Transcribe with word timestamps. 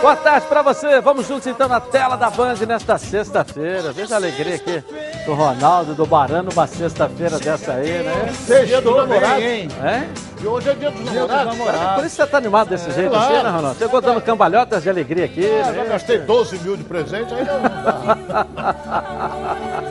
Boa 0.00 0.16
tarde 0.16 0.46
para 0.46 0.62
você. 0.62 1.00
Vamos 1.00 1.28
juntos 1.28 1.46
então 1.46 1.68
na 1.68 1.80
tela 1.80 2.16
da 2.16 2.30
Band 2.30 2.56
nesta 2.66 2.96
sexta-feira. 2.96 3.92
Veja 3.92 4.14
a 4.14 4.16
alegria 4.16 4.54
aqui 4.56 4.82
do 5.24 5.34
Ronaldo, 5.34 5.94
do 5.94 6.06
Barano, 6.06 6.50
uma 6.52 6.66
sexta-feira 6.66 7.38
dessa 7.38 7.72
aí, 7.74 8.02
né? 8.02 8.30
Sextou 8.32 9.06
bem, 9.06 9.44
hein? 9.44 9.68
É? 9.82 10.06
E 10.42 10.46
hoje 10.46 10.70
é 10.70 10.74
dia 10.74 10.90
dos 10.90 11.04
namorados. 11.12 11.94
Por 11.96 12.04
isso 12.06 12.16
você 12.16 12.26
tá 12.26 12.38
animado 12.38 12.68
desse 12.70 12.90
jeito 12.92 13.10
claro. 13.10 13.34
assim, 13.34 13.44
né, 13.44 13.50
Ronaldo? 13.50 13.78
Chegou 13.78 14.00
dando 14.00 14.20
cambalhotas 14.22 14.82
de 14.82 14.88
alegria 14.88 15.26
aqui, 15.26 15.44
Ah, 15.46 15.66
né? 15.66 15.74
já 15.74 15.84
gastei 15.84 16.18
12 16.18 16.58
mil 16.60 16.76
de 16.78 16.84
presente, 16.84 17.34
ainda 17.34 17.58
não. 17.58 17.70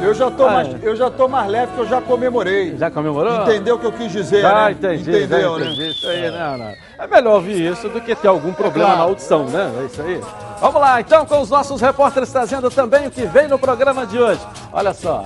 Eu 0.01 0.13
já 0.13 0.31
tô 0.31 0.47
Ah, 0.47 0.51
mais, 0.51 0.67
é. 0.69 0.77
eu 0.81 0.95
já 0.95 1.09
tô 1.11 1.27
mais 1.27 1.47
leve 1.49 1.71
que 1.73 1.79
eu 1.79 1.87
já 1.87 2.01
comemorei. 2.01 2.75
Já 2.77 2.89
comemorou? 2.89 3.43
Entendeu 3.43 3.75
o 3.75 3.79
que 3.79 3.85
eu 3.85 3.91
quis 3.91 4.11
dizer, 4.11 4.41
Já 4.41 4.65
né? 4.65 4.71
entendi, 4.71 5.09
Entendeu, 5.11 5.59
já 5.59 5.65
né? 5.65 5.71
entendi. 5.71 5.89
Isso 5.91 6.07
aí, 6.07 6.31
né, 6.31 6.51
Ronaldo? 6.51 6.75
É 6.97 7.07
melhor 7.07 7.35
ouvir 7.35 7.71
isso 7.71 7.87
do 7.89 8.01
que 8.01 8.15
ter 8.15 8.27
algum 8.27 8.51
problema 8.53 8.85
claro. 8.89 8.97
na 8.99 9.05
audição, 9.05 9.45
né? 9.45 9.71
É 9.81 9.85
isso 9.85 10.01
aí. 10.01 10.19
Vamos 10.59 10.81
lá, 10.81 10.99
então, 10.99 11.25
com 11.25 11.41
os 11.41 11.49
nossos 11.49 11.79
repórteres 11.79 12.29
trazendo 12.31 12.69
também 12.69 13.07
o 13.07 13.11
que 13.11 13.25
vem 13.25 13.47
no 13.47 13.57
programa 13.57 14.05
de 14.05 14.19
hoje. 14.19 14.41
Olha 14.73 14.93
só. 14.93 15.25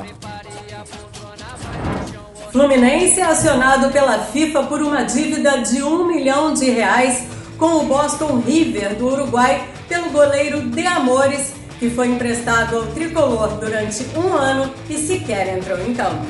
Fluminense 2.52 3.20
é 3.20 3.24
acionado 3.24 3.92
pela 3.92 4.20
FIFA 4.20 4.64
por 4.64 4.80
uma 4.80 5.02
dívida 5.04 5.58
de 5.64 5.82
um 5.82 6.06
milhão 6.06 6.54
de 6.54 6.70
reais 6.70 7.26
com 7.58 7.78
o 7.78 7.86
Boston 7.86 8.44
River 8.46 8.96
do 8.96 9.08
Uruguai 9.08 9.68
pelo 9.88 10.12
goleiro 10.12 10.62
De 10.70 10.86
Amores, 10.86 11.52
que 11.80 11.90
foi 11.90 12.10
emprestado 12.10 12.78
ao 12.78 12.84
tricolor 12.88 13.48
durante 13.60 14.06
um 14.16 14.34
ano 14.34 14.72
e 14.88 14.98
sequer 14.98 15.58
entrou 15.58 15.80
em 15.80 15.96
campo. 15.96 16.28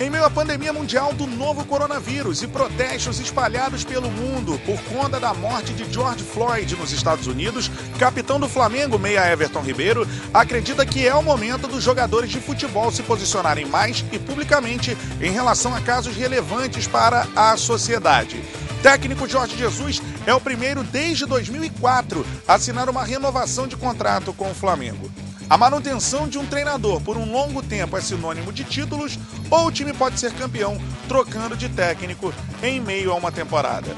Em 0.00 0.08
meio 0.08 0.24
à 0.24 0.30
pandemia 0.30 0.72
mundial 0.72 1.12
do 1.12 1.26
novo 1.26 1.64
coronavírus 1.64 2.40
e 2.44 2.46
protestos 2.46 3.18
espalhados 3.18 3.82
pelo 3.82 4.08
mundo 4.08 4.56
por 4.64 4.80
conta 4.84 5.18
da 5.18 5.34
morte 5.34 5.72
de 5.72 5.92
George 5.92 6.22
Floyd 6.22 6.76
nos 6.76 6.92
Estados 6.92 7.26
Unidos, 7.26 7.68
capitão 7.98 8.38
do 8.38 8.48
Flamengo, 8.48 8.96
meia 8.96 9.28
Everton 9.28 9.60
Ribeiro, 9.60 10.06
acredita 10.32 10.86
que 10.86 11.04
é 11.04 11.12
o 11.12 11.22
momento 11.22 11.66
dos 11.66 11.82
jogadores 11.82 12.30
de 12.30 12.38
futebol 12.38 12.92
se 12.92 13.02
posicionarem 13.02 13.66
mais 13.66 14.04
e 14.12 14.20
publicamente 14.20 14.96
em 15.20 15.32
relação 15.32 15.74
a 15.74 15.80
casos 15.80 16.14
relevantes 16.14 16.86
para 16.86 17.26
a 17.34 17.56
sociedade. 17.56 18.40
Técnico 18.80 19.28
Jorge 19.28 19.56
Jesus 19.56 20.00
é 20.24 20.32
o 20.32 20.40
primeiro 20.40 20.84
desde 20.84 21.26
2004 21.26 22.24
a 22.46 22.54
assinar 22.54 22.88
uma 22.88 23.02
renovação 23.02 23.66
de 23.66 23.76
contrato 23.76 24.32
com 24.32 24.48
o 24.48 24.54
Flamengo. 24.54 25.10
A 25.50 25.56
manutenção 25.56 26.28
de 26.28 26.38
um 26.38 26.44
treinador 26.44 27.00
por 27.00 27.16
um 27.16 27.32
longo 27.32 27.62
tempo 27.62 27.96
é 27.96 28.02
sinônimo 28.02 28.52
de 28.52 28.64
títulos 28.64 29.18
ou 29.50 29.66
o 29.66 29.72
time 29.72 29.94
pode 29.94 30.20
ser 30.20 30.30
campeão 30.34 30.76
trocando 31.08 31.56
de 31.56 31.70
técnico 31.70 32.34
em 32.62 32.78
meio 32.78 33.12
a 33.12 33.14
uma 33.14 33.32
temporada. 33.32 33.88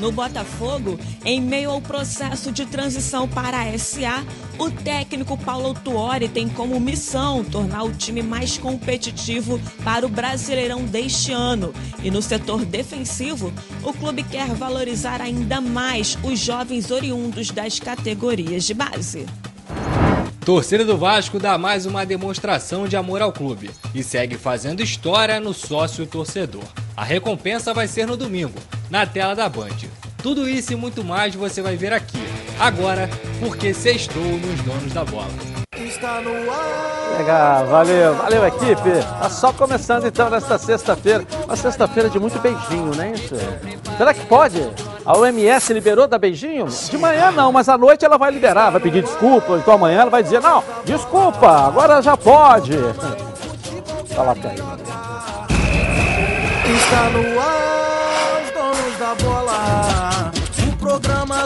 No 0.00 0.10
Botafogo, 0.10 0.98
em 1.26 1.42
meio 1.42 1.70
ao 1.70 1.82
processo 1.82 2.50
de 2.50 2.64
transição 2.64 3.28
para 3.28 3.60
a 3.60 3.78
SA, 3.78 4.24
o 4.58 4.70
técnico 4.70 5.36
Paulo 5.36 5.74
Tuori 5.74 6.26
tem 6.26 6.48
como 6.48 6.80
missão 6.80 7.44
tornar 7.44 7.82
o 7.82 7.92
time 7.92 8.22
mais 8.22 8.56
competitivo 8.56 9.60
para 9.84 10.06
o 10.06 10.08
Brasileirão 10.08 10.84
deste 10.84 11.32
ano. 11.32 11.74
E 12.02 12.10
no 12.10 12.22
setor 12.22 12.64
defensivo, 12.64 13.52
o 13.82 13.92
clube 13.92 14.22
quer 14.22 14.48
valorizar 14.54 15.20
ainda 15.20 15.60
mais 15.60 16.16
os 16.22 16.38
jovens 16.38 16.90
oriundos 16.90 17.50
das 17.50 17.78
categorias 17.78 18.64
de 18.64 18.72
base. 18.72 19.26
Torcida 20.46 20.84
do 20.84 20.96
Vasco 20.96 21.40
dá 21.40 21.58
mais 21.58 21.86
uma 21.86 22.06
demonstração 22.06 22.86
de 22.86 22.96
amor 22.96 23.20
ao 23.20 23.32
clube 23.32 23.68
e 23.92 24.00
segue 24.00 24.38
fazendo 24.38 24.80
história 24.80 25.40
no 25.40 25.52
sócio 25.52 26.06
torcedor. 26.06 26.62
A 26.96 27.02
recompensa 27.02 27.74
vai 27.74 27.88
ser 27.88 28.06
no 28.06 28.16
domingo, 28.16 28.56
na 28.88 29.04
tela 29.04 29.34
da 29.34 29.48
Band. 29.48 29.76
Tudo 30.22 30.48
isso 30.48 30.72
e 30.72 30.76
muito 30.76 31.02
mais 31.02 31.34
você 31.34 31.60
vai 31.60 31.76
ver 31.76 31.92
aqui, 31.92 32.22
agora, 32.60 33.10
porque 33.40 33.74
sextou 33.74 34.22
nos 34.22 34.62
donos 34.62 34.92
da 34.92 35.04
bola. 35.04 35.55
Legal, 37.18 37.66
valeu, 37.66 38.14
valeu 38.14 38.46
equipe. 38.46 38.90
Tá 39.20 39.30
só 39.30 39.52
começando 39.52 40.06
então 40.06 40.28
nesta 40.28 40.58
sexta-feira. 40.58 41.24
Uma 41.44 41.56
sexta-feira 41.56 42.10
de 42.10 42.18
muito 42.18 42.38
beijinho, 42.38 42.94
né? 42.94 43.12
Isso? 43.14 43.34
Será 43.96 44.12
que 44.12 44.24
pode? 44.26 44.70
A 45.04 45.16
OMS 45.16 45.72
liberou 45.72 46.06
da 46.06 46.18
beijinho? 46.18 46.66
De 46.66 46.98
manhã 46.98 47.30
não, 47.30 47.50
mas 47.52 47.68
à 47.68 47.78
noite 47.78 48.04
ela 48.04 48.18
vai 48.18 48.30
liberar, 48.30 48.70
vai 48.70 48.80
pedir 48.80 49.02
desculpa. 49.02 49.56
Então 49.56 49.74
amanhã 49.74 50.00
ela 50.02 50.10
vai 50.10 50.22
dizer: 50.22 50.40
não, 50.40 50.62
desculpa, 50.84 51.48
agora 51.68 52.02
já 52.02 52.16
pode. 52.16 52.72
Fala 54.14 54.32
até 54.32 54.50
aí. 54.50 54.62
Está 56.74 57.10
no 57.10 57.40
ar, 57.40 58.42
os 58.42 58.50
donos 58.52 58.98
da 58.98 59.14
bola. 59.24 60.32
O 60.68 60.76
programa 60.76 61.45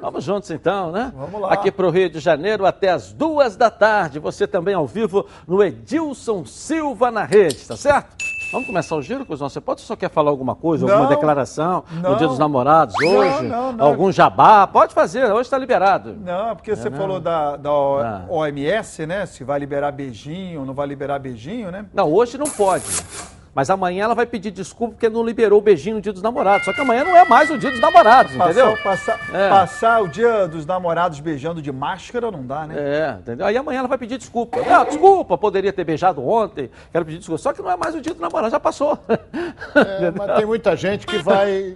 Vamos 0.00 0.24
juntos 0.24 0.50
então, 0.50 0.92
né? 0.92 1.12
Vamos 1.16 1.40
lá. 1.40 1.52
Aqui 1.52 1.70
pro 1.70 1.90
Rio 1.90 2.08
de 2.10 2.20
Janeiro 2.20 2.64
até 2.64 2.90
as 2.90 3.12
duas 3.12 3.56
da 3.56 3.70
tarde. 3.70 4.18
Você 4.18 4.46
também 4.46 4.74
ao 4.74 4.86
vivo 4.86 5.26
no 5.46 5.62
Edilson 5.62 6.44
Silva 6.44 7.10
na 7.10 7.24
rede, 7.24 7.66
tá 7.66 7.76
certo? 7.76 8.16
Vamos 8.50 8.66
começar 8.66 8.96
o 8.96 9.02
giro, 9.02 9.26
Cusão? 9.26 9.46
Você 9.48 9.60
pode 9.60 9.82
só 9.82 9.94
quer 9.94 10.08
falar 10.08 10.30
alguma 10.30 10.54
coisa, 10.54 10.86
alguma 10.86 11.02
Não, 11.02 11.08
declaração 11.10 11.84
no 11.90 12.00
não. 12.00 12.16
Dia 12.16 12.26
dos 12.28 12.38
Namorados 12.38 12.94
hoje? 13.04 13.42
não, 13.46 13.72
não. 13.72 13.86
Algum 13.86 14.10
jabá? 14.10 14.66
Pode 14.66 14.94
fazer, 14.94 15.30
hoje 15.30 15.42
está 15.42 15.58
liberado. 15.58 16.16
Não, 16.24 16.56
porque 16.56 16.74
você 16.74 16.88
não? 16.88 16.96
falou 16.96 17.20
da, 17.20 17.56
da 17.56 17.70
O- 17.70 17.98
Ah. 17.98 18.24
OMS, 18.28 19.04
né? 19.06 19.26
Se 19.26 19.44
vai 19.44 19.58
liberar 19.58 19.92
beijinho, 19.92 20.64
não 20.64 20.72
vai 20.72 20.86
liberar 20.86 21.18
beijinho, 21.18 21.70
né? 21.70 21.84
Não, 21.92 22.10
hoje 22.10 22.38
não 22.38 22.46
pode. 22.48 22.86
Mas 23.58 23.70
amanhã 23.70 24.04
ela 24.04 24.14
vai 24.14 24.24
pedir 24.24 24.52
desculpa 24.52 24.92
porque 24.94 25.08
não 25.08 25.24
liberou 25.24 25.58
o 25.58 25.60
beijinho 25.60 25.96
no 25.96 26.00
Dia 26.00 26.12
dos 26.12 26.22
Namorados. 26.22 26.64
Só 26.64 26.72
que 26.72 26.80
amanhã 26.80 27.02
não 27.02 27.16
é 27.16 27.24
mais 27.24 27.50
o 27.50 27.58
Dia 27.58 27.72
dos 27.72 27.80
Namorados, 27.80 28.32
entendeu? 28.32 28.76
Passar, 28.84 29.18
passar, 29.18 29.34
É. 29.34 29.48
passar 29.50 30.00
o 30.00 30.06
dia 30.06 30.46
dos 30.46 30.64
namorados 30.64 31.18
beijando 31.18 31.60
de 31.60 31.72
máscara 31.72 32.30
não 32.30 32.46
dá, 32.46 32.68
né? 32.68 32.76
É, 32.78 33.16
entendeu? 33.18 33.44
Aí 33.44 33.56
amanhã 33.56 33.80
ela 33.80 33.88
vai 33.88 33.98
pedir 33.98 34.16
desculpa. 34.16 34.62
Não, 34.62 34.84
desculpa, 34.84 35.36
poderia 35.36 35.72
ter 35.72 35.82
beijado 35.82 36.24
ontem, 36.24 36.70
quero 36.92 37.04
pedir 37.04 37.18
desculpa. 37.18 37.42
Só 37.42 37.52
que 37.52 37.60
não 37.60 37.68
é 37.68 37.76
mais 37.76 37.96
o 37.96 38.00
dia 38.00 38.14
do 38.14 38.20
namorado, 38.20 38.52
já 38.52 38.60
passou. 38.60 38.96
É, 39.08 40.12
mas 40.16 40.36
tem 40.36 40.46
muita 40.46 40.76
gente 40.76 41.04
que 41.04 41.18
vai 41.18 41.74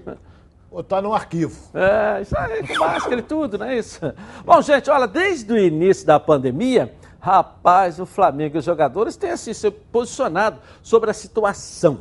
botar 0.70 1.02
no 1.02 1.12
arquivo. 1.12 1.60
É, 1.74 2.22
isso 2.22 2.38
aí, 2.38 2.64
com 2.64 2.78
máscara 2.78 3.18
e 3.18 3.22
tudo, 3.22 3.58
não 3.58 3.66
é 3.66 3.76
isso? 3.76 4.00
Bom, 4.44 4.62
gente, 4.62 4.88
olha, 4.88 5.08
desde 5.08 5.52
o 5.52 5.58
início 5.58 6.06
da 6.06 6.20
pandemia, 6.20 6.94
rapaz, 7.22 8.00
o 8.00 8.04
Flamengo 8.04 8.56
e 8.56 8.58
os 8.58 8.64
jogadores 8.64 9.14
têm 9.14 9.30
assim 9.30 9.54
se 9.54 9.70
posicionado 9.70 10.58
sobre 10.82 11.08
a 11.08 11.14
situação. 11.14 12.00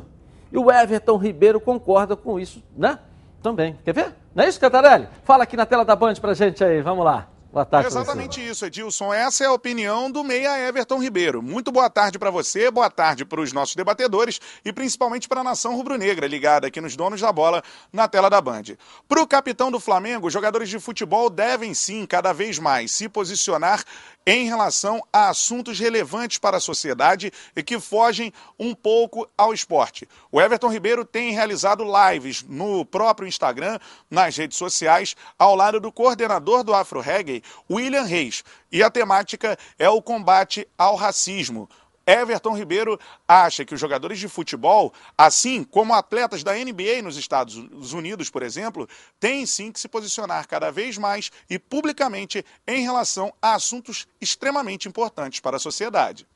E 0.50 0.58
o 0.58 0.68
Everton 0.68 1.16
Ribeiro 1.16 1.60
concorda 1.60 2.16
com 2.16 2.40
isso, 2.40 2.60
né? 2.76 2.98
Também. 3.40 3.78
Quer 3.84 3.94
ver? 3.94 4.16
Não 4.34 4.42
é 4.42 4.48
isso, 4.48 4.58
Cantarelli? 4.58 5.08
Fala 5.22 5.44
aqui 5.44 5.56
na 5.56 5.64
tela 5.64 5.84
da 5.84 5.94
Band 5.94 6.14
pra 6.14 6.34
gente 6.34 6.64
aí, 6.64 6.82
vamos 6.82 7.04
lá. 7.04 7.28
Boa 7.52 7.66
tarde. 7.66 7.86
É 7.86 7.88
exatamente 7.88 8.40
isso, 8.40 8.64
Edilson. 8.64 9.12
Essa 9.12 9.44
é 9.44 9.46
a 9.46 9.52
opinião 9.52 10.10
do 10.10 10.24
meia 10.24 10.58
Everton 10.58 10.98
Ribeiro. 10.98 11.42
Muito 11.42 11.70
boa 11.70 11.90
tarde 11.90 12.18
para 12.18 12.30
você, 12.30 12.70
boa 12.70 12.88
tarde 12.88 13.26
para 13.26 13.42
os 13.42 13.52
nossos 13.52 13.76
debatedores 13.76 14.40
e 14.64 14.72
principalmente 14.72 15.28
para 15.28 15.42
a 15.42 15.44
nação 15.44 15.76
rubro-negra 15.76 16.26
ligada 16.26 16.68
aqui 16.68 16.80
nos 16.80 16.96
donos 16.96 17.20
da 17.20 17.30
bola 17.30 17.62
na 17.92 18.08
tela 18.08 18.30
da 18.30 18.40
Band. 18.40 18.62
Para 19.06 19.20
o 19.20 19.26
capitão 19.26 19.70
do 19.70 19.78
Flamengo, 19.78 20.30
jogadores 20.30 20.70
de 20.70 20.80
futebol 20.80 21.28
devem 21.28 21.74
sim, 21.74 22.06
cada 22.06 22.32
vez 22.32 22.58
mais, 22.58 22.92
se 22.92 23.06
posicionar 23.06 23.84
em 24.26 24.46
relação 24.46 25.02
a 25.12 25.28
assuntos 25.28 25.78
relevantes 25.78 26.38
para 26.38 26.56
a 26.56 26.60
sociedade 26.60 27.32
e 27.54 27.62
que 27.62 27.80
fogem 27.80 28.32
um 28.58 28.74
pouco 28.74 29.28
ao 29.36 29.52
esporte. 29.52 30.08
O 30.30 30.40
Everton 30.40 30.68
Ribeiro 30.68 31.04
tem 31.04 31.32
realizado 31.32 31.84
lives 31.84 32.42
no 32.42 32.84
próprio 32.84 33.28
Instagram, 33.28 33.78
nas 34.10 34.36
redes 34.36 34.56
sociais, 34.56 35.16
ao 35.38 35.54
lado 35.54 35.80
do 35.80 35.92
coordenador 35.92 36.62
do 36.62 36.74
Afro 36.74 37.00
Reggae, 37.00 37.42
William 37.70 38.04
Reis. 38.04 38.44
E 38.70 38.82
a 38.82 38.90
temática 38.90 39.58
é 39.78 39.88
o 39.88 40.00
combate 40.00 40.66
ao 40.78 40.96
racismo. 40.96 41.68
Everton 42.06 42.56
Ribeiro 42.56 42.98
acha 43.26 43.64
que 43.64 43.74
os 43.74 43.80
jogadores 43.80 44.18
de 44.18 44.28
futebol, 44.28 44.92
assim 45.16 45.64
como 45.64 45.94
atletas 45.94 46.42
da 46.42 46.54
NBA 46.54 47.02
nos 47.02 47.16
Estados 47.16 47.92
Unidos, 47.92 48.30
por 48.30 48.42
exemplo, 48.42 48.88
têm 49.20 49.46
sim 49.46 49.70
que 49.70 49.80
se 49.80 49.88
posicionar 49.88 50.46
cada 50.48 50.70
vez 50.70 50.98
mais 50.98 51.30
e 51.48 51.58
publicamente 51.58 52.44
em 52.66 52.82
relação 52.82 53.32
a 53.40 53.54
assuntos 53.54 54.06
extremamente 54.20 54.88
importantes 54.88 55.40
para 55.40 55.56
a 55.56 55.60
sociedade. 55.60 56.26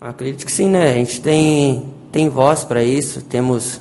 Acredito 0.00 0.46
que 0.46 0.52
sim, 0.52 0.68
né? 0.68 0.92
A 0.92 0.94
gente 0.94 1.20
tem, 1.20 1.92
tem 2.12 2.28
voz 2.28 2.62
para 2.64 2.84
isso, 2.84 3.22
temos 3.22 3.80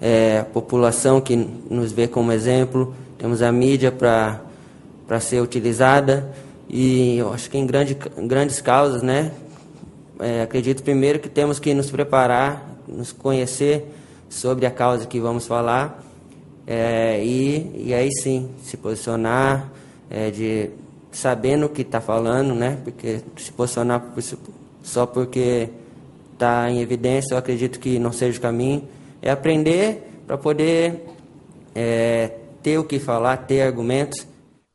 é, 0.00 0.40
a 0.40 0.44
população 0.44 1.20
que 1.20 1.34
nos 1.34 1.90
vê 1.90 2.06
como 2.06 2.30
exemplo, 2.30 2.94
temos 3.18 3.42
a 3.42 3.50
mídia 3.50 3.90
para 3.90 5.20
ser 5.20 5.40
utilizada 5.40 6.32
e 6.68 7.16
eu 7.18 7.32
acho 7.32 7.50
que 7.50 7.58
em, 7.58 7.66
grande, 7.66 7.96
em 8.16 8.28
grandes 8.28 8.60
causas, 8.60 9.02
né? 9.02 9.32
É, 10.20 10.42
acredito 10.42 10.82
primeiro 10.82 11.18
que 11.18 11.28
temos 11.28 11.58
que 11.58 11.74
nos 11.74 11.90
preparar, 11.90 12.66
nos 12.88 13.12
conhecer 13.12 13.84
sobre 14.28 14.66
a 14.66 14.70
causa 14.70 15.06
que 15.06 15.20
vamos 15.20 15.46
falar 15.46 16.02
é, 16.66 17.22
e, 17.24 17.86
e 17.86 17.94
aí 17.94 18.10
sim 18.22 18.50
se 18.62 18.76
posicionar, 18.76 19.70
é, 20.10 20.30
de 20.30 20.70
sabendo 21.12 21.66
o 21.66 21.68
que 21.68 21.82
está 21.82 22.00
falando, 22.00 22.54
né? 22.54 22.78
Porque 22.82 23.20
se 23.36 23.52
posicionar 23.52 24.02
só 24.82 25.06
porque 25.06 25.70
está 26.32 26.70
em 26.70 26.80
evidência, 26.80 27.34
eu 27.34 27.38
acredito 27.38 27.78
que 27.78 27.98
não 27.98 28.12
seja 28.12 28.38
o 28.38 28.42
caminho. 28.42 28.82
É 29.22 29.30
aprender 29.30 30.08
para 30.26 30.36
poder 30.36 31.06
é, 31.74 32.32
ter 32.62 32.78
o 32.78 32.84
que 32.84 32.98
falar, 32.98 33.36
ter 33.38 33.62
argumentos 33.62 34.26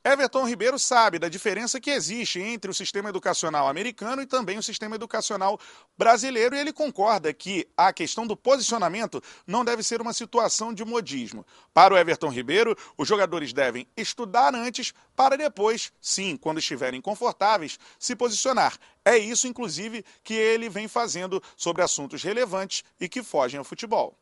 Everton 0.03 0.45
Ribeiro 0.47 0.79
sabe 0.79 1.19
da 1.19 1.29
diferença 1.29 1.79
que 1.79 1.91
existe 1.91 2.39
entre 2.39 2.71
o 2.71 2.73
sistema 2.73 3.09
educacional 3.09 3.67
americano 3.67 4.23
e 4.23 4.25
também 4.25 4.57
o 4.57 4.63
sistema 4.63 4.95
educacional 4.95 5.59
brasileiro 5.95 6.55
e 6.55 6.59
ele 6.59 6.73
concorda 6.73 7.31
que 7.31 7.67
a 7.77 7.93
questão 7.93 8.25
do 8.25 8.35
posicionamento 8.35 9.21
não 9.45 9.63
deve 9.63 9.83
ser 9.83 10.01
uma 10.01 10.11
situação 10.11 10.73
de 10.73 10.83
modismo. 10.83 11.45
Para 11.71 11.93
o 11.93 11.97
Everton 11.97 12.29
Ribeiro, 12.29 12.75
os 12.97 13.07
jogadores 13.07 13.53
devem 13.53 13.85
estudar 13.95 14.55
antes 14.55 14.91
para 15.15 15.37
depois, 15.37 15.91
sim, 16.01 16.35
quando 16.35 16.57
estiverem 16.57 16.99
confortáveis, 16.99 17.77
se 17.99 18.15
posicionar. 18.15 18.75
É 19.05 19.15
isso, 19.19 19.47
inclusive, 19.47 20.03
que 20.23 20.33
ele 20.33 20.67
vem 20.67 20.87
fazendo 20.87 21.41
sobre 21.55 21.83
assuntos 21.83 22.23
relevantes 22.23 22.83
e 22.99 23.07
que 23.07 23.21
fogem 23.21 23.59
ao 23.59 23.63
futebol. 23.63 24.17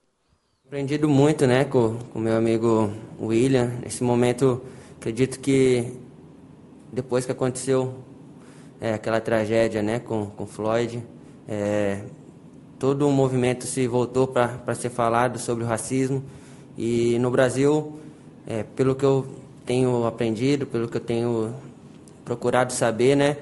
Aprendido 0.68 1.08
muito, 1.08 1.48
né, 1.48 1.64
com 1.64 1.98
o 2.14 2.20
meu 2.20 2.36
amigo 2.36 2.94
William. 3.18 3.68
Nesse 3.82 4.04
momento 4.04 4.62
Acredito 5.00 5.40
que 5.40 5.94
depois 6.92 7.25
que 7.25 7.31
aconteceu 7.31 7.94
é, 8.81 8.94
aquela 8.94 9.22
tragédia 9.22 9.81
né, 9.81 9.98
com, 9.98 10.25
com 10.25 10.46
Floyd, 10.46 11.01
é, 11.48 12.01
todo 12.78 13.07
o 13.07 13.12
movimento 13.12 13.66
se 13.66 13.88
voltou 13.88 14.28
para 14.28 14.75
ser 14.75 14.90
falado 14.90 15.40
sobre 15.40 15.63
o 15.63 15.68
racismo. 15.68 16.22
E 16.78 17.18
no 17.19 17.31
Brasil, 17.31 17.98
é, 18.46 18.63
pelo 18.63 18.94
que 18.94 19.06
eu 19.06 19.25
tenho 19.66 20.06
aprendido, 20.06 20.66
pelo 20.66 20.90
que 20.90 20.98
eu 20.98 21.01
tenho 21.01 21.56
procurado 22.25 22.74
saber, 22.74 23.16
né, 23.16 23.38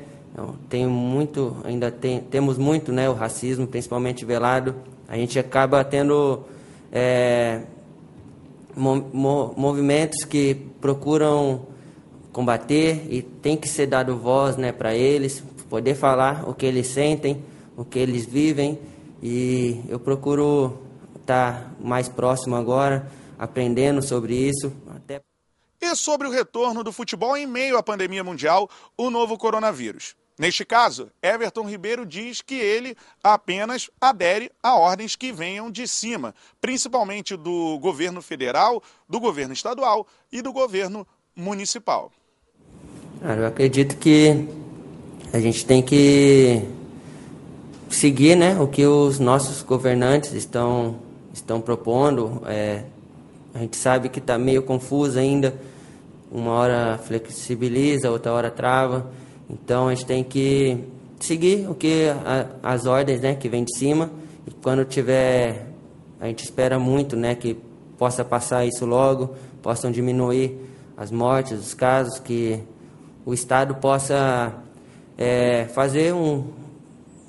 tenho 0.69 0.92
muito, 0.92 1.57
ainda 1.63 1.89
tem, 1.89 2.19
temos 2.19 2.59
muito 2.59 2.92
né, 2.92 3.09
o 3.09 3.13
racismo, 3.13 3.65
principalmente 3.65 4.24
velado. 4.24 4.75
A 5.07 5.15
gente 5.15 5.39
acaba 5.39 5.83
tendo 5.83 6.44
é, 6.92 7.63
movimentos 8.77 10.24
que 10.24 10.56
procuram 10.79 11.65
combater 12.31 13.07
e 13.09 13.21
tem 13.21 13.57
que 13.57 13.68
ser 13.68 13.88
dado 13.88 14.15
voz 14.15 14.56
né, 14.57 14.71
para 14.71 14.95
eles, 14.95 15.44
poder 15.69 15.95
falar 15.95 16.47
o 16.47 16.53
que 16.53 16.65
eles 16.65 16.88
sentem, 16.88 17.44
o 17.75 17.83
que 17.83 17.97
eles 17.97 18.25
vivem. 18.25 18.79
E 19.21 19.81
eu 19.89 20.00
procuro 20.00 20.77
estar 21.19 21.53
tá 21.53 21.71
mais 21.79 22.07
próximo 22.07 22.56
agora, 22.56 23.12
aprendendo 23.39 24.01
sobre 24.01 24.35
isso. 24.35 24.71
Até... 24.95 25.21
E 25.81 25.95
sobre 25.95 26.27
o 26.27 26.31
retorno 26.31 26.83
do 26.83 26.91
futebol 26.91 27.35
em 27.35 27.47
meio 27.47 27.77
à 27.77 27.83
pandemia 27.83 28.23
mundial, 28.23 28.69
o 28.95 29.09
novo 29.09 29.38
coronavírus. 29.38 30.15
Neste 30.38 30.63
caso, 30.63 31.10
Everton 31.22 31.68
Ribeiro 31.68 32.06
diz 32.06 32.42
que 32.42 32.54
ele 32.54 32.95
apenas 33.24 33.89
adere 34.00 34.51
a 34.62 34.75
ordens 34.75 35.16
que 35.16 35.31
venham 35.31 35.72
de 35.72 35.88
cima, 35.88 36.36
principalmente 36.62 37.36
do 37.36 37.80
governo 37.80 38.22
federal, 38.22 38.84
do 39.10 39.19
governo 39.19 39.54
estadual 39.54 40.06
e 40.31 40.42
do 40.44 40.54
governo 40.54 41.07
municipal. 41.36 42.12
eu 43.22 43.48
acredito 43.48 43.98
que 43.98 44.48
a 45.34 45.39
gente 45.39 45.66
tem 45.66 45.81
que 45.81 46.62
seguir 47.90 48.36
né, 48.36 48.60
o 48.60 48.68
que 48.68 48.86
os 48.86 49.18
nossos 49.19 49.63
governantes 49.63 50.33
estão, 50.33 50.98
estão 51.33 51.60
propondo. 51.60 52.44
É, 52.45 52.83
a 53.56 53.60
gente 53.60 53.75
sabe 53.75 54.07
que 54.07 54.19
está 54.19 54.38
meio 54.38 54.62
confuso 54.62 55.18
ainda. 55.18 55.54
Uma 56.31 56.51
hora 56.51 57.00
flexibiliza, 57.00 58.12
outra 58.12 58.31
hora 58.33 58.51
trava. 58.51 59.10
Então 59.49 59.88
a 59.88 59.94
gente 59.94 60.05
tem 60.05 60.23
que 60.23 60.83
seguir 61.19 61.69
o 61.69 61.75
que 61.75 62.07
a, 62.09 62.47
as 62.63 62.85
ordens, 62.85 63.21
né, 63.21 63.35
que 63.35 63.47
vem 63.49 63.63
de 63.63 63.77
cima. 63.77 64.09
E 64.45 64.51
quando 64.51 64.85
tiver, 64.85 65.67
a 66.19 66.27
gente 66.27 66.44
espera 66.44 66.77
muito, 66.77 67.15
né, 67.15 67.35
que 67.35 67.57
possa 67.97 68.23
passar 68.23 68.65
isso 68.65 68.85
logo, 68.85 69.35
possam 69.61 69.91
diminuir 69.91 70.57
as 70.95 71.11
mortes, 71.11 71.59
os 71.59 71.73
casos, 71.73 72.19
que 72.19 72.59
o 73.25 73.33
Estado 73.33 73.75
possa 73.75 74.53
é, 75.17 75.65
fazer 75.65 76.13
um, 76.13 76.45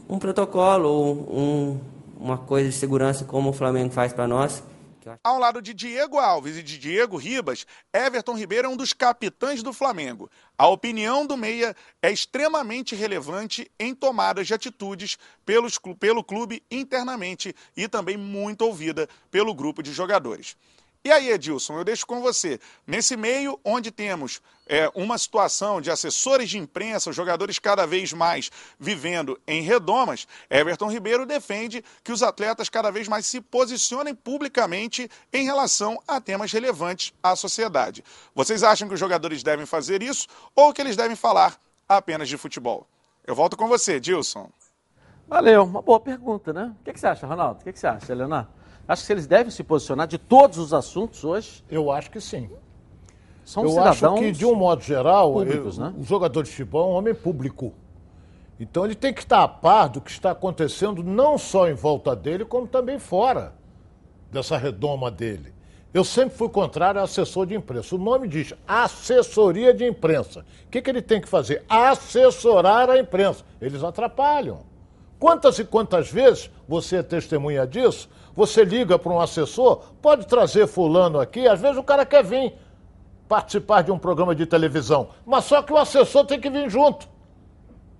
um 0.08 0.18
protocolo, 0.18 1.12
um, 1.30 1.78
uma 2.18 2.38
coisa 2.38 2.68
de 2.68 2.74
segurança 2.74 3.24
como 3.24 3.50
o 3.50 3.52
Flamengo 3.52 3.90
faz 3.90 4.12
para 4.12 4.26
nós, 4.26 4.62
ao 5.22 5.38
lado 5.38 5.62
de 5.62 5.72
Diego 5.72 6.18
Alves 6.18 6.56
e 6.56 6.62
de 6.62 6.78
Diego 6.78 7.16
Ribas, 7.16 7.66
Everton 7.92 8.36
Ribeiro 8.36 8.66
é 8.66 8.70
um 8.70 8.76
dos 8.76 8.92
capitães 8.92 9.62
do 9.62 9.72
Flamengo. 9.72 10.30
A 10.56 10.66
opinião 10.66 11.26
do 11.26 11.36
Meia 11.36 11.74
é 12.02 12.10
extremamente 12.10 12.94
relevante 12.94 13.70
em 13.78 13.94
tomadas 13.94 14.46
de 14.46 14.54
atitudes 14.54 15.16
pelos, 15.46 15.78
pelo 15.98 16.24
clube 16.24 16.62
internamente 16.70 17.54
e 17.76 17.88
também 17.88 18.16
muito 18.16 18.62
ouvida 18.62 19.08
pelo 19.30 19.54
grupo 19.54 19.82
de 19.82 19.92
jogadores. 19.92 20.56
E 21.04 21.12
aí, 21.12 21.30
Edilson, 21.30 21.78
eu 21.78 21.84
deixo 21.84 22.06
com 22.06 22.20
você. 22.20 22.60
Nesse 22.86 23.16
meio 23.16 23.58
onde 23.64 23.90
temos 23.90 24.42
é, 24.66 24.90
uma 24.94 25.16
situação 25.16 25.80
de 25.80 25.90
assessores 25.90 26.50
de 26.50 26.58
imprensa, 26.58 27.12
jogadores 27.12 27.58
cada 27.58 27.86
vez 27.86 28.12
mais 28.12 28.50
vivendo 28.78 29.40
em 29.46 29.62
redomas, 29.62 30.26
Everton 30.50 30.90
Ribeiro 30.90 31.24
defende 31.24 31.82
que 32.04 32.12
os 32.12 32.22
atletas 32.22 32.68
cada 32.68 32.90
vez 32.90 33.08
mais 33.08 33.26
se 33.26 33.40
posicionem 33.40 34.14
publicamente 34.14 35.08
em 35.32 35.44
relação 35.44 35.98
a 36.06 36.20
temas 36.20 36.52
relevantes 36.52 37.14
à 37.22 37.34
sociedade. 37.34 38.04
Vocês 38.34 38.62
acham 38.62 38.88
que 38.88 38.94
os 38.94 39.00
jogadores 39.00 39.42
devem 39.42 39.64
fazer 39.64 40.02
isso 40.02 40.26
ou 40.54 40.72
que 40.72 40.82
eles 40.82 40.96
devem 40.96 41.16
falar 41.16 41.58
apenas 41.88 42.28
de 42.28 42.36
futebol? 42.36 42.86
Eu 43.26 43.34
volto 43.34 43.56
com 43.56 43.68
você, 43.68 43.98
Dilson. 44.00 44.50
Valeu, 45.28 45.64
uma 45.64 45.82
boa 45.82 46.00
pergunta, 46.00 46.52
né? 46.52 46.74
O 46.80 46.84
que, 46.84 46.98
você 46.98 47.06
acha, 47.06 47.26
Ronaldo? 47.26 47.60
O 47.60 47.64
que, 47.64 47.72
que 47.72 47.78
você 47.78 47.86
acha, 47.86 48.14
Leonardo? 48.14 48.57
Acho 48.88 49.06
que 49.06 49.12
eles 49.12 49.26
devem 49.26 49.50
se 49.50 49.62
posicionar 49.62 50.08
de 50.08 50.16
todos 50.16 50.56
os 50.56 50.72
assuntos 50.72 51.22
hoje. 51.22 51.62
Eu 51.70 51.92
acho 51.92 52.10
que 52.10 52.20
sim. 52.20 52.48
São 53.44 53.64
eu 53.64 53.70
cidadãos 53.70 54.02
acho 54.02 54.14
que, 54.14 54.32
de 54.32 54.46
um 54.46 54.54
modo 54.54 54.82
geral, 54.82 55.34
públicos, 55.34 55.76
eu, 55.76 55.84
né? 55.84 55.94
o 55.98 56.02
jogador 56.02 56.42
de 56.42 56.50
futebol 56.50 56.88
é 56.88 56.94
um 56.94 56.96
homem 56.96 57.14
público. 57.14 57.74
Então 58.58 58.84
ele 58.84 58.94
tem 58.94 59.12
que 59.12 59.20
estar 59.20 59.42
a 59.42 59.48
par 59.48 59.88
do 59.88 60.00
que 60.00 60.10
está 60.10 60.30
acontecendo 60.30 61.02
não 61.04 61.36
só 61.36 61.68
em 61.68 61.74
volta 61.74 62.16
dele, 62.16 62.44
como 62.44 62.66
também 62.66 62.98
fora 62.98 63.52
dessa 64.32 64.56
redoma 64.56 65.10
dele. 65.10 65.52
Eu 65.92 66.04
sempre 66.04 66.36
fui 66.36 66.48
contrário 66.48 67.00
a 67.00 67.04
assessor 67.04 67.46
de 67.46 67.54
imprensa. 67.54 67.94
O 67.94 67.98
nome 67.98 68.28
diz 68.28 68.52
assessoria 68.66 69.72
de 69.72 69.86
imprensa. 69.86 70.44
O 70.66 70.70
que, 70.70 70.82
que 70.82 70.90
ele 70.90 71.00
tem 71.00 71.20
que 71.20 71.28
fazer? 71.28 71.64
Assessorar 71.68 72.90
a 72.90 72.98
imprensa. 72.98 73.44
Eles 73.60 73.82
atrapalham. 73.82 74.60
Quantas 75.18 75.58
e 75.58 75.64
quantas 75.64 76.10
vezes, 76.10 76.50
você 76.68 76.96
é 76.96 77.02
testemunha 77.02 77.66
disso, 77.66 78.08
você 78.38 78.64
liga 78.64 78.96
para 78.96 79.12
um 79.12 79.20
assessor, 79.20 79.82
pode 80.00 80.24
trazer 80.24 80.68
fulano 80.68 81.18
aqui, 81.18 81.48
às 81.48 81.60
vezes 81.60 81.76
o 81.76 81.82
cara 81.82 82.06
quer 82.06 82.22
vir 82.22 82.54
participar 83.28 83.82
de 83.82 83.90
um 83.90 83.98
programa 83.98 84.32
de 84.32 84.46
televisão, 84.46 85.08
mas 85.26 85.44
só 85.44 85.60
que 85.60 85.72
o 85.72 85.76
assessor 85.76 86.24
tem 86.24 86.38
que 86.38 86.48
vir 86.48 86.70
junto. 86.70 87.08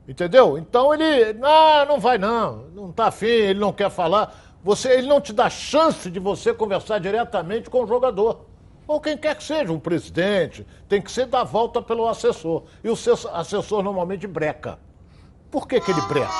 Entendeu? 0.06 0.56
Então 0.56 0.94
ele, 0.94 1.36
ah, 1.42 1.84
não 1.88 1.98
vai 1.98 2.18
não, 2.18 2.66
não 2.72 2.90
está 2.90 3.08
afim, 3.08 3.26
ele 3.26 3.58
não 3.58 3.72
quer 3.72 3.90
falar. 3.90 4.32
Você, 4.62 4.92
ele 4.92 5.08
não 5.08 5.20
te 5.20 5.32
dá 5.32 5.50
chance 5.50 6.08
de 6.08 6.20
você 6.20 6.54
conversar 6.54 7.00
diretamente 7.00 7.68
com 7.68 7.82
o 7.82 7.86
jogador. 7.88 8.46
Ou 8.86 9.00
quem 9.00 9.18
quer 9.18 9.34
que 9.34 9.42
seja, 9.42 9.72
um 9.72 9.80
presidente, 9.80 10.64
tem 10.88 11.02
que 11.02 11.10
ser 11.10 11.26
da 11.26 11.42
volta 11.42 11.82
pelo 11.82 12.06
assessor. 12.06 12.62
E 12.84 12.88
o 12.88 12.94
assessor 13.32 13.82
normalmente 13.82 14.24
breca. 14.28 14.78
Por 15.50 15.66
que, 15.66 15.80
que 15.80 15.90
ele 15.90 16.00
breca? 16.02 16.30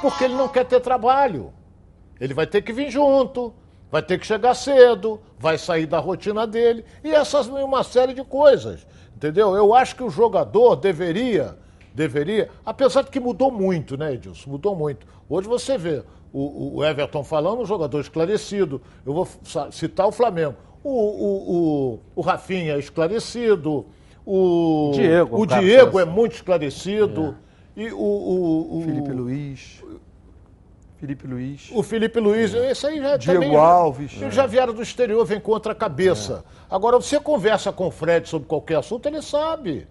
Porque 0.00 0.22
ele 0.22 0.34
não 0.34 0.46
quer 0.46 0.64
ter 0.64 0.78
trabalho. 0.78 1.52
Ele 2.20 2.34
vai 2.34 2.46
ter 2.46 2.62
que 2.62 2.72
vir 2.72 2.90
junto, 2.90 3.52
vai 3.90 4.02
ter 4.02 4.18
que 4.18 4.26
chegar 4.26 4.54
cedo, 4.54 5.20
vai 5.38 5.58
sair 5.58 5.86
da 5.86 5.98
rotina 5.98 6.46
dele 6.46 6.84
e 7.04 7.10
essas 7.10 7.46
uma 7.46 7.82
série 7.82 8.14
de 8.14 8.24
coisas. 8.24 8.86
Entendeu? 9.14 9.54
Eu 9.54 9.74
acho 9.74 9.96
que 9.96 10.02
o 10.02 10.10
jogador 10.10 10.76
deveria, 10.76 11.56
deveria, 11.94 12.50
apesar 12.64 13.02
de 13.02 13.10
que 13.10 13.18
mudou 13.18 13.50
muito, 13.50 13.96
né, 13.96 14.14
Edilson? 14.14 14.50
Mudou 14.50 14.76
muito. 14.76 15.06
Hoje 15.28 15.48
você 15.48 15.78
vê 15.78 16.02
o, 16.32 16.76
o 16.76 16.84
Everton 16.84 17.24
falando, 17.24 17.62
um 17.62 17.66
jogador 17.66 18.00
esclarecido. 18.00 18.80
Eu 19.04 19.14
vou 19.14 19.28
citar 19.70 20.06
o 20.06 20.12
Flamengo. 20.12 20.56
O, 20.84 20.90
o, 20.90 21.54
o, 21.54 22.00
o 22.16 22.20
Rafinha 22.20 22.74
é 22.74 22.78
esclarecido. 22.78 23.86
O 24.24 24.90
Diego, 24.94 25.40
o 25.40 25.46
Diego 25.46 25.98
é 25.98 26.04
muito 26.04 26.34
esclarecido. 26.34 27.34
É. 27.76 27.82
E 27.82 27.92
o, 27.92 27.98
o, 27.98 28.78
o 28.78 28.82
Felipe 28.82 29.12
Luiz. 29.12 29.82
Felipe 30.98 31.26
Luiz. 31.26 31.70
O 31.72 31.82
Felipe 31.82 32.18
Luiz, 32.18 32.54
é. 32.54 32.70
esse 32.70 32.86
aí 32.86 32.98
já 32.98 33.16
Diego 33.16 33.40
também, 33.42 33.56
Alves. 33.56 34.20
Eles 34.20 34.34
já 34.34 34.46
vieram 34.46 34.72
do 34.72 34.82
exterior, 34.82 35.24
vem 35.26 35.38
contra 35.38 35.72
a 35.72 35.74
cabeça. 35.74 36.44
É. 36.70 36.74
Agora, 36.74 36.96
você 36.96 37.20
conversa 37.20 37.70
com 37.70 37.88
o 37.88 37.90
Fred 37.90 38.28
sobre 38.28 38.48
qualquer 38.48 38.76
assunto, 38.76 39.06
ele 39.06 39.20
sabe. 39.20 39.86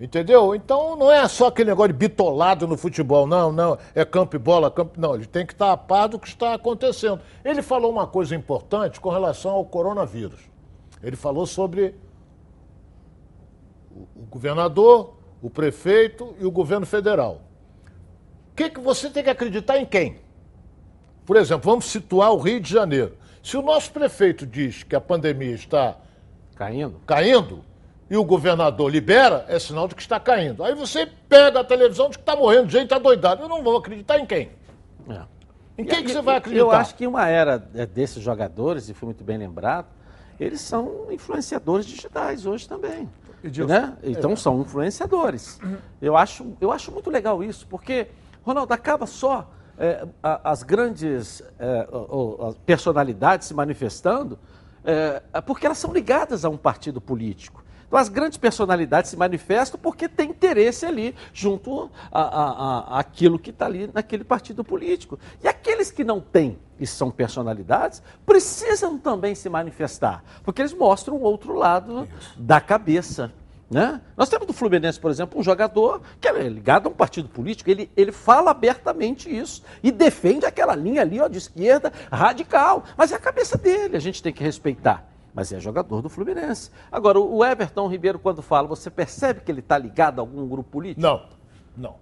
Entendeu? 0.00 0.54
Então 0.54 0.94
não 0.94 1.10
é 1.10 1.26
só 1.26 1.48
aquele 1.48 1.70
negócio 1.70 1.92
de 1.92 1.98
bitolado 1.98 2.68
no 2.68 2.76
futebol, 2.76 3.26
não, 3.26 3.50
não, 3.50 3.76
é 3.96 4.04
campo 4.04 4.36
e 4.36 4.38
bola, 4.38 4.70
campo. 4.70 4.92
Não, 4.96 5.16
ele 5.16 5.26
tem 5.26 5.44
que 5.44 5.52
estar 5.52 5.72
a 5.72 5.76
par 5.76 6.08
do 6.08 6.20
que 6.20 6.28
está 6.28 6.54
acontecendo. 6.54 7.20
Ele 7.44 7.62
falou 7.62 7.90
uma 7.90 8.06
coisa 8.06 8.34
importante 8.34 9.00
com 9.00 9.10
relação 9.10 9.52
ao 9.52 9.64
coronavírus. 9.64 10.40
Ele 11.02 11.16
falou 11.16 11.46
sobre 11.46 11.96
o 14.14 14.24
governador, 14.30 15.14
o 15.42 15.50
prefeito 15.50 16.34
e 16.38 16.46
o 16.46 16.50
governo 16.50 16.86
federal. 16.86 17.47
O 18.58 18.60
que, 18.60 18.70
que 18.70 18.80
você 18.80 19.08
tem 19.08 19.22
que 19.22 19.30
acreditar 19.30 19.78
em 19.78 19.86
quem? 19.86 20.16
Por 21.24 21.36
exemplo, 21.36 21.70
vamos 21.70 21.84
situar 21.84 22.32
o 22.32 22.38
Rio 22.38 22.58
de 22.60 22.68
Janeiro. 22.68 23.16
Se 23.40 23.56
o 23.56 23.62
nosso 23.62 23.92
prefeito 23.92 24.44
diz 24.44 24.82
que 24.82 24.96
a 24.96 25.00
pandemia 25.00 25.54
está 25.54 25.96
Caindo? 26.56 27.00
caindo 27.06 27.64
e 28.10 28.16
o 28.16 28.24
governador 28.24 28.90
libera, 28.90 29.44
é 29.46 29.60
sinal 29.60 29.86
de 29.86 29.94
que 29.94 30.02
está 30.02 30.18
caindo. 30.18 30.64
Aí 30.64 30.74
você 30.74 31.06
pega 31.28 31.60
a 31.60 31.64
televisão 31.64 32.10
de 32.10 32.18
que 32.18 32.22
está 32.22 32.34
morrendo, 32.34 32.68
gente 32.68 32.82
está 32.82 32.98
doidado. 32.98 33.42
Eu 33.42 33.48
não 33.48 33.62
vou 33.62 33.76
acreditar 33.76 34.18
em 34.18 34.26
quem? 34.26 34.50
É. 35.08 35.22
Em 35.78 35.84
quem 35.84 36.00
E- 36.00 36.02
que 36.02 36.10
você 36.10 36.20
vai 36.20 36.38
acreditar? 36.38 36.64
Eu 36.64 36.72
acho 36.72 36.96
que 36.96 37.06
uma 37.06 37.28
era 37.28 37.64
é, 37.76 37.86
desses 37.86 38.20
jogadores, 38.20 38.88
e 38.88 38.94
foi 38.94 39.06
muito 39.06 39.22
bem 39.22 39.38
lembrado, 39.38 39.86
eles 40.40 40.60
são 40.60 41.06
influenciadores 41.12 41.86
digitais 41.86 42.44
hoje 42.44 42.68
também. 42.68 43.08
Né? 43.68 43.96
Então 44.02 44.34
são 44.34 44.62
influenciadores. 44.62 45.60
Eu 46.02 46.16
acho, 46.16 46.56
eu 46.60 46.72
acho 46.72 46.90
muito 46.90 47.08
legal 47.08 47.40
isso, 47.44 47.64
porque, 47.68 48.08
Ronaldo, 48.48 48.72
acaba 48.72 49.06
só 49.06 49.50
é, 49.78 50.06
as 50.22 50.62
grandes 50.62 51.42
é, 51.58 51.88
o- 51.92 52.16
o- 52.42 52.46
as 52.48 52.56
personalidades 52.58 53.46
se 53.46 53.54
manifestando, 53.54 54.38
é, 54.84 55.20
porque 55.42 55.66
elas 55.66 55.78
são 55.78 55.92
ligadas 55.92 56.44
a 56.44 56.48
um 56.48 56.56
partido 56.56 57.00
político. 57.00 57.62
Então, 57.86 57.98
as 57.98 58.08
grandes 58.08 58.36
personalidades 58.38 59.10
se 59.10 59.16
manifestam 59.16 59.78
porque 59.80 60.08
tem 60.08 60.30
interesse 60.30 60.84
ali 60.84 61.14
junto 61.32 61.90
a, 62.10 62.20
a- 62.22 62.50
a- 62.96 62.98
àquilo 63.00 63.38
que 63.38 63.50
está 63.50 63.66
ali 63.66 63.88
naquele 63.94 64.24
partido 64.24 64.64
político. 64.64 65.18
E 65.42 65.48
aqueles 65.48 65.90
que 65.90 66.02
não 66.02 66.20
têm 66.20 66.58
e 66.80 66.86
são 66.86 67.10
personalidades 67.10 68.02
precisam 68.26 68.98
também 68.98 69.34
se 69.34 69.48
manifestar, 69.48 70.24
porque 70.42 70.60
eles 70.62 70.72
mostram 70.74 71.16
o 71.16 71.22
outro 71.22 71.54
lado 71.54 72.08
da 72.36 72.60
cabeça. 72.60 73.30
Né? 73.70 74.00
Nós 74.16 74.30
temos 74.30 74.46
do 74.46 74.52
Fluminense, 74.54 74.98
por 74.98 75.10
exemplo, 75.10 75.38
um 75.38 75.42
jogador 75.42 76.00
que 76.18 76.26
é 76.26 76.48
ligado 76.48 76.86
a 76.86 76.90
um 76.90 76.94
partido 76.94 77.28
político, 77.28 77.68
ele, 77.68 77.90
ele 77.94 78.12
fala 78.12 78.50
abertamente 78.50 79.28
isso 79.28 79.62
e 79.82 79.92
defende 79.92 80.46
aquela 80.46 80.74
linha 80.74 81.02
ali 81.02 81.20
ó, 81.20 81.28
de 81.28 81.36
esquerda 81.36 81.92
radical. 82.10 82.84
Mas 82.96 83.12
é 83.12 83.16
a 83.16 83.18
cabeça 83.18 83.58
dele, 83.58 83.96
a 83.96 84.00
gente 84.00 84.22
tem 84.22 84.32
que 84.32 84.42
respeitar. 84.42 85.06
Mas 85.34 85.52
é 85.52 85.60
jogador 85.60 86.00
do 86.00 86.08
Fluminense. 86.08 86.70
Agora, 86.90 87.20
o 87.20 87.44
Everton 87.44 87.86
Ribeiro, 87.88 88.18
quando 88.18 88.40
fala, 88.40 88.66
você 88.66 88.90
percebe 88.90 89.42
que 89.42 89.52
ele 89.52 89.60
está 89.60 89.76
ligado 89.76 90.18
a 90.18 90.22
algum 90.22 90.48
grupo 90.48 90.70
político? 90.70 91.02
Não, 91.02 91.26
não. 91.76 91.96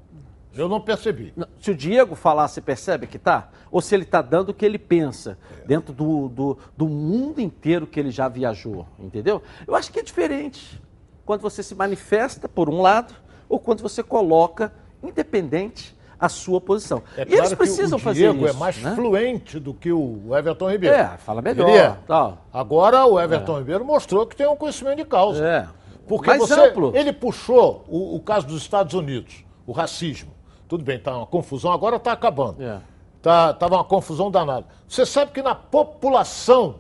Eu 0.55 0.69
não 0.69 0.81
percebi. 0.81 1.35
Se 1.61 1.73
o 1.73 1.75
Diego 1.75 2.15
falar, 2.15 2.47
você 2.47 2.61
percebe 2.61 3.07
que 3.09 3.19
tá? 3.19 3.51
Ou 3.71 3.83
se 3.83 3.95
ele 3.95 4.05
está 4.05 4.23
dando 4.23 4.51
o 4.51 4.55
que 4.55 4.65
ele 4.65 4.79
pensa, 4.79 5.37
dentro 5.67 5.93
do, 5.93 6.29
do, 6.29 6.59
do 6.77 6.89
mundo 6.89 7.41
inteiro 7.41 7.87
que 7.87 8.01
ele 8.01 8.11
já 8.11 8.27
viajou, 8.29 8.87
entendeu? 8.99 9.43
Eu 9.67 9.75
acho 9.75 9.93
que 9.93 9.99
é 9.99 10.03
diferente 10.03 10.81
quando 11.27 11.41
você 11.41 11.63
se 11.63 11.75
manifesta 11.75 12.49
por 12.49 12.71
um 12.71 12.81
lado 12.81 13.13
ou 13.49 13.59
quando 13.59 13.83
você 13.83 14.03
coloca, 14.03 14.73
independente, 15.03 15.95
a 16.19 16.29
sua 16.29 16.61
posição. 16.61 17.03
É 17.17 17.27
e 17.29 17.35
eles 17.35 17.53
precisam 17.53 17.99
que 17.99 18.03
o 18.03 18.05
fazer 18.05 18.33
Diego 18.33 18.47
isso. 18.47 18.57
é 18.57 18.59
mais 18.59 18.83
né? 18.83 18.95
fluente 18.95 19.61
do 19.61 19.75
que 19.75 19.93
o 19.93 20.35
Everton 20.35 20.71
Ribeiro. 20.71 20.97
É, 20.97 21.19
fala 21.19 21.43
melhor, 21.43 21.69
Ele 21.69 21.77
é. 21.77 21.95
tal. 22.07 22.47
Agora 22.51 23.05
o 23.05 23.21
Everton 23.21 23.59
Ribeiro 23.59 23.85
mostrou 23.85 24.27
que 24.27 24.35
tem 24.35 24.47
um 24.47 24.57
conhecimento 24.57 24.97
de 24.97 25.05
causa. 25.05 25.45
É. 25.45 25.69
Porque 26.09 26.29
Mais 26.29 26.41
você, 26.41 26.55
amplo. 26.55 26.97
ele 26.97 27.13
puxou 27.13 27.85
o, 27.89 28.17
o 28.17 28.21
caso 28.21 28.47
dos 28.47 28.63
Estados 28.63 28.95
Unidos, 28.95 29.45
o 29.67 29.73
racismo. 29.73 30.33
Tudo 30.69 30.85
bem, 30.85 30.99
tá 30.99 31.17
uma 31.17 31.27
confusão, 31.27 31.73
agora 31.73 31.97
está 31.97 32.13
acabando. 32.13 32.63
É. 32.63 32.81
Tá, 33.21 33.53
tava 33.53 33.75
uma 33.75 33.85
confusão 33.85 34.31
danada. 34.31 34.67
Você 34.89 35.05
sabe 35.05 35.33
que 35.33 35.43
na 35.43 35.55
população 35.55 36.77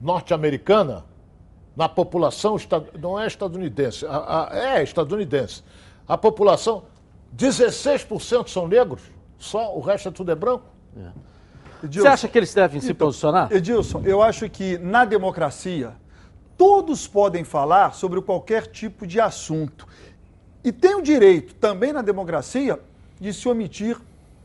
norte-americana, 0.00 1.04
na 1.78 1.88
população, 1.88 2.56
não 3.00 3.18
é 3.20 3.28
estadunidense, 3.28 4.04
a- 4.04 4.48
a- 4.50 4.58
é 4.58 4.82
estadunidense, 4.82 5.62
a 6.08 6.18
população, 6.18 6.82
16% 7.32 8.50
são 8.50 8.66
negros, 8.66 9.00
só 9.38 9.76
o 9.76 9.80
resto 9.80 10.08
é 10.08 10.10
tudo 10.10 10.32
é 10.32 10.34
branco. 10.34 10.64
Edilson, 11.84 12.02
Você 12.08 12.12
acha 12.12 12.26
que 12.28 12.36
eles 12.36 12.52
devem 12.52 12.80
se 12.80 12.92
posicionar? 12.92 13.52
Edilson, 13.52 14.02
eu 14.04 14.20
acho 14.20 14.50
que 14.50 14.76
na 14.78 15.04
democracia 15.04 15.92
todos 16.56 17.06
podem 17.06 17.44
falar 17.44 17.94
sobre 17.94 18.20
qualquer 18.20 18.66
tipo 18.66 19.06
de 19.06 19.20
assunto. 19.20 19.86
E 20.64 20.72
tem 20.72 20.96
o 20.96 21.00
direito, 21.00 21.54
também 21.54 21.92
na 21.92 22.02
democracia, 22.02 22.80
de 23.20 23.32
se 23.32 23.48
omitir 23.48 23.96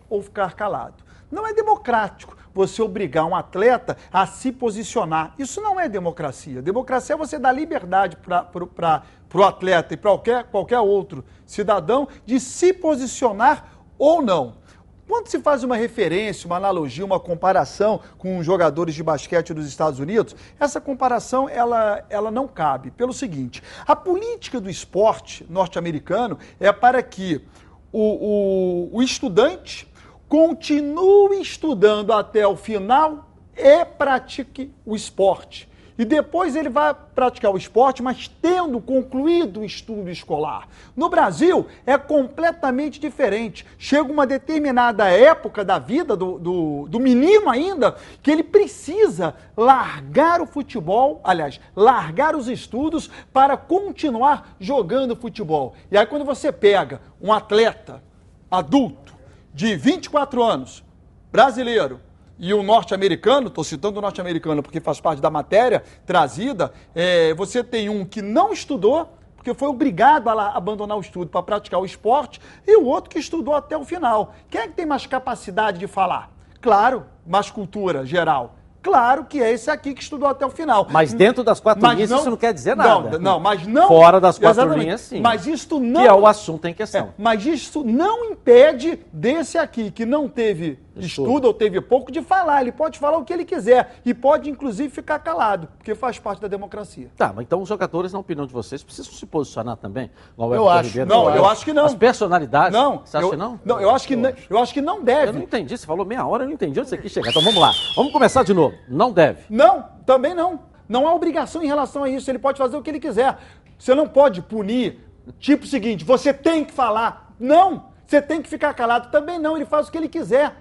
ou 0.08 0.22
ficar 0.22 0.54
calado. 0.54 1.04
Não 1.32 1.48
é 1.48 1.54
democrático 1.56 2.38
você 2.54 2.82
obrigar 2.82 3.26
um 3.26 3.36
atleta 3.36 3.98
a 4.12 4.26
se 4.26 4.52
posicionar. 4.52 5.34
Isso 5.38 5.62
não 5.62 5.80
é 5.80 5.90
democracia. 5.90 6.62
Democracia 6.62 7.16
é 7.16 7.18
você 7.18 7.40
dar 7.40 7.52
liberdade 7.52 8.18
para 8.18 9.04
o 9.34 9.44
atleta 9.44 9.94
e 9.94 9.98
para 9.98 10.12
qualquer, 10.12 10.44
qualquer 10.46 10.80
outro 10.80 11.26
cidadão 11.46 12.08
de 12.26 12.40
se 12.40 12.74
posicionar 12.74 13.74
ou 13.98 14.22
não. 14.22 14.64
Quando 15.06 15.28
se 15.28 15.40
faz 15.40 15.64
uma 15.64 15.76
referência, 15.76 16.48
uma 16.48 16.56
analogia, 16.56 17.04
uma 17.04 17.20
comparação 17.20 18.00
com 18.18 18.42
jogadores 18.42 18.96
de 18.96 19.04
basquete 19.04 19.54
dos 19.54 19.68
Estados 19.68 20.00
Unidos, 20.00 20.34
essa 20.58 20.80
comparação 20.80 21.50
ela, 21.50 22.06
ela 22.10 22.32
não 22.32 22.48
cabe. 22.48 22.90
Pelo 22.90 23.12
seguinte, 23.12 23.62
a 23.86 23.96
política 23.96 24.62
do 24.62 24.70
esporte 24.70 25.46
norte-americano 25.50 26.40
é 26.58 26.72
para 26.72 27.04
que 27.04 27.46
o, 27.92 28.90
o, 28.92 28.98
o 28.98 29.04
estudante 29.04 29.92
continue 30.28 31.42
estudando 31.42 32.12
até 32.12 32.46
o 32.48 32.56
final 32.56 33.30
e 33.56 33.86
pratique 33.86 34.72
o 34.86 34.96
esporte. 34.96 35.70
E 35.98 36.04
depois 36.04 36.56
ele 36.56 36.70
vai 36.70 36.94
praticar 36.94 37.54
o 37.54 37.58
esporte, 37.58 38.02
mas 38.02 38.28
tendo 38.28 38.82
concluído 38.82 39.60
o 39.60 39.66
estudo 39.66 40.10
escolar. 40.10 40.68
No 40.96 41.08
Brasil, 41.08 41.68
é 41.86 41.98
completamente 41.98 43.00
diferente. 43.00 43.66
Chega 43.78 44.12
uma 44.12 44.26
determinada 44.26 45.08
época 45.08 45.64
da 45.64 45.78
vida 45.78 46.16
do, 46.16 46.40
do, 46.40 46.88
do 46.90 47.00
menino 47.00 47.48
ainda, 47.48 47.96
que 48.24 48.32
ele 48.32 48.44
precisa 48.44 49.36
largar 49.56 50.42
o 50.42 50.48
futebol, 50.48 51.22
aliás, 51.24 51.60
largar 51.76 52.36
os 52.36 52.48
estudos 52.48 53.10
para 53.32 53.56
continuar 53.56 54.56
jogando 54.60 55.16
futebol. 55.16 55.76
E 55.92 55.98
aí, 55.98 56.08
quando 56.08 56.26
você 56.26 56.52
pega 56.52 57.02
um 57.22 57.32
atleta 57.32 58.02
adulto 58.50 59.13
de 59.54 59.76
24 59.76 60.44
anos, 60.44 60.84
brasileiro, 61.32 62.00
e 62.40 62.54
o 62.54 62.64
norte-americano, 62.64 63.48
estou 63.48 63.64
citando 63.64 64.00
o 64.00 64.02
norte-americano 64.02 64.64
porque 64.64 64.80
faz 64.80 65.00
parte 65.00 65.22
da 65.22 65.30
matéria 65.30 65.84
trazida, 66.06 66.74
é, 66.96 67.34
você 67.36 67.64
tem 67.64 67.88
um 67.90 68.04
que 68.04 68.22
não 68.22 68.52
estudou, 68.52 69.18
porque 69.36 69.54
foi 69.54 69.68
obrigado 69.68 70.30
a 70.30 70.58
abandonar 70.58 70.98
o 70.98 71.02
estudo 71.02 71.30
para 71.30 71.44
praticar 71.44 71.80
o 71.80 71.86
esporte, 71.86 72.42
e 72.66 72.76
o 72.76 72.86
outro 72.86 73.12
que 73.12 73.20
estudou 73.20 73.54
até 73.54 73.78
o 73.78 73.86
final. 73.86 74.34
Quem 74.50 74.62
é 74.62 74.68
que 74.68 74.74
tem 74.74 74.86
mais 74.86 75.06
capacidade 75.06 75.78
de 75.78 75.86
falar? 75.86 76.32
Claro, 76.60 77.06
mais 77.26 77.52
cultura 77.52 78.06
geral. 78.06 78.56
Claro 78.84 79.24
que 79.24 79.42
é 79.42 79.52
esse 79.54 79.72
aqui 79.72 79.94
que 79.94 80.04
estudou 80.04 80.28
até 80.28 80.46
o 80.46 80.50
final. 80.50 80.86
Mas 80.92 81.14
dentro 81.14 81.42
das 81.42 81.62
quatro 81.62 81.82
Mas 81.82 81.96
linhas 81.96 82.12
isso 82.12 82.30
não 82.30 82.36
quer 82.36 82.54
dizer 82.54 82.76
Não, 82.76 83.04
nada. 83.04 83.18
não, 83.18 83.40
mas 83.40 83.66
não. 83.66 83.88
Fora 83.88 84.20
das 84.20 84.38
quatro 84.38 84.60
Exatamente. 84.62 84.84
linhas, 84.84 85.02
sim. 85.02 85.22
Mas 85.22 85.48
isto 85.48 85.80
não. 85.80 86.02
Que 86.02 86.08
é 86.08 86.14
o 86.14 86.28
assunto 86.28 86.68
em 86.68 86.74
questão. 86.74 87.06
É, 87.06 87.10
mas 87.18 87.46
isso 87.46 87.82
não 87.86 88.26
impede 88.26 89.00
desse 89.12 89.58
aqui, 89.58 89.90
que 89.90 90.06
não 90.06 90.28
teve 90.28 90.78
Estudo 90.96 91.46
ou 91.48 91.54
teve 91.54 91.82
pouco, 91.82 92.12
de 92.12 92.22
falar. 92.22 92.62
Ele 92.62 92.72
pode 92.72 93.00
falar 93.00 93.18
o 93.18 93.26
que 93.26 93.34
ele 93.34 93.46
quiser. 93.46 93.96
E 94.06 94.14
pode, 94.14 94.50
inclusive, 94.50 94.90
ficar 94.90 95.20
calado, 95.20 95.68
porque 95.78 95.96
faz 95.96 96.20
parte 96.20 96.42
da 96.42 96.48
democracia. 96.48 97.10
Tá, 97.18 97.34
mas 97.36 97.46
então 97.46 97.62
os 97.62 97.70
jogadores, 97.70 98.14
na 98.14 98.20
opinião 98.20 98.46
de 98.46 98.54
vocês, 98.54 98.84
precisam 98.84 99.12
se 99.12 99.26
posicionar 99.26 99.78
também? 99.78 100.12
Igual 100.34 100.54
Eu 100.54 100.70
acho. 100.70 100.90
Ribeiro 100.90 101.10
Não, 101.10 101.36
eu 101.36 101.46
acho 101.46 101.66
que 101.66 101.74
não. 101.74 101.86
As 101.86 101.96
personalidades? 101.96 102.78
Não. 102.78 103.02
Você 103.04 103.18
acha 103.18 103.26
eu, 103.26 103.32
que 103.32 103.38
não? 103.38 103.60
Não, 103.66 103.82
eu 103.82 103.90
acho 103.90 104.08
que, 104.08 104.16
não, 104.16 104.34
eu 104.50 104.60
acho 104.60 104.74
que 104.74 104.82
não 104.82 105.04
deve. 105.04 105.30
Eu 105.30 105.34
não 105.34 105.42
entendi. 105.42 105.78
Você 105.78 105.86
falou 105.86 106.06
meia 106.06 106.26
hora, 106.26 106.44
eu 106.44 106.48
não 106.48 106.54
entendi 106.54 106.80
onde 106.80 106.90
você 106.90 106.98
quis 106.98 107.12
chegar. 107.12 107.30
Então 107.30 107.42
vamos 107.42 107.60
lá. 107.60 107.72
Vamos 107.96 108.12
começar 108.12 108.44
de 108.44 108.54
novo. 108.54 108.76
Não 108.88 109.12
deve. 109.12 109.44
Não, 109.50 109.86
também 110.06 110.34
não. 110.34 110.60
Não 110.88 111.08
há 111.08 111.14
obrigação 111.14 111.64
em 111.64 111.68
relação 111.68 112.04
a 112.04 112.10
isso. 112.10 112.30
Ele 112.30 112.40
pode 112.40 112.58
fazer 112.58 112.78
o 112.78 112.82
que 112.82 112.90
ele 112.90 113.00
quiser. 113.00 113.38
Você 113.78 113.96
não 113.96 114.08
pode 114.08 114.42
punir. 114.42 115.00
Tipo 115.40 115.64
o 115.64 115.68
seguinte, 115.68 116.04
você 116.04 116.34
tem 116.34 116.66
que 116.66 116.74
falar. 116.74 117.34
Não, 117.40 117.86
você 118.14 118.22
tem 118.22 118.42
que 118.42 118.50
ficar 118.50 118.74
calado. 118.74 119.10
Também 119.10 119.40
não, 119.40 119.56
ele 119.56 119.66
faz 119.66 119.88
o 119.88 119.92
que 119.92 119.98
ele 119.98 120.08
quiser. 120.08 120.54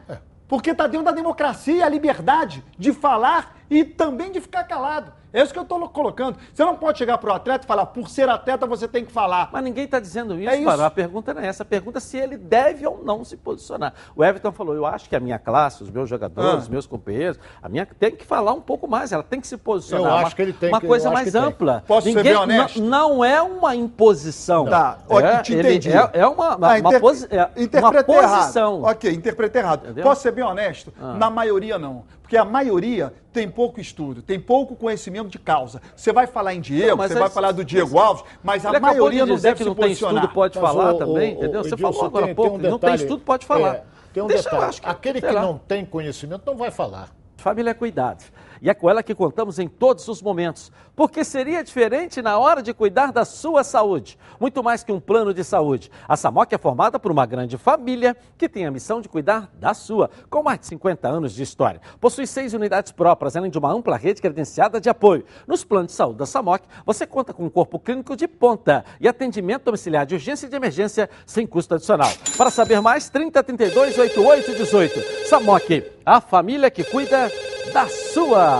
Porque 0.48 0.70
está 0.70 0.86
dentro 0.86 1.04
da 1.04 1.12
democracia 1.12 1.84
a 1.84 1.88
liberdade 1.88 2.64
de 2.78 2.92
falar 2.92 3.56
e 3.72 3.84
também 3.84 4.30
de 4.30 4.40
ficar 4.40 4.64
calado. 4.64 5.12
É 5.34 5.42
isso 5.42 5.50
que 5.50 5.58
eu 5.58 5.62
estou 5.62 5.88
colocando. 5.88 6.36
Você 6.52 6.62
não 6.62 6.76
pode 6.76 6.98
chegar 6.98 7.16
para 7.16 7.30
o 7.30 7.34
atleta 7.34 7.64
e 7.64 7.66
falar, 7.66 7.86
por 7.86 8.06
ser 8.06 8.28
atleta 8.28 8.66
você 8.66 8.86
tem 8.86 9.02
que 9.02 9.10
falar. 9.10 9.48
Mas 9.50 9.64
ninguém 9.64 9.84
está 9.86 9.98
dizendo 9.98 10.38
isso, 10.38 10.50
É 10.50 10.56
isso. 10.56 10.66
Barão. 10.66 10.84
A 10.84 10.90
pergunta 10.90 11.32
não 11.32 11.40
é 11.40 11.46
essa. 11.46 11.62
A 11.62 11.64
pergunta 11.66 11.96
é 11.96 12.00
se 12.02 12.18
ele 12.18 12.36
deve 12.36 12.86
ou 12.86 13.02
não 13.02 13.24
se 13.24 13.34
posicionar. 13.38 13.94
O 14.14 14.22
Everton 14.22 14.52
falou: 14.52 14.74
eu 14.74 14.84
acho 14.84 15.08
que 15.08 15.16
a 15.16 15.20
minha 15.20 15.38
classe, 15.38 15.82
os 15.82 15.88
meus 15.90 16.06
jogadores, 16.06 16.50
Ah. 16.52 16.56
os 16.58 16.68
meus 16.68 16.86
companheiros, 16.86 17.38
a 17.62 17.68
minha 17.70 17.86
tem 17.86 18.14
que 18.14 18.26
falar 18.26 18.52
um 18.52 18.60
pouco 18.60 18.86
mais, 18.86 19.10
ela 19.10 19.22
tem 19.22 19.40
que 19.40 19.46
se 19.46 19.56
posicionar. 19.56 20.04
Eu 20.06 20.14
acho 20.16 20.24
uma, 20.26 20.30
que 20.32 20.42
ele 20.42 20.52
tem 20.52 20.68
Uma 20.68 20.80
que- 20.82 20.86
coisa 20.86 21.10
mais 21.10 21.24
que 21.24 21.32
tem. 21.32 21.40
ampla. 21.40 21.82
Posso 21.86 22.02
ser 22.08 22.14
ninguém, 22.14 22.32
bem 22.34 22.36
honesto? 22.42 22.82
Não, 22.82 23.24
é 23.24 23.40
uma 23.40 23.74
imposição. 23.74 24.66
Tá, 24.66 24.98
é, 25.08 25.38
te 25.40 25.54
entendi. 25.54 25.90
É, 25.90 26.10
é 26.12 26.26
uma, 26.26 26.56
uma, 26.56 26.74
Ah, 26.74 26.78
uma 26.78 27.00
posi- 27.00 27.26
é 27.30 27.48
uma 27.78 28.04
posição. 28.04 28.74
errado. 28.80 28.90
Ok, 28.92 29.10
interpretei 29.10 29.62
errado. 29.62 29.84
Entendeu? 29.84 30.04
Posso 30.04 30.20
ser 30.20 30.32
bem 30.32 30.44
honesto? 30.44 30.92
Ah. 31.00 31.14
Na 31.14 31.30
maioria 31.30 31.78
não. 31.78 32.04
Porque 32.32 32.38
a 32.40 32.46
maioria 32.46 33.12
tem 33.30 33.46
pouco 33.46 33.78
estudo, 33.78 34.22
tem 34.22 34.40
pouco 34.40 34.74
conhecimento 34.74 35.28
de 35.28 35.38
causa. 35.38 35.82
Você 35.94 36.14
vai 36.14 36.26
falar 36.26 36.54
em 36.54 36.62
Diego, 36.62 36.96
você 36.96 37.12
vai 37.14 37.28
falar 37.28 37.52
do 37.52 37.62
Diego 37.62 37.98
Alves, 37.98 38.24
mas 38.42 38.64
a 38.64 38.80
maioria 38.80 39.24
de 39.26 39.32
não 39.32 39.36
deve 39.38 39.52
que 39.58 39.62
se 39.64 39.68
não 39.68 39.74
tem 39.74 39.88
posicionar. 39.88 40.22
estudo, 40.24 40.34
pode 40.34 40.58
Mas 40.58 40.70
falar 40.72 40.94
o- 40.94 40.98
também, 40.98 41.34
o- 41.34 41.36
entendeu? 41.36 41.62
Você 41.62 41.76
falou 41.76 42.04
agora 42.06 42.24
há 42.24 42.28
tem- 42.28 42.34
pouco, 42.34 42.58
tem 42.58 42.66
um 42.68 42.70
não 42.70 42.78
tem 42.78 42.94
estudo, 42.94 43.22
pode 43.22 43.44
falar. 43.44 43.74
é, 43.74 43.84
tem 44.14 44.22
um 44.22 44.26
Deixa, 44.28 44.48
eu 44.48 44.52
detalhe. 44.54 44.76
Aquele 44.82 45.20
que 45.20 45.30
lá. 45.30 45.42
não 45.42 45.58
tem 45.58 45.84
conhecimento 45.84 46.42
não 46.46 46.56
vai 46.56 46.70
falar. 46.70 47.10
Família 47.36 47.72
é 47.72 47.74
cuidado. 47.74 48.24
E 48.62 48.70
é 48.70 48.74
com 48.74 48.88
ela 48.88 49.02
que 49.02 49.12
contamos 49.12 49.58
em 49.58 49.66
todos 49.66 50.06
os 50.06 50.22
momentos. 50.22 50.70
Porque 50.94 51.24
seria 51.24 51.64
diferente 51.64 52.22
na 52.22 52.38
hora 52.38 52.62
de 52.62 52.72
cuidar 52.72 53.10
da 53.10 53.24
sua 53.24 53.64
saúde. 53.64 54.16
Muito 54.38 54.62
mais 54.62 54.84
que 54.84 54.92
um 54.92 55.00
plano 55.00 55.34
de 55.34 55.42
saúde. 55.42 55.90
A 56.06 56.16
Samoc 56.16 56.52
é 56.52 56.58
formada 56.58 56.96
por 56.96 57.10
uma 57.10 57.26
grande 57.26 57.58
família 57.58 58.16
que 58.38 58.48
tem 58.48 58.64
a 58.64 58.70
missão 58.70 59.00
de 59.00 59.08
cuidar 59.08 59.50
da 59.58 59.74
sua, 59.74 60.08
com 60.30 60.44
mais 60.44 60.60
de 60.60 60.66
50 60.66 61.08
anos 61.08 61.34
de 61.34 61.42
história. 61.42 61.80
Possui 62.00 62.24
seis 62.24 62.54
unidades 62.54 62.92
próprias, 62.92 63.34
além 63.34 63.50
de 63.50 63.58
uma 63.58 63.72
ampla 63.72 63.96
rede 63.96 64.22
credenciada 64.22 64.80
de 64.80 64.88
apoio. 64.88 65.24
Nos 65.44 65.64
planos 65.64 65.88
de 65.88 65.96
saúde 65.96 66.18
da 66.18 66.26
Samoc, 66.26 66.62
você 66.86 67.04
conta 67.04 67.32
com 67.34 67.44
um 67.44 67.50
corpo 67.50 67.80
clínico 67.80 68.14
de 68.14 68.28
ponta 68.28 68.84
e 69.00 69.08
atendimento 69.08 69.64
domiciliar 69.64 70.06
de 70.06 70.14
urgência 70.14 70.46
e 70.46 70.48
de 70.48 70.54
emergência 70.54 71.10
sem 71.26 71.48
custo 71.48 71.74
adicional. 71.74 72.10
Para 72.36 72.50
saber 72.50 72.80
mais, 72.80 73.08
30 73.08 73.42
32 73.42 73.98
88 73.98 74.54
18. 74.54 75.26
Samoc, 75.26 75.82
a 76.06 76.20
família 76.20 76.70
que 76.70 76.84
cuida 76.84 77.28
da 77.72 77.88
sua. 77.88 78.51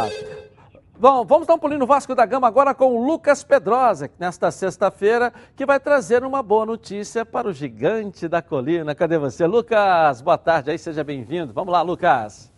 Bom, 0.99 1.25
vamos 1.25 1.49
dar 1.49 1.55
um 1.55 1.59
pulinho 1.59 1.81
no 1.81 1.87
Vasco 1.87 2.15
da 2.15 2.25
Gama 2.25 2.47
agora 2.47 2.73
com 2.73 2.95
o 2.95 3.05
Lucas 3.05 3.43
Pedrosa, 3.43 4.09
nesta 4.21 4.53
sexta-feira, 4.53 5.33
que 5.57 5.67
vai 5.67 5.81
trazer 5.81 6.23
uma 6.23 6.43
boa 6.43 6.65
notícia 6.65 7.27
para 7.27 7.49
o 7.49 7.53
gigante 7.53 8.29
da 8.29 8.41
colina. 8.41 8.95
Cadê 8.95 9.19
você? 9.19 9.45
Lucas, 9.45 10.23
boa 10.23 10.39
tarde 10.39 10.71
aí, 10.71 10.79
seja 10.79 11.03
bem-vindo. 11.03 11.53
Vamos 11.53 11.73
lá, 11.73 11.83
Lucas. 11.83 12.52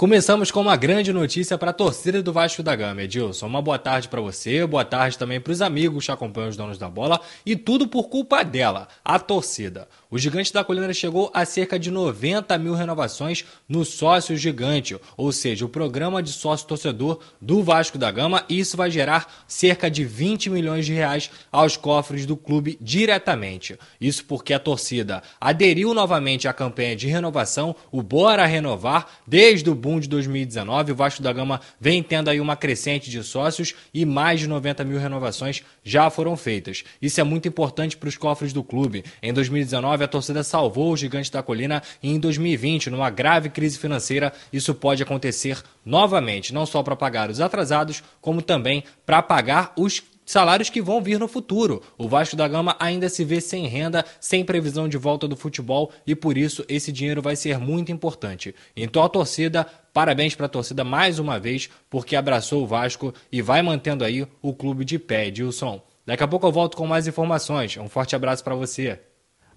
Começamos 0.00 0.50
com 0.50 0.62
uma 0.62 0.76
grande 0.76 1.12
notícia 1.12 1.58
para 1.58 1.72
a 1.72 1.74
torcida 1.74 2.22
do 2.22 2.32
Vasco 2.32 2.62
da 2.62 2.74
Gama, 2.74 3.02
Edilson. 3.02 3.46
Uma 3.46 3.60
boa 3.60 3.78
tarde 3.78 4.08
para 4.08 4.18
você, 4.18 4.66
boa 4.66 4.82
tarde 4.82 5.18
também 5.18 5.38
para 5.38 5.52
os 5.52 5.60
amigos 5.60 6.06
que 6.06 6.10
acompanham 6.10 6.48
os 6.48 6.56
donos 6.56 6.78
da 6.78 6.88
bola 6.88 7.20
e 7.44 7.54
tudo 7.54 7.86
por 7.86 8.08
culpa 8.08 8.42
dela, 8.42 8.88
a 9.04 9.18
torcida. 9.18 9.86
O 10.10 10.16
Gigante 10.16 10.54
da 10.54 10.64
Colina 10.64 10.92
chegou 10.94 11.30
a 11.34 11.44
cerca 11.44 11.78
de 11.78 11.90
90 11.90 12.56
mil 12.56 12.72
renovações 12.72 13.44
no 13.68 13.84
Sócio 13.84 14.38
Gigante, 14.38 14.98
ou 15.18 15.30
seja, 15.32 15.66
o 15.66 15.68
programa 15.68 16.22
de 16.22 16.32
sócio 16.32 16.66
torcedor 16.66 17.20
do 17.38 17.62
Vasco 17.62 17.98
da 17.98 18.10
Gama, 18.10 18.42
e 18.48 18.58
isso 18.58 18.78
vai 18.78 18.90
gerar 18.90 19.44
cerca 19.46 19.90
de 19.90 20.02
20 20.02 20.48
milhões 20.48 20.86
de 20.86 20.94
reais 20.94 21.30
aos 21.52 21.76
cofres 21.76 22.24
do 22.24 22.38
clube 22.38 22.78
diretamente. 22.80 23.78
Isso 24.00 24.24
porque 24.24 24.54
a 24.54 24.58
torcida 24.58 25.22
aderiu 25.38 25.92
novamente 25.92 26.48
à 26.48 26.54
campanha 26.54 26.96
de 26.96 27.06
renovação, 27.06 27.76
o 27.92 28.02
Bora 28.02 28.46
Renovar, 28.46 29.06
desde 29.26 29.68
o 29.68 29.74
boom 29.90 29.98
de 29.98 30.08
2019. 30.08 30.92
O 30.92 30.94
Vasco 30.94 31.22
da 31.22 31.32
Gama 31.32 31.60
vem 31.80 32.02
tendo 32.02 32.30
aí 32.30 32.40
uma 32.40 32.54
crescente 32.54 33.10
de 33.10 33.22
sócios 33.24 33.74
e 33.92 34.04
mais 34.04 34.38
de 34.38 34.46
90 34.46 34.84
mil 34.84 34.98
renovações 34.98 35.62
já 35.82 36.08
foram 36.08 36.36
feitas. 36.36 36.84
Isso 37.02 37.20
é 37.20 37.24
muito 37.24 37.48
importante 37.48 37.96
para 37.96 38.08
os 38.08 38.16
cofres 38.16 38.52
do 38.52 38.62
clube. 38.62 39.04
Em 39.20 39.32
2019, 39.32 40.04
a 40.04 40.08
torcida 40.08 40.44
salvou 40.44 40.92
o 40.92 40.96
Gigante 40.96 41.32
da 41.32 41.42
Colina 41.42 41.82
e 42.02 42.10
em 42.10 42.20
2020, 42.20 42.90
numa 42.90 43.10
grave 43.10 43.50
crise 43.50 43.78
financeira, 43.78 44.32
isso 44.52 44.74
pode 44.74 45.02
acontecer 45.02 45.60
novamente, 45.84 46.54
não 46.54 46.64
só 46.64 46.82
para 46.82 46.94
pagar 46.94 47.30
os 47.30 47.40
atrasados, 47.40 48.02
como 48.20 48.40
também 48.40 48.84
para 49.04 49.22
pagar 49.22 49.72
os 49.76 50.02
salários 50.30 50.70
que 50.70 50.80
vão 50.80 51.02
vir 51.02 51.18
no 51.18 51.26
futuro. 51.26 51.82
O 51.98 52.08
Vasco 52.08 52.36
da 52.36 52.46
Gama 52.46 52.76
ainda 52.78 53.08
se 53.08 53.24
vê 53.24 53.40
sem 53.40 53.66
renda, 53.66 54.04
sem 54.20 54.44
previsão 54.44 54.88
de 54.88 54.96
volta 54.96 55.26
do 55.26 55.36
futebol 55.36 55.90
e 56.06 56.14
por 56.14 56.38
isso 56.38 56.64
esse 56.68 56.92
dinheiro 56.92 57.20
vai 57.20 57.34
ser 57.34 57.58
muito 57.58 57.90
importante. 57.90 58.54
Então 58.76 59.02
a 59.02 59.08
torcida, 59.08 59.66
parabéns 59.92 60.34
para 60.34 60.46
a 60.46 60.48
torcida 60.48 60.84
mais 60.84 61.18
uma 61.18 61.38
vez, 61.38 61.68
porque 61.88 62.16
abraçou 62.16 62.62
o 62.62 62.66
Vasco 62.66 63.12
e 63.30 63.40
vai 63.42 63.62
mantendo 63.62 64.04
aí 64.04 64.26
o 64.42 64.52
clube 64.54 64.84
de 64.84 64.98
pé, 64.98 65.26
Edilson. 65.26 65.80
Daqui 66.06 66.22
a 66.22 66.28
pouco 66.28 66.46
eu 66.46 66.52
volto 66.52 66.76
com 66.76 66.86
mais 66.86 67.06
informações. 67.06 67.76
Um 67.76 67.88
forte 67.88 68.16
abraço 68.16 68.42
para 68.42 68.54
você. 68.54 69.00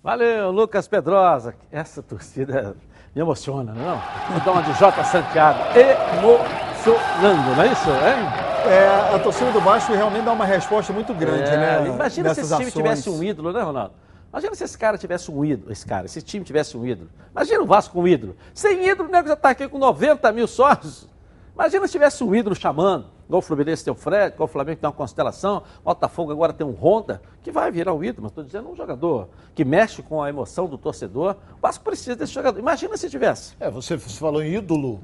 Valeu, 0.04 0.52
Lucas 0.52 0.88
Pedrosa. 0.88 1.56
Essa 1.72 2.04
torcida 2.04 2.76
me 3.16 3.22
emociona, 3.22 3.74
não 3.74 3.94
é? 3.94 4.40
dar 4.44 4.52
uma 4.52 4.62
de 4.62 4.74
J. 4.78 5.04
Santiago. 5.06 5.60
Emocionando, 5.78 7.56
não 7.56 7.64
é 7.64 7.68
isso? 7.72 7.90
Hein? 7.90 8.70
É, 8.70 9.16
a 9.16 9.20
torcida 9.20 9.52
do 9.52 9.60
Vasco 9.62 9.94
realmente 9.94 10.24
dá 10.26 10.34
uma 10.34 10.46
resposta 10.46 10.92
muito 10.94 11.14
grande, 11.14 11.50
É, 11.50 11.58
né? 11.58 11.88
Imagina 11.88 12.34
se 12.34 12.42
esse 12.42 12.50
time 12.50 12.68
ações. 12.68 12.74
tivesse 12.74 13.10
um 13.10 13.24
ídolo, 13.24 13.52
né, 13.52 13.62
Ronaldo? 13.62 13.94
Imagina 14.34 14.56
se 14.56 14.64
esse 14.64 14.76
cara 14.76 14.98
tivesse 14.98 15.30
um 15.30 15.46
ídolo, 15.46 15.72
esse 15.72 15.86
cara, 15.86 16.08
esse 16.08 16.20
time 16.20 16.44
tivesse 16.44 16.76
um 16.76 16.84
ídolo. 16.84 17.08
Imagina 17.32 17.62
o 17.62 17.68
Vasco 17.68 17.94
com 17.94 18.02
um 18.02 18.08
ídolo. 18.08 18.36
Sem 18.52 18.90
ídolo, 18.90 19.08
o 19.08 19.12
nego 19.12 19.28
já 19.28 19.36
está 19.36 19.52
aqui 19.52 19.70
com 19.70 19.78
90 19.78 20.32
mil 20.32 20.48
sócios. 20.48 21.08
Imagina 21.54 21.86
se 21.86 21.92
tivesse 21.92 22.24
um 22.24 22.34
ídolo 22.34 22.56
chamando, 22.56 23.06
igual 23.28 23.38
o 23.38 23.42
Fluminense 23.44 23.86
tem 23.86 23.94
o 23.94 23.96
Fred, 23.96 24.34
igual 24.34 24.50
o 24.50 24.52
Flamengo 24.52 24.82
tem 24.82 24.88
uma 24.88 24.96
constelação, 24.96 25.62
o 25.82 25.84
Botafogo 25.84 26.32
agora 26.32 26.52
tem 26.52 26.66
um 26.66 26.72
Honda, 26.72 27.22
que 27.44 27.52
vai 27.52 27.72
virar 27.72 27.94
o 27.94 28.04
ídolo, 28.04 28.24
mas 28.24 28.32
estou 28.32 28.44
dizendo 28.44 28.72
um 28.72 28.76
jogador 28.76 29.30
que 29.54 29.64
mexe 29.64 30.02
com 30.02 30.24
a 30.24 30.30
emoção 30.30 30.66
do 30.66 30.80
torcedor. 30.80 31.36
O 31.56 31.62
Vasco 31.62 31.84
precisa 31.84 32.16
desse 32.16 32.34
jogador. 32.34 32.58
Imagina 32.58 32.98
se 32.98 33.08
tivesse. 33.12 33.54
É, 33.60 33.70
você 33.70 34.00
falou 34.00 34.42
em 34.42 34.56
ídolo, 34.56 35.02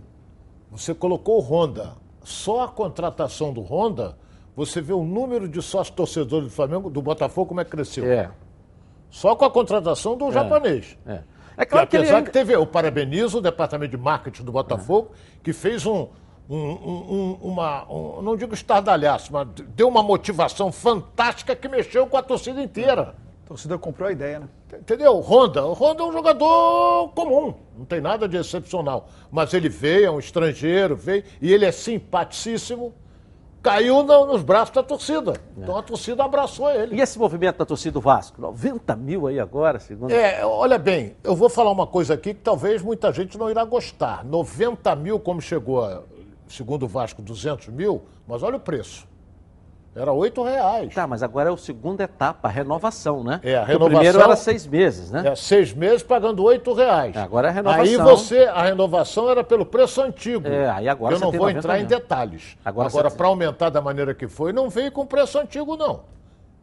você 0.72 0.92
colocou 0.96 1.38
o 1.38 1.39
Honda. 1.39 1.94
Só 2.24 2.63
a 2.63 2.68
contratação 2.68 3.54
do 3.54 3.62
Honda, 3.62 4.18
você 4.56 4.82
vê 4.82 4.92
o 4.92 5.04
número 5.04 5.48
de 5.48 5.62
sócios 5.62 5.96
torcedores 5.96 6.48
do 6.48 6.52
Flamengo, 6.52 6.89
do 6.89 7.02
Botafogo, 7.02 7.50
como 7.50 7.62
é 7.62 7.63
que 7.63 7.70
cresceu. 7.70 8.06
É. 8.06 8.32
Só 9.10 9.36
com 9.36 9.45
a 9.45 9.50
contratação 9.52 10.15
do 10.17 10.32
japonês. 10.32 10.98
É, 11.06 11.19
é 11.58 11.65
claro 11.65 11.88
que, 11.88 11.91
que 11.91 11.98
ele 11.98 12.04
apesar 12.04 12.17
ainda... 12.17 12.28
que 12.28 12.34
teve, 12.34 12.54
eu 12.56 12.65
parabenizo 12.65 13.39
o 13.39 13.41
departamento 13.41 13.91
de 13.91 13.98
marketing 13.98 14.43
do 14.43 14.52
Botafogo, 14.52 15.12
que 15.43 15.52
fez 15.52 15.86
um, 15.86 16.08
um- 16.50 16.56
um- 16.58 17.06
um- 17.13 17.39
uma, 17.41 17.91
um- 17.91 18.22
não 18.22 18.36
digo 18.38 18.54
estardalhaço, 18.54 19.34
mas 19.34 19.48
deu 19.76 19.88
uma 19.88 20.04
motivação 20.04 20.72
fantástica 20.72 21.56
que 21.56 21.67
mexeu 21.67 22.06
com 22.08 22.17
a 22.17 22.22
torcida 22.24 22.62
inteira. 22.62 23.15
A 23.45 23.48
torcida 23.50 23.78
comprou 23.80 24.08
a 24.08 24.12
ideia, 24.12 24.39
né? 24.41 24.48
Entendeu? 24.72 25.13
O 25.15 25.22
Honda, 25.22 25.65
o 25.65 25.74
Honda 25.74 26.04
é 26.04 26.06
um 26.06 26.12
jogador 26.12 27.10
comum, 27.15 27.56
não 27.76 27.86
tem 27.86 28.00
nada 28.00 28.28
de 28.28 28.38
excepcional. 28.38 29.10
Mas 29.32 29.52
ele 29.56 29.67
veio, 29.69 30.06
é 30.06 30.12
um 30.12 30.19
estrangeiro, 30.19 30.95
veio, 30.95 31.24
e 31.41 31.52
ele 31.52 31.65
é 31.65 31.72
simpaticíssimo, 31.72 32.93
caiu 33.62 34.04
no- 34.04 34.26
nos 34.28 34.41
braços 34.41 34.74
da 34.74 34.82
torcida. 34.84 35.34
Então 35.58 35.76
a 35.78 35.82
torcida 35.84 36.24
abraçou 36.24 36.72
ele. 36.72 36.95
E 36.95 37.02
esse 37.02 37.19
movimento 37.19 37.58
da 37.58 37.65
torcida 37.65 37.91
do 37.93 38.02
Vasco? 38.02 38.39
90 38.41 38.95
mil 38.95 39.28
aí 39.28 39.39
agora, 39.39 39.80
segundo... 39.80 40.12
É, 40.12 40.45
olha 40.45 40.78
bem, 40.78 41.15
eu 41.24 41.36
vou 41.36 41.50
falar 41.50 41.72
uma 41.72 41.86
coisa 41.88 42.13
aqui 42.13 42.34
que 42.34 42.41
talvez 42.41 42.82
muita 42.82 43.12
gente 43.12 43.38
não 43.38 43.50
irá 43.50 43.63
gostar. 43.65 44.24
90 44.24 44.95
mil, 44.95 45.19
como 45.19 45.41
chegou, 45.41 45.84
a, 45.84 46.04
segundo 46.48 46.84
o 46.84 46.88
Vasco, 46.88 47.22
200 47.22 47.67
mil, 47.67 48.04
mas 48.28 48.43
olha 48.43 48.56
o 48.56 48.60
preço. 48.60 49.08
Era 49.95 50.13
8 50.13 50.43
reais. 50.43 50.93
Tá, 50.93 51.08
mas 51.08 51.23
agora 51.23 51.49
é 51.49 51.54
a 51.54 51.58
segunda 51.58 52.04
etapa, 52.04 52.47
a 52.47 52.52
renovação, 52.52 53.23
né? 53.23 53.41
É, 53.43 53.56
a 53.56 53.60
Porque 53.62 53.71
O 53.75 53.78
renovação- 53.80 53.89
primeiro 53.99 54.21
era 54.21 54.36
seis 54.36 54.67
meses, 54.67 55.12
né? 55.12 55.23
É, 55.30 55.36
seis 55.36 55.73
meses 55.73 56.04
pagando 56.04 56.43
8 56.43 56.73
reais. 56.73 57.17
Agora 57.17 57.47
é 57.47 57.49
a 57.49 57.54
renovação. 57.54 57.84
Aí 57.84 57.97
você, 57.97 58.43
a 58.43 58.62
renovação 58.62 59.30
era 59.30 59.43
pelo 59.43 59.65
preço 59.65 60.02
antigo. 60.02 60.47
É, 60.47 60.69
aí 60.69 60.88
agora 60.88 61.15
Eu 61.15 61.19
não 61.19 61.32
vou 61.32 61.39
90 61.41 61.58
entrar 61.60 61.80
em 61.80 61.86
detalhes. 61.86 62.56
Agora 62.63 62.88
Agora, 62.88 63.10
você- 63.10 63.17
para 63.17 63.28
aumentar 63.28 63.69
da 63.69 63.82
maneira 63.82 64.13
que 64.13 64.28
foi, 64.28 64.54
não 64.54 64.69
veio 64.69 64.91
com 64.91 65.06
preço 65.06 65.38
antigo, 65.39 65.75
não. 65.75 66.02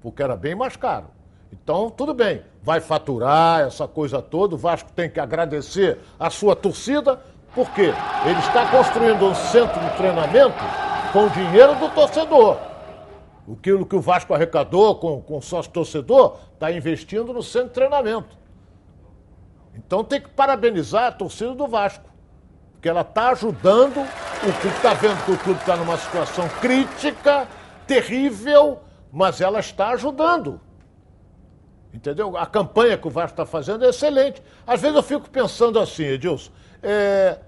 Porque 0.01 0.23
era 0.23 0.37
bem 0.37 0.55
mais 0.55 0.77
caro. 0.77 1.07
Então, 1.53 1.91
tudo 1.91 2.15
bem. 2.15 2.43
Vai 2.63 2.81
faturar 2.81 3.61
essa 3.67 3.87
coisa 3.89 4.23
toda. 4.23 4.55
O 4.55 4.59
Vasco 4.59 4.91
tem 4.93 5.11
que 5.11 5.19
agradecer 5.21 5.99
a 6.19 6.31
sua 6.31 6.55
torcida, 6.57 7.21
porque 7.55 7.93
ele 8.25 8.39
está 8.41 8.67
construindo 8.71 9.25
um 9.27 9.35
centro 9.35 9.79
de 9.81 9.91
treinamento 9.97 10.55
com 11.13 11.25
o 11.25 11.31
dinheiro 11.31 11.75
do 11.77 11.89
torcedor. 11.91 12.57
Aquilo 13.51 13.87
que 13.87 13.95
o 13.95 14.01
Vasco 14.01 14.35
arrecadou 14.35 14.97
com, 14.97 15.21
com 15.23 15.39
o 15.39 15.43
sócio 15.43 15.71
torcedor, 15.71 16.37
está 16.55 16.73
investindo 16.73 17.33
no 17.33 17.43
centro 17.43 17.69
de 17.69 17.75
treinamento. 17.75 18.37
Então 19.75 20.03
tem 20.03 20.21
que 20.21 20.29
parabenizar 20.31 21.07
a 21.07 21.13
torcida 21.13 21.55
do 21.55 21.67
Vasco. 21.69 22.09
Porque 22.73 22.89
ela 22.89 23.03
está 23.03 23.31
ajudando, 23.31 23.99
o 23.99 24.61
clube 24.61 24.77
está 24.77 24.95
vendo 24.95 25.25
que 25.25 25.33
o 25.33 25.39
clube 25.39 25.61
está 25.61 25.77
numa 25.77 25.97
situação 25.97 26.49
crítica, 26.61 27.47
terrível, 27.87 28.81
mas 29.13 29.41
ela 29.41 29.61
está 29.61 29.91
ajudando. 29.91 30.61
Entendeu? 31.93 32.37
A 32.37 32.47
campanha 32.47 32.99
que 32.99 33.07
o 33.07 33.11
Vasco 33.11 33.33
está 33.33 33.47
fazendo 33.47 33.85
é 33.85 33.89
excelente. 33.89 34.43
Às 34.67 34.83
vezes 34.83 34.97
eu 34.97 35.03
fico 35.03 35.31
pensando 35.31 35.79
assim, 35.79 36.05
Edilson, 36.05 36.51
é, 36.83 37.39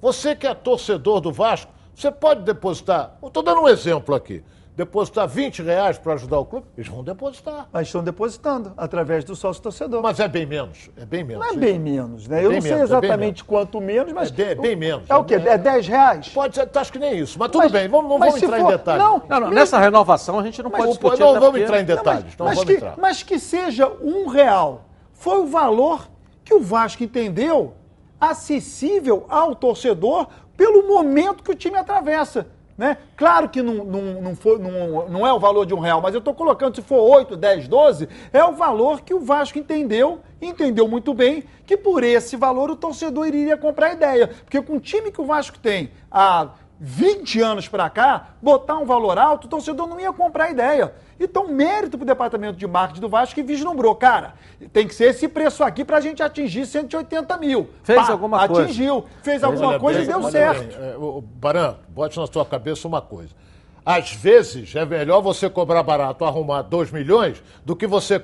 Você 0.00 0.36
que 0.36 0.46
é 0.46 0.54
torcedor 0.54 1.20
do 1.20 1.32
Vasco, 1.32 1.72
você 1.94 2.10
pode 2.10 2.42
depositar. 2.42 3.16
Estou 3.24 3.42
dando 3.42 3.62
um 3.62 3.68
exemplo 3.68 4.14
aqui. 4.14 4.44
Depositar 4.76 5.28
20 5.28 5.62
reais 5.62 5.98
para 5.98 6.14
ajudar 6.14 6.36
o 6.40 6.44
clube? 6.44 6.66
Eles 6.76 6.90
vão 6.90 7.04
depositar. 7.04 7.68
Mas 7.72 7.86
estão 7.86 8.02
depositando 8.02 8.72
através 8.76 9.22
do 9.24 9.36
sócio 9.36 9.62
torcedor. 9.62 10.02
Mas 10.02 10.18
é 10.18 10.26
bem 10.26 10.44
menos. 10.44 10.90
É 10.96 11.04
bem 11.06 11.22
menos. 11.22 11.38
Não 11.44 11.46
é 11.46 11.50
isso. 11.52 11.60
bem 11.60 11.78
menos, 11.78 12.26
né? 12.26 12.40
É 12.40 12.44
Eu 12.44 12.48
bem 12.48 12.56
não 12.56 12.62
sei 12.62 12.74
menos, 12.74 12.90
é 12.90 12.96
exatamente 12.98 13.44
quanto 13.44 13.80
menos, 13.80 14.12
mas. 14.12 14.30
É 14.30 14.32
bem- 14.32 14.46
é 14.48 14.54
bem 14.56 14.74
menos. 14.74 15.08
É 15.08 15.14
o 15.14 15.22
quê? 15.22 15.34
É 15.34 15.56
10 15.56 15.86
reais? 15.86 16.28
Pode 16.30 16.56
ser, 16.56 16.68
acho 16.74 16.92
que 16.92 16.98
nem 16.98 17.16
isso. 17.16 17.38
Mas 17.38 17.52
tudo 17.52 17.62
Mas- 17.62 17.70
bem, 17.72 17.86
vamos, 17.88 18.10
não 18.10 18.18
mas 18.18 18.30
vamos 18.30 18.42
entrar 18.42 18.58
for- 18.58 18.64
em 18.66 18.76
detalhes. 18.76 19.04
Não, 19.04 19.22
Não, 19.28 19.40
não, 19.40 19.50
nessa 19.50 19.78
renovação 19.78 20.40
a 20.40 20.42
gente 20.42 20.60
não 20.60 20.70
pode 20.72 20.82
Não, 20.82 20.90
discutir. 20.90 21.20
não 21.20 21.38
vamos 21.40 21.60
entrar 21.60 21.76
em 21.78 21.86
Não, 21.86 21.96
detalhes. 21.96 22.24
mas, 22.24 22.36
não 22.36 22.46
mas 22.46 22.54
vamos 22.56 22.70
que, 22.70 22.76
entrar. 22.76 22.94
mas 22.98 23.22
que 23.22 23.38
seja 23.38 23.92
um 24.02 24.26
real. 24.26 24.86
Foi 25.12 25.38
o 25.38 25.46
valor 25.46 26.08
que 26.44 26.52
o 26.52 26.60
Vasco 26.60 27.04
entendeu 27.04 27.74
acessível 28.20 29.24
ao 29.28 29.54
torcedor 29.54 30.26
pelo 30.56 30.88
momento 30.88 31.44
que 31.44 31.50
o 31.52 31.54
time 31.54 31.76
atravessa. 31.76 32.48
Né? 32.76 32.96
Claro 33.16 33.48
que 33.48 33.62
não, 33.62 33.84
não, 33.84 34.02
não, 34.20 34.32
não- 34.58 35.08
não 35.08 35.26
é 35.26 35.32
o 35.32 35.38
valor 35.38 35.64
de 35.64 35.72
um 35.72 35.78
real, 35.78 36.00
mas 36.00 36.12
eu 36.12 36.18
estou 36.18 36.34
colocando, 36.34 36.74
se 36.74 36.82
for 36.82 36.98
8, 37.00 37.36
10, 37.36 37.68
12, 37.68 38.08
é 38.32 38.42
o 38.44 38.52
valor 38.52 39.02
que 39.02 39.14
o 39.14 39.20
Vasco 39.20 39.58
entendeu, 39.58 40.18
entendeu 40.42 40.88
muito 40.88 41.14
bem, 41.14 41.44
que 41.64 41.76
por 41.76 42.02
esse 42.02 42.36
valor 42.36 42.70
o 42.70 42.76
torcedor 42.76 43.28
iria 43.28 43.56
comprar 43.56 43.88
a 43.88 43.92
ideia. 43.92 44.26
Porque 44.26 44.60
com 44.60 44.74
o 44.76 44.80
time 44.80 45.12
que 45.12 45.20
o 45.20 45.24
Vasco 45.24 45.56
tem 45.58 45.90
há 46.10 46.48
20 46.80 47.40
anos 47.40 47.68
para 47.68 47.88
cá, 47.88 48.30
botar 48.42 48.76
um 48.76 48.84
valor 48.84 49.18
alto, 49.18 49.46
o 49.46 49.48
torcedor 49.48 49.86
não 49.86 49.98
ia 50.00 50.12
comprar 50.12 50.44
a 50.44 50.50
ideia. 50.50 50.94
Então, 51.18 51.48
mérito 51.48 51.96
para 51.96 52.04
o 52.04 52.06
departamento 52.06 52.58
de 52.58 52.66
marketing 52.66 53.00
do 53.00 53.08
Vasco 53.08 53.34
que 53.34 53.42
vislumbrou. 53.42 53.94
Cara, 53.94 54.34
tem 54.72 54.86
que 54.86 54.94
ser 54.94 55.10
esse 55.10 55.28
preço 55.28 55.62
aqui 55.62 55.84
para 55.84 55.98
a 55.98 56.00
gente 56.00 56.22
atingir 56.22 56.66
180 56.66 57.36
mil. 57.38 57.70
Fez 57.84 58.10
alguma 58.10 58.46
coisa. 58.48 58.64
Atingiu. 58.64 59.04
Fez 59.22 59.44
alguma 59.44 59.68
Olha 59.68 59.80
coisa 59.80 60.00
bem, 60.00 60.08
e 60.08 60.12
deu 60.12 60.30
certo. 60.30 60.76
bem, 60.76 60.86
é, 60.88 61.22
Baran, 61.36 61.76
bote 61.88 62.18
na 62.18 62.26
sua 62.26 62.44
cabeça 62.44 62.88
uma 62.88 63.00
coisa. 63.00 63.30
Às 63.86 64.12
vezes 64.12 64.74
é 64.74 64.84
melhor 64.84 65.20
você 65.20 65.48
cobrar 65.48 65.82
barato 65.82 66.24
arrumar 66.24 66.62
2 66.62 66.90
milhões 66.90 67.42
do 67.64 67.76
que 67.76 67.86
você 67.86 68.20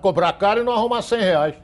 cobrar 0.00 0.32
caro 0.34 0.60
e 0.60 0.64
não 0.64 0.72
arrumar 0.72 1.02
100 1.02 1.20
reais. 1.20 1.54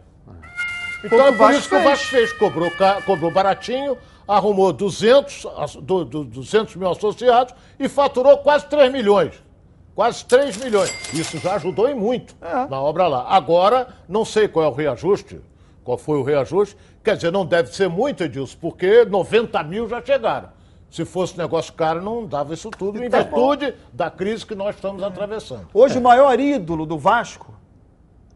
Então 1.04 1.26
é 1.26 1.32
por 1.32 1.52
isso 1.52 1.68
que 1.68 1.76
o. 1.76 1.82
Vasco 1.82 2.06
fez. 2.06 2.32
Cobrou, 2.32 2.70
cobrou 3.06 3.30
baratinho, 3.30 3.96
arrumou 4.28 4.72
200, 4.72 5.46
as- 5.56 5.74
do- 5.76 6.04
do- 6.04 6.24
200 6.24 6.76
mil 6.76 6.90
associados 6.90 7.54
e 7.80 7.88
faturou 7.88 8.36
quase 8.38 8.66
3 8.66 8.92
milhões. 8.92 9.32
Quase 9.94 10.24
3 10.26 10.56
milhões. 10.58 10.92
Isso 11.12 11.38
já 11.38 11.54
ajudou 11.56 11.88
e 11.88 11.94
muito 11.94 12.36
É. 12.40 12.66
na 12.68 12.80
obra 12.80 13.08
lá. 13.08 13.26
Agora, 13.28 13.88
não 14.08 14.24
sei 14.24 14.46
qual 14.46 14.64
é 14.66 14.68
o 14.68 14.72
reajuste, 14.72 15.40
qual 15.82 15.98
foi 15.98 16.18
o 16.18 16.22
reajuste. 16.22 16.76
Quer 17.02 17.16
dizer, 17.16 17.32
não 17.32 17.44
deve 17.46 17.74
ser 17.74 17.88
muito, 17.88 18.22
Edilson, 18.22 18.56
porque 18.60 19.04
90 19.06 19.62
mil 19.64 19.88
já 19.88 20.00
chegaram. 20.04 20.50
Se 20.90 21.04
fosse 21.04 21.36
negócio 21.36 21.72
caro, 21.72 22.00
não 22.02 22.24
dava 22.26 22.54
isso 22.54 22.70
tudo, 22.70 23.02
em 23.02 23.10
Tá 23.10 23.18
virtude 23.22 23.74
da 23.92 24.10
crise 24.10 24.46
que 24.46 24.54
nós 24.54 24.74
estamos 24.76 25.02
atravessando. 25.02 25.66
Hoje 25.74 25.98
o 25.98 26.00
maior 26.02 26.38
ídolo 26.38 26.86
do 26.86 26.96
Vasco 26.96 27.54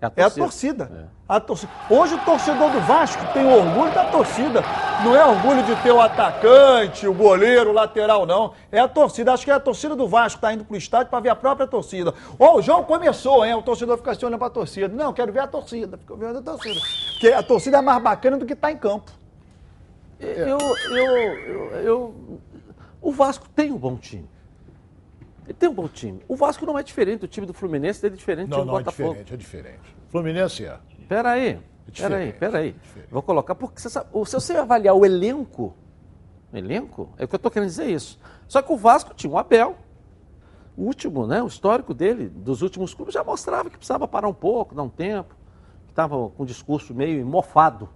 É 0.03 0.07
a 0.07 0.13
é 0.17 0.25
a 0.25 0.31
torcida. 0.31 0.87
torcida. 0.87 1.11
A 1.29 1.39
torcida. 1.41 1.73
Hoje 1.89 2.15
o 2.15 2.19
torcedor 2.25 2.71
do 2.71 2.81
Vasco 2.81 3.23
tem 3.33 3.47
orgulho 3.47 3.93
da 3.95 4.05
torcida. 4.07 4.61
Não 5.05 5.15
é 5.15 5.25
orgulho 5.25 5.63
de 5.63 5.77
ter 5.77 5.93
o 5.93 6.01
atacante, 6.01 7.07
o 7.07 7.15
goleiro, 7.15 7.71
o 7.71 7.73
lateral, 7.73 8.27
não. 8.27 8.53
É 8.73 8.81
a 8.81 8.89
torcida. 8.89 9.33
Acho 9.33 9.45
que 9.45 9.51
é 9.51 9.55
a 9.55 9.61
torcida 9.61 9.95
do 9.95 10.09
Vasco 10.09 10.41
que 10.41 10.45
está 10.45 10.53
indo 10.53 10.65
pro 10.65 10.77
estádio 10.77 11.07
para 11.09 11.21
ver 11.21 11.29
a 11.29 11.37
própria 11.37 11.69
torcida. 11.69 12.13
Ó, 12.39 12.57
o 12.57 12.63
jogo 12.63 12.83
começou, 12.85 13.45
hein? 13.45 13.55
O 13.55 13.63
torcedor 13.63 13.97
fica 13.99 14.11
assim 14.11 14.27
olhando 14.27 14.39
para 14.39 14.49
a 14.49 14.51
torcida. 14.51 14.89
Não, 14.89 15.13
quero 15.13 15.33
ver 15.33 15.41
a 15.41 15.47
torcida. 15.47 15.97
Fica 15.97 16.17
vendo 16.17 16.39
a 16.39 16.43
torcida. 16.43 16.81
Porque 17.13 17.29
a 17.29 17.43
torcida 17.43 17.79
é 17.79 17.81
mais 17.83 18.03
bacana 18.03 18.37
do 18.37 18.45
que 18.45 18.57
tá 18.57 18.73
em 18.73 18.77
campo. 18.77 19.13
Eu, 20.19 20.59
eu, 20.59 20.97
eu, 20.97 21.71
eu- 21.83 22.15
o 23.01 23.13
Vasco 23.13 23.49
tem 23.55 23.71
um 23.73 23.77
bom 23.79 23.97
time. 23.97 24.29
Ele 25.45 25.55
tem 25.55 25.69
um 25.69 25.75
bom 25.75 25.89
time. 25.89 26.21
O 26.29 26.37
Vasco 26.37 26.65
não 26.65 26.79
é 26.79 26.83
diferente 26.83 27.21
do 27.21 27.29
time 27.29 27.47
do 27.47 27.53
Fluminense, 27.53 28.05
ele 28.05 28.15
é 28.15 28.17
diferente 28.17 28.49
do 28.49 28.51
Não, 28.51 28.59
time 28.59 28.67
do 28.67 28.73
não, 28.73 28.79
é 28.79 28.83
Botafogo. 28.85 29.09
diferente, 29.11 29.35
é 29.35 29.37
diferente. 29.37 29.97
Fluminense 30.09 30.65
é. 30.65 30.79
Peraí, 31.09 31.61
diferente, 31.89 32.33
peraí, 32.39 32.51
peraí. 32.53 32.73
diferente. 32.73 33.09
Vou 33.11 33.23
colocar, 33.23 33.55
porque 33.55 33.81
você 33.81 33.91
sabe, 33.91 34.09
se 34.27 34.35
você 34.35 34.57
avaliar 34.57 34.95
o 34.95 35.05
elenco, 35.05 35.75
o 36.53 36.57
elenco, 36.57 37.11
é 37.19 37.25
o 37.25 37.29
que 37.29 37.35
eu 37.35 37.39
estou 37.39 37.51
querendo 37.51 37.69
dizer 37.69 37.91
isso. 37.91 38.19
Só 38.47 38.63
que 38.63 38.73
o 38.73 38.77
Vasco 38.77 39.13
tinha 39.15 39.33
o 39.33 39.37
Abel, 39.39 39.77
o 40.77 40.85
último, 40.85 41.27
né? 41.27 41.43
O 41.43 41.47
histórico 41.49 41.93
dele, 41.93 42.29
dos 42.29 42.63
últimos 42.63 42.95
clubes, 42.95 43.13
já 43.15 43.25
mostrava 43.25 43.69
que 43.69 43.77
precisava 43.77 44.07
parar 44.07 44.29
um 44.29 44.35
pouco, 44.35 44.75
dar 44.75 44.83
um 44.85 44.89
tempo, 44.89 45.35
que 45.87 45.93
estava 45.93 46.15
com 46.31 46.43
um 46.45 46.47
discurso 46.47 46.95
meio 46.95 47.25
mofado. 47.27 47.89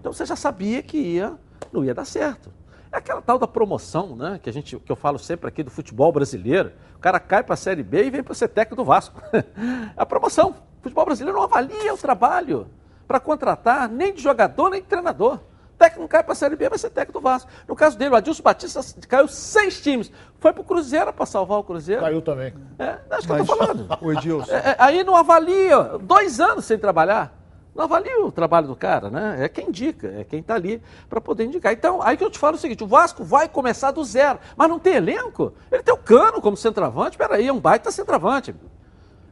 Então 0.00 0.12
você 0.12 0.24
já 0.24 0.34
sabia 0.34 0.82
que 0.82 0.96
ia, 0.96 1.36
não 1.72 1.84
ia 1.84 1.94
dar 1.94 2.04
certo. 2.06 2.50
É 2.92 2.98
aquela 2.98 3.22
tal 3.22 3.38
da 3.38 3.46
promoção, 3.46 4.16
né? 4.16 4.40
Que, 4.42 4.50
a 4.50 4.52
gente, 4.52 4.76
que 4.78 4.90
eu 4.90 4.96
falo 4.96 5.18
sempre 5.18 5.48
aqui 5.48 5.62
do 5.62 5.70
futebol 5.70 6.10
brasileiro. 6.10 6.72
O 6.96 6.98
cara 6.98 7.20
cai 7.20 7.42
para 7.42 7.54
a 7.54 7.56
Série 7.56 7.82
B 7.82 8.04
e 8.04 8.10
vem 8.10 8.22
para 8.22 8.34
ser 8.34 8.48
técnico 8.48 8.76
do 8.76 8.84
Vasco. 8.84 9.22
É 9.32 9.44
a 9.96 10.04
promoção. 10.04 10.50
O 10.80 10.82
futebol 10.82 11.04
brasileiro 11.04 11.38
não 11.38 11.44
avalia 11.44 11.94
o 11.94 11.98
trabalho 11.98 12.66
para 13.06 13.20
contratar 13.20 13.88
nem 13.88 14.12
de 14.12 14.22
jogador, 14.22 14.70
nem 14.70 14.80
de 14.80 14.88
treinador. 14.88 15.34
O 15.34 15.78
técnico 15.78 16.00
não 16.00 16.08
cai 16.08 16.22
para 16.22 16.32
a 16.32 16.34
Série 16.34 16.56
B, 16.56 16.68
vai 16.68 16.78
ser 16.78 16.90
técnico 16.90 17.20
do 17.20 17.22
Vasco. 17.22 17.48
No 17.66 17.76
caso 17.76 17.96
dele, 17.96 18.10
o 18.10 18.16
Adilson 18.16 18.42
Batista 18.42 18.80
caiu 19.08 19.28
seis 19.28 19.80
times. 19.80 20.10
Foi 20.38 20.52
para 20.52 20.60
o 20.60 20.64
Cruzeiro 20.64 21.12
para 21.12 21.26
salvar 21.26 21.58
o 21.58 21.64
Cruzeiro. 21.64 22.02
Caiu 22.02 22.20
também. 22.20 22.52
É, 22.78 22.98
acho 23.10 23.26
que 23.26 23.32
eu 23.32 23.38
estou 23.38 23.56
falando. 23.56 23.86
O 24.02 24.12
Edilson. 24.12 24.52
É, 24.52 24.70
é, 24.70 24.76
aí 24.78 25.04
não 25.04 25.14
avalia, 25.14 25.98
dois 26.02 26.40
anos 26.40 26.64
sem 26.64 26.78
trabalhar. 26.78 27.39
Não 27.74 27.84
avalia 27.84 28.24
o 28.24 28.32
trabalho 28.32 28.66
do 28.66 28.74
cara, 28.74 29.10
né? 29.10 29.44
É 29.44 29.48
quem 29.48 29.68
indica, 29.68 30.08
é 30.08 30.24
quem 30.24 30.40
está 30.40 30.54
ali 30.54 30.82
para 31.08 31.20
poder 31.20 31.44
indicar. 31.44 31.72
Então, 31.72 32.02
aí 32.02 32.16
que 32.16 32.24
eu 32.24 32.30
te 32.30 32.38
falo 32.38 32.56
o 32.56 32.58
seguinte: 32.58 32.82
o 32.82 32.86
Vasco 32.86 33.22
vai 33.22 33.48
começar 33.48 33.92
do 33.92 34.02
zero, 34.02 34.38
mas 34.56 34.68
não 34.68 34.78
tem 34.78 34.94
elenco. 34.94 35.52
Ele 35.70 35.82
tem 35.82 35.94
o 35.94 35.98
Cano 35.98 36.40
como 36.40 36.56
centroavante, 36.56 37.16
peraí, 37.16 37.46
é 37.46 37.52
um 37.52 37.60
baita 37.60 37.90
centroavante. 37.90 38.54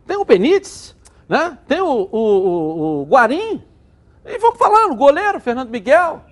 Tem 0.07 0.17
o 0.17 0.25
Benítez, 0.25 0.97
né? 1.29 1.59
Tem 1.67 1.81
o, 1.81 1.87
o, 1.87 2.19
o, 2.19 3.03
o 3.03 3.05
Guarim. 3.05 3.63
E 4.25 4.39
vamos 4.39 4.59
falando, 4.59 4.95
goleiro, 4.95 5.41
Fernando 5.41 5.71
Miguel. 5.71 6.23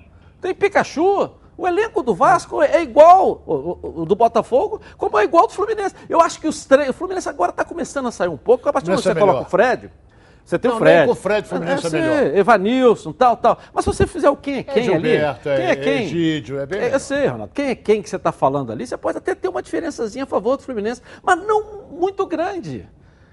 Tem 0.40 0.54
Pikachu. 0.54 1.30
O 1.58 1.66
elenco 1.66 2.02
do 2.02 2.14
Vasco 2.14 2.62
é 2.62 2.82
igual 2.82 3.42
o, 3.46 4.04
do 4.04 4.14
Botafogo, 4.14 4.78
como 4.98 5.18
é 5.18 5.24
igual 5.24 5.46
do 5.46 5.54
Fluminense. 5.54 5.94
Eu 6.06 6.20
acho 6.20 6.38
que 6.38 6.46
os 6.46 6.66
três. 6.66 6.90
O 6.90 6.92
Fluminense 6.92 7.28
agora 7.28 7.50
está 7.50 7.64
começando 7.64 8.06
a 8.06 8.10
sair 8.10 8.28
um 8.28 8.36
pouco. 8.36 8.68
A 8.68 8.72
partir 8.72 8.86
do 8.86 8.90
momento 8.90 9.02
que 9.02 9.08
você 9.08 9.16
é 9.16 9.20
coloca 9.20 9.38
melhor. 9.38 9.46
o 9.46 9.50
Fred, 9.50 9.90
você 10.46 10.58
tem 10.60 10.70
Não, 10.70 10.76
o 10.76 10.80
Fred. 10.80 10.96
nem 10.98 11.06
com 11.06 11.12
o 11.12 11.14
Fred, 11.16 11.48
Fluminense 11.48 11.86
é 11.86 11.90
sim, 11.90 11.96
melhor. 12.00 12.36
Evanilson, 12.36 13.12
tal, 13.12 13.36
tal. 13.36 13.58
Mas 13.74 13.84
se 13.84 13.92
você 13.92 14.06
fizer 14.06 14.30
o 14.30 14.36
quem 14.36 14.58
é 14.58 14.62
quem 14.62 14.84
Gilberto, 14.84 15.48
ali. 15.50 15.60
é- 15.60 15.60
quem 15.60 15.66
é 15.66 15.70
é 15.72 15.76
quem? 15.76 16.02
Egídio, 16.04 16.60
é 16.60 16.66
bem 16.66 16.78
Eu 16.78 16.84
melhor. 16.84 17.00
sei, 17.00 17.26
Ronaldo. 17.26 17.52
Quem 17.52 17.66
é 17.70 17.74
quem 17.74 18.00
que 18.00 18.08
você 18.08 18.14
está 18.14 18.30
falando 18.30 18.70
ali? 18.70 18.86
Você 18.86 18.96
pode 18.96 19.18
até 19.18 19.34
ter 19.34 19.48
uma 19.48 19.60
diferençazinha 19.60 20.22
a 20.22 20.26
favor 20.26 20.56
do 20.56 20.62
Fluminense, 20.62 21.02
mas 21.22 21.36
não 21.44 21.88
muito 21.90 22.24
grande. 22.26 22.88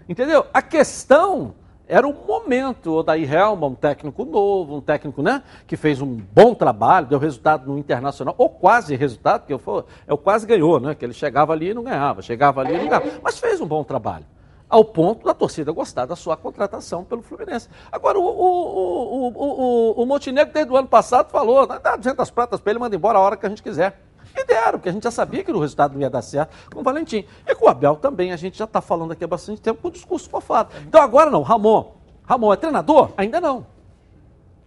Entendeu? 0.09 0.45
A 0.51 0.61
questão 0.61 1.53
era 1.87 2.07
o 2.07 2.13
momento. 2.25 2.87
O 2.91 2.95
Odair 2.95 3.31
Helma, 3.31 3.67
um 3.67 3.75
técnico 3.75 4.25
novo, 4.25 4.77
um 4.77 4.81
técnico 4.81 5.21
né, 5.21 5.43
que 5.67 5.77
fez 5.77 6.01
um 6.01 6.07
bom 6.33 6.55
trabalho, 6.55 7.05
deu 7.07 7.19
resultado 7.19 7.71
no 7.71 7.77
Internacional, 7.77 8.33
ou 8.37 8.49
quase 8.49 8.95
resultado, 8.95 9.41
porque 9.41 9.53
eu 9.53 9.59
for, 9.59 9.85
é 10.07 10.13
o 10.13 10.17
quase 10.17 10.47
ganhou, 10.47 10.79
né? 10.79 10.95
Que 10.95 11.05
ele 11.05 11.13
chegava 11.13 11.53
ali 11.53 11.69
e 11.69 11.73
não 11.75 11.83
ganhava, 11.83 12.21
chegava 12.23 12.61
ali 12.61 12.73
e 12.73 12.77
não 12.79 12.87
ganhava. 12.87 13.05
Mas 13.21 13.37
fez 13.37 13.61
um 13.61 13.67
bom 13.67 13.83
trabalho. 13.83 14.25
Ao 14.73 14.83
ponto 14.83 15.23
da 15.23 15.35
torcida 15.35 15.71
gostar 15.71 16.07
da 16.07 16.15
sua 16.15 16.35
contratação 16.35 17.03
pelo 17.03 17.21
Fluminense. 17.21 17.69
Agora, 17.91 18.17
o, 18.17 18.23
o, 18.23 19.27
o, 19.27 20.01
o, 20.01 20.05
Montenegro, 20.07 20.51
desde 20.51 20.73
o 20.73 20.75
ano 20.75 20.87
passado, 20.87 21.29
falou: 21.29 21.67
dá 21.67 21.95
200 21.95 22.31
pratas 22.31 22.59
para 22.59 22.71
ele, 22.71 22.79
manda 22.79 22.95
embora 22.95 23.19
a 23.19 23.21
hora 23.21 23.37
que 23.37 23.45
a 23.45 23.49
gente 23.49 23.61
quiser. 23.61 24.01
E 24.35 24.43
deram, 24.43 24.79
porque 24.79 24.89
a 24.89 24.91
gente 24.91 25.03
já 25.03 25.11
sabia 25.11 25.43
que 25.43 25.51
o 25.51 25.59
resultado 25.59 25.93
não 25.93 26.01
ia 26.01 26.09
dar 26.09 26.23
certo 26.23 26.55
com 26.73 26.79
o 26.79 26.83
Valentim. 26.83 27.23
E 27.45 27.53
com 27.53 27.67
o 27.67 27.69
Abel 27.69 27.97
também, 27.97 28.31
a 28.31 28.35
gente 28.35 28.57
já 28.57 28.65
está 28.65 28.81
falando 28.81 29.11
aqui 29.11 29.23
há 29.23 29.27
bastante 29.27 29.61
tempo 29.61 29.79
com 29.79 29.89
o 29.89 29.91
discurso 29.91 30.27
fofado. 30.27 30.71
Então 30.87 30.99
agora 30.99 31.29
não, 31.29 31.43
Ramon. 31.43 31.93
Ramon 32.23 32.51
é 32.51 32.55
treinador? 32.55 33.11
Ainda 33.15 33.39
não. 33.39 33.67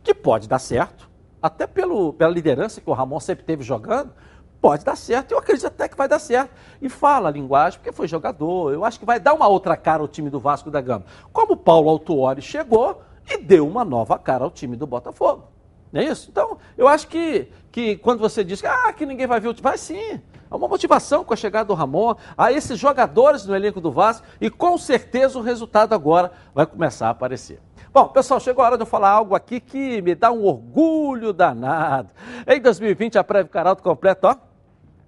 Que 0.05 0.15
pode 0.15 0.49
dar 0.49 0.61
certo, 0.61 1.11
até 1.43 1.67
pelo, 1.67 2.13
pela 2.13 2.31
liderança 2.31 2.81
que 2.81 2.89
o 2.89 2.93
Ramon 2.93 3.19
sempre 3.19 3.45
teve 3.45 3.65
jogando, 3.65 4.13
pode 4.61 4.85
dar 4.85 4.97
certo. 4.97 5.33
Eu 5.33 5.39
acredito 5.39 5.67
até 5.67 5.89
que 5.89 5.97
vai 5.97 6.09
dar 6.09 6.19
certo. 6.19 6.51
E 6.81 6.89
fala 6.89 7.29
a 7.29 7.33
linguagem, 7.33 7.79
porque 7.79 7.93
foi 7.93 8.09
jogador. 8.09 8.73
Eu 8.73 8.85
acho 8.85 8.99
que 8.99 9.07
vai 9.07 9.21
dar 9.21 9.35
uma 9.35 9.49
outra 9.49 9.77
cara 9.77 10.03
ao 10.03 10.09
time 10.09 10.31
do 10.31 10.41
Vasco 10.41 10.71
da 10.71 10.81
Gama. 10.81 11.05
Como 11.33 11.55
o 11.55 11.57
Paulo 11.57 11.89
Autuori 11.89 12.43
chegou 12.43 13.03
e 13.29 13.39
deu 13.39 13.67
uma 13.67 13.85
nova 13.85 14.19
cara 14.19 14.45
ao 14.45 14.51
time 14.51 14.77
do 14.77 14.87
Botafogo. 14.87 15.45
Não 15.93 16.01
é 16.01 16.05
isso? 16.05 16.29
Então, 16.31 16.59
eu 16.77 16.89
acho 16.89 17.09
que, 17.09 17.49
que 17.71 17.97
quando 17.97 18.21
você 18.21 18.45
diz 18.45 18.61
que, 18.61 18.67
ah, 18.67 18.93
que 18.93 19.07
ninguém 19.07 19.27
vai 19.27 19.41
ver 19.41 19.49
o 19.49 19.55
time, 19.55 19.63
vai 19.63 19.79
sim. 19.79 20.21
É 20.51 20.55
uma 20.55 20.69
motivação 20.69 21.25
com 21.25 21.33
a 21.33 21.37
chegada 21.37 21.67
do 21.67 21.75
Ramon, 21.75 22.15
a 22.37 22.53
esses 22.53 22.79
jogadores 22.79 23.47
no 23.47 23.55
elenco 23.55 23.81
do 23.81 23.91
Vasco 23.91 24.27
e 24.41 24.51
com 24.51 24.77
certeza 24.79 25.39
o 25.39 25.43
resultado 25.43 25.93
agora 25.93 26.33
vai 26.55 26.67
começar 26.67 27.09
a 27.09 27.11
aparecer. 27.11 27.61
Bom, 27.97 28.09
pessoal, 28.09 28.39
chegou 28.39 28.63
a 28.63 28.67
hora 28.67 28.77
de 28.77 28.83
eu 28.83 28.87
falar 28.87 29.09
algo 29.09 29.35
aqui 29.35 29.59
que 29.59 30.03
me 30.03 30.15
dá 30.15 30.31
um 30.31 30.45
orgulho 30.45 31.33
danado. 31.33 32.11
Em 32.47 32.61
2020, 32.61 33.17
a 33.17 33.25
Prévio 33.25 33.51
Caralto 33.51 33.83
completa, 33.83 34.29
ó, 34.29 34.37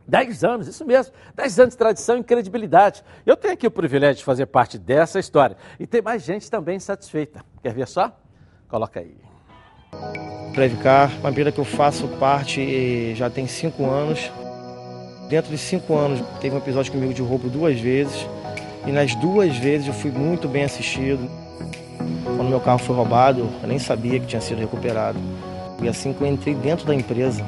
10 0.06 0.42
anos, 0.42 0.66
isso 0.66 0.86
mesmo. 0.86 1.12
10 1.34 1.58
anos 1.60 1.74
de 1.74 1.78
tradição 1.78 2.16
e 2.16 2.24
credibilidade. 2.24 3.04
Eu 3.26 3.36
tenho 3.36 3.52
aqui 3.52 3.66
o 3.66 3.70
privilégio 3.70 4.16
de 4.16 4.24
fazer 4.24 4.46
parte 4.46 4.78
dessa 4.78 5.18
história. 5.20 5.54
E 5.78 5.86
tem 5.86 6.00
mais 6.00 6.22
gente 6.22 6.50
também 6.50 6.80
satisfeita. 6.80 7.44
Quer 7.62 7.74
ver 7.74 7.86
só? 7.86 8.10
Coloca 8.70 9.00
aí. 9.00 9.18
Previcar, 10.54 11.10
uma 11.20 11.28
empresa 11.28 11.52
que 11.52 11.60
eu 11.60 11.66
faço 11.66 12.08
parte 12.18 13.14
já 13.14 13.28
tem 13.28 13.46
cinco 13.46 13.84
anos. 13.84 14.32
Dentro 15.28 15.50
de 15.50 15.58
cinco 15.58 15.94
anos, 15.94 16.22
teve 16.40 16.54
um 16.54 16.58
episódio 16.58 16.90
comigo 16.90 17.12
de 17.12 17.20
roubo 17.20 17.50
duas 17.50 17.78
vezes. 17.78 18.26
E 18.86 18.90
nas 18.90 19.14
duas 19.16 19.54
vezes 19.58 19.88
eu 19.88 19.92
fui 19.92 20.10
muito 20.10 20.48
bem 20.48 20.64
assistido. 20.64 21.37
Quando 22.24 22.48
meu 22.48 22.60
carro 22.60 22.78
foi 22.78 22.94
roubado, 22.94 23.48
eu 23.62 23.68
nem 23.68 23.78
sabia 23.78 24.18
que 24.20 24.26
tinha 24.26 24.40
sido 24.40 24.58
recuperado. 24.58 25.18
E 25.82 25.88
assim 25.88 26.12
que 26.12 26.20
eu 26.20 26.26
entrei 26.26 26.54
dentro 26.54 26.86
da 26.86 26.94
empresa, 26.94 27.44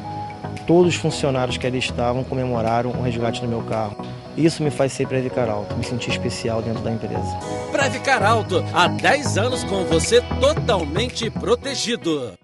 todos 0.66 0.94
os 0.94 1.00
funcionários 1.00 1.56
que 1.56 1.66
ali 1.66 1.78
estavam 1.78 2.22
comemoraram 2.22 2.90
o 2.90 3.02
resgate 3.02 3.40
do 3.40 3.48
meu 3.48 3.62
carro. 3.62 3.96
Isso 4.36 4.62
me 4.62 4.70
faz 4.70 4.92
ser 4.92 5.06
Previcar 5.06 5.48
Alto, 5.48 5.76
me 5.76 5.84
sentir 5.84 6.10
especial 6.10 6.62
dentro 6.62 6.82
da 6.82 6.92
empresa. 6.92 7.38
Previcar 7.72 8.22
Alto, 8.22 8.64
há 8.72 8.86
10 8.86 9.38
anos 9.38 9.64
com 9.64 9.84
você 9.84 10.20
totalmente 10.40 11.28
protegido. 11.30 12.34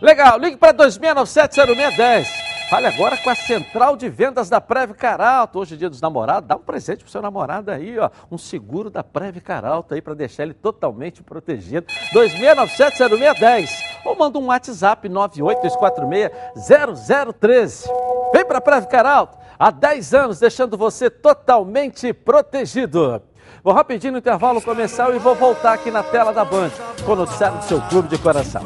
Legal, 0.00 0.38
ligue 0.38 0.56
para 0.56 0.74
26970610. 0.74 2.39
Fale 2.70 2.86
agora 2.86 3.16
com 3.16 3.28
a 3.28 3.34
central 3.34 3.96
de 3.96 4.08
vendas 4.08 4.48
da 4.48 4.60
Preve 4.60 4.94
Caralto. 4.94 5.58
Hoje 5.58 5.74
é 5.74 5.76
dia 5.76 5.90
dos 5.90 6.00
namorados, 6.00 6.46
dá 6.46 6.54
um 6.54 6.60
presente 6.60 7.02
pro 7.02 7.10
seu 7.10 7.20
namorado 7.20 7.68
aí, 7.68 7.98
ó. 7.98 8.08
Um 8.30 8.38
seguro 8.38 8.88
da 8.88 9.02
Preve 9.02 9.40
Caralto 9.40 9.92
aí 9.92 10.00
para 10.00 10.14
deixar 10.14 10.44
ele 10.44 10.54
totalmente 10.54 11.20
protegido. 11.20 11.88
26970610. 12.14 13.70
Ou 14.04 14.16
manda 14.16 14.38
um 14.38 14.46
WhatsApp 14.46 15.08
982460013. 15.08 17.88
Vem 18.32 18.44
para 18.44 18.60
Preve 18.60 18.86
Caralto. 18.86 19.36
Há 19.58 19.72
10 19.72 20.14
anos 20.14 20.38
deixando 20.38 20.78
você 20.78 21.10
totalmente 21.10 22.12
protegido. 22.12 23.20
Vou 23.62 23.74
rapidinho 23.74 24.12
no 24.12 24.18
intervalo 24.18 24.60
comercial 24.60 25.14
e 25.14 25.18
vou 25.18 25.34
voltar 25.34 25.74
aqui 25.74 25.90
na 25.90 26.02
tela 26.02 26.32
da 26.32 26.44
Band 26.44 26.70
com 27.04 27.12
o 27.12 27.16
noticiário 27.16 27.58
do 27.58 27.64
seu 27.64 27.80
clube 27.82 28.08
de 28.08 28.16
coração. 28.18 28.62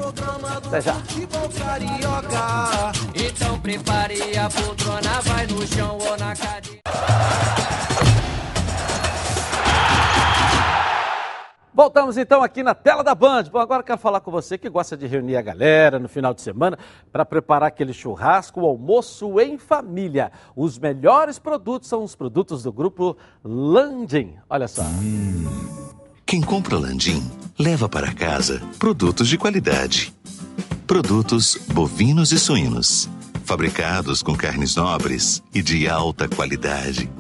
Até 0.67 0.81
já. 0.81 0.95
Então 3.15 3.59
prepare 3.59 4.39
a 4.39 4.49
poltrona, 4.49 5.21
vai 5.23 5.47
no 5.47 5.67
chão 5.67 5.99
ou 5.99 6.17
na 6.17 6.35
cadeira. 6.37 6.81
Voltamos 11.75 12.17
então 12.17 12.41
aqui 12.41 12.63
na 12.63 12.73
tela 12.73 13.03
da 13.03 13.17
Band. 13.17 13.45
Bom, 13.51 13.59
agora 13.59 13.83
quero 13.83 13.99
falar 13.99 14.21
com 14.21 14.31
você 14.31 14.57
que 14.57 14.71
gosta 14.71 14.97
de 14.97 15.09
reunir 15.09 15.37
a 15.37 15.43
galera 15.43 15.99
no 15.99 16.09
final 16.09 16.33
de 16.33 16.41
semana 16.41 16.79
para 17.11 17.25
preparar 17.25 17.67
aquele 17.67 17.93
churrasco, 17.93 18.61
o 18.61 18.67
almoço 18.67 19.41
em 19.41 19.59
família. 19.59 20.31
Os 20.55 20.79
melhores 20.79 21.37
produtos 21.37 21.89
são 21.89 22.05
os 22.05 22.15
produtos 22.15 22.63
do 22.63 22.73
grupo 22.73 23.17
Landim. 23.43 24.35
Olha 24.49 24.69
só. 24.69 24.85
Quem 26.25 26.41
compra 26.41 26.79
Landim 26.79 27.29
leva 27.59 27.89
para 27.89 28.15
casa 28.15 28.63
produtos 28.79 29.27
de 29.27 29.37
qualidade. 29.37 30.15
Produtos 30.87 31.59
bovinos 31.73 32.31
e 32.31 32.39
suínos, 32.39 33.09
fabricados 33.45 34.23
com 34.23 34.37
carnes 34.37 34.77
nobres 34.77 35.43
e 35.53 35.61
de 35.61 35.89
alta 35.89 36.29
qualidade. 36.29 37.11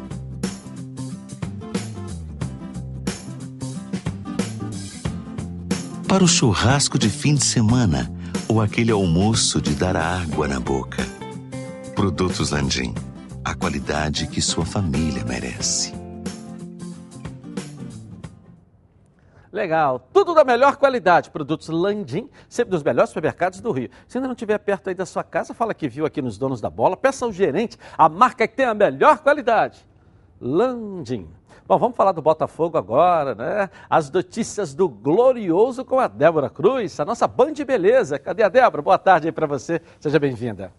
Para 6.09 6.23
o 6.23 6.29
churrasco 6.29 6.99
de 6.99 7.09
fim 7.09 7.35
de 7.35 7.45
semana 7.45 8.11
ou 8.47 8.61
aquele 8.61 8.93
almoço 8.93 9.61
de 9.61 9.75
dar 9.75 9.97
água 9.97 10.47
na 10.47 10.61
boca. 10.61 11.03
Produtos 11.95 12.51
Landim, 12.51 12.95
a 13.45 13.55
qualidade 13.55 14.27
que 14.29 14.40
sua 14.40 14.64
família 14.64 15.25
merece. 15.25 15.93
Legal, 19.51 20.09
tudo 20.12 20.35
da 20.35 20.45
melhor 20.45 20.77
qualidade. 20.77 21.31
Produtos 21.31 21.69
Landim, 21.69 22.29
sempre 22.49 22.73
dos 22.73 22.83
melhores 22.83 23.11
supermercados 23.11 23.61
do 23.61 23.73
Rio. 23.73 23.88
Se 24.07 24.19
ainda 24.19 24.29
não 24.29 24.35
estiver 24.35 24.59
perto 24.59 24.88
aí 24.88 24.95
da 24.95 25.07
sua 25.07 25.25
casa, 25.25 25.55
fala 25.55 25.73
que 25.73 25.88
viu 25.88 26.05
aqui 26.05 26.21
nos 26.21 26.37
Donos 26.37 26.61
da 26.61 26.69
Bola, 26.69 26.97
peça 26.97 27.25
ao 27.25 27.33
gerente 27.33 27.79
a 27.97 28.09
marca 28.09 28.47
que 28.47 28.55
tem 28.55 28.67
a 28.67 28.75
melhor 28.75 29.19
qualidade. 29.19 29.87
Landim. 30.40 31.29
Bom, 31.66 31.79
vamos 31.79 31.96
falar 31.96 32.12
do 32.12 32.20
Botafogo 32.20 32.77
agora, 32.77 33.35
né? 33.35 33.70
As 33.88 34.11
notícias 34.11 34.74
do 34.74 34.87
Glorioso 34.87 35.83
com 35.83 35.98
a 35.98 36.07
Débora 36.07 36.50
Cruz, 36.50 37.00
a 37.00 37.07
nossa 37.07 37.27
Band 37.27 37.55
Beleza. 37.66 38.18
Cadê 38.18 38.42
a 38.42 38.50
Débora? 38.50 38.83
Boa 38.83 38.98
tarde 38.98 39.29
aí 39.29 39.33
para 39.33 39.46
você, 39.46 39.81
seja 39.98 40.18
bem-vinda. 40.18 40.70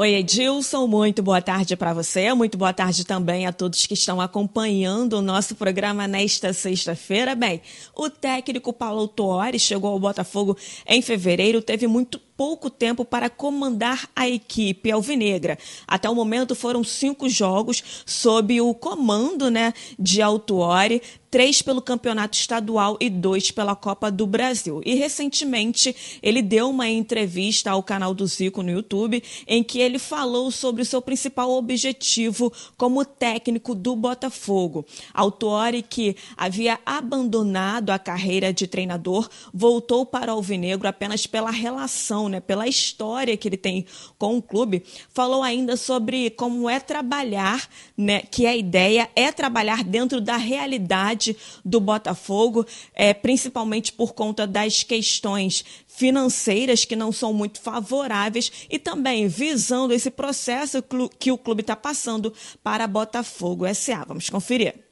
Oi, 0.00 0.14
Edilson, 0.14 0.86
muito 0.86 1.24
boa 1.24 1.42
tarde 1.42 1.76
para 1.76 1.92
você, 1.92 2.32
muito 2.32 2.56
boa 2.56 2.72
tarde 2.72 3.04
também 3.04 3.48
a 3.48 3.52
todos 3.52 3.84
que 3.84 3.94
estão 3.94 4.20
acompanhando 4.20 5.14
o 5.14 5.20
nosso 5.20 5.56
programa 5.56 6.06
nesta 6.06 6.52
sexta-feira. 6.52 7.34
Bem, 7.34 7.60
o 7.96 8.08
técnico 8.08 8.72
Paulo 8.72 9.08
Tuori 9.08 9.58
chegou 9.58 9.90
ao 9.90 9.98
Botafogo 9.98 10.56
em 10.86 11.02
fevereiro, 11.02 11.60
teve 11.60 11.88
muito 11.88 12.20
pouco 12.36 12.70
tempo 12.70 13.04
para 13.04 13.28
comandar 13.28 14.08
a 14.14 14.28
equipe 14.28 14.88
alvinegra. 14.92 15.58
Até 15.84 16.08
o 16.08 16.14
momento 16.14 16.54
foram 16.54 16.84
cinco 16.84 17.28
jogos 17.28 17.82
sob 18.06 18.60
o 18.60 18.72
comando 18.72 19.50
né, 19.50 19.74
de 19.98 20.22
Altuori, 20.22 21.02
três 21.30 21.62
pelo 21.62 21.82
campeonato 21.82 22.36
estadual 22.36 22.96
e 23.00 23.10
dois 23.10 23.50
pela 23.50 23.74
Copa 23.76 24.10
do 24.10 24.26
Brasil. 24.26 24.80
E 24.84 24.94
recentemente 24.94 25.94
ele 26.22 26.42
deu 26.42 26.70
uma 26.70 26.88
entrevista 26.88 27.70
ao 27.70 27.82
canal 27.82 28.14
do 28.14 28.26
Zico 28.26 28.62
no 28.62 28.70
YouTube 28.70 29.22
em 29.46 29.62
que 29.62 29.80
ele 29.80 29.98
falou 29.98 30.50
sobre 30.50 30.82
o 30.82 30.86
seu 30.86 31.02
principal 31.02 31.50
objetivo 31.52 32.52
como 32.76 33.04
técnico 33.04 33.74
do 33.74 33.94
Botafogo. 33.94 34.86
Altuori, 35.12 35.82
que 35.82 36.16
havia 36.36 36.78
abandonado 36.84 37.90
a 37.90 37.98
carreira 37.98 38.52
de 38.52 38.66
treinador, 38.66 39.28
voltou 39.52 40.06
para 40.06 40.32
o 40.32 40.36
Alvinegro 40.36 40.88
apenas 40.88 41.26
pela 41.26 41.50
relação 41.50 42.28
né, 42.28 42.40
pela 42.40 42.66
história 42.66 43.36
que 43.36 43.48
ele 43.48 43.56
tem 43.56 43.84
com 44.18 44.36
o 44.36 44.42
clube, 44.42 44.82
falou 45.12 45.42
ainda 45.42 45.76
sobre 45.76 46.30
como 46.30 46.68
é 46.68 46.80
trabalhar, 46.80 47.68
né, 47.96 48.20
que 48.20 48.46
a 48.46 48.56
ideia 48.56 49.08
é 49.14 49.30
trabalhar 49.30 49.84
dentro 49.84 50.20
da 50.20 50.36
realidade 50.36 51.17
do 51.64 51.80
Botafogo, 51.80 52.66
é, 52.94 53.12
principalmente 53.12 53.92
por 53.92 54.14
conta 54.14 54.46
das 54.46 54.82
questões 54.82 55.64
financeiras 55.86 56.84
que 56.84 56.96
não 56.96 57.12
são 57.12 57.32
muito 57.32 57.60
favoráveis 57.60 58.66
e 58.70 58.78
também 58.78 59.28
visando 59.28 59.92
esse 59.92 60.10
processo 60.10 60.82
que 61.18 61.32
o 61.32 61.38
clube 61.38 61.62
está 61.62 61.76
passando 61.76 62.32
para 62.62 62.86
Botafogo 62.86 63.64
SA. 63.74 64.04
Vamos 64.06 64.28
conferir 64.30 64.88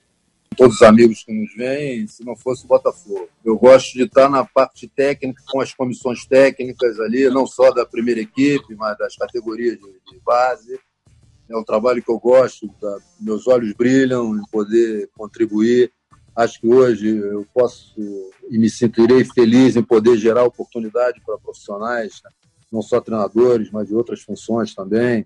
todos 0.57 0.77
os 0.77 0.83
amigos 0.83 1.23
que 1.23 1.33
nos 1.33 1.55
veem, 1.55 2.07
se 2.07 2.25
não 2.25 2.35
fosse 2.35 2.65
o 2.65 2.69
Botafogo. 2.69 3.29
Eu 3.45 3.59
gosto 3.59 3.93
de 3.93 4.05
estar 4.05 4.29
na 4.29 4.45
parte 4.45 4.89
técnica, 4.89 5.43
com 5.47 5.61
as 5.61 5.73
comissões 5.75 6.25
técnicas 6.25 6.99
ali, 6.99 7.29
não 7.29 7.47
só 7.47 7.71
da 7.71 7.85
primeira 7.85 8.21
equipe, 8.21 8.75
mas 8.75 8.97
das 8.97 9.15
categorias 9.17 9.77
de, 9.79 9.85
de 10.11 10.21
base. 10.25 10.81
É 11.49 11.57
um 11.57 11.63
trabalho 11.63 12.03
que 12.03 12.11
eu 12.11 12.19
gosto, 12.19 12.69
tá? 12.81 12.99
meus 13.21 13.47
olhos 13.47 13.73
brilham 13.75 14.37
em 14.37 14.43
poder 14.51 15.09
contribuir. 15.17 15.93
Acho 16.37 16.61
que 16.61 16.69
hoje 16.69 17.17
eu 17.17 17.47
posso 17.55 17.95
e 18.51 18.59
me 18.59 18.69
sentirei 18.69 19.25
feliz 19.25 19.75
em 19.75 19.83
poder 19.83 20.17
gerar 20.17 20.45
oportunidade 20.45 21.21
para 21.25 21.39
profissionais, 21.39 22.21
né? 22.23 22.31
não 22.71 22.83
só 22.83 23.01
treinadores, 23.01 23.71
mas 23.71 23.89
de 23.89 23.95
outras 23.95 24.21
funções 24.21 24.75
também, 24.75 25.25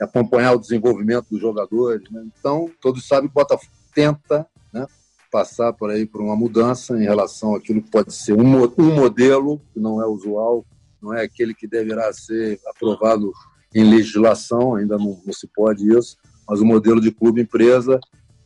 acompanhar 0.00 0.52
o 0.52 0.58
desenvolvimento 0.58 1.26
dos 1.30 1.40
jogadores. 1.40 2.08
Né? 2.10 2.26
Então, 2.38 2.70
todos 2.80 3.06
sabem 3.06 3.28
que 3.28 3.32
o 3.32 3.40
Botafogo 3.40 3.72
tenta 3.94 4.46
né, 4.72 4.86
passar 5.30 5.72
por 5.72 5.90
aí 5.90 6.04
por 6.06 6.20
uma 6.20 6.36
mudança 6.36 6.96
em 6.96 7.04
relação 7.04 7.54
àquilo 7.54 7.82
que 7.82 7.90
pode 7.90 8.12
ser 8.12 8.34
um, 8.34 8.64
um 8.78 8.94
modelo 8.94 9.60
que 9.72 9.80
não 9.80 10.02
é 10.02 10.06
usual, 10.06 10.64
não 11.00 11.14
é 11.14 11.22
aquele 11.22 11.54
que 11.54 11.66
deverá 11.66 12.12
ser 12.12 12.60
aprovado 12.66 13.32
em 13.74 13.88
legislação, 13.88 14.74
ainda 14.74 14.98
não, 14.98 15.20
não 15.24 15.32
se 15.32 15.46
pode 15.46 15.90
isso, 15.96 16.16
mas 16.48 16.60
o 16.60 16.66
modelo 16.66 17.00
de 17.00 17.10
clube-empresa. 17.10 18.00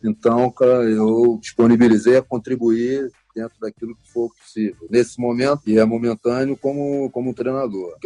Então, 0.05 0.51
cara, 0.51 0.85
eu 0.85 1.39
disponibilizei 1.41 2.19
a 2.19 2.23
contribuir 2.23 3.11
dentro 3.35 3.59
daquilo 3.59 3.97
que 3.97 4.13
for 4.13 4.31
possível. 4.35 4.87
Nesse 4.91 5.19
momento, 5.19 5.63
e 5.67 5.79
é 5.79 5.85
momentâneo, 5.85 6.59
como, 6.59 7.11
como 7.11 7.33
treinador. 7.33 7.97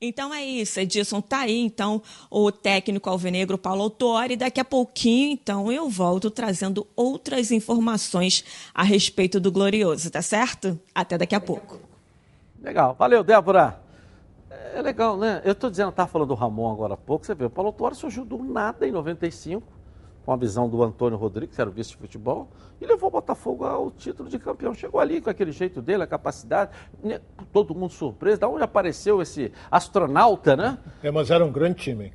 Então 0.00 0.32
é 0.32 0.42
isso, 0.42 0.80
Edilson. 0.80 1.20
Tá 1.20 1.40
aí, 1.40 1.60
então, 1.60 2.02
o 2.30 2.50
técnico 2.50 3.10
alvinegro 3.10 3.58
Paulo 3.58 3.82
Autori. 3.82 4.36
Daqui 4.36 4.58
a 4.58 4.64
pouquinho, 4.64 5.32
então, 5.32 5.70
eu 5.70 5.88
volto 5.88 6.30
trazendo 6.30 6.86
outras 6.96 7.50
informações 7.50 8.42
a 8.74 8.82
respeito 8.82 9.38
do 9.38 9.52
Glorioso, 9.52 10.10
tá 10.10 10.22
certo? 10.22 10.80
Até 10.94 11.18
daqui 11.18 11.34
a 11.34 11.40
pouco. 11.40 11.78
Legal. 12.62 12.96
Valeu, 12.98 13.22
Débora. 13.22 13.82
É 14.72 14.80
legal, 14.80 15.16
né? 15.18 15.42
Eu 15.44 15.52
estou 15.52 15.70
dizendo, 15.70 15.90
estava 15.90 16.08
falando 16.08 16.28
do 16.28 16.34
Ramon 16.34 16.72
agora 16.72 16.94
há 16.94 16.96
pouco, 16.96 17.24
você 17.24 17.34
viu, 17.34 17.46
o 17.48 17.50
Paulo 17.50 17.68
Autori 17.68 17.94
surgiu 17.94 18.24
do 18.24 18.42
nada 18.42 18.86
em 18.86 18.90
95 18.90 19.83
com 20.24 20.32
a 20.32 20.36
visão 20.36 20.68
do 20.68 20.82
Antônio 20.82 21.18
Rodrigues, 21.18 21.54
que 21.54 21.60
era 21.60 21.68
o 21.68 21.72
vice 21.72 21.90
de 21.90 21.96
futebol, 21.96 22.48
e 22.80 22.86
levou 22.86 23.08
o 23.08 23.12
Botafogo 23.12 23.64
ao 23.64 23.90
título 23.90 24.28
de 24.28 24.38
campeão. 24.38 24.74
Chegou 24.74 25.00
ali 25.00 25.20
com 25.20 25.28
aquele 25.30 25.52
jeito 25.52 25.82
dele, 25.82 26.02
a 26.02 26.06
capacidade, 26.06 26.70
né, 27.02 27.20
todo 27.52 27.74
mundo 27.74 27.92
surpreso. 27.92 28.40
Da 28.40 28.48
onde 28.48 28.62
apareceu 28.62 29.20
esse 29.20 29.52
astronauta, 29.70 30.56
né? 30.56 30.78
É, 31.02 31.10
mas 31.10 31.30
era 31.30 31.44
um 31.44 31.52
grande 31.52 31.76
time. 31.76 32.12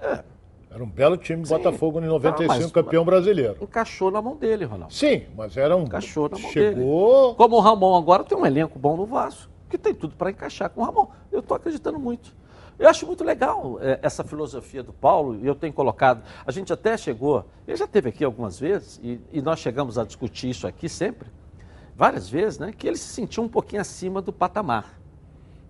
É, 0.00 0.24
Era 0.70 0.82
um 0.82 0.88
belo 0.88 1.18
time, 1.18 1.44
Sim. 1.44 1.54
Botafogo 1.54 2.00
em 2.00 2.06
95, 2.06 2.68
Ah, 2.68 2.70
campeão 2.82 3.04
brasileiro. 3.04 3.58
Encaixou 3.60 4.10
na 4.10 4.22
mão 4.22 4.34
dele, 4.36 4.64
Ronaldo. 4.64 4.94
Sim, 4.94 5.24
mas 5.36 5.54
era 5.56 5.76
um. 5.76 5.82
Encaixou 5.82 6.30
na 6.30 6.38
mão 6.38 6.50
Chegou. 6.50 7.22
dele. 7.24 7.36
Como 7.36 7.56
o 7.56 7.60
Ramon 7.60 7.94
agora 7.96 8.24
tem 8.24 8.36
um 8.38 8.46
elenco 8.46 8.78
bom 8.78 8.96
no 8.96 9.04
Vasco, 9.04 9.50
que 9.68 9.76
tem 9.76 9.94
tudo 9.94 10.16
para 10.16 10.30
encaixar 10.30 10.70
com 10.70 10.80
o 10.80 10.84
Ramon. 10.84 11.08
Eu 11.30 11.40
estou 11.40 11.54
acreditando 11.56 11.98
muito. 11.98 12.34
Eu 12.82 12.88
acho 12.88 13.06
muito 13.06 13.22
legal 13.22 13.78
eh, 13.80 14.00
essa 14.02 14.24
filosofia 14.24 14.82
do 14.82 14.92
Paulo, 14.92 15.36
e 15.40 15.46
eu 15.46 15.54
tenho 15.54 15.72
colocado. 15.72 16.20
A 16.44 16.50
gente 16.50 16.72
até 16.72 16.96
chegou, 16.96 17.44
ele 17.66 17.76
já 17.76 17.84
esteve 17.84 18.08
aqui 18.08 18.24
algumas 18.24 18.58
vezes, 18.58 18.98
e, 19.04 19.20
e 19.32 19.40
nós 19.40 19.60
chegamos 19.60 19.98
a 19.98 20.04
discutir 20.04 20.50
isso 20.50 20.66
aqui 20.66 20.88
sempre, 20.88 21.28
várias 21.96 22.28
vezes, 22.28 22.58
né? 22.58 22.72
Que 22.76 22.88
ele 22.88 22.96
se 22.96 23.06
sentiu 23.06 23.44
um 23.44 23.48
pouquinho 23.48 23.80
acima 23.80 24.20
do 24.20 24.32
patamar. 24.32 24.98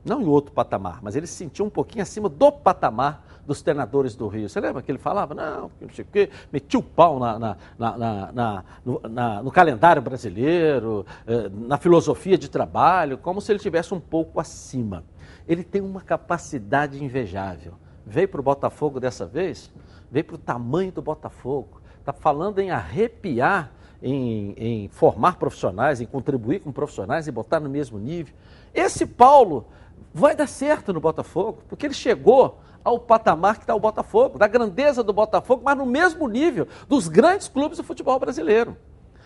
Não 0.02 0.22
em 0.22 0.26
outro 0.26 0.52
patamar, 0.52 1.00
mas 1.02 1.14
ele 1.14 1.26
se 1.26 1.34
sentiu 1.34 1.66
um 1.66 1.70
pouquinho 1.70 2.02
acima 2.02 2.30
do 2.30 2.50
patamar 2.50 3.22
dos 3.46 3.60
treinadores 3.60 4.16
do 4.16 4.26
Rio. 4.26 4.48
Você 4.48 4.58
lembra 4.58 4.80
que 4.80 4.90
ele 4.90 4.98
falava, 4.98 5.34
não, 5.34 5.70
não 5.80 5.90
sei 5.90 6.04
o 6.06 6.08
quê, 6.10 6.30
metia 6.50 6.80
o 6.80 6.82
pau 6.82 7.18
na, 7.18 7.38
na- 7.38 7.56
na- 7.78 8.32
na- 8.32 8.64
no, 8.84 9.00
no 9.44 9.50
calendário 9.50 10.00
brasileiro, 10.00 11.04
eh, 11.26 11.50
na 11.52 11.76
filosofia 11.76 12.38
de 12.38 12.48
trabalho, 12.48 13.18
como 13.18 13.38
se 13.40 13.52
ele 13.52 13.58
tivesse 13.58 13.92
um 13.92 14.00
pouco 14.00 14.40
acima. 14.40 15.04
Ele 15.46 15.64
tem 15.64 15.80
uma 15.80 16.00
capacidade 16.00 17.02
invejável. 17.02 17.74
Veio 18.06 18.28
para 18.28 18.40
o 18.40 18.44
Botafogo 18.44 18.98
dessa 18.98 19.26
vez, 19.26 19.72
veio 20.10 20.24
para 20.24 20.34
o 20.34 20.38
tamanho 20.38 20.92
do 20.92 21.02
Botafogo. 21.02 21.80
Está 21.98 22.12
falando 22.12 22.58
em 22.58 22.70
arrepiar, 22.70 23.72
em, 24.02 24.54
em 24.56 24.88
formar 24.88 25.36
profissionais, 25.36 26.00
em 26.00 26.06
contribuir 26.06 26.60
com 26.60 26.72
profissionais 26.72 27.28
e 27.28 27.32
botar 27.32 27.60
no 27.60 27.70
mesmo 27.70 27.98
nível. 27.98 28.34
Esse 28.74 29.06
Paulo 29.06 29.66
vai 30.12 30.34
dar 30.34 30.48
certo 30.48 30.92
no 30.92 31.00
Botafogo, 31.00 31.62
porque 31.68 31.86
ele 31.86 31.94
chegou 31.94 32.60
ao 32.84 32.98
patamar 32.98 33.56
que 33.56 33.62
está 33.62 33.74
o 33.74 33.80
Botafogo, 33.80 34.38
da 34.38 34.48
grandeza 34.48 35.02
do 35.02 35.12
Botafogo, 35.12 35.62
mas 35.64 35.78
no 35.78 35.86
mesmo 35.86 36.26
nível 36.26 36.66
dos 36.88 37.06
grandes 37.06 37.46
clubes 37.48 37.78
do 37.78 37.84
futebol 37.84 38.18
brasileiro. 38.18 38.76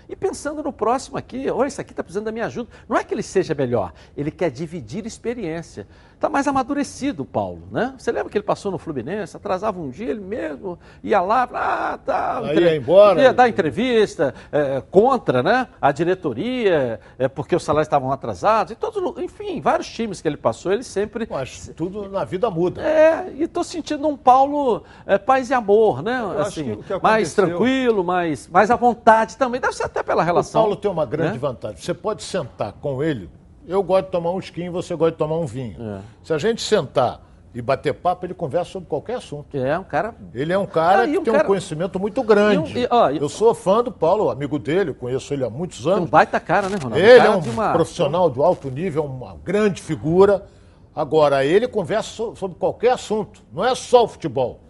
E 0.08 0.14
pensando 0.14 0.62
no 0.62 0.72
próximo 0.72 1.16
aqui, 1.18 1.50
olha, 1.50 1.68
isso 1.68 1.80
aqui 1.80 1.92
está 1.92 2.02
precisando 2.02 2.24
da 2.26 2.32
minha 2.32 2.46
ajuda. 2.46 2.70
Não 2.88 2.96
é 2.96 3.02
que 3.02 3.12
ele 3.12 3.22
seja 3.22 3.54
melhor, 3.54 3.92
ele 4.16 4.30
quer 4.30 4.50
dividir 4.50 5.06
experiência. 5.06 5.86
Está 6.16 6.30
mais 6.30 6.48
amadurecido 6.48 7.24
o 7.24 7.26
Paulo, 7.26 7.68
né? 7.70 7.94
Você 7.98 8.10
lembra 8.10 8.30
que 8.30 8.38
ele 8.38 8.44
passou 8.44 8.72
no 8.72 8.78
Fluminense, 8.78 9.36
atrasava 9.36 9.78
um 9.78 9.90
dia, 9.90 10.08
ele 10.08 10.20
mesmo 10.20 10.78
ia 11.04 11.20
lá, 11.20 11.46
ah, 11.52 11.98
tá, 11.98 12.38
Aí 12.38 12.58
ia 12.58 12.74
embora. 12.74 13.20
ia 13.20 13.34
dar 13.34 13.50
entrevista 13.50 14.34
é, 14.50 14.82
contra 14.90 15.42
né, 15.42 15.68
a 15.78 15.92
diretoria, 15.92 17.00
é, 17.18 17.28
porque 17.28 17.54
os 17.54 17.62
salários 17.62 17.86
estavam 17.86 18.10
atrasados, 18.10 18.72
e 18.72 18.74
todos, 18.74 19.22
enfim, 19.22 19.60
vários 19.60 19.90
times 19.90 20.22
que 20.22 20.26
ele 20.26 20.38
passou, 20.38 20.72
ele 20.72 20.84
sempre. 20.84 21.28
Mas 21.30 21.70
tudo 21.76 22.08
na 22.08 22.24
vida 22.24 22.48
muda. 22.48 22.80
É, 22.80 23.30
e 23.34 23.42
estou 23.42 23.62
sentindo 23.62 24.08
um 24.08 24.16
Paulo 24.16 24.84
é, 25.04 25.18
paz 25.18 25.50
e 25.50 25.54
amor, 25.54 26.02
né? 26.02 26.16
acho 26.38 26.60
Assim, 26.60 26.78
mais 27.02 27.34
tranquilo, 27.34 28.02
mais, 28.02 28.48
mais 28.48 28.70
à 28.70 28.76
vontade 28.76 29.36
também. 29.36 29.60
Deve 29.60 29.74
ser 29.74 29.84
até 29.84 30.02
pela 30.02 30.24
relação. 30.24 30.62
O 30.62 30.64
Paulo 30.64 30.76
tem 30.76 30.90
uma 30.90 31.04
grande 31.04 31.34
né? 31.34 31.38
vantagem. 31.38 31.76
Você 31.76 31.92
pode 31.92 32.22
sentar 32.22 32.72
com 32.72 33.02
ele. 33.04 33.28
Eu 33.66 33.82
gosto 33.82 34.06
de 34.06 34.10
tomar 34.12 34.30
um 34.30 34.38
skin, 34.38 34.70
você 34.70 34.94
gosta 34.94 35.12
de 35.12 35.18
tomar 35.18 35.36
um 35.38 35.46
vinho. 35.46 35.76
É. 35.80 36.00
Se 36.22 36.32
a 36.32 36.38
gente 36.38 36.62
sentar 36.62 37.20
e 37.54 37.60
bater 37.62 37.94
papo, 37.94 38.24
ele 38.26 38.34
conversa 38.34 38.72
sobre 38.72 38.88
qualquer 38.88 39.14
assunto. 39.16 39.56
É, 39.56 39.78
um 39.78 39.82
cara. 39.84 40.14
Ele 40.34 40.52
é 40.52 40.58
um 40.58 40.66
cara 40.66 41.02
Ah, 41.02 41.06
e 41.06 41.12
que 41.12 41.18
um 41.18 41.24
tem 41.24 41.32
cara- 41.32 41.44
um 41.44 41.46
conhecimento 41.48 41.98
muito 41.98 42.22
grande. 42.22 42.72
E 42.72 42.78
um- 42.78 42.82
e, 42.84 42.88
ó, 42.90 43.10
e- 43.10 43.16
Eu 43.18 43.28
sou 43.28 43.54
fã 43.54 43.82
do 43.82 43.90
Paulo, 43.90 44.30
amigo 44.30 44.58
dele, 44.58 44.92
conheço 44.94 45.32
ele 45.34 45.42
há 45.44 45.50
muitos 45.50 45.82
Tem 45.82 45.92
um 45.92 45.96
anos. 45.96 46.10
baita 46.10 46.38
cara, 46.38 46.68
né, 46.68 46.76
Ronaldo? 46.80 47.04
Ele 47.04 47.18
cara 47.18 47.32
é 47.32 47.36
um 47.36 47.40
de 47.40 47.48
uma- 47.50 47.72
profissional 47.72 48.30
de 48.30 48.40
alto 48.40 48.70
nível, 48.70 49.04
uma 49.04 49.36
grande 49.42 49.80
figura. 49.82 50.46
Agora, 50.94 51.44
ele 51.44 51.66
conversa 51.66 52.08
so- 52.10 52.36
sobre 52.36 52.56
qualquer 52.58 52.92
assunto, 52.92 53.42
não 53.52 53.64
é 53.64 53.74
só 53.74 54.04
o 54.04 54.08
futebol. 54.08 54.60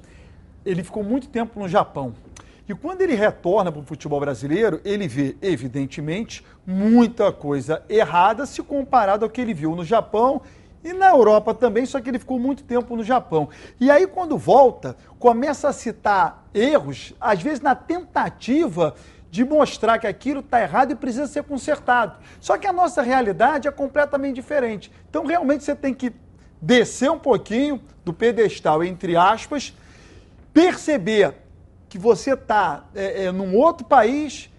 ele 0.64 0.82
ficou 0.82 1.04
muito 1.04 1.28
tempo 1.28 1.60
no 1.60 1.68
Japão. 1.68 2.12
E 2.68 2.74
quando 2.74 3.00
ele 3.02 3.14
retorna 3.14 3.70
para 3.70 3.80
o 3.80 3.84
futebol 3.84 4.18
brasileiro, 4.18 4.80
ele 4.84 5.06
vê, 5.06 5.36
evidentemente, 5.40 6.44
muita 6.66 7.30
coisa 7.30 7.84
errada 7.88 8.44
se 8.44 8.62
comparado 8.62 9.24
ao 9.24 9.30
que 9.30 9.40
ele 9.40 9.54
viu 9.54 9.76
no 9.76 9.84
Japão 9.84 10.42
e 10.82 10.92
na 10.92 11.10
Europa 11.10 11.54
também, 11.54 11.86
só 11.86 12.00
que 12.00 12.08
ele 12.08 12.18
ficou 12.18 12.38
muito 12.38 12.64
tempo 12.64 12.96
no 12.96 13.04
Japão. 13.04 13.48
E 13.80 13.90
aí, 13.90 14.06
quando 14.06 14.36
volta, 14.36 14.96
começa 15.18 15.68
a 15.68 15.72
citar 15.72 16.44
erros, 16.52 17.14
às 17.20 17.40
vezes 17.40 17.60
na 17.60 17.74
tentativa 17.74 18.94
de 19.30 19.44
mostrar 19.44 19.98
que 19.98 20.06
aquilo 20.06 20.40
está 20.40 20.60
errado 20.60 20.92
e 20.92 20.94
precisa 20.94 21.26
ser 21.26 21.44
consertado. 21.44 22.18
Só 22.40 22.56
que 22.56 22.66
a 22.66 22.72
nossa 22.72 23.02
realidade 23.02 23.68
é 23.68 23.70
completamente 23.70 24.36
diferente. 24.36 24.90
Então, 25.08 25.24
realmente, 25.24 25.62
você 25.62 25.74
tem 25.74 25.94
que 25.94 26.12
descer 26.60 27.10
um 27.10 27.18
pouquinho 27.18 27.80
do 28.04 28.12
pedestal, 28.12 28.82
entre 28.82 29.16
aspas, 29.16 29.74
perceber 30.52 31.34
que 31.88 31.98
você 31.98 32.34
está 32.34 32.84
é, 32.94 33.24
é, 33.24 33.32
num 33.32 33.56
outro 33.56 33.86
país 33.86 34.50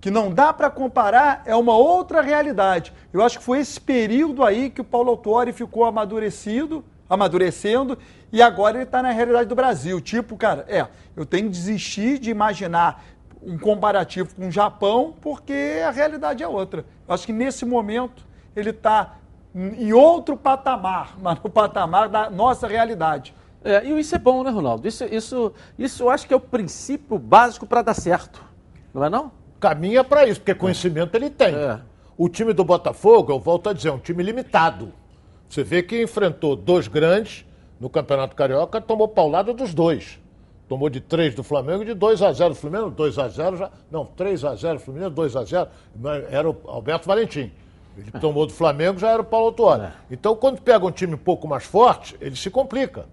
que 0.00 0.10
não 0.10 0.30
dá 0.30 0.52
para 0.52 0.68
comparar, 0.68 1.42
é 1.46 1.56
uma 1.56 1.74
outra 1.74 2.20
realidade. 2.20 2.92
Eu 3.10 3.22
acho 3.22 3.38
que 3.38 3.44
foi 3.44 3.60
esse 3.60 3.80
período 3.80 4.44
aí 4.44 4.68
que 4.68 4.82
o 4.82 4.84
Paulo 4.84 5.10
Autori 5.10 5.50
ficou 5.50 5.84
amadurecido, 5.84 6.84
amadurecendo, 7.08 7.96
e 8.30 8.42
agora 8.42 8.76
ele 8.76 8.84
está 8.84 9.02
na 9.02 9.10
realidade 9.12 9.48
do 9.48 9.54
Brasil. 9.54 10.00
Tipo, 10.00 10.36
cara, 10.36 10.66
é, 10.68 10.86
eu 11.16 11.24
tenho 11.24 11.44
que 11.44 11.50
desistir 11.50 12.18
de 12.18 12.30
imaginar 12.30 13.02
um 13.42 13.58
comparativo 13.58 14.34
com 14.34 14.48
o 14.48 14.50
Japão, 14.50 15.14
porque 15.20 15.80
a 15.86 15.90
realidade 15.90 16.42
é 16.42 16.48
outra. 16.48 16.84
Eu 17.08 17.14
acho 17.14 17.24
que 17.24 17.32
nesse 17.32 17.64
momento 17.64 18.26
ele 18.54 18.70
está 18.70 19.16
em 19.54 19.92
outro 19.92 20.36
patamar, 20.36 21.14
mas 21.22 21.38
no 21.42 21.48
patamar 21.48 22.08
da 22.08 22.28
nossa 22.28 22.66
realidade. 22.66 23.34
É, 23.64 23.82
e 23.84 23.98
isso 23.98 24.14
é 24.14 24.18
bom, 24.18 24.44
né, 24.44 24.50
Ronaldo? 24.50 24.86
Isso, 24.86 25.04
isso, 25.04 25.52
isso 25.78 26.02
eu 26.02 26.10
acho 26.10 26.26
que 26.26 26.34
é 26.34 26.36
o 26.36 26.40
princípio 26.40 27.18
básico 27.18 27.66
para 27.66 27.80
dar 27.80 27.94
certo. 27.94 28.44
Não 28.92 29.02
é 29.02 29.08
não? 29.08 29.32
Caminha 29.58 30.04
para 30.04 30.26
isso, 30.26 30.40
porque 30.40 30.54
conhecimento 30.54 31.14
ele 31.14 31.30
tem. 31.30 31.54
É. 31.54 31.80
O 32.16 32.28
time 32.28 32.52
do 32.52 32.62
Botafogo, 32.62 33.32
eu 33.32 33.40
volto 33.40 33.70
a 33.70 33.72
dizer, 33.72 33.88
é 33.88 33.92
um 33.92 33.98
time 33.98 34.22
limitado. 34.22 34.92
Você 35.48 35.64
vê 35.64 35.82
que 35.82 36.02
enfrentou 36.02 36.54
dois 36.54 36.86
grandes 36.86 37.46
no 37.80 37.88
Campeonato 37.88 38.36
Carioca, 38.36 38.80
tomou 38.80 39.08
paulada 39.08 39.54
dos 39.54 39.72
dois. 39.72 40.20
Tomou 40.68 40.88
de 40.88 41.00
3 41.00 41.34
do 41.34 41.42
Flamengo 41.42 41.82
e 41.82 41.86
de 41.86 41.94
2 41.94 42.22
a 42.22 42.32
0 42.32 42.50
do 42.50 42.56
Flamengo, 42.56 42.90
2 42.90 43.18
a 43.18 43.28
0 43.28 43.56
já. 43.56 43.70
Não, 43.90 44.06
3 44.06 44.44
a 44.44 44.54
0 44.54 44.78
do 44.78 44.80
Flamengo, 44.80 45.10
2 45.10 45.36
a 45.36 45.44
0 45.44 45.68
mas 45.94 46.24
Era 46.32 46.48
o 46.48 46.56
Alberto 46.66 47.06
Valentim. 47.06 47.52
Ele 47.96 48.10
tomou 48.20 48.46
do 48.46 48.52
Flamengo, 48.52 48.98
já 48.98 49.10
era 49.10 49.22
o 49.22 49.24
Paulo 49.24 49.48
Autuori. 49.48 49.88
Então, 50.10 50.34
quando 50.34 50.60
pega 50.60 50.84
um 50.84 50.90
time 50.90 51.14
um 51.14 51.18
pouco 51.18 51.46
mais 51.46 51.64
forte, 51.64 52.16
ele 52.20 52.34
se 52.34 52.50
complica. 52.50 53.06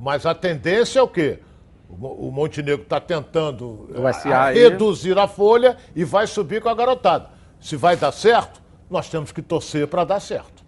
Mas 0.00 0.24
a 0.24 0.34
tendência 0.34 0.98
é 0.98 1.02
o 1.02 1.08
quê? 1.08 1.38
O 1.88 1.94
Mo- 1.96 2.14
O 2.28 2.32
Montenegro 2.32 2.82
está 2.82 2.98
tentando 2.98 3.90
eh, 3.94 4.00
reduzir 4.54 5.18
a 5.18 5.28
folha 5.28 5.76
e 5.94 6.04
vai 6.04 6.26
subir 6.26 6.62
com 6.62 6.68
a 6.70 6.74
garotada. 6.74 7.28
Se 7.60 7.76
vai 7.76 7.96
dar 7.96 8.10
certo, 8.12 8.62
nós 8.88 9.10
temos 9.10 9.30
que 9.30 9.42
torcer 9.42 9.86
para 9.88 10.04
dar 10.04 10.18
certo. 10.20 10.64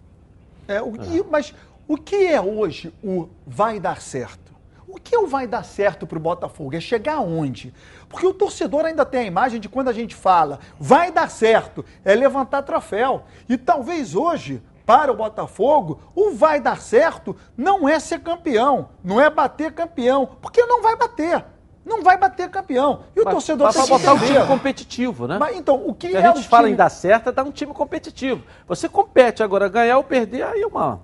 É, 0.67 0.79
o, 0.81 0.95
e- 0.95 1.25
mas 1.29 1.53
o 1.87 1.97
que 1.97 2.15
é 2.27 2.39
hoje 2.39 2.93
o 3.03 3.27
vai 3.47 3.79
dar 3.79 3.99
certo? 3.99 4.53
O 4.87 4.99
que 4.99 5.15
é 5.15 5.19
o 5.19 5.25
vai 5.25 5.47
dar 5.47 5.63
certo 5.63 6.05
para 6.05 6.19
o 6.19 6.21
Botafogo? 6.21 6.75
É 6.75 6.79
chegar 6.79 7.15
aonde? 7.15 7.73
Porque 8.07 8.27
o 8.27 8.33
torcedor 8.33 8.85
ainda 8.85 9.03
tem 9.03 9.21
a 9.21 9.25
imagem 9.25 9.59
de 9.59 9.67
quando 9.67 9.87
a 9.87 9.93
gente 9.93 10.13
fala 10.13 10.59
vai 10.79 11.11
dar 11.11 11.31
certo, 11.31 11.83
é 12.05 12.13
levantar 12.13 12.61
troféu. 12.61 13.23
E 13.49 13.57
talvez 13.57 14.13
hoje, 14.13 14.61
para 14.85 15.11
o 15.11 15.15
Botafogo, 15.15 15.99
o 16.15 16.31
vai 16.31 16.59
dar 16.59 16.79
certo 16.81 17.35
não 17.55 17.87
é 17.87 17.99
ser 17.99 18.19
campeão, 18.19 18.89
não 19.03 19.19
é 19.21 19.29
bater 19.29 19.71
campeão, 19.71 20.25
porque 20.41 20.65
não 20.65 20.81
vai 20.81 20.95
bater. 20.95 21.45
Não 21.85 22.01
vai 22.01 22.17
bater 22.17 22.49
campeão. 22.49 23.01
E 23.13 23.19
o 23.19 23.25
Mas- 23.25 23.33
torcedor 23.33 23.67
mas 23.67 23.75
tem 23.75 23.83
que 23.83 23.89
botar 23.89 24.13
um 24.13 24.15
entender. 24.17 24.33
time 24.35 24.47
competitivo, 24.47 25.27
né? 25.27 25.37
Mas, 25.37 25.57
então, 25.57 25.85
o 25.85 25.93
que 25.93 26.09
Se 26.11 26.15
é 26.15 26.19
a 26.25 26.27
gente 26.33 26.45
o 26.45 26.49
fala 26.49 26.63
time- 26.63 26.73
em 26.73 26.77
dar 26.77 26.89
certo, 26.89 27.27
é 27.27 27.31
dar 27.33 27.43
um 27.43 27.51
time 27.51 27.73
competitivo. 27.73 28.41
Você 28.67 28.87
compete 28.87 29.43
agora, 29.43 29.67
ganhar 29.67 29.97
ou 29.97 30.03
perder, 30.05 30.43
aí 30.43 30.61
é 30.61 30.65
uma, 30.67 31.01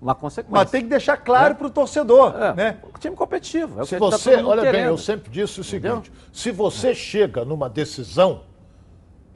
uma 0.00 0.14
consequência. 0.14 0.58
Mas 0.58 0.70
tem 0.70 0.80
que 0.82 0.88
deixar 0.88 1.18
claro 1.18 1.54
para 1.54 1.66
o 1.66 1.70
torcedor, 1.70 2.34
É, 2.40 2.54
né? 2.54 2.76
o 2.94 2.98
time 2.98 3.14
competitivo. 3.14 3.78
É 3.78 3.82
o 3.82 3.84
Se 3.84 3.90
gente 3.98 4.10
tá 4.10 4.16
você, 4.16 4.36
mundo 4.38 4.48
olha 4.48 4.62
bem, 4.62 4.70
querendo. 4.70 4.88
eu 4.88 4.96
sempre 4.98 5.30
disse 5.30 5.60
o 5.60 5.64
seguinte: 5.64 6.08
Entendeu? 6.10 6.12
se 6.32 6.50
você 6.50 6.94
chega 6.94 7.44
numa 7.44 7.68
decisão 7.68 8.40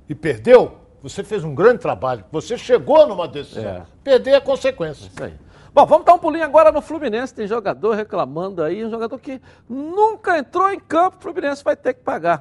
e 0.08 0.14
perdeu, 0.14 0.78
você 1.08 1.22
fez 1.22 1.44
um 1.44 1.54
grande 1.54 1.78
trabalho. 1.78 2.24
Você 2.32 2.58
chegou 2.58 3.06
numa 3.06 3.28
decisão. 3.28 3.62
É. 3.62 3.82
Perder 4.02 4.32
é 4.32 4.40
consequência. 4.40 5.06
Isso 5.06 5.22
aí. 5.22 5.34
Bom, 5.72 5.84
vamos 5.84 6.06
dar 6.06 6.14
um 6.14 6.18
pulinho 6.18 6.44
agora 6.44 6.72
no 6.72 6.80
Fluminense. 6.80 7.34
Tem 7.34 7.46
jogador 7.46 7.94
reclamando 7.94 8.62
aí, 8.62 8.84
um 8.84 8.90
jogador 8.90 9.18
que 9.18 9.40
nunca 9.68 10.38
entrou 10.38 10.72
em 10.72 10.80
campo, 10.80 11.18
o 11.18 11.20
Fluminense 11.20 11.62
vai 11.62 11.76
ter 11.76 11.94
que 11.94 12.00
pagar. 12.00 12.40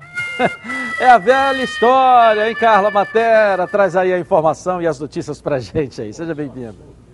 é 0.99 1.09
a 1.09 1.17
velha 1.17 1.61
história, 1.61 2.47
hein, 2.47 2.55
Carla 2.55 2.89
Matera? 2.89 3.67
Traz 3.67 3.95
aí 3.95 4.13
a 4.13 4.19
informação 4.19 4.81
e 4.81 4.87
as 4.87 4.99
notícias 4.99 5.41
pra 5.41 5.59
gente 5.59 6.01
aí. 6.01 6.13
Seja 6.13 6.33
bem-vindo. 6.33 7.04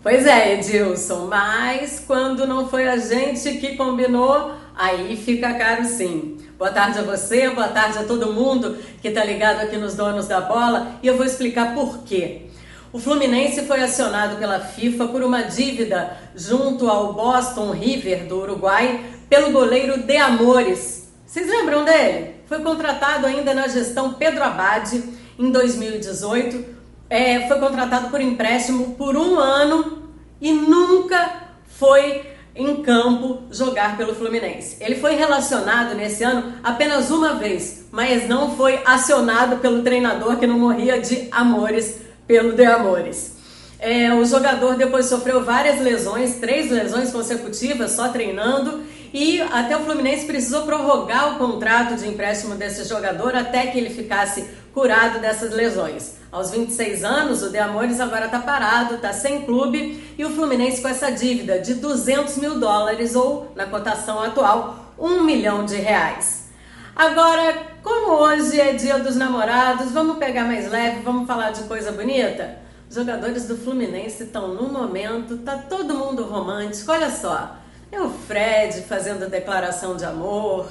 Pois 0.00 0.24
é, 0.26 0.54
Edilson, 0.54 1.26
mas 1.26 2.04
quando 2.06 2.46
não 2.46 2.68
foi 2.68 2.88
a 2.88 2.96
gente 2.96 3.58
que 3.58 3.76
combinou, 3.76 4.52
aí 4.76 5.16
fica 5.16 5.52
caro 5.54 5.84
sim. 5.84 6.38
Boa 6.56 6.70
tarde 6.70 7.00
a 7.00 7.02
você, 7.02 7.50
boa 7.50 7.66
tarde 7.66 7.98
a 7.98 8.04
todo 8.04 8.32
mundo 8.32 8.78
que 9.02 9.10
tá 9.10 9.24
ligado 9.24 9.60
aqui 9.60 9.76
nos 9.76 9.96
Donos 9.96 10.28
da 10.28 10.40
Bola 10.40 10.92
e 11.02 11.08
eu 11.08 11.16
vou 11.16 11.26
explicar 11.26 11.74
por 11.74 12.04
quê. 12.04 12.42
O 12.92 13.00
Fluminense 13.00 13.62
foi 13.62 13.82
acionado 13.82 14.36
pela 14.36 14.60
FIFA 14.60 15.08
por 15.08 15.20
uma 15.24 15.42
dívida 15.42 16.16
junto 16.36 16.88
ao 16.88 17.12
Boston 17.12 17.72
River 17.72 18.26
do 18.26 18.40
Uruguai 18.40 19.04
pelo 19.28 19.50
goleiro 19.50 20.04
De 20.04 20.16
Amores. 20.16 21.12
Vocês 21.26 21.48
lembram 21.48 21.84
dele? 21.84 22.36
Foi 22.46 22.60
contratado 22.60 23.26
ainda 23.26 23.52
na 23.52 23.66
gestão 23.66 24.14
Pedro 24.14 24.44
Abade 24.44 25.02
em 25.36 25.50
2018. 25.50 26.77
É, 27.10 27.48
foi 27.48 27.58
contratado 27.58 28.10
por 28.10 28.20
empréstimo 28.20 28.94
por 28.94 29.16
um 29.16 29.38
ano 29.38 30.08
e 30.40 30.52
nunca 30.52 31.48
foi 31.66 32.22
em 32.54 32.82
campo 32.82 33.44
jogar 33.50 33.96
pelo 33.96 34.14
Fluminense. 34.14 34.76
Ele 34.80 34.96
foi 34.96 35.14
relacionado 35.14 35.94
nesse 35.94 36.24
ano 36.24 36.54
apenas 36.62 37.10
uma 37.10 37.34
vez, 37.34 37.86
mas 37.92 38.28
não 38.28 38.56
foi 38.56 38.80
acionado 38.84 39.58
pelo 39.58 39.82
treinador 39.82 40.36
que 40.36 40.46
não 40.46 40.58
morria 40.58 41.00
de 41.00 41.28
amores 41.30 42.00
pelo 42.26 42.52
de 42.52 42.64
amores. 42.64 43.38
É, 43.78 44.12
o 44.12 44.24
jogador 44.24 44.76
depois 44.76 45.06
sofreu 45.06 45.44
várias 45.44 45.80
lesões, 45.80 46.34
três 46.34 46.68
lesões 46.68 47.12
consecutivas 47.12 47.92
só 47.92 48.08
treinando, 48.08 48.82
e 49.14 49.40
até 49.40 49.76
o 49.76 49.80
Fluminense 49.80 50.26
precisou 50.26 50.62
prorrogar 50.62 51.34
o 51.34 51.38
contrato 51.38 51.94
de 51.94 52.08
empréstimo 52.08 52.56
desse 52.56 52.86
jogador 52.88 53.36
até 53.36 53.68
que 53.68 53.78
ele 53.78 53.90
ficasse 53.90 54.44
curado 54.74 55.20
dessas 55.20 55.54
lesões. 55.54 56.17
Aos 56.30 56.50
26 56.50 57.04
anos, 57.04 57.42
o 57.42 57.50
De 57.50 57.56
Amores 57.56 58.00
agora 58.00 58.26
está 58.26 58.38
parado, 58.38 58.96
está 58.96 59.14
sem 59.14 59.46
clube, 59.46 60.14
e 60.18 60.24
o 60.26 60.30
Fluminense 60.30 60.82
com 60.82 60.88
essa 60.88 61.10
dívida 61.10 61.58
de 61.58 61.74
200 61.74 62.36
mil 62.36 62.60
dólares, 62.60 63.14
ou 63.14 63.50
na 63.56 63.64
cotação 63.64 64.22
atual, 64.22 64.92
1 64.98 65.22
milhão 65.22 65.64
de 65.64 65.76
reais. 65.76 66.48
Agora, 66.94 67.54
como 67.82 68.12
hoje 68.12 68.60
é 68.60 68.74
dia 68.74 68.98
dos 68.98 69.16
namorados, 69.16 69.90
vamos 69.92 70.18
pegar 70.18 70.44
mais 70.44 70.70
leve, 70.70 71.00
vamos 71.00 71.26
falar 71.26 71.50
de 71.50 71.62
coisa 71.62 71.92
bonita? 71.92 72.58
Os 72.90 72.96
jogadores 72.96 73.46
do 73.46 73.56
Fluminense 73.56 74.24
estão 74.24 74.48
no 74.48 74.68
momento, 74.68 75.38
tá 75.38 75.56
todo 75.56 75.94
mundo 75.94 76.24
romântico, 76.24 76.92
olha 76.92 77.10
só. 77.10 77.56
É 77.90 78.00
o 78.00 78.10
Fred 78.10 78.82
fazendo 78.82 79.30
declaração 79.30 79.96
de 79.96 80.04
amor, 80.04 80.68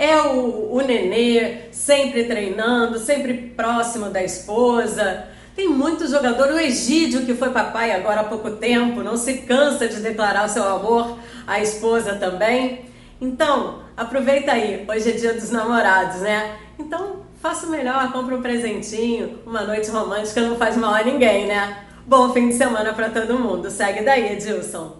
é 0.00 0.18
o, 0.22 0.72
o 0.72 0.80
Nenê 0.80 1.70
sempre 1.70 2.24
treinando, 2.24 2.98
sempre 2.98 3.34
próximo 3.54 4.08
da 4.08 4.24
esposa. 4.24 5.26
Tem 5.54 5.68
muito 5.68 6.08
jogador, 6.08 6.48
o 6.48 6.58
Egídio, 6.58 7.26
que 7.26 7.34
foi 7.34 7.50
papai 7.50 7.92
agora 7.92 8.22
há 8.22 8.24
pouco 8.24 8.52
tempo, 8.52 9.02
não 9.02 9.18
se 9.18 9.42
cansa 9.42 9.86
de 9.86 10.00
declarar 10.00 10.46
o 10.46 10.48
seu 10.48 10.66
amor 10.66 11.18
à 11.46 11.60
esposa 11.60 12.14
também. 12.14 12.86
Então, 13.20 13.80
aproveita 13.94 14.52
aí, 14.52 14.86
hoje 14.88 15.10
é 15.10 15.12
dia 15.12 15.34
dos 15.34 15.50
namorados, 15.50 16.22
né? 16.22 16.56
Então, 16.78 17.16
faça 17.42 17.66
o 17.66 17.70
melhor, 17.70 18.10
compre 18.10 18.34
um 18.34 18.40
presentinho, 18.40 19.40
uma 19.44 19.64
noite 19.64 19.90
romântica 19.90 20.40
não 20.40 20.56
faz 20.56 20.78
mal 20.78 20.94
a 20.94 21.02
ninguém, 21.02 21.46
né? 21.46 21.84
Bom 22.06 22.32
fim 22.32 22.48
de 22.48 22.54
semana 22.54 22.94
para 22.94 23.10
todo 23.10 23.38
mundo. 23.38 23.70
Segue 23.70 24.02
daí, 24.02 24.32
Edilson. 24.32 24.96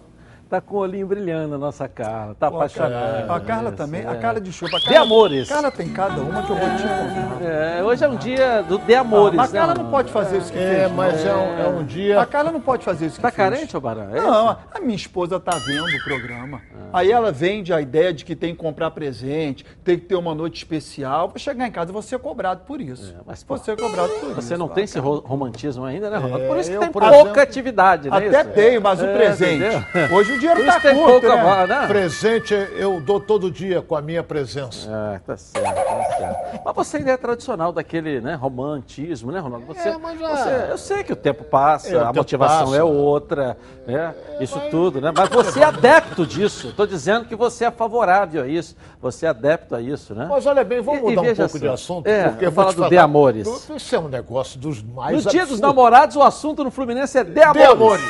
Tá 0.51 0.61
com 0.61 0.75
o 0.75 0.79
olhinho 0.81 1.07
brilhando 1.07 1.55
a 1.55 1.59
nossa 1.59 1.89
Carla, 1.89 2.35
tá 2.35 2.49
apaixonada. 2.49 3.33
A 3.33 3.39
Carla 3.39 3.71
também, 3.71 4.05
a 4.05 4.15
é. 4.15 4.17
Carla 4.17 4.41
de 4.41 4.53
chupa. 4.53 4.79
A 4.79 4.81
De 4.81 4.87
Carla- 4.87 5.01
amores. 5.03 5.49
Carla 5.49 5.71
tem 5.71 5.89
cada 5.91 6.21
uma 6.21 6.43
que 6.43 6.51
eu 6.51 6.57
vou 6.57 6.69
te 6.71 6.83
contar. 6.83 7.45
É, 7.45 7.83
hoje 7.85 8.05
é 8.05 8.09
um 8.09 8.17
dia 8.17 8.61
do 8.65 8.77
de 8.79 8.93
amores, 8.97 9.37
Mas 9.37 9.55
a 9.55 9.59
Carla 9.59 9.75
né? 9.75 9.83
não 9.85 9.91
pode 9.93 10.11
fazer 10.11 10.39
isso 10.39 10.51
que 10.53 10.59
É, 10.59 10.81
fez. 10.81 10.93
mas 10.93 11.25
não. 11.25 11.31
é 11.31 11.37
um- 11.37 11.59
é 11.61 11.69
um 11.69 11.85
dia- 11.85 12.21
A 12.21 12.27
Carla 12.27 12.51
não 12.51 12.61
pode 12.61 12.85
fazer 12.85 13.07
isso 13.07 13.15
que 13.15 13.23
Tá 13.23 13.31
fez. 13.31 13.37
carente, 13.49 13.77
ô 13.77 13.81
Barão? 13.81 14.13
É 14.13 14.21
Não, 14.21 14.47
isso? 14.51 14.59
a 14.75 14.81
minha 14.81 14.97
esposa 14.97 15.39
tá 15.39 15.53
vendo 15.57 15.85
o 15.87 16.03
programa. 16.05 16.61
Ah. 16.75 16.99
Aí 16.99 17.13
ela 17.13 17.31
vende 17.31 17.73
a 17.73 17.81
ideia 17.81 18.13
de 18.13 18.25
que 18.25 18.35
tem 18.35 18.53
que 18.53 18.59
comprar 18.61 18.91
presente, 18.91 19.65
tem 19.85 19.97
que 20.01 20.07
ter 20.07 20.17
uma 20.17 20.35
noite 20.35 20.57
especial. 20.57 21.29
Pra 21.29 21.39
chegar 21.39 21.65
em 21.65 21.71
casa, 21.71 21.93
você 21.93 22.17
é 22.17 22.19
cobrado 22.19 22.63
por 22.67 22.81
isso. 22.81 23.15
É, 23.17 23.21
mas, 23.25 23.45
pô, 23.45 23.57
você 23.57 23.71
é 23.71 23.77
cobrado 23.77 24.09
por 24.15 24.31
isso. 24.31 24.35
Você 24.43 24.57
não 24.57 24.67
tem 24.67 24.83
esse 24.83 24.99
ro- 24.99 25.23
romantismo 25.25 25.85
ainda, 25.85 26.11
né, 26.11 26.17
Ronaldo? 26.17 26.45
É, 26.45 26.49
Por 26.49 26.57
isso 26.59 26.69
que 26.71 26.77
eu, 26.77 26.81
tem 26.81 26.91
pouca 26.91 27.15
exemplo, 27.15 27.41
atividade, 27.41 28.11
né? 28.11 28.17
Até 28.17 28.43
tenho, 28.43 28.83
mas 28.83 29.01
o 29.01 29.07
presente. 29.07 29.65
Hoje 30.13 30.33
o 30.33 30.40
dinheiro 30.41 30.61
Por 30.61 30.67
tá 30.67 30.73
isso 30.79 30.81
tem 30.81 30.95
curto, 30.97 31.11
pouca 31.21 31.37
né? 31.37 31.43
bola, 31.43 31.67
né? 31.67 31.87
Presente 31.87 32.55
eu 32.55 33.01
dou 33.01 33.21
todo 33.21 33.51
dia 33.51 33.81
com 33.81 33.95
a 33.95 34.03
minha 34.03 34.23
presença. 34.23 34.91
É, 35.15 35.19
tá 35.21 35.37
certo, 35.37 35.75
tá 35.75 36.17
certo. 36.19 36.61
Mas 36.65 36.75
você 36.75 36.97
ainda 36.97 37.11
é 37.13 37.17
tradicional 37.17 37.73
daquele, 37.73 38.21
né, 38.21 38.35
romantismo, 38.35 39.31
né, 39.31 39.39
Ronaldo? 39.39 39.67
Você, 39.67 39.89
É, 39.91 39.99
mas 39.99 40.19
já- 40.19 40.37
você- 40.37 40.73
eu 40.73 40.79
sei 40.79 41.05
que 41.05 41.13
o 41.13 41.17
tempo 41.17 41.45
passa, 41.45 41.89
É, 41.91 41.97
o 41.97 42.01
a 42.01 42.07
tempo 42.07 42.17
motivação 42.19 42.65
passa. 42.67 42.77
é 42.77 42.83
outra, 42.83 43.57
né? 43.87 44.15
Isso 44.41 44.59
tudo, 44.71 45.01
né? 45.01 45.13
Mas 45.17 45.29
você 45.29 45.61
é 45.61 45.65
adepto 45.65 46.27
disso. 46.27 46.69
Estou 46.69 46.87
dizendo 46.87 47.27
que 47.27 47.37
você 47.37 47.67
é 47.67 47.71
favorável 47.71 48.43
a 48.43 48.47
isso. 48.49 48.75
Você 49.01 49.25
é 49.25 49.31
adepto 49.31 49.75
a 49.75 49.81
isso, 49.81 50.15
né? 50.15 50.27
Mas 50.29 50.45
olha 50.45 50.63
bem, 50.63 50.83
vamos 50.83 51.01
E- 51.01 51.05
e 51.05 51.09
mudar 51.09 51.21
um 51.23 51.25
veja 51.25 51.45
pouco 51.45 51.59
de 51.59 51.67
só. 51.67 51.73
assunto. 51.73 52.07
É, 52.07 52.29
porque 52.29 52.45
vou 52.51 52.53
vou 52.65 52.73
falar 52.75 52.87
do 52.87 52.91
de 52.91 52.99
amores. 52.99 53.71
Isso 53.75 53.97
é 53.97 53.99
um 53.99 54.09
negócio 54.09 54.61
dos 54.61 54.83
mais 54.83 55.25
No 55.25 55.31
dia 55.31 55.47
dos 55.47 55.59
namorados, 55.59 56.17
o 56.17 56.23
assunto 56.23 56.63
no 56.63 56.71
Fluminense 56.71 57.17
é 57.17 57.25
de 57.25 57.33
De 57.33 57.41
amores. 57.43 57.71
amores. 57.73 58.05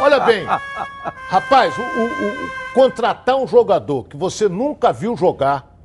Olha 0.00 0.20
bem, 0.20 0.44
rapaz, 1.28 1.74
o, 1.76 1.82
o- 1.82 2.28
o- 2.46 2.50
contratar 2.72 3.36
um 3.36 3.46
jogador 3.46 4.04
que 4.04 4.16
você 4.16 4.48
nunca 4.48 4.92
viu 4.94 5.14
jogar, 5.14 5.76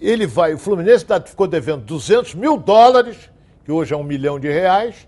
ele 0.00 0.26
vai, 0.26 0.54
o 0.54 0.58
Fluminense 0.58 1.04
tá- 1.04 1.20
ficou 1.20 1.46
devendo 1.46 1.82
200 1.84 2.34
mil 2.34 2.56
dólares, 2.56 3.30
que 3.64 3.70
hoje 3.70 3.92
é 3.92 3.96
um 3.96 4.02
milhão 4.04 4.40
de 4.40 4.48
reais, 4.48 5.06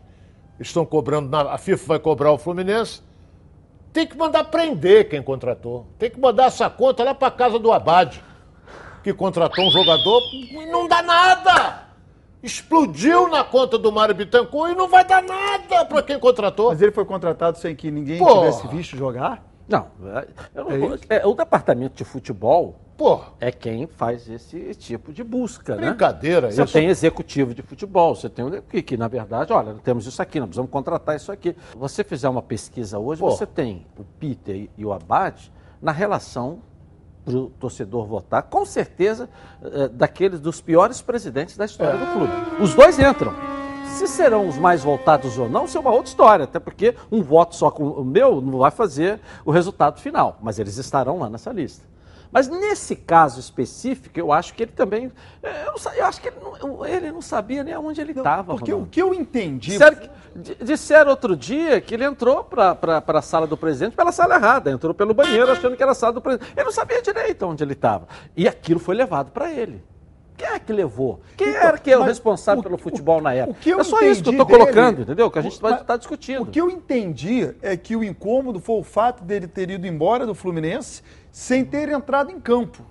estão 0.59 0.85
cobrando, 0.85 1.35
a 1.35 1.57
FIFA 1.57 1.87
vai 1.87 1.99
cobrar 1.99 2.33
o 2.33 2.37
Fluminense, 2.39 3.01
tem 3.93 4.07
que 4.07 4.17
mandar 4.17 4.45
prender 4.45 5.09
quem 5.09 5.23
contratou, 5.23 5.87
tem 5.99 6.11
que 6.11 6.19
mandar 6.21 6.47
essa 6.47 6.69
conta 6.71 7.03
lá 7.05 7.15
para 7.15 7.31
casa 7.31 7.59
do 7.59 7.73
Abade, 7.73 8.23
que 9.03 9.13
contratou 9.13 9.67
um 9.67 9.71
jogador 9.71 10.23
e 10.33 10.67
não 10.67 10.87
dá 10.87 11.03
nada. 11.03 11.85
Explodiu 12.43 13.29
na 13.29 13.45
conta 13.45 13.77
do 13.77 13.93
Mário 13.93 14.15
Bittencourt 14.15 14.73
e 14.73 14.75
não 14.75 14.89
vai 14.89 15.05
dar 15.05 15.23
nada 15.23 15.85
para 15.85 16.03
quem 16.03 16.19
contratou. 16.19 16.71
Mas 16.71 16.81
ele 16.81 16.93
foi 16.93 17.05
contratado 17.05 17.59
sem 17.59 17.75
que 17.77 17.91
ninguém 17.91 18.19
Porra. 18.19 18.51
tivesse 18.51 18.67
visto 18.69 18.97
jogar? 18.97 19.45
Não, 19.69 19.87
é- 20.17 20.27
eu 20.55 20.65
não 20.65 20.95
É 21.09 21.17
é, 21.19 21.27
o 21.27 21.35
departamento 21.35 21.97
de 21.97 22.05
futebol 22.05 22.77
Pô, 23.01 23.19
é 23.41 23.51
quem 23.51 23.87
faz 23.87 24.29
esse 24.29 24.75
tipo 24.75 25.11
de 25.11 25.25
busca, 25.25 25.75
né? 25.75 25.89
Brincadeira, 25.89 26.51
Você 26.53 26.63
isso- 26.65 26.73
tem 26.75 26.89
executivo 26.89 27.55
de 27.55 27.63
futebol, 27.63 28.15
você 28.15 28.29
tem 28.29 28.45
o 28.45 28.61
que, 28.61 28.83
que 28.83 28.95
na 28.95 29.09
verdade, 29.09 29.55
olha, 29.55 29.73
temos 29.83 30.07
isso 30.07 30.21
aqui, 30.21 30.39
nós 30.39 30.49
precisamos 30.49 30.71
contratar 30.71 31.17
isso 31.17 31.33
aqui. 31.33 31.57
Você 31.79 32.05
fizer 32.05 32.29
uma 32.29 32.43
pesquisa 32.43 32.99
hoje, 32.99 33.23
Pô. 33.23 33.31
você 33.31 33.47
tem 33.47 33.87
o 33.99 34.05
Peter 34.05 34.69
e- 34.77 34.85
o 34.85 34.93
Abad 34.93 35.51
na 35.81 35.93
relação 35.93 36.59
para 37.25 37.35
o 37.39 37.47
torcedor 37.59 38.05
votar, 38.07 38.43
com 38.43 38.67
certeza, 38.67 39.31
eh, 39.63 39.89
daqueles 39.89 40.39
dos 40.39 40.61
piores 40.61 41.01
presidentes 41.01 41.57
da 41.57 41.65
história 41.65 41.99
do 41.99 42.05
clube. 42.13 42.33
Os 42.63 42.75
dois 42.75 42.99
entram. 42.99 43.33
Se 43.87 44.07
serão 44.09 44.47
os 44.47 44.59
mais 44.59 44.85
votados 44.85 45.39
ou 45.39 45.49
não, 45.49 45.65
isso 45.65 45.79
é 45.79 45.81
uma 45.81 45.91
outra 45.91 46.09
história, 46.11 46.45
até 46.45 46.61
porque 46.61 46.95
um 47.11 47.23
voto 47.23 47.57
só 47.57 47.71
com 47.71 47.83
o 47.83 48.05
meu 48.05 48.43
não 48.43 48.59
vai 48.59 48.71
fazer 48.71 49.21
o 49.43 49.51
resultado 49.51 49.99
final, 50.01 50.37
mas 50.43 50.59
eles 50.59 50.77
estarão 50.77 51.19
lá 51.19 51.31
nessa 51.31 51.51
lista. 51.51 51.89
Mas 52.33 52.47
nesse 52.49 52.95
caso 52.95 53.41
específico, 53.41 54.19
eu 54.19 54.33
acho 54.33 54.55
que 54.55 54.63
ele 54.63 54.73
também. 54.73 55.11
eh, 55.43 55.65
Eu, 55.67 55.93
eu 55.97 56.07
acho 56.07 56.21
que 56.21 56.29
ele 56.29 56.37
não, 56.41 56.87
ele 56.87 57.11
não 57.11 57.21
sabia 57.21 57.65
nem 57.65 57.77
onde 57.77 58.01
ele 58.01 58.13
estava. 58.13 58.55
Porque 58.55 58.73
o 58.73 58.87
que 58.87 59.03
eu 59.03 59.13
entendi. 59.13 59.71
Disseram, 59.73 59.97
que- 59.97 60.11
di- 60.37 60.57
disseram 60.63 61.11
outro 61.11 61.37
dia 61.37 61.81
que 61.81 61.93
ele 61.95 62.05
entrou 62.05 62.45
para 62.45 63.03
a 63.07 63.23
sala 63.23 63.47
do 63.47 63.57
presidente 63.57 63.97
pela 63.97 64.13
sala 64.13 64.37
errada, 64.37 64.71
entrou 64.71 64.95
pelo 64.95 65.13
banheiro 65.13 65.51
achando 65.51 65.77
que 65.77 65.83
era 65.83 65.93
a 65.93 65.95
sala 65.95 66.13
do 66.13 66.21
presidente. 66.21 66.53
Ele 66.57 66.65
não 66.65 66.73
sabia 66.73 67.03
direito 67.03 67.45
onde 67.47 67.65
ele 67.65 67.73
estava. 67.73 68.07
E 68.37 68.47
aquilo 68.47 68.79
foi 68.79 68.95
levado 68.95 69.33
para 69.33 69.51
ele. 69.51 69.83
Quem 70.41 70.49
é 70.49 70.59
que 70.59 70.73
levou? 70.73 71.21
Quem 71.37 71.49
Então, 71.51 71.61
era 71.63 71.77
que 71.79 71.91
era 71.91 72.01
o 72.01 72.05
responsável 72.05 72.61
o- 72.61 72.63
pelo 72.63 72.79
futebol 72.79 73.21
na 73.21 73.35
época? 73.35 73.59
O 73.59 73.63
que 73.63 73.71
eu 73.71 73.81
é 73.81 73.85
só 73.85 74.01
isso 74.01 74.23
que 74.23 74.29
eu 74.31 74.33
estou 74.33 74.47
colocando, 74.47 75.03
entendeu? 75.03 75.31
Que 75.31 75.39
a 75.39 75.43
gente 75.43 75.61
vai 75.61 75.75
estar 75.75 75.97
discutindo. 75.99 76.43
O 76.43 76.47
que 76.47 76.61
eu 76.61 76.71
entendi 76.71 77.55
é 77.61 77.77
que 77.77 77.95
o 77.95 78.03
incômodo 78.03 78.59
foi 78.59 78.77
o 78.81 78.83
fato 78.83 79.23
dele 79.23 79.47
ter 79.47 79.71
ido 79.71 79.87
embora 79.87 80.25
do 80.27 80.35
Fluminense 80.35 81.03
sem 81.31 81.65
ter 81.65 81.89
entrado 81.91 82.31
em 82.31 82.41
campo. 82.41 82.83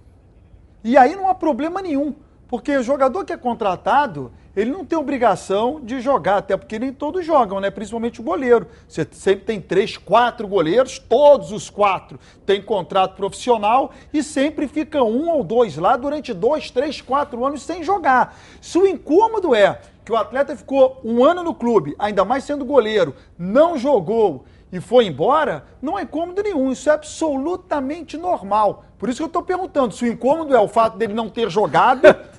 E 0.84 0.95
aí 0.97 1.16
não 1.16 1.28
há 1.28 1.34
problema 1.36 1.82
nenhum, 1.82 2.14
porque 2.47 2.78
o 2.78 2.84
jogador 2.84 3.26
que 3.26 3.34
é 3.34 3.38
contratado, 3.38 4.32
ele 4.60 4.72
não 4.72 4.84
tem 4.84 4.99
obrigação 4.99 5.80
de 5.82 6.01
jogar, 6.01 6.39
até 6.39 6.57
porque 6.57 6.78
nem 6.78 6.91
todos 6.91 7.26
jogam, 7.26 7.62
né? 7.62 7.72
Principalmente 7.72 8.20
o 8.20 8.24
goleiro. 8.24 8.68
Você 8.89 9.07
sempre 9.10 9.45
tem 9.45 9.62
três, 9.62 9.95
quatro 9.95 10.45
goleiros, 10.49 10.99
todos 10.99 11.53
os 11.53 11.70
quatro 11.70 12.20
têm 12.45 12.62
contrato 12.62 13.16
profissional 13.16 13.91
e 14.12 14.22
sempre 14.22 14.68
fica 14.68 15.01
um 15.01 15.30
ou 15.30 15.45
dois 15.45 15.78
lá 15.78 15.95
durante 15.95 16.34
dois, 16.34 16.70
três, 16.70 16.99
quatro 16.99 17.45
anos 17.45 17.62
sem 17.62 17.84
jogar. 17.84 18.38
Se 18.60 18.78
o 18.78 18.86
incômodo 18.86 19.55
é 19.55 19.80
que 20.03 20.12
o 20.12 20.18
atleta 20.18 20.53
ficou 20.57 20.99
um 21.05 21.24
ano 21.24 21.41
no 21.41 21.55
clube, 21.55 21.95
ainda 21.97 22.26
mais 22.26 22.43
sendo 22.43 22.66
goleiro, 22.66 23.16
não 23.38 23.78
jogou 23.78 24.43
e 24.74 24.82
foi 24.82 25.05
embora, 25.05 25.64
não 25.82 25.97
é 25.97 26.01
incômodo 26.01 26.43
nenhum. 26.43 26.70
Isso 26.70 26.89
é 26.89 26.93
absolutamente 26.93 28.18
normal. 28.18 28.84
Por 28.97 29.07
isso 29.07 29.20
que 29.20 29.24
eu 29.24 29.28
estou 29.28 29.41
perguntando 29.41 29.93
se 29.93 30.03
o 30.03 30.07
incômodo 30.07 30.53
é 30.53 30.60
o 30.60 30.68
fato 30.68 30.97
dele 30.97 31.14
não 31.14 31.30
ter 31.30 31.49
jogado. 31.49 32.01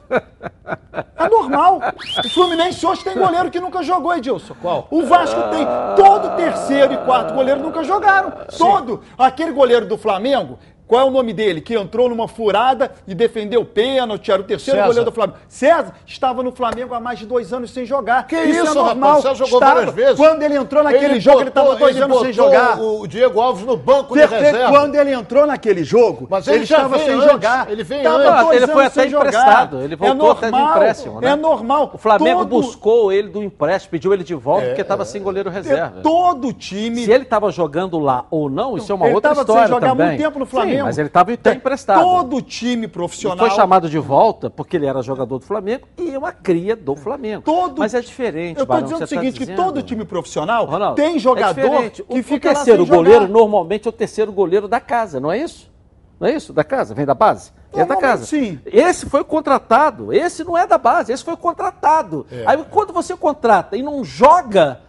É 1.17 1.29
normal. 1.29 1.81
O 2.25 2.29
Fluminense 2.31 2.85
hoje 2.85 3.05
tem 3.05 3.15
goleiro 3.15 3.51
que 3.51 3.61
nunca 3.61 3.83
jogou, 3.83 4.15
Edilson. 4.15 4.55
Qual? 4.61 4.89
O 4.91 5.05
Vasco 5.05 5.41
tem. 5.51 5.67
Todo 5.97 6.37
terceiro 6.37 6.95
e 6.95 6.97
quarto 6.99 7.35
goleiro 7.35 7.61
nunca 7.61 7.85
jogaram. 7.85 8.33
Todo. 8.57 9.03
Aquele 9.19 9.53
goleiro 9.53 9.87
do 9.87 9.99
Flamengo, 9.99 10.59
Qual 10.91 11.01
é 11.01 11.05
o 11.05 11.11
nome 11.12 11.32
dele? 11.32 11.61
Que 11.61 11.74
entrou 11.76 12.09
numa 12.09 12.26
furada 12.26 12.91
e 13.07 13.14
defendeu 13.14 13.64
pênalti, 13.64 14.32
era 14.32 14.41
o 14.41 14.45
terceiro 14.45 14.76
César. 14.78 14.88
goleiro 14.88 15.09
do 15.09 15.14
Flamengo. 15.14 15.38
César 15.49 15.95
estava 16.05 16.43
no 16.43 16.51
Flamengo 16.51 16.93
há 16.95 16.99
mais 16.99 17.16
de 17.20 17.26
dois 17.26 17.53
anos 17.53 17.70
sem 17.70 17.84
jogar. 17.86 18.26
Que 18.26 18.34
isso, 18.34 18.72
é 18.72 18.74
normal. 18.74 19.09
rapaz? 19.11 19.22
César 19.22 19.34
jogou 19.36 19.61
Estava. 19.61 19.74
várias 19.76 19.95
vezes. 19.95 20.16
Quando 20.16 20.43
ele 20.43 20.57
entrou 20.57 20.82
naquele 20.82 21.20
jogo, 21.20 21.41
ele 21.43 21.49
estava 21.51 21.66
botou- 21.68 21.78
dois 21.80 21.95
ele 21.95 22.05
anos 22.05 22.18
sem 22.18 22.26
botou 22.32 22.45
jogar. 22.45 22.80
O 22.80 23.07
Diego 23.07 23.41
Alves 23.41 23.64
no 23.64 23.76
banco 23.76 24.14
de 24.14 24.20
reserva. 24.26 24.68
Quando 24.68 24.97
ele 24.97 25.12
entrou 25.12 25.47
naquele 25.47 25.84
jogo, 25.84 26.26
Mas 26.28 26.49
ele, 26.49 26.57
ele 26.57 26.64
estava 26.64 26.99
sem 26.99 27.11
antes, 27.14 27.30
jogar. 27.30 27.70
ele 27.70 27.84
vem 27.84 28.03
Tava 28.03 28.41
antes. 28.41 28.57
Ele 28.57 28.66
foi 28.66 28.84
até 28.86 29.03
sem 29.03 29.11
jogar. 29.11 29.28
emprestado, 29.28 29.80
ele 29.82 29.95
é 29.95 29.97
voltou 29.97 30.16
normal, 30.16 30.36
até 30.38 30.51
de 30.51 30.59
empréstimo, 30.61 31.20
né? 31.20 31.30
É 31.30 31.36
normal. 31.36 31.91
O 31.95 31.99
Flamengo 31.99 32.41
Todo- 32.41 32.49
buscou 32.49 33.12
ele 33.12 33.28
do 33.28 33.41
empréstimo, 33.45 33.93
pediu 33.93 34.12
ele 34.12 34.24
de 34.24 34.34
volta 34.34 34.64
É, 34.64 34.66
porque 34.70 34.82
estava 34.82 35.05
sem 35.05 35.22
goleiro 35.22 35.51
reserva. 35.51 36.01
Todo 36.03 36.53
time. 36.53 37.05
Se 37.05 37.12
ele 37.12 37.22
estava 37.22 37.49
jogando 37.53 37.97
lá 38.01 38.24
ou 38.28 38.51
não, 38.51 38.76
isso 38.76 38.91
é 38.91 38.95
uma 38.97 39.07
Ele 39.07 39.14
outra 39.14 39.34
sem 39.34 39.41
história 39.43 39.68
jogar 39.68 39.86
há 39.86 39.91
também. 39.91 40.07
muito 40.09 40.18
tempo 40.20 40.38
no 40.41 40.47
Sim, 40.47 40.51
Flamengo. 40.81 40.87
mas 40.87 40.99
ele 40.99 41.09
estava 41.09 41.33
emprestado. 41.33 42.01
Todo 42.03 42.43
time 42.43 42.85
E 42.85 42.89
profissional. 42.89 43.39
foi 43.47 43.51
chamado 43.57 43.89
de 43.89 43.99
volta 43.99 44.51
porque 44.51 44.76
ele 44.76 44.87
era 44.87 45.03
jogador 45.03 45.39
do 45.39 45.45
Flamengo 45.45 45.87
e 45.97 46.16
uma 46.16 46.33
cria 46.33 46.74
do 46.76 46.95
Flamengo. 46.97 47.43
Todo- 47.43 47.78
Mas 47.78 47.95
é 47.95 48.01
diferente, 48.01 48.59
Eu 48.61 48.66
Barão, 48.66 48.83
dizendo 48.85 49.05
o 49.05 49.07
seguinte, 49.07 49.33
tá 49.35 49.39
que 49.39 49.45
dizendo. 49.47 49.57
todo 49.57 49.83
time 49.83 50.05
profissional 50.05 50.64
Ronaldo, 50.64 50.97
tem 50.97 51.18
jogador 51.18 51.85
é 51.85 51.91
que 51.91 52.03
o, 52.09 52.22
fica 52.22 52.51
o 52.51 52.55
terceiro 52.55 52.85
goleiro 52.87 53.22
jogar. 53.22 53.33
normalmente 53.33 53.87
é 53.87 53.89
o 53.89 53.93
terceiro 53.93 54.33
goleiro 54.33 54.68
da 54.68 54.81
casa, 54.81 55.18
não 55.20 55.31
é 55.31 55.39
isso? 55.39 55.70
Não 56.18 56.28
é 56.28 56.35
isso? 56.35 56.53
Da 56.53 56.62
casa? 56.62 56.95
Vem 56.95 57.07
da 57.07 57.14
base? 57.14 57.51
É 57.72 57.85
da 57.85 57.97
casa. 57.97 58.26
sim. 58.26 58.59
Esse 58.66 59.07
foi 59.07 59.24
contratado. 59.24 60.12
Esse 60.12 60.45
não 60.45 60.59
é 60.59 60.66
da 60.66 60.76
base, 60.76 61.12
esse 61.12 61.24
foi 61.24 61.37
contratado. 61.37 62.26
É. 62.31 62.43
Aí 62.47 62.64
quando 62.70 62.93
você 62.93 63.16
contrata 63.16 63.76
e 63.76 63.83
não 63.83 64.05
joga, 64.05 64.81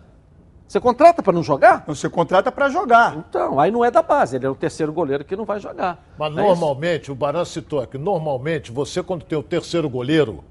você 0.71 0.79
contrata 0.79 1.21
para 1.21 1.33
não 1.33 1.43
jogar? 1.43 1.83
Você 1.85 2.07
contrata 2.07 2.49
para 2.49 2.69
jogar. 2.69 3.17
Então, 3.17 3.59
aí 3.59 3.69
não 3.69 3.83
é 3.83 3.91
da 3.91 4.01
base, 4.01 4.37
ele 4.37 4.45
é 4.45 4.49
o 4.49 4.55
terceiro 4.55 4.93
goleiro 4.93 5.25
que 5.25 5.35
não 5.35 5.43
vai 5.43 5.59
jogar. 5.59 6.01
Mas 6.17 6.33
Não 6.33 6.39
é 6.41 6.45
isso? 6.45 6.49
normalmente, 6.61 7.11
o 7.11 7.15
Baran 7.15 7.43
citou 7.43 7.81
aqui, 7.81 7.97
normalmente 7.97 8.71
você 8.71 9.03
quando 9.03 9.25
tem 9.25 9.37
o 9.37 9.43
terceiro 9.43 9.89
goleiro, 9.89 10.41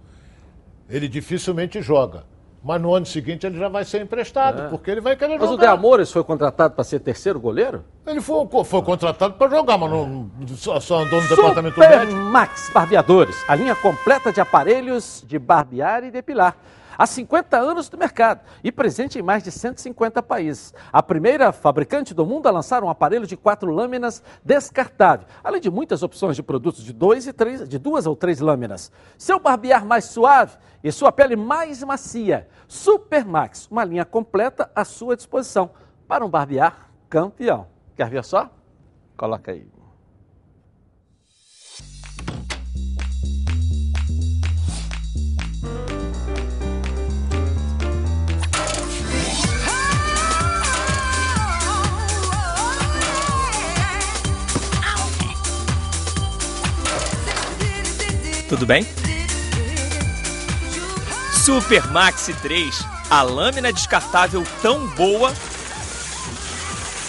ele 0.90 1.08
dificilmente 1.08 1.80
joga. 1.80 2.24
Mas 2.62 2.82
no 2.82 2.94
ano 2.94 3.06
seguinte 3.06 3.46
ele 3.46 3.58
já 3.58 3.70
vai 3.70 3.82
ser 3.82 4.02
emprestado, 4.02 4.64
É. 4.64 4.68
porque 4.68 4.90
ele 4.90 5.00
vai 5.00 5.16
querer 5.16 5.38
Mas 5.38 5.48
o 5.48 5.56
De 5.56 5.62
jogar. 5.62 5.72
Amores 5.72 6.12
foi 6.12 6.22
contratado 6.22 6.74
para 6.74 6.84
ser 6.84 7.00
terceiro 7.00 7.40
goleiro? 7.40 7.82
Ele 8.06 8.20
foi, 8.20 8.46
foi 8.66 8.82
contratado 8.82 9.32
para 9.38 9.48
jogar, 9.56 9.78
mas 9.78 9.90
não, 9.90 10.30
só, 10.48 10.78
só 10.80 10.98
andou 10.98 11.22
no 11.22 11.28
departamento 11.28 11.80
médico. 11.80 12.12
Max 12.12 12.70
Barbeadores, 12.74 13.42
a 13.48 13.54
linha 13.54 13.74
completa 13.74 14.30
de 14.30 14.42
aparelhos 14.42 15.24
de 15.26 15.38
barbear 15.38 16.04
e 16.04 16.10
depilar. 16.10 16.54
Há 17.00 17.06
50 17.06 17.56
anos 17.56 17.90
no 17.90 17.96
mercado 17.96 18.42
e 18.62 18.70
presente 18.70 19.18
em 19.18 19.22
mais 19.22 19.42
de 19.42 19.50
150 19.50 20.22
países. 20.22 20.74
A 20.92 21.02
primeira 21.02 21.50
fabricante 21.50 22.12
do 22.12 22.26
mundo 22.26 22.46
a 22.46 22.50
lançar 22.50 22.84
um 22.84 22.90
aparelho 22.90 23.26
de 23.26 23.38
quatro 23.38 23.70
lâminas 23.70 24.22
descartável, 24.44 25.26
além 25.42 25.62
de 25.62 25.70
muitas 25.70 26.02
opções 26.02 26.36
de 26.36 26.42
produtos 26.42 26.84
de, 26.84 26.92
dois 26.92 27.26
e 27.26 27.32
três, 27.32 27.66
de 27.66 27.78
duas 27.78 28.04
ou 28.04 28.14
três 28.14 28.38
lâminas. 28.38 28.92
Seu 29.16 29.40
barbear 29.40 29.82
mais 29.82 30.04
suave 30.04 30.58
e 30.84 30.92
sua 30.92 31.10
pele 31.10 31.36
mais 31.36 31.82
macia. 31.82 32.46
Super 32.68 33.24
Max, 33.24 33.66
uma 33.70 33.82
linha 33.82 34.04
completa 34.04 34.70
à 34.74 34.84
sua 34.84 35.16
disposição 35.16 35.70
para 36.06 36.22
um 36.22 36.28
barbear 36.28 36.90
campeão. 37.08 37.66
Quer 37.96 38.10
ver 38.10 38.22
só? 38.24 38.50
Coloca 39.16 39.52
aí. 39.52 39.79
Tudo 58.50 58.66
bem? 58.66 58.84
Super 61.42 61.86
Maxi 61.90 62.34
3, 62.34 62.84
a 63.08 63.22
lâmina 63.22 63.72
descartável 63.72 64.44
tão 64.60 64.86
boa 64.88 65.32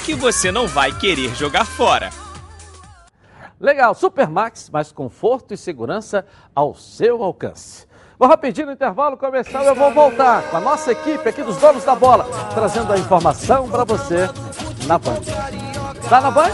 que 0.05 0.15
você 0.15 0.51
não 0.51 0.67
vai 0.67 0.97
querer 0.97 1.35
jogar 1.35 1.65
fora. 1.65 2.11
Legal, 3.59 3.93
Supermax, 3.95 4.69
mais 4.69 4.91
conforto 4.91 5.53
e 5.53 5.57
segurança 5.57 6.25
ao 6.55 6.75
seu 6.75 7.23
alcance. 7.23 7.87
Vou 8.19 8.29
rapidinho 8.29 8.67
no 8.67 8.73
intervalo 8.73 9.17
comercial, 9.17 9.63
eu 9.63 9.73
vou 9.73 9.91
voltar 9.91 10.43
com 10.43 10.57
a 10.57 10.61
nossa 10.61 10.91
equipe 10.91 11.27
aqui 11.27 11.41
dos 11.41 11.57
donos 11.57 11.83
da 11.83 11.95
bola, 11.95 12.25
trazendo 12.53 12.93
a 12.93 12.99
informação 12.99 13.67
para 13.67 13.83
você 13.83 14.29
na 14.85 14.99
Band. 14.99 15.21
Tá 16.07 16.21
na 16.21 16.29
Band? 16.29 16.51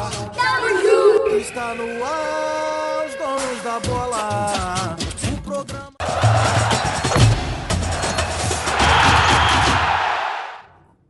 Está 1.38 1.76
no 1.76 2.06
ar, 2.06 3.06
os 3.06 3.16
donos 3.16 3.64
da 3.64 3.80
bola. 3.82 4.77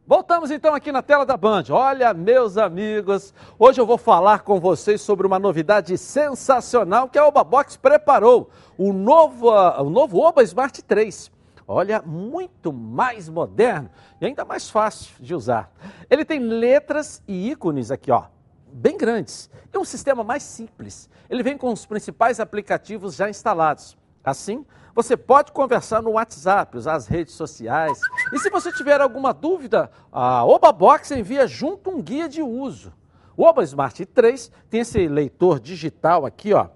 Voltamos 0.08 0.52
então 0.52 0.74
aqui 0.74 0.90
na 0.90 1.02
tela 1.02 1.26
da 1.26 1.36
Band. 1.36 1.66
Olha, 1.70 2.14
meus 2.14 2.58
amigos, 2.58 3.34
hoje 3.60 3.82
eu 3.82 3.86
vou 3.86 3.98
falar 3.98 4.40
com 4.40 4.58
vocês 4.58 5.02
sobre 5.02 5.28
uma 5.28 5.38
novidade 5.38 5.98
sensacional 5.98 7.10
que 7.10 7.20
a 7.20 7.28
Oba 7.28 7.44
Box 7.44 7.76
preparou. 7.76 8.50
O 8.78 8.94
novo, 8.94 9.50
ah, 9.50 9.82
o 9.82 9.90
novo 9.90 10.20
Oba 10.20 10.42
Smart 10.44 10.82
3. 10.82 11.30
Olha, 11.68 12.02
muito 12.02 12.72
mais 12.72 13.28
moderno 13.28 13.90
e 14.22 14.26
ainda 14.26 14.46
mais 14.46 14.70
fácil 14.70 15.14
de 15.20 15.36
usar. 15.36 15.70
Ele 16.10 16.24
tem 16.24 16.40
letras 16.40 17.22
e 17.28 17.52
ícones 17.52 17.92
aqui, 17.92 18.10
ó, 18.10 18.28
bem 18.72 18.98
grandes. 18.98 19.50
É 19.74 19.78
um 19.78 19.84
sistema 19.84 20.24
mais 20.24 20.42
simples. 20.42 21.10
Ele 21.30 21.44
vem 21.44 21.58
com 21.58 21.70
os 21.70 21.86
principais 21.86 22.40
aplicativos 22.40 23.14
já 23.14 23.30
instalados. 23.30 23.98
Assim, 24.24 24.66
você 24.98 25.16
pode 25.16 25.52
conversar 25.52 26.02
no 26.02 26.14
WhatsApp, 26.14 26.76
usar 26.76 26.96
as 26.96 27.06
redes 27.06 27.36
sociais. 27.36 28.02
E 28.34 28.40
se 28.40 28.50
você 28.50 28.72
tiver 28.72 29.00
alguma 29.00 29.32
dúvida, 29.32 29.92
a 30.12 30.44
Oba 30.44 30.72
Box 30.72 31.12
envia 31.12 31.46
junto 31.46 31.92
um 31.92 32.02
guia 32.02 32.28
de 32.28 32.42
uso. 32.42 32.92
O 33.38 33.44
Oba 33.44 33.64
Smart 33.64 34.04
3 34.04 34.52
tem 34.72 34.80
esse 34.80 35.08
leitor 35.08 35.60
digital 35.60 36.26
aqui, 36.26 36.52
ó, 36.52 36.70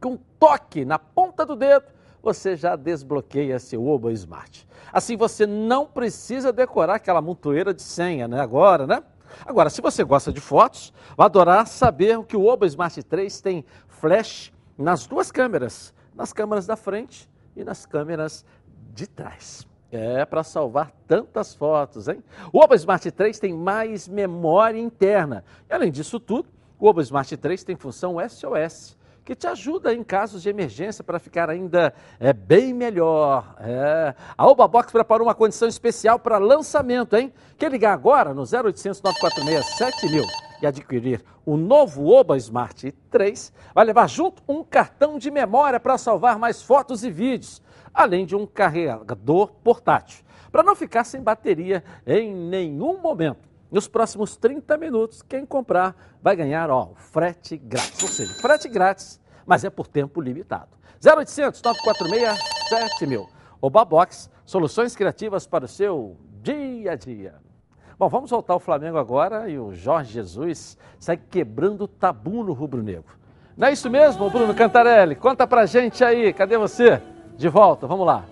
com 0.00 0.12
um 0.12 0.18
toque 0.40 0.86
na 0.86 0.98
ponta 0.98 1.44
do 1.44 1.54
dedo, 1.54 1.84
você 2.22 2.56
já 2.56 2.76
desbloqueia 2.76 3.58
seu 3.58 3.86
Oba 3.86 4.10
Smart. 4.12 4.66
Assim 4.90 5.14
você 5.14 5.46
não 5.46 5.84
precisa 5.84 6.50
decorar 6.50 6.94
aquela 6.94 7.20
montoeira 7.20 7.74
de 7.74 7.82
senha, 7.82 8.26
né? 8.26 8.40
Agora, 8.40 8.86
né? 8.86 9.02
Agora, 9.44 9.68
se 9.68 9.82
você 9.82 10.02
gosta 10.02 10.32
de 10.32 10.40
fotos, 10.40 10.94
vai 11.14 11.26
adorar 11.26 11.66
saber 11.66 12.24
que 12.24 12.38
o 12.38 12.46
Oba 12.46 12.66
Smart 12.66 13.02
3 13.02 13.38
tem 13.42 13.66
flash 13.86 14.50
nas 14.78 15.06
duas 15.06 15.30
câmeras, 15.30 15.92
nas 16.14 16.32
câmeras 16.32 16.66
da 16.66 16.74
frente 16.74 17.33
e 17.56 17.64
nas 17.64 17.86
câmeras 17.86 18.44
de 18.92 19.06
trás. 19.06 19.66
É 19.90 20.24
para 20.24 20.42
salvar 20.42 20.90
tantas 21.06 21.54
fotos, 21.54 22.08
hein? 22.08 22.22
O 22.52 22.58
Oba 22.58 22.74
Smart 22.74 23.08
3 23.08 23.38
tem 23.38 23.52
mais 23.52 24.08
memória 24.08 24.78
interna. 24.78 25.44
E 25.70 25.72
além 25.72 25.92
disso 25.92 26.18
tudo, 26.18 26.48
o 26.78 26.88
Oba 26.88 27.00
Smart 27.02 27.36
3 27.36 27.62
tem 27.62 27.76
função 27.76 28.16
SOS, 28.28 28.98
que 29.24 29.36
te 29.36 29.46
ajuda 29.46 29.94
em 29.94 30.02
casos 30.02 30.42
de 30.42 30.48
emergência 30.48 31.04
para 31.04 31.20
ficar 31.20 31.48
ainda 31.48 31.94
é, 32.18 32.32
bem 32.32 32.74
melhor. 32.74 33.54
É. 33.60 34.14
A 34.36 34.46
Oba 34.46 34.66
Box 34.66 34.90
preparou 34.90 35.28
uma 35.28 35.34
condição 35.34 35.68
especial 35.68 36.18
para 36.18 36.38
lançamento, 36.38 37.16
hein? 37.16 37.32
Quer 37.56 37.70
ligar 37.70 37.92
agora 37.92 38.34
no 38.34 38.42
0800 38.42 39.00
946 39.00 39.64
7000 39.76 40.43
e 40.60 40.66
adquirir 40.66 41.24
o 41.44 41.56
novo 41.56 42.06
Oba 42.06 42.36
Smart 42.36 42.90
3, 43.10 43.52
vai 43.74 43.84
levar 43.84 44.08
junto 44.08 44.42
um 44.48 44.62
cartão 44.64 45.18
de 45.18 45.30
memória 45.30 45.78
para 45.78 45.98
salvar 45.98 46.38
mais 46.38 46.62
fotos 46.62 47.04
e 47.04 47.10
vídeos, 47.10 47.62
além 47.92 48.24
de 48.24 48.34
um 48.34 48.46
carregador 48.46 49.52
portátil, 49.62 50.24
para 50.50 50.62
não 50.62 50.74
ficar 50.74 51.04
sem 51.04 51.22
bateria 51.22 51.84
em 52.06 52.34
nenhum 52.34 52.98
momento. 52.98 53.48
Nos 53.70 53.88
próximos 53.88 54.36
30 54.36 54.78
minutos, 54.78 55.20
quem 55.22 55.44
comprar 55.44 55.96
vai 56.22 56.36
ganhar 56.36 56.70
ó, 56.70 56.92
frete 56.94 57.56
grátis, 57.56 58.02
ou 58.02 58.08
seja, 58.08 58.32
frete 58.34 58.68
grátis, 58.68 59.20
mas 59.44 59.64
é 59.64 59.70
por 59.70 59.86
tempo 59.86 60.20
limitado. 60.20 60.70
0800 61.04 61.60
946 61.60 62.38
7000. 62.68 63.28
Oba 63.60 63.84
Box, 63.84 64.30
soluções 64.44 64.94
criativas 64.94 65.46
para 65.46 65.64
o 65.64 65.68
seu 65.68 66.16
dia 66.42 66.92
a 66.92 66.94
dia. 66.94 67.34
Bom, 67.96 68.08
vamos 68.08 68.30
voltar 68.30 68.54
ao 68.54 68.60
Flamengo 68.60 68.98
agora 68.98 69.48
e 69.48 69.56
o 69.56 69.72
Jorge 69.72 70.12
Jesus 70.12 70.76
sai 70.98 71.16
quebrando 71.16 71.84
o 71.84 71.88
tabu 71.88 72.42
no 72.42 72.52
rubro-negro. 72.52 73.14
Não 73.56 73.68
é 73.68 73.72
isso 73.72 73.88
mesmo, 73.88 74.28
Bruno 74.28 74.52
Cantarelli? 74.52 75.14
Conta 75.14 75.46
pra 75.46 75.64
gente 75.64 76.02
aí, 76.02 76.32
cadê 76.32 76.58
você? 76.58 77.00
De 77.36 77.48
volta, 77.48 77.86
vamos 77.86 78.04
lá. 78.04 78.24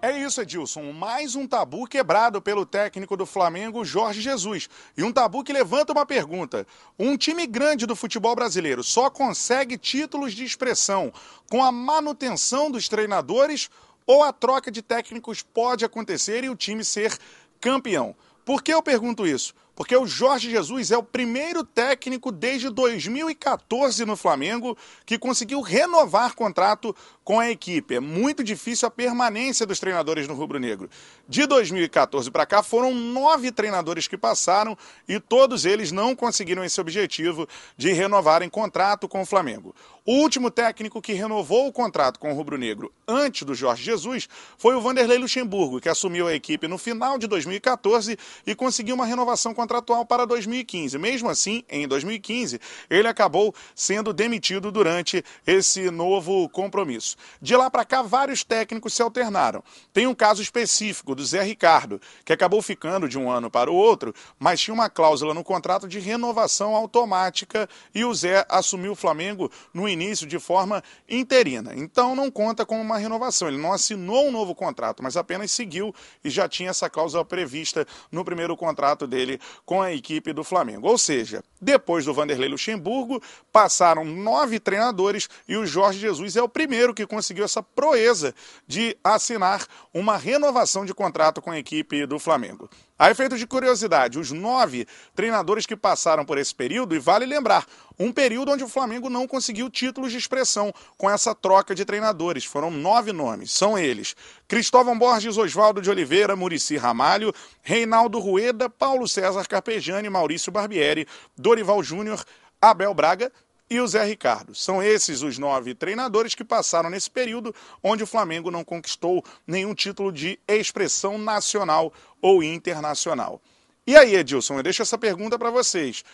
É 0.00 0.18
isso, 0.18 0.40
Edilson. 0.40 0.92
Mais 0.92 1.34
um 1.34 1.46
tabu 1.46 1.86
quebrado 1.86 2.40
pelo 2.40 2.64
técnico 2.64 3.16
do 3.16 3.26
Flamengo, 3.26 3.84
Jorge 3.84 4.20
Jesus. 4.20 4.68
E 4.96 5.02
um 5.02 5.12
tabu 5.12 5.42
que 5.42 5.52
levanta 5.52 5.92
uma 5.92 6.06
pergunta: 6.06 6.66
um 6.98 7.16
time 7.16 7.46
grande 7.46 7.86
do 7.86 7.94
futebol 7.94 8.34
brasileiro 8.34 8.82
só 8.82 9.10
consegue 9.10 9.78
títulos 9.78 10.32
de 10.32 10.44
expressão 10.44 11.12
com 11.48 11.62
a 11.62 11.70
manutenção 11.70 12.68
dos 12.68 12.88
treinadores 12.88 13.68
ou 14.06 14.22
a 14.22 14.32
troca 14.32 14.70
de 14.70 14.82
técnicos 14.82 15.42
pode 15.42 15.84
acontecer 15.84 16.44
e 16.44 16.48
o 16.48 16.56
time 16.56 16.84
ser 16.84 17.16
campeão? 17.60 18.14
Por 18.44 18.62
que 18.62 18.72
eu 18.72 18.82
pergunto 18.82 19.26
isso? 19.26 19.54
Porque 19.74 19.96
o 19.96 20.06
Jorge 20.06 20.50
Jesus 20.50 20.90
é 20.90 20.98
o 20.98 21.02
primeiro 21.02 21.64
técnico 21.64 22.30
desde 22.30 22.68
2014 22.68 24.04
no 24.04 24.16
Flamengo 24.16 24.76
que 25.06 25.18
conseguiu 25.18 25.62
renovar 25.62 26.34
contrato 26.34 26.94
com 27.24 27.40
a 27.40 27.50
equipe. 27.50 27.94
É 27.94 28.00
muito 28.00 28.44
difícil 28.44 28.86
a 28.86 28.90
permanência 28.90 29.64
dos 29.64 29.80
treinadores 29.80 30.28
no 30.28 30.34
Rubro 30.34 30.58
Negro. 30.58 30.90
De 31.26 31.46
2014 31.46 32.30
para 32.30 32.44
cá 32.44 32.62
foram 32.62 32.94
nove 32.94 33.50
treinadores 33.50 34.06
que 34.06 34.18
passaram 34.18 34.76
e 35.08 35.18
todos 35.18 35.64
eles 35.64 35.90
não 35.90 36.14
conseguiram 36.14 36.62
esse 36.62 36.80
objetivo 36.80 37.48
de 37.76 37.92
renovarem 37.92 38.50
contrato 38.50 39.08
com 39.08 39.22
o 39.22 39.26
Flamengo. 39.26 39.74
O 40.04 40.14
último 40.14 40.50
técnico 40.50 41.00
que 41.00 41.12
renovou 41.12 41.68
o 41.68 41.72
contrato 41.72 42.18
com 42.18 42.32
o 42.32 42.34
Rubro 42.34 42.58
Negro 42.58 42.92
antes 43.06 43.44
do 43.44 43.54
Jorge 43.54 43.84
Jesus 43.84 44.28
foi 44.58 44.74
o 44.74 44.80
Vanderlei 44.80 45.16
Luxemburgo, 45.16 45.80
que 45.80 45.88
assumiu 45.88 46.26
a 46.26 46.34
equipe 46.34 46.66
no 46.66 46.76
final 46.76 47.16
de 47.18 47.28
2014 47.28 48.18
e 48.44 48.52
conseguiu 48.52 48.96
uma 48.96 49.06
renovação 49.06 49.54
contratual 49.54 50.04
para 50.04 50.26
2015. 50.26 50.98
Mesmo 50.98 51.30
assim, 51.30 51.62
em 51.68 51.86
2015, 51.86 52.58
ele 52.90 53.06
acabou 53.06 53.54
sendo 53.76 54.12
demitido 54.12 54.72
durante 54.72 55.24
esse 55.46 55.88
novo 55.88 56.48
compromisso. 56.48 57.16
De 57.40 57.54
lá 57.54 57.70
para 57.70 57.84
cá, 57.84 58.02
vários 58.02 58.42
técnicos 58.42 58.94
se 58.94 59.02
alternaram. 59.02 59.62
Tem 59.92 60.08
um 60.08 60.16
caso 60.16 60.42
específico 60.42 61.14
do 61.14 61.24
Zé 61.24 61.44
Ricardo, 61.44 62.00
que 62.24 62.32
acabou 62.32 62.60
ficando 62.60 63.08
de 63.08 63.16
um 63.16 63.30
ano 63.30 63.48
para 63.48 63.70
o 63.70 63.76
outro, 63.76 64.12
mas 64.36 64.60
tinha 64.60 64.74
uma 64.74 64.90
cláusula 64.90 65.32
no 65.32 65.44
contrato 65.44 65.86
de 65.86 66.00
renovação 66.00 66.74
automática 66.74 67.68
e 67.94 68.04
o 68.04 68.12
Zé 68.12 68.44
assumiu 68.48 68.92
o 68.92 68.96
Flamengo 68.96 69.48
no 69.72 69.91
início 69.92 70.26
de 70.26 70.38
forma 70.38 70.82
interina. 71.08 71.72
Então 71.74 72.14
não 72.14 72.30
conta 72.30 72.64
com 72.64 72.80
uma 72.80 72.98
renovação. 72.98 73.48
Ele 73.48 73.58
não 73.58 73.72
assinou 73.72 74.26
um 74.26 74.32
novo 74.32 74.54
contrato, 74.54 75.02
mas 75.02 75.16
apenas 75.16 75.50
seguiu 75.50 75.94
e 76.24 76.30
já 76.30 76.48
tinha 76.48 76.70
essa 76.70 76.88
cláusula 76.88 77.24
prevista 77.24 77.86
no 78.10 78.24
primeiro 78.24 78.56
contrato 78.56 79.06
dele 79.06 79.40
com 79.64 79.80
a 79.82 79.92
equipe 79.92 80.32
do 80.32 80.42
Flamengo. 80.42 80.88
Ou 80.88 80.98
seja, 80.98 81.42
depois 81.60 82.04
do 82.04 82.14
Vanderlei 82.14 82.48
Luxemburgo, 82.48 83.22
passaram 83.52 84.04
nove 84.04 84.58
treinadores 84.58 85.28
e 85.46 85.56
o 85.56 85.66
Jorge 85.66 85.98
Jesus 85.98 86.36
é 86.36 86.42
o 86.42 86.48
primeiro 86.48 86.94
que 86.94 87.06
conseguiu 87.06 87.44
essa 87.44 87.62
proeza 87.62 88.34
de 88.66 88.96
assinar 89.04 89.66
uma 89.92 90.16
renovação 90.16 90.84
de 90.84 90.94
contrato 90.94 91.40
com 91.40 91.50
a 91.50 91.58
equipe 91.58 92.06
do 92.06 92.18
Flamengo. 92.18 92.68
A 92.98 93.10
efeito 93.10 93.36
de 93.36 93.46
curiosidade, 93.46 94.18
os 94.18 94.30
nove 94.30 94.86
treinadores 95.14 95.66
que 95.66 95.74
passaram 95.76 96.24
por 96.24 96.38
esse 96.38 96.54
período, 96.54 96.94
e 96.94 96.98
vale 96.98 97.26
lembrar, 97.26 97.66
um 97.98 98.12
período 98.12 98.52
onde 98.52 98.62
o 98.62 98.68
Flamengo 98.68 99.10
não 99.10 99.26
conseguiu 99.26 99.68
títulos 99.68 100.12
de 100.12 100.18
expressão 100.18 100.72
com 100.96 101.10
essa 101.10 101.34
troca 101.34 101.74
de 101.74 101.84
treinadores. 101.84 102.44
Foram 102.44 102.70
nove 102.70 103.12
nomes. 103.12 103.52
São 103.52 103.78
eles: 103.78 104.14
Cristóvão 104.46 104.98
Borges, 104.98 105.36
Oswaldo 105.36 105.82
de 105.82 105.90
Oliveira, 105.90 106.36
Murici 106.36 106.76
Ramalho, 106.76 107.32
Reinaldo 107.62 108.18
Rueda, 108.18 108.68
Paulo 108.70 109.08
César 109.08 109.46
Carpegiani, 109.48 110.08
Maurício 110.08 110.52
Barbieri, 110.52 111.06
Dorival 111.36 111.82
Júnior, 111.82 112.22
Abel 112.60 112.94
Braga 112.94 113.32
e 113.72 113.80
o 113.80 113.88
Zé 113.88 114.04
Ricardo. 114.04 114.54
São 114.54 114.82
esses 114.82 115.22
os 115.22 115.38
nove 115.38 115.74
treinadores 115.74 116.34
que 116.34 116.44
passaram 116.44 116.90
nesse 116.90 117.10
período 117.10 117.54
onde 117.82 118.02
o 118.02 118.06
Flamengo 118.06 118.50
não 118.50 118.62
conquistou 118.62 119.24
nenhum 119.46 119.74
título 119.74 120.12
de 120.12 120.38
expressão 120.46 121.16
nacional 121.16 121.90
ou 122.20 122.42
internacional. 122.42 123.40
E 123.86 123.96
aí, 123.96 124.14
Edilson, 124.14 124.58
eu 124.58 124.62
deixo 124.62 124.82
essa 124.82 124.98
pergunta 124.98 125.38
para 125.38 125.50
vocês. 125.50 126.04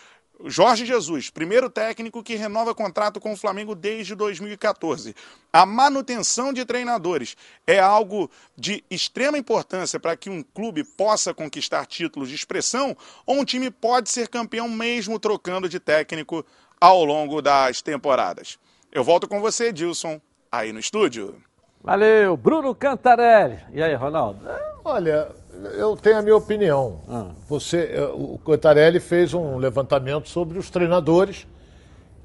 Jorge 0.45 0.85
Jesus, 0.85 1.29
primeiro 1.29 1.69
técnico 1.69 2.23
que 2.23 2.33
renova 2.35 2.73
contrato 2.73 3.19
com 3.19 3.33
o 3.33 3.37
Flamengo 3.37 3.75
desde 3.75 4.15
2014. 4.15 5.13
A 5.51 5.65
manutenção 5.65 6.53
de 6.53 6.63
treinadores 6.63 7.35
é 7.67 7.77
algo 7.77 8.31
de 8.57 8.81
extrema 8.89 9.37
importância 9.37 9.99
para 9.99 10.15
que 10.15 10.29
um 10.29 10.41
clube 10.41 10.85
possa 10.85 11.33
conquistar 11.33 11.85
títulos 11.85 12.29
de 12.29 12.35
expressão 12.35 12.95
ou 13.25 13.41
um 13.41 13.43
time 13.43 13.69
pode 13.69 14.09
ser 14.09 14.29
campeão 14.29 14.69
mesmo 14.69 15.19
trocando 15.19 15.67
de 15.67 15.77
técnico 15.77 16.45
ao 16.79 17.03
longo 17.03 17.41
das 17.41 17.81
temporadas. 17.81 18.57
Eu 18.91 19.03
volto 19.03 19.27
com 19.27 19.39
você, 19.41 19.67
Edilson, 19.67 20.19
aí 20.51 20.71
no 20.71 20.79
estúdio. 20.79 21.35
Valeu, 21.83 22.35
Bruno 22.35 22.73
Cantarelli. 22.75 23.59
E 23.71 23.81
aí, 23.81 23.93
Ronaldo? 23.95 24.39
Olha, 24.83 25.29
eu 25.77 25.95
tenho 25.95 26.17
a 26.17 26.21
minha 26.21 26.35
opinião. 26.35 27.01
Ah. 27.07 27.31
Você, 27.47 27.91
eh, 27.93 28.11
o 28.13 28.37
Cantarelli 28.45 28.99
fez 28.99 29.33
um 29.33 29.57
levantamento 29.57 30.27
sobre 30.29 30.57
os 30.57 30.69
treinadores 30.69 31.47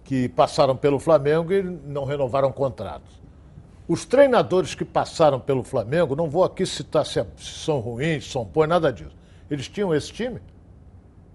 que 0.04 0.28
passaram 0.28 0.76
pelo 0.76 0.98
Flamengo 0.98 1.52
e 1.52 1.62
não 1.62 2.04
renovaram 2.04 2.50
contratos. 2.52 3.22
Os 3.86 4.04
treinadores 4.04 4.74
que 4.74 4.84
passaram 4.84 5.38
pelo 5.38 5.62
Flamengo, 5.62 6.16
não 6.16 6.28
vou 6.30 6.44
aqui 6.44 6.64
citar 6.64 7.04
se, 7.04 7.20
é- 7.20 7.26
se 7.36 7.58
são 7.64 7.80
ruins, 7.80 8.24
se 8.24 8.30
são 8.32 8.44
bons, 8.44 8.66
nada 8.66 8.92
disso. 8.92 9.14
Eles 9.50 9.68
tinham 9.68 9.94
esse 9.94 10.12
time 10.12 10.40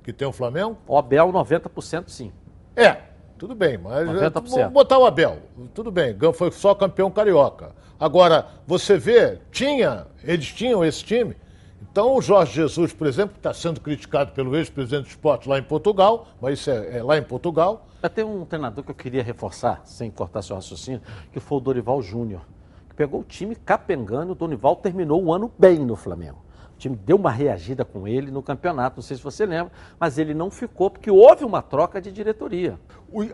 que 0.04 0.12
tem 0.12 0.28
o 0.28 0.32
Flamengo? 0.32 0.78
O 0.88 0.98
Abel, 0.98 1.32
90% 1.32 2.10
sim. 2.10 2.32
É, 2.76 2.98
tudo 3.40 3.56
bem, 3.56 3.78
mas 3.78 4.08
90%. 4.08 4.32
vamos 4.34 4.74
botar 4.74 5.00
o 5.00 5.06
Abel. 5.06 5.38
Tudo 5.74 5.90
bem, 5.90 6.16
foi 6.34 6.52
só 6.52 6.76
campeão 6.76 7.10
carioca. 7.10 7.72
Agora, 7.98 8.46
você 8.68 8.98
vê, 8.98 9.40
tinha, 9.50 10.06
eles 10.24 10.48
tinham 10.48 10.84
esse 10.84 11.04
time. 11.04 11.36
Então, 11.82 12.16
o 12.16 12.22
Jorge 12.22 12.54
Jesus, 12.54 12.94
por 12.94 13.08
exemplo, 13.08 13.34
que 13.34 13.40
está 13.40 13.54
sendo 13.54 13.80
criticado 13.80 14.34
pelo 14.34 14.56
ex-presidente 14.56 15.04
do 15.04 15.10
esporte 15.10 15.48
lá 15.48 15.58
em 15.58 15.64
Portugal, 15.64 16.28
mas 16.42 16.60
isso 16.60 16.70
é, 16.70 16.98
é 16.98 17.04
lá 17.04 17.18
em 17.18 17.24
Portugal. 17.24 17.88
Tem 18.14 18.24
um 18.24 18.46
treinador 18.46 18.84
que 18.84 18.92
eu 18.92 18.96
queria 18.96 19.24
reforçar, 19.24 19.82
sem 19.86 20.12
cortar 20.12 20.42
seu 20.42 20.56
raciocínio, 20.56 21.02
que 21.32 21.40
foi 21.40 21.58
o 21.58 21.62
Dorival 21.62 22.02
Júnior, 22.02 22.42
que 22.90 22.96
pegou 22.96 23.22
o 23.22 23.24
time 23.24 23.56
capengando, 23.56 24.34
o 24.34 24.36
Dorival 24.36 24.76
terminou 24.76 25.24
o 25.24 25.34
ano 25.34 25.52
bem 25.58 25.80
no 25.80 25.96
Flamengo. 25.96 26.49
Time 26.80 26.96
deu 26.96 27.18
uma 27.18 27.30
reagida 27.30 27.84
com 27.84 28.08
ele 28.08 28.32
no 28.32 28.42
campeonato, 28.42 28.98
não 28.98 29.04
sei 29.04 29.18
se 29.18 29.24
você 29.24 29.46
lembra, 29.46 29.72
mas 30.00 30.18
ele 30.18 30.34
não 30.34 30.50
ficou 30.50 30.90
porque 30.90 31.12
houve 31.12 31.44
uma 31.44 31.62
troca 31.62 32.02
de 32.02 32.10
diretoria. 32.10 32.80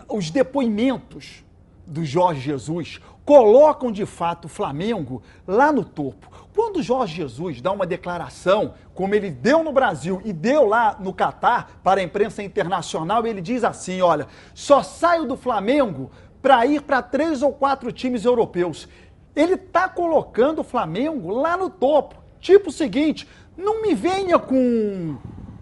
Os 0.10 0.32
depoimentos 0.32 1.46
do 1.86 2.04
Jorge 2.04 2.42
Jesus 2.42 3.00
colocam 3.24 3.92
de 3.92 4.06
fato 4.06 4.46
o 4.46 4.50
Flamengo 4.50 5.22
lá 5.48 5.72
no 5.72 5.86
topo. 5.86 6.28
Quando 6.56 6.78
o 6.78 6.84
Jorge 6.84 7.16
Jesus 7.16 7.62
dá 7.62 7.72
uma 7.72 7.86
declaração, 7.86 8.74
como 8.94 9.14
ele 9.14 9.30
deu 9.30 9.64
no 9.64 9.72
Brasil 9.72 10.22
e 10.26 10.34
deu 10.34 10.66
lá 10.66 10.98
no 11.00 11.14
Catar 11.14 11.80
para 11.84 12.02
a 12.02 12.04
imprensa 12.04 12.42
internacional, 12.42 13.28
ele 13.28 13.42
diz 13.42 13.64
assim: 13.64 14.02
olha, 14.02 14.28
só 14.56 14.82
saio 14.82 15.26
do 15.26 15.38
Flamengo 15.38 16.10
para 16.42 16.66
ir 16.66 16.82
para 16.82 17.02
três 17.02 17.44
ou 17.44 17.54
quatro 17.54 17.92
times 17.92 18.26
europeus. 18.26 18.88
Ele 19.36 19.54
está 19.54 19.88
colocando 19.88 20.60
o 20.60 20.64
Flamengo 20.64 21.30
lá 21.30 21.56
no 21.56 21.70
topo. 21.70 22.25
Tipo 22.46 22.70
o 22.70 22.72
seguinte: 22.72 23.28
não 23.58 23.82
me 23.82 23.96
venha 23.96 24.38
com 24.38 25.18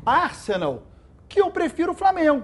Arsenal, 0.05 0.83
que 1.29 1.39
eu 1.39 1.49
prefiro 1.49 1.93
o 1.93 1.95
Flamengo. 1.95 2.43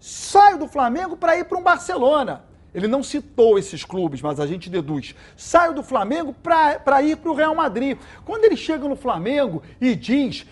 Saio 0.00 0.58
do 0.58 0.66
Flamengo 0.66 1.18
para 1.18 1.36
ir 1.36 1.44
para 1.44 1.58
um 1.58 1.62
Barcelona. 1.62 2.44
Ele 2.74 2.88
não 2.88 3.02
citou 3.02 3.58
esses 3.58 3.84
clubes, 3.84 4.22
mas 4.22 4.40
a 4.40 4.46
gente 4.46 4.70
deduz. 4.70 5.14
Saio 5.36 5.74
do 5.74 5.82
Flamengo 5.82 6.34
para 6.42 7.02
ir 7.02 7.18
para 7.18 7.30
o 7.30 7.34
Real 7.34 7.54
Madrid. 7.54 7.98
Quando 8.24 8.46
ele 8.46 8.56
chega 8.56 8.88
no 8.88 8.96
Flamengo 8.96 9.62
e 9.78 9.94
diz 9.94 10.46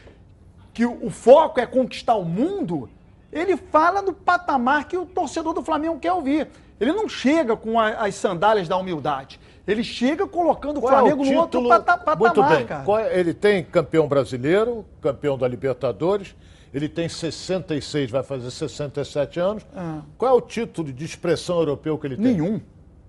que 0.75 0.85
o 0.85 1.09
foco 1.09 1.59
é 1.59 1.65
conquistar 1.65 2.17
o 2.17 2.25
mundo, 2.27 2.89
ele 3.33 3.57
fala 3.57 4.03
no 4.03 4.13
patamar 4.13 4.87
que 4.87 4.97
o 4.99 5.07
torcedor 5.07 5.55
do 5.55 5.63
Flamengo 5.63 5.99
quer 5.99 6.13
ouvir. 6.13 6.49
Ele 6.79 6.93
não 6.93 7.09
chega 7.09 7.57
com 7.57 7.81
a- 7.81 7.89
as 8.07 8.15
sandálias 8.15 8.69
da 8.69 8.77
humildade. 8.77 9.41
Ele 9.67 9.85
chega 9.85 10.27
colocando 10.27 10.79
o 10.79 10.81
Qual 10.81 10.93
é 10.93 10.97
Flamengo 10.97 11.25
no 11.25 11.39
outro 11.41 11.69
pata- 11.69 11.97
patamar, 11.99 12.19
Muito 12.19 12.43
bem. 12.43 12.67
cara. 12.67 12.85
É- 13.03 13.21
ele 13.21 13.33
tem 13.33 13.63
campeão 13.63 14.09
brasileiro, 14.09 14.85
campeão 15.01 15.39
da 15.39 15.47
Libertadores. 15.47 16.35
Ele 16.75 16.89
tem 16.89 17.09
66, 17.09 18.11
vai 18.11 18.23
fazer 18.23 18.51
67 18.51 19.39
anos. 19.39 19.65
Ah. 19.77 20.01
Qual 20.19 20.31
é 20.31 20.35
o 20.37 20.41
título 20.41 20.93
de 20.93 21.05
expressão 21.05 21.59
europeu 21.59 21.97
que 21.99 22.07
ele 22.07 22.17
tem? 22.17 22.25
Nenhum. 22.35 22.61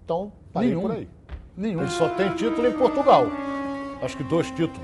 Então, 0.03 0.31
parei 0.51 0.69
Nenhum. 0.69 0.81
por 0.81 0.91
aí. 0.91 1.07
Nenhum. 1.55 1.81
Ele 1.81 1.89
só 1.89 2.09
tem 2.09 2.29
título 2.35 2.67
em 2.67 2.73
Portugal. 2.73 3.25
Acho 4.01 4.17
que 4.17 4.23
dois 4.23 4.47
títulos, 4.51 4.81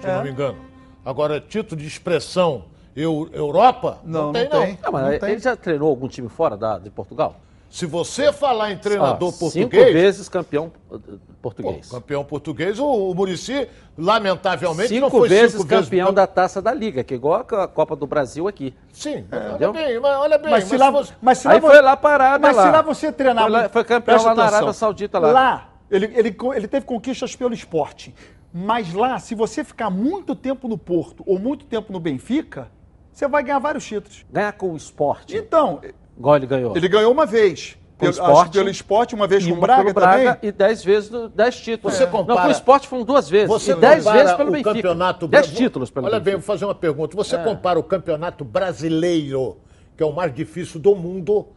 se 0.00 0.06
eu 0.06 0.10
É. 0.10 0.16
não 0.16 0.22
me 0.24 0.30
engano. 0.30 0.58
Agora, 1.04 1.40
título 1.40 1.80
de 1.80 1.86
expressão 1.88 2.66
eu, 2.94 3.28
Europa? 3.32 3.98
Não, 4.04 4.30
tem, 4.32 4.48
não 4.48 4.58
não. 4.58 4.66
tem. 4.66 4.78
Ah, 4.82 4.90
mas 4.90 5.22
ele 5.22 5.38
já 5.38 5.56
treinou 5.56 5.88
algum 5.88 6.06
time 6.06 6.28
fora 6.28 6.56
da, 6.56 6.78
de 6.78 6.90
Portugal? 6.90 7.36
Se 7.70 7.84
você 7.84 8.32
falar 8.32 8.72
em 8.72 8.78
treinador 8.78 9.28
Ah, 9.28 9.38
português. 9.38 9.52
Cinco 9.52 9.92
vezes 9.92 10.28
campeão 10.28 10.72
eh, 10.90 10.96
português. 11.42 11.86
Pô, 11.88 11.96
campeão 11.96 12.24
português, 12.24 12.78
o, 12.78 12.86
o 13.10 13.14
Murici, 13.14 13.68
lamentavelmente, 13.96 14.98
não 14.98 15.08
cinco 15.08 15.18
foi 15.18 15.28
vezes 15.28 15.52
cinco 15.52 15.64
campeão 15.66 16.06
vezes 16.06 16.14
da 16.14 16.26
Taça 16.26 16.62
da 16.62 16.72
Liga, 16.72 17.04
que 17.04 17.12
é 17.12 17.16
igual 17.16 17.44
a 17.50 17.68
Copa 17.68 17.94
do 17.94 18.06
Brasil 18.06 18.48
aqui. 18.48 18.74
Sim, 18.92 19.18
Entendeu? 19.18 19.70
olha 19.70 19.72
bem, 19.72 20.00
mas 20.00 20.16
olha 20.18 20.38
bem. 20.38 20.50
Mas 20.50 20.64
se 20.64 20.76
lá, 20.78 20.90
você- 20.90 21.12
mas 21.20 21.38
se 21.38 21.48
Aí 21.48 21.54
lá 21.56 21.60
foi 21.60 21.76
vo- 21.76 21.82
lá 21.84 21.96
para 21.96 22.24
a 22.24 22.28
Arábia 22.28 22.48
Mas 22.48 22.56
lá. 22.56 22.62
se 22.64 22.70
lá 22.72 22.82
você 22.82 23.12
treinar. 23.12 23.44
Foi 23.44 23.52
lá- 23.52 23.68
foi 23.68 23.84
campeão 23.84 24.16
lá 24.16 24.22
na 24.24 24.30
atenção. 24.32 24.56
Arábia 24.56 24.72
Saudita 24.72 25.18
lá. 25.18 25.30
Lá, 25.32 25.70
ele, 25.90 26.06
ele, 26.14 26.36
ele 26.56 26.68
teve 26.68 26.86
conquistas 26.86 27.36
pelo 27.36 27.52
esporte. 27.52 28.14
Mas 28.52 28.94
lá, 28.94 29.18
se 29.18 29.34
você 29.34 29.62
ficar 29.62 29.90
muito 29.90 30.34
tempo 30.34 30.68
no 30.68 30.78
Porto 30.78 31.22
ou 31.26 31.38
muito 31.38 31.66
tempo 31.66 31.92
no 31.92 32.00
Benfica, 32.00 32.68
você 33.12 33.28
vai 33.28 33.42
ganhar 33.42 33.58
vários 33.58 33.84
títulos. 33.84 34.24
Ganhar 34.32 34.52
com 34.52 34.72
o 34.72 34.76
esporte, 34.76 35.36
Então, 35.36 35.80
igual 36.18 36.36
ele 36.36 36.46
ganhou. 36.46 36.76
ele 36.76 36.88
ganhou 36.88 37.12
uma 37.12 37.24
vez. 37.26 37.76
pelo, 37.98 38.12
esporte. 38.12 38.40
acho, 38.42 38.50
pelo 38.52 38.68
esporte, 38.70 39.14
uma 39.16 39.26
vez 39.26 39.44
com 39.44 39.54
o 39.54 39.56
Braga, 39.56 39.92
Braga 39.92 40.34
também. 40.34 40.48
e 40.48 40.52
10 40.52 40.84
vezes, 40.84 41.10
10 41.34 41.56
títulos. 41.60 41.96
Você 41.96 42.04
Não, 42.04 42.12
compara- 42.12 42.42
com 42.42 42.48
o 42.48 42.50
esporte 42.52 42.86
foram 42.86 43.02
duas 43.04 43.28
vezes. 43.28 43.48
Você 43.48 43.72
e 43.72 43.74
10 43.74 44.04
compara 44.04 44.18
vezes 44.22 44.36
pelo 44.36 44.48
o 44.48 44.52
Benfica. 44.52 44.72
campeonato 44.74 45.26
10 45.26 45.46
Bra- 45.48 45.56
títulos 45.56 45.90
pelo 45.90 46.06
Olha 46.06 46.14
bem, 46.20 46.34
Benfica. 46.34 46.38
vou 46.38 46.46
fazer 46.46 46.64
uma 46.64 46.74
pergunta. 46.76 47.16
Você 47.16 47.34
É. 47.34 47.42
compara 47.42 47.76
o 47.78 47.82
campeonato 47.82 48.44
brasileiro, 48.44 49.56
que 49.96 50.02
é 50.02 50.06
o 50.06 50.12
mais 50.12 50.32
difícil 50.32 50.78
do 50.78 50.94
mundo, 50.94 51.48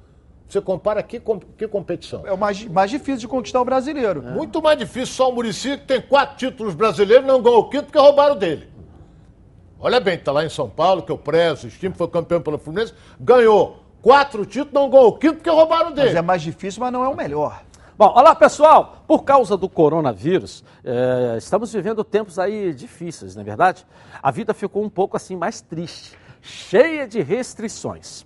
você 0.47 0.59
compara 0.59 1.03
que, 1.03 1.19
com- 1.19 1.39
que 1.39 1.67
competição? 1.67 2.23
É 2.25 2.33
o 2.33 2.37
mais, 2.39 2.65
mais 2.65 2.89
difícil 2.89 3.17
de 3.19 3.27
conquistar 3.27 3.61
o 3.61 3.65
brasileiro. 3.65 4.23
Muito 4.23 4.61
mais 4.63 4.79
difícil 4.79 5.13
só 5.13 5.29
o 5.29 5.33
Murici, 5.35 5.77
que 5.77 5.85
tem 5.85 6.01
quatro 6.01 6.37
títulos 6.37 6.73
brasileiros, 6.73 7.25
não 7.27 7.39
ganhou 7.39 7.59
o 7.59 7.69
quinto 7.69 7.83
porque 7.85 7.99
roubaram 7.99 8.35
dele. 8.35 8.67
Olha 9.79 9.99
bem, 9.99 10.17
tá 10.17 10.31
lá 10.31 10.43
em 10.45 10.49
São 10.49 10.69
Paulo, 10.69 11.01
que 11.03 11.11
eu 11.11 11.17
prezo, 11.17 11.67
o 11.67 11.69
time 11.69 11.93
foi 11.95 12.07
campeão 12.07 12.41
pelo 12.41 12.57
Fluminense, 12.57 12.93
ganhou 13.19 13.80
quatro 14.01 14.45
títulos, 14.45 14.73
não 14.73 14.89
ganhou 14.89 15.07
o 15.07 15.17
quinto 15.17 15.35
porque 15.35 15.49
roubaram 15.49 15.91
dele. 15.91 16.07
Mas 16.07 16.15
é 16.15 16.21
mais 16.21 16.41
difícil, 16.41 16.81
mas 16.81 16.91
não 16.91 17.03
é 17.03 17.07
o 17.07 17.15
melhor. 17.15 17.63
Bom, 17.97 18.07
olá 18.15 18.33
pessoal! 18.33 19.03
Por 19.07 19.23
causa 19.23 19.55
do 19.55 19.69
coronavírus, 19.69 20.63
eh, 20.83 21.35
estamos 21.37 21.71
vivendo 21.71 22.03
tempos 22.03 22.39
aí 22.39 22.73
difíceis, 22.73 23.35
não 23.35 23.43
é 23.43 23.45
verdade? 23.45 23.85
A 24.23 24.31
vida 24.31 24.53
ficou 24.53 24.83
um 24.83 24.89
pouco 24.89 25.15
assim 25.15 25.35
mais 25.35 25.61
triste, 25.61 26.17
cheia 26.41 27.07
de 27.07 27.21
restrições. 27.21 28.25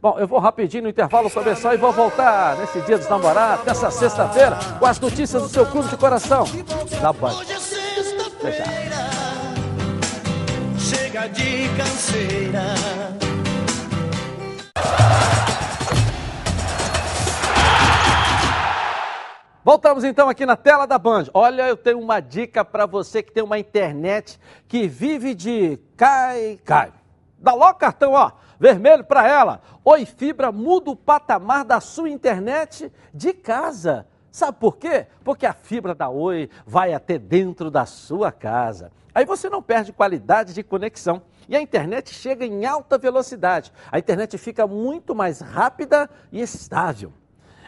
Bom, 0.00 0.18
eu 0.18 0.26
vou 0.26 0.38
rapidinho 0.38 0.84
no 0.84 0.88
intervalo 0.88 1.30
comercial 1.30 1.74
e 1.74 1.76
vou 1.76 1.92
voltar 1.92 2.56
nesse 2.56 2.80
dia 2.80 2.96
dos 2.96 3.10
namorados, 3.10 3.66
nessa 3.66 3.90
sexta-feira, 3.90 4.58
com 4.78 4.86
as 4.86 4.98
notícias 4.98 5.42
do 5.42 5.50
seu 5.50 5.66
clube 5.66 5.90
de 5.90 5.98
coração, 5.98 6.46
da 7.02 7.12
Band. 7.12 7.59
Até 8.40 8.52
já. 8.52 8.64
Chega 10.78 11.28
de 11.28 11.68
canseira. 11.76 12.62
Voltamos 19.62 20.04
então 20.04 20.26
aqui 20.30 20.46
na 20.46 20.56
tela 20.56 20.86
da 20.86 20.98
Band. 20.98 21.24
Olha, 21.34 21.68
eu 21.68 21.76
tenho 21.76 22.00
uma 22.00 22.18
dica 22.18 22.64
para 22.64 22.86
você 22.86 23.22
que 23.22 23.30
tem 23.30 23.42
uma 23.42 23.58
internet 23.58 24.40
que 24.66 24.88
vive 24.88 25.34
de 25.34 25.78
cai, 25.94 26.58
cai. 26.64 26.94
Dá 27.38 27.52
logo 27.52 27.78
cartão, 27.78 28.12
ó, 28.12 28.32
vermelho 28.58 29.04
para 29.04 29.28
ela. 29.28 29.60
Oi 29.84 30.06
Fibra 30.06 30.50
muda 30.50 30.90
o 30.90 30.96
patamar 30.96 31.62
da 31.62 31.78
sua 31.78 32.08
internet 32.08 32.90
de 33.12 33.34
casa. 33.34 34.06
Sabe 34.30 34.58
por 34.58 34.76
quê? 34.76 35.06
Porque 35.24 35.44
a 35.44 35.52
fibra 35.52 35.94
da 35.94 36.08
Oi 36.08 36.48
vai 36.64 36.92
até 36.92 37.18
dentro 37.18 37.70
da 37.70 37.84
sua 37.84 38.30
casa. 38.30 38.92
Aí 39.14 39.24
você 39.24 39.48
não 39.48 39.60
perde 39.60 39.92
qualidade 39.92 40.54
de 40.54 40.62
conexão 40.62 41.22
e 41.48 41.56
a 41.56 41.60
internet 41.60 42.14
chega 42.14 42.46
em 42.46 42.64
alta 42.64 42.96
velocidade. 42.96 43.72
A 43.90 43.98
internet 43.98 44.38
fica 44.38 44.66
muito 44.66 45.14
mais 45.14 45.40
rápida 45.40 46.08
e 46.30 46.40
estável. 46.40 47.12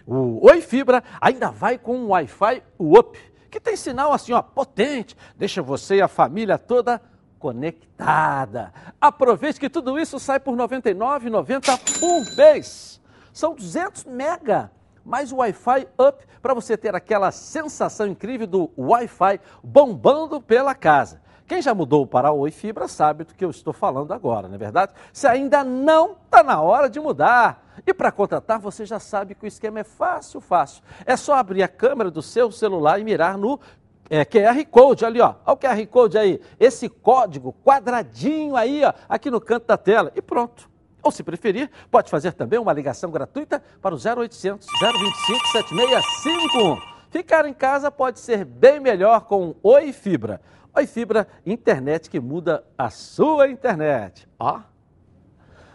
O 0.07 0.47
Oi 0.47 0.61
Fibra 0.61 1.03
ainda 1.21 1.51
vai 1.51 1.79
com 1.79 1.97
um 1.97 2.09
Wi-Fi 2.11 2.63
UP, 2.79 3.19
que 3.51 3.61
tem 3.61 3.77
sinal 3.77 4.13
assim, 4.13 4.33
ó, 4.33 4.41
potente, 4.41 5.17
deixa 5.37 5.63
você 5.63 5.97
e 5.97 6.03
a 6.03 6.09
família 6.09 6.59
toda 6.59 7.01
conectada. 7.39 8.73
Aproveite 9.01 9.59
que 9.59 9.69
tudo 9.69 9.99
isso 9.99 10.21
sai 10.21 10.39
por 10.39 10.57
R$ 10.57 10.63
99,90 10.63 11.99
por 11.99 12.37
mês. 12.37 13.01
São 13.33 13.55
200 13.55 14.05
mega 14.05 14.71
mais 15.05 15.33
o 15.33 15.37
Wi-Fi 15.37 15.89
Up 15.99 16.25
para 16.41 16.55
você 16.55 16.77
ter 16.77 16.95
aquela 16.95 17.31
sensação 17.31 18.07
incrível 18.07 18.47
do 18.47 18.71
Wi-Fi 18.77 19.41
bombando 19.63 20.41
pela 20.41 20.75
casa. 20.75 21.21
Quem 21.47 21.61
já 21.61 21.75
mudou 21.75 22.07
para 22.07 22.33
Oi 22.33 22.51
Fibra 22.51 22.89
sabe 22.89 23.25
do 23.25 23.35
que 23.35 23.45
eu 23.45 23.51
estou 23.51 23.75
falando 23.75 24.13
agora, 24.13 24.49
não 24.49 24.55
é 24.55 24.59
verdade? 24.59 24.93
Se 25.13 25.27
ainda 25.27 25.63
não, 25.63 26.13
está 26.13 26.43
na 26.43 26.61
hora 26.61 26.89
de 26.89 26.99
mudar. 26.99 27.63
E 27.87 27.93
para 27.93 28.11
contratar, 28.11 28.59
você 28.59 28.87
já 28.87 28.99
sabe 28.99 29.35
que 29.35 29.45
o 29.45 29.47
esquema 29.47 29.81
é 29.81 29.85
fácil, 29.85 30.41
fácil. 30.41 30.83
É 31.05 31.17
só 31.17 31.35
abrir 31.35 31.63
a 31.63 31.69
câmera 31.69 32.11
do 32.11 32.23
seu 32.23 32.51
celular 32.51 32.99
e 32.99 33.05
mirar 33.05 33.37
no 33.37 33.61
é, 34.09 34.25
QR 34.25 34.65
Code 34.71 35.05
ali, 35.05 35.21
ó. 35.21 35.35
Olha 35.45 35.55
o 35.55 35.57
QR 35.57 35.87
Code 35.89 36.17
aí. 36.17 36.41
Esse 36.59 36.89
código 36.89 37.55
quadradinho 37.65 38.57
aí, 38.57 38.83
ó, 38.85 38.93
aqui 39.09 39.31
no 39.31 39.41
canto 39.41 39.67
da 39.67 39.77
tela. 39.77 40.11
E 40.15 40.23
pronto. 40.23 40.72
Ou, 41.03 41.11
se 41.11 41.23
preferir, 41.23 41.71
pode 41.91 42.11
fazer 42.11 42.33
também 42.33 42.59
uma 42.59 42.73
ligação 42.73 43.11
gratuita 43.11 43.63
para 43.81 43.95
o 43.95 43.99
0800 43.99 44.67
025 44.67 45.47
7651. 45.49 46.93
Ficar 47.11 47.45
em 47.45 47.53
casa 47.53 47.91
pode 47.91 48.21
ser 48.21 48.45
bem 48.45 48.81
melhor 48.81 49.23
com 49.23 49.55
Oi 49.63 49.93
Fibra. 49.93 50.41
Oi 50.75 50.87
Fibra, 50.87 51.27
internet 51.45 52.09
que 52.09 52.19
muda 52.19 52.65
a 52.79 52.89
sua 52.89 53.49
internet. 53.49 54.27
Ó. 54.39 54.61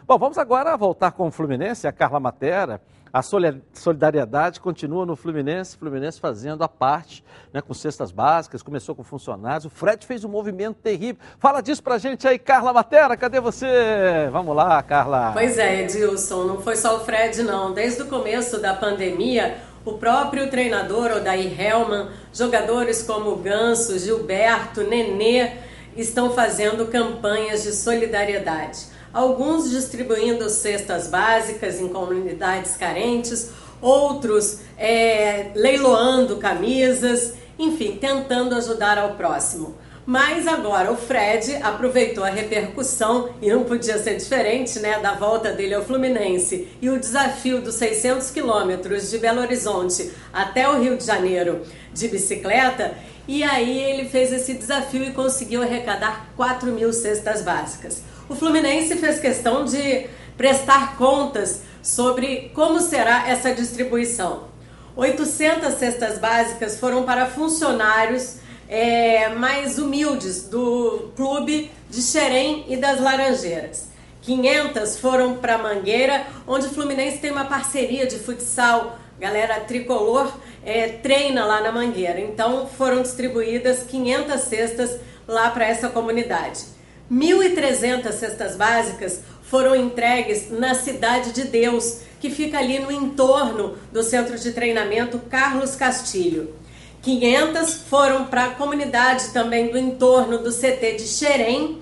Bom, 0.08 0.18
vamos 0.18 0.38
agora 0.38 0.76
voltar 0.78 1.12
com 1.12 1.28
o 1.28 1.32
Fluminense, 1.32 1.86
a 1.86 1.92
Carla 1.92 2.20
Matera. 2.20 2.82
A 3.12 3.22
solidariedade 3.22 4.60
continua 4.60 5.06
no 5.06 5.16
Fluminense, 5.16 5.78
Fluminense 5.78 6.20
fazendo 6.20 6.64
a 6.64 6.68
parte, 6.68 7.24
né, 7.54 7.62
com 7.62 7.74
cestas 7.74 8.12
básicas, 8.12 8.62
começou 8.62 8.94
com 8.96 9.04
funcionários. 9.04 9.66
O 9.66 9.70
Fred 9.70 10.06
fez 10.06 10.24
um 10.24 10.30
movimento 10.30 10.76
terrível. 10.76 11.18
Fala 11.40 11.62
disso 11.62 11.82
pra 11.82 11.98
gente 11.98 12.28
aí, 12.28 12.38
Carla 12.38 12.74
Matera, 12.74 13.16
cadê 13.16 13.40
você? 13.40 14.30
Vamos 14.32 14.56
lá, 14.56 14.82
Carla. 14.84 15.32
Pois 15.34 15.58
é, 15.58 15.84
Edilson, 15.84 16.44
não 16.44 16.62
foi 16.62 16.76
só 16.76 16.98
o 16.98 17.00
Fred, 17.02 17.44
não. 17.44 17.74
Desde 17.74 18.02
o 18.04 18.08
começo 18.08 18.60
da 18.60 18.74
pandemia, 18.74 19.58
o 19.86 19.94
próprio 19.94 20.50
treinador 20.50 21.12
Odair 21.12 21.60
Hellman, 21.60 22.10
jogadores 22.34 23.04
como 23.04 23.36
Ganso, 23.38 23.98
Gilberto, 23.98 24.84
Nenê, 24.84 25.52
estão 25.96 26.32
fazendo 26.32 26.88
campanhas 26.88 27.64
de 27.64 27.72
solidariedade 27.72 28.97
alguns 29.18 29.72
distribuindo 29.72 30.48
cestas 30.48 31.08
básicas 31.08 31.82
em 31.82 31.88
comunidades 31.88 32.78
carentes, 32.78 33.50
outros 33.82 34.60
é, 34.78 35.50
leiloando 35.56 36.36
camisas, 36.36 37.34
enfim, 37.58 37.98
tentando 38.00 38.54
ajudar 38.54 39.00
ao 39.00 39.16
próximo. 39.16 39.76
Mas 40.06 40.48
agora 40.48 40.92
o 40.92 40.96
Fred 40.96 41.56
aproveitou 41.64 42.24
a 42.24 42.30
repercussão, 42.30 43.32
e 43.42 43.50
não 43.50 43.64
podia 43.64 43.98
ser 43.98 44.18
diferente, 44.18 44.80
né, 44.80 45.00
da 45.00 45.16
volta 45.16 45.52
dele 45.52 45.74
ao 45.74 45.84
Fluminense 45.84 46.68
e 46.80 46.88
o 46.88 47.00
desafio 47.00 47.60
dos 47.60 47.74
600 47.74 48.30
quilômetros 48.30 49.10
de 49.10 49.18
Belo 49.18 49.42
Horizonte 49.42 50.12
até 50.32 50.70
o 50.70 50.80
Rio 50.80 50.96
de 50.96 51.04
Janeiro 51.04 51.64
de 51.92 52.08
bicicleta, 52.08 52.94
e 53.28 53.44
aí 53.44 53.80
ele 53.80 54.08
fez 54.08 54.32
esse 54.32 54.54
desafio 54.54 55.04
e 55.04 55.12
conseguiu 55.12 55.64
arrecadar 55.64 56.30
4 56.38 56.72
mil 56.72 56.94
cestas 56.94 57.42
básicas. 57.42 58.04
O 58.30 58.36
Fluminense 58.36 58.98
fez 58.98 59.20
questão 59.20 59.64
de 59.64 60.08
prestar 60.36 60.98
contas 60.98 61.62
sobre 61.82 62.52
como 62.54 62.82
será 62.82 63.30
essa 63.30 63.54
distribuição. 63.54 64.50
800 64.98 65.74
cestas 65.76 66.20
básicas 66.20 66.78
foram 66.78 67.04
para 67.04 67.28
funcionários 67.28 68.38
é, 68.68 69.30
mais 69.30 69.78
humildes 69.80 70.44
do 70.44 71.12
clube 71.16 71.72
de 71.90 72.02
Xerém 72.02 72.66
e 72.68 72.76
das 72.76 73.00
Laranjeiras. 73.00 73.88
500 74.24 75.00
foram 75.00 75.38
para 75.38 75.58
Mangueira, 75.58 76.28
onde 76.46 76.66
o 76.66 76.70
Fluminense 76.70 77.20
tem 77.20 77.32
uma 77.32 77.46
parceria 77.46 78.06
de 78.06 78.20
futsal. 78.20 79.00
Galera 79.18 79.62
tricolor 79.62 80.34
é, 80.66 80.90
treina 80.90 81.46
lá 81.46 81.62
na 81.62 81.72
Mangueira. 81.72 82.20
Então 82.20 82.68
foram 82.68 83.02
distribuídas 83.02 83.84
500 83.84 84.42
cestas 84.42 85.00
lá 85.26 85.50
para 85.50 85.66
essa 85.66 85.88
comunidade. 85.88 86.77
1.300 87.12 88.12
cestas 88.12 88.56
básicas 88.56 89.22
foram 89.44 89.76
entregues 89.76 90.52
na 90.52 90.76
Cidade 90.76 91.32
de 91.32 91.46
Deus, 91.46 92.00
que 92.20 92.30
fica 92.30 92.60
ali 92.60 92.80
no 92.80 92.92
entorno 92.92 93.78
do 93.92 94.04
centro 94.04 94.38
de 94.38 94.52
treinamento 94.52 95.20
Carlos 95.20 95.76
Castilho. 95.76 96.54
500 97.02 97.74
foram 97.90 98.26
para 98.26 98.46
a 98.46 98.50
comunidade 98.50 99.30
também 99.30 99.72
do 99.72 99.78
entorno 99.78 100.40
do 100.40 100.52
CT 100.52 100.98
de 100.98 101.08
Xerém 101.08 101.82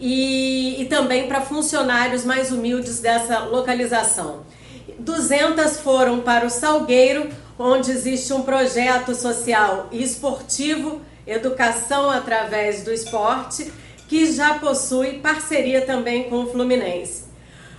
e, 0.00 0.82
e 0.82 0.86
também 0.86 1.28
para 1.28 1.40
funcionários 1.40 2.24
mais 2.24 2.50
humildes 2.50 2.98
dessa 2.98 3.40
localização. 3.40 4.42
200 4.98 5.78
foram 5.78 6.20
para 6.20 6.46
o 6.46 6.50
Salgueiro, 6.50 7.28
onde 7.58 7.90
existe 7.92 8.32
um 8.32 8.42
projeto 8.42 9.14
social 9.14 9.88
e 9.92 10.02
esportivo, 10.02 11.00
educação 11.26 12.10
através 12.10 12.82
do 12.82 12.92
esporte, 12.92 13.72
que 14.14 14.30
já 14.30 14.60
possui 14.60 15.14
parceria 15.14 15.80
também 15.80 16.30
com 16.30 16.44
o 16.44 16.46
Fluminense. 16.46 17.24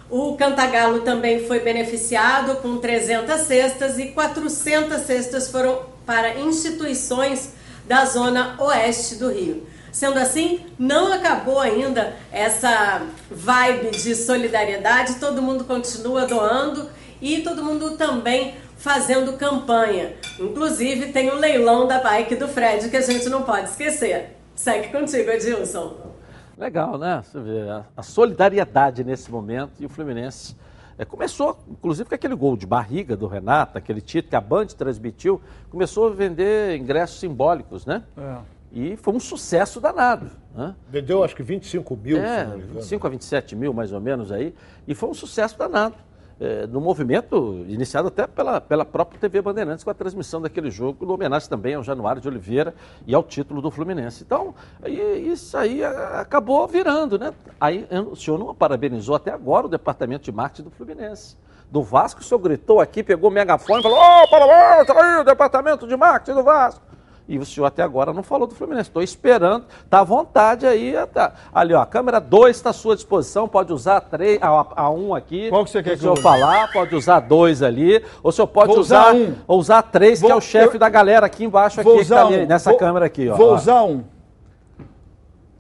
O 0.10 0.36
Cantagalo 0.36 1.00
também 1.00 1.48
foi 1.48 1.62
beneficiado 1.62 2.58
com 2.58 2.76
300 2.76 3.40
cestas 3.40 3.98
e 3.98 4.08
400 4.08 5.00
cestas 5.04 5.50
foram 5.50 5.84
para 6.06 6.38
instituições 6.42 7.52
da 7.88 8.04
zona 8.04 8.62
oeste 8.62 9.16
do 9.16 9.32
Rio. 9.32 9.66
Sendo 9.94 10.20
assim, 10.20 10.60
não 10.78 11.14
acabou 11.14 11.58
ainda 11.58 12.14
essa 12.34 13.02
vibe 13.32 13.92
de 13.92 14.14
solidariedade, 14.14 15.16
todo 15.22 15.42
mundo 15.42 15.64
continua 15.64 16.26
doando 16.26 16.90
e 17.22 17.44
todo 17.44 17.64
mundo 17.64 17.92
também 17.92 18.56
fazendo 18.76 19.38
campanha. 19.38 20.18
Inclusive, 20.38 21.14
tem 21.14 21.30
o 21.30 21.36
leilão 21.36 21.88
da 21.88 22.00
bike 22.00 22.36
do 22.36 22.50
Fred 22.50 22.90
que 22.90 22.98
a 22.98 23.02
gente 23.02 23.30
não 23.30 23.44
pode 23.44 23.70
esquecer. 23.70 24.36
Segue 24.54 24.90
contigo, 24.90 25.32
Edilson. 25.32 26.15
Legal, 26.58 26.98
né? 26.98 27.22
Você 27.24 27.40
vê 27.40 27.62
a 27.96 28.04
solidariedade 28.04 29.04
nesse 29.04 29.30
momento 29.32 29.74
e 29.80 29.86
o 29.86 29.90
Fluminense 29.90 30.56
é, 30.98 31.04
começou, 31.04 31.60
inclusive, 31.70 32.08
com 32.08 32.16
aquele 32.16 32.36
gol 32.36 32.56
de 32.56 32.66
barriga 32.66 33.18
do 33.18 33.28
Renato, 33.28 33.78
aquele 33.78 34.00
título 34.00 34.30
que 34.30 34.36
a 34.36 34.42
Band 34.42 34.68
transmitiu, 34.68 35.42
começou 35.70 36.08
a 36.08 36.12
vender 36.12 36.78
ingressos 36.78 37.20
simbólicos, 37.20 37.86
né? 37.86 38.04
É. 38.18 38.38
E 38.72 38.98
foi 38.98 39.14
um 39.14 39.20
sucesso 39.20 39.82
danado. 39.82 40.30
Né? 40.54 40.74
Vendeu 40.90 41.24
acho 41.24 41.36
que 41.36 41.44
25 41.44 41.96
mil. 41.98 42.18
É, 42.18 42.46
25 42.46 43.08
a 43.08 43.10
27 43.10 43.56
mil 43.56 43.74
mais 43.74 43.92
ou 43.92 44.00
menos 44.02 44.32
aí. 44.32 44.54
E 44.88 44.96
foi 44.96 45.10
um 45.10 45.14
sucesso 45.14 45.58
danado 45.58 45.96
é, 46.40 46.68
no 46.68 46.82
movimento 46.82 47.66
iniciado 47.68 48.10
até 48.10 48.28
pela, 48.28 48.60
pela 48.60 48.86
própria 48.86 49.20
TV 49.20 49.42
Bandeirantes 49.42 49.84
com 49.84 49.90
a 49.90 49.94
transmissão 49.94 50.42
daquele 50.42 50.70
jogo, 50.70 51.06
no 51.06 51.14
homenagem 51.14 51.50
também 51.50 51.76
ao 51.76 51.84
Januário 51.84 52.22
de 52.22 52.28
Oliveira 52.28 52.74
e 53.08 53.16
ao 53.16 53.24
título 53.24 53.62
do 53.62 53.72
Fluminense. 53.72 54.24
Então, 54.24 54.54
isso 54.86 55.58
aí 55.58 55.84
acabou 55.84 56.68
virando, 56.68 57.18
né? 57.18 57.34
Aí 57.60 57.88
o 58.12 58.16
senhor 58.16 58.38
não 58.38 58.54
parabenizou 58.54 59.16
até 59.16 59.32
agora 59.32 59.66
o 59.66 59.70
departamento 59.70 60.24
de 60.24 60.32
marketing 60.32 60.64
do 60.64 60.72
Fluminense. 60.72 61.38
Do 61.72 61.82
Vasco, 61.82 62.22
o 62.22 62.24
senhor 62.24 62.40
gritou 62.40 62.80
aqui, 62.80 63.02
pegou 63.02 63.30
o 63.30 63.34
megafone 63.34 63.80
e 63.80 63.84
falou: 63.84 63.98
Ô, 63.98 64.24
oh, 64.24 64.28
parabéns, 64.30 64.88
tá 64.88 65.04
aí 65.04 65.22
o 65.22 65.24
departamento 65.24 65.88
de 65.88 65.98
marketing 65.98 66.38
do 66.38 66.44
Vasco. 66.44 66.95
E 67.28 67.40
o 67.40 67.46
senhor 67.46 67.66
até 67.66 67.82
agora 67.82 68.14
não 68.14 68.22
falou 68.22 68.48
do 68.48 68.54
Fluminense. 68.54 68.90
Estou 68.90 69.02
esperando, 69.02 69.66
está 69.84 70.02
à 70.02 70.04
vontade 70.04 70.68
aí. 70.68 70.94
Tá. 71.12 71.34
Ali, 71.54 71.74
ó, 71.74 71.82
a 71.82 71.86
câmera 71.86 72.20
2 72.20 72.56
está 72.56 72.70
à 72.70 72.74
sua 72.74 72.96
disposição, 72.96 73.48
pode 73.48 73.74
usar 73.74 74.00
três, 74.02 74.38
a, 74.42 74.68
a 74.76 74.90
um 74.92 75.16
aqui. 75.16 75.50
Qual 75.50 75.66
que 75.66 75.72
você 75.72 75.82
quer 75.82 75.92
que 75.92 75.98
o 75.98 76.02
senhor 76.02 76.18
falar? 76.20 76.72
Pode 76.72 76.96
usar 76.96 77.22
dois 77.22 77.64
ali. 77.64 77.96
Ou 78.22 78.30
o 78.30 78.32
senhor 78.32 78.48
pode 78.48 78.68
vou 78.68 78.80
usar, 78.80 79.16
usar 79.16 79.16
um. 79.16 79.36
Ou 79.48 79.60
usar 79.60 79.82
três, 79.82 80.22
vou, 80.22 80.30
que 80.30 80.34
é 80.34 80.36
o 80.36 80.42
chefe 80.42 80.76
eu... 80.76 80.80
da 80.80 80.88
galera 80.88 81.26
aqui 81.26 81.44
embaixo, 81.44 81.82
aqui, 81.82 81.98
que 81.98 82.06
tá 82.06 82.28
ali, 82.28 82.46
nessa 82.46 82.70
vou, 82.70 82.80
câmera 82.80 83.06
aqui. 83.08 83.28
Ó, 83.28 83.36
vou 83.36 83.50
ó. 83.50 83.56
usar 83.56 83.84
um. 83.84 84.04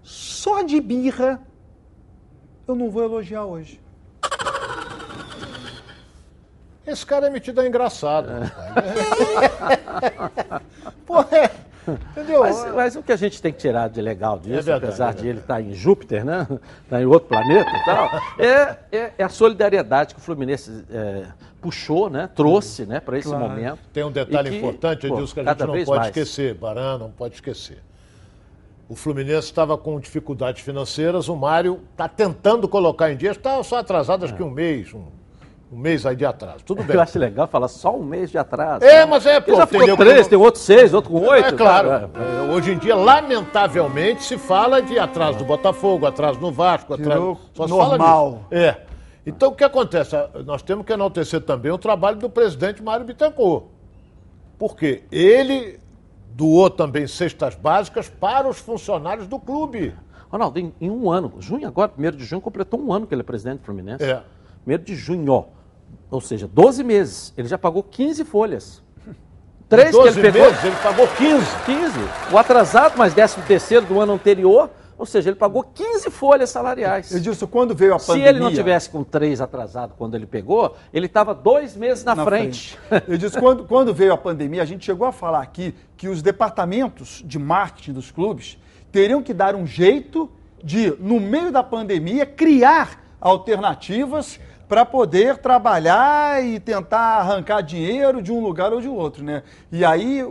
Só 0.03 0.61
de 0.61 0.79
birra, 0.79 1.41
eu 2.67 2.75
não 2.75 2.91
vou 2.91 3.03
elogiar 3.03 3.45
hoje. 3.45 3.84
Esse 6.85 7.05
cara 7.05 7.27
é 7.27 7.29
metido 7.29 7.61
a 7.61 7.67
engraçado. 7.67 8.29
É. 8.31 8.51
Pô, 11.05 11.21
é. 11.21 11.49
Entendeu? 11.87 12.41
Mas, 12.41 12.73
mas, 12.73 12.95
o 12.95 13.03
que 13.03 13.11
a 13.11 13.15
gente 13.15 13.41
tem 13.41 13.51
que 13.53 13.59
tirar 13.59 13.89
de 13.89 14.01
legal 14.01 14.39
disso, 14.39 14.53
é 14.53 14.61
verdade, 14.61 14.85
apesar 14.85 15.09
é 15.11 15.13
de 15.13 15.27
ele 15.27 15.39
estar 15.39 15.55
tá 15.55 15.61
em 15.61 15.73
Júpiter, 15.73 16.25
né? 16.25 16.41
Estar 16.41 16.59
tá 16.89 17.01
em 17.01 17.05
outro 17.05 17.29
planeta 17.29 17.69
e 17.69 17.85
tal, 17.85 18.09
é, 18.39 18.77
é, 18.91 19.13
é, 19.19 19.23
a 19.23 19.29
solidariedade 19.29 20.15
que 20.15 20.19
o 20.19 20.23
Fluminense 20.23 20.83
é, 20.89 21.25
puxou, 21.61 22.09
né? 22.09 22.29
Trouxe 22.33 22.85
né? 22.85 22.99
para 22.99 23.19
esse 23.19 23.27
claro. 23.27 23.49
momento. 23.49 23.79
Tem 23.93 24.03
um 24.03 24.11
detalhe 24.11 24.49
que, 24.49 24.57
importante, 24.57 25.05
Edilson, 25.05 25.33
que 25.33 25.39
a 25.41 25.43
gente 25.43 25.59
não 25.59 25.73
pode 25.73 25.89
mais. 25.89 26.07
esquecer, 26.07 26.53
Baran, 26.55 26.97
não 26.97 27.11
pode 27.11 27.35
esquecer. 27.35 27.77
O 28.87 28.95
Fluminense 28.95 29.47
estava 29.47 29.77
com 29.77 29.99
dificuldades 29.99 30.63
financeiras, 30.63 31.27
o 31.27 31.35
Mário 31.35 31.81
está 31.91 32.07
tentando 32.07 32.67
colocar 32.67 33.11
em 33.11 33.17
dia, 33.17 33.31
está 33.31 33.61
só 33.63 33.77
atrasado 33.77 34.25
acho 34.25 34.35
que 34.35 34.43
um 34.43 34.49
mês, 34.49 34.93
um 34.93 35.05
um 35.71 35.77
mês 35.77 36.05
aí 36.05 36.15
de 36.15 36.25
atraso. 36.25 36.63
Tudo 36.63 36.83
bem. 36.83 36.95
Eu 36.95 37.01
acho 37.01 37.17
legal 37.17 37.47
falar 37.47 37.67
só 37.67 37.95
um 37.95 38.03
mês 38.03 38.29
de 38.29 38.37
atraso. 38.37 38.85
É, 38.85 38.99
né? 38.99 39.05
mas 39.05 39.25
é, 39.25 39.39
pô. 39.39 39.55
Já 39.55 39.65
ficou 39.65 39.97
três, 39.97 40.27
tem 40.27 40.37
outro 40.37 40.61
seis, 40.61 40.93
outro 40.93 41.11
com 41.11 41.19
oito. 41.21 41.47
É 41.47 41.51
claro. 41.51 41.89
É, 41.89 42.53
hoje 42.53 42.71
em 42.71 42.77
dia, 42.77 42.95
lamentavelmente, 42.95 44.23
se 44.23 44.37
fala 44.37 44.81
de 44.81 44.97
atraso 44.99 45.39
do 45.39 45.45
Botafogo, 45.45 46.05
atraso 46.05 46.39
no 46.39 46.51
Vasco, 46.51 46.93
atraso. 46.93 47.37
Só 47.53 47.67
normal. 47.67 48.45
É. 48.51 48.77
Então, 49.25 49.49
o 49.49 49.55
que 49.55 49.63
acontece? 49.63 50.15
Nós 50.45 50.61
temos 50.61 50.85
que 50.85 50.93
enaltecer 50.93 51.41
também 51.41 51.71
o 51.71 51.77
trabalho 51.77 52.17
do 52.17 52.29
presidente 52.29 52.83
Mário 52.83 53.05
Bittencourt. 53.05 53.65
Porque 54.59 55.03
ele 55.11 55.79
doou 56.29 56.69
também 56.69 57.07
cestas 57.07 57.55
básicas 57.55 58.07
para 58.07 58.47
os 58.47 58.59
funcionários 58.59 59.27
do 59.27 59.39
clube. 59.39 59.95
Ronaldo, 60.29 60.59
em, 60.59 60.73
em 60.79 60.91
um 60.91 61.09
ano, 61.09 61.33
junho 61.39 61.67
agora, 61.67 61.89
primeiro 61.89 62.15
de 62.15 62.23
junho, 62.23 62.41
completou 62.41 62.79
um 62.79 62.93
ano 62.93 63.07
que 63.07 63.13
ele 63.13 63.21
é 63.21 63.23
presidente 63.23 63.59
do 63.59 63.65
Fluminense. 63.65 64.03
É. 64.03 64.21
Primeiro 64.65 64.83
de 64.83 64.95
junho, 64.95 65.45
ou 66.09 66.19
seja, 66.19 66.47
12 66.47 66.83
meses. 66.83 67.31
Ele 67.37 67.47
já 67.47 67.57
pagou 67.57 67.83
15 67.83 68.25
folhas. 68.25 68.81
Três 69.69 69.95
que 69.95 70.07
ele 70.07 70.21
pegou. 70.21 70.41
Meses, 70.41 70.63
ele 70.65 70.75
pagou 70.81 71.07
15. 71.07 71.45
15. 71.65 71.99
O 72.33 72.37
atrasado, 72.37 72.97
mais 72.97 73.13
13 73.13 73.41
terceiro 73.43 73.85
do 73.85 74.01
ano 74.01 74.13
anterior. 74.13 74.71
Ou 74.97 75.05
seja, 75.05 75.29
ele 75.29 75.35
pagou 75.35 75.61
15 75.61 76.09
folhas 76.09 76.49
salariais. 76.49 77.11
Eu 77.11 77.19
disse, 77.19 77.45
quando 77.45 77.75
veio 77.75 77.93
a 77.93 77.99
pandemia... 77.99 78.23
Se 78.23 78.29
ele 78.29 78.39
não 78.39 78.51
tivesse 78.51 78.89
com 78.89 79.03
três 79.03 79.39
atrasado 79.39 79.93
quando 79.97 80.15
ele 80.15 80.25
pegou, 80.25 80.75
ele 80.91 81.05
estava 81.05 81.35
dois 81.35 81.75
meses 81.75 82.03
na, 82.03 82.15
na 82.15 82.23
frente. 82.23 82.75
frente. 82.87 83.03
Eu 83.07 83.17
disse, 83.17 83.37
quando, 83.37 83.65
quando 83.65 83.93
veio 83.93 84.13
a 84.13 84.17
pandemia, 84.17 84.63
a 84.63 84.65
gente 84.65 84.83
chegou 84.83 85.05
a 85.05 85.11
falar 85.11 85.41
aqui 85.41 85.75
que 85.95 86.07
os 86.07 86.23
departamentos 86.23 87.21
de 87.23 87.37
marketing 87.37 87.91
dos 87.91 88.09
clubes 88.09 88.57
teriam 88.91 89.21
que 89.21 89.33
dar 89.33 89.53
um 89.53 89.67
jeito 89.67 90.31
de, 90.63 90.95
no 90.97 91.19
meio 91.19 91.51
da 91.51 91.61
pandemia, 91.61 92.25
criar 92.25 93.03
alternativas 93.19 94.39
para 94.67 94.85
poder 94.85 95.37
trabalhar 95.37 96.43
e 96.43 96.59
tentar 96.59 97.19
arrancar 97.19 97.61
dinheiro 97.61 98.21
de 98.21 98.31
um 98.31 98.39
lugar 98.39 98.73
ou 98.73 98.81
de 98.81 98.87
outro, 98.87 99.23
né? 99.23 99.43
E 99.71 99.85
aí, 99.85 100.25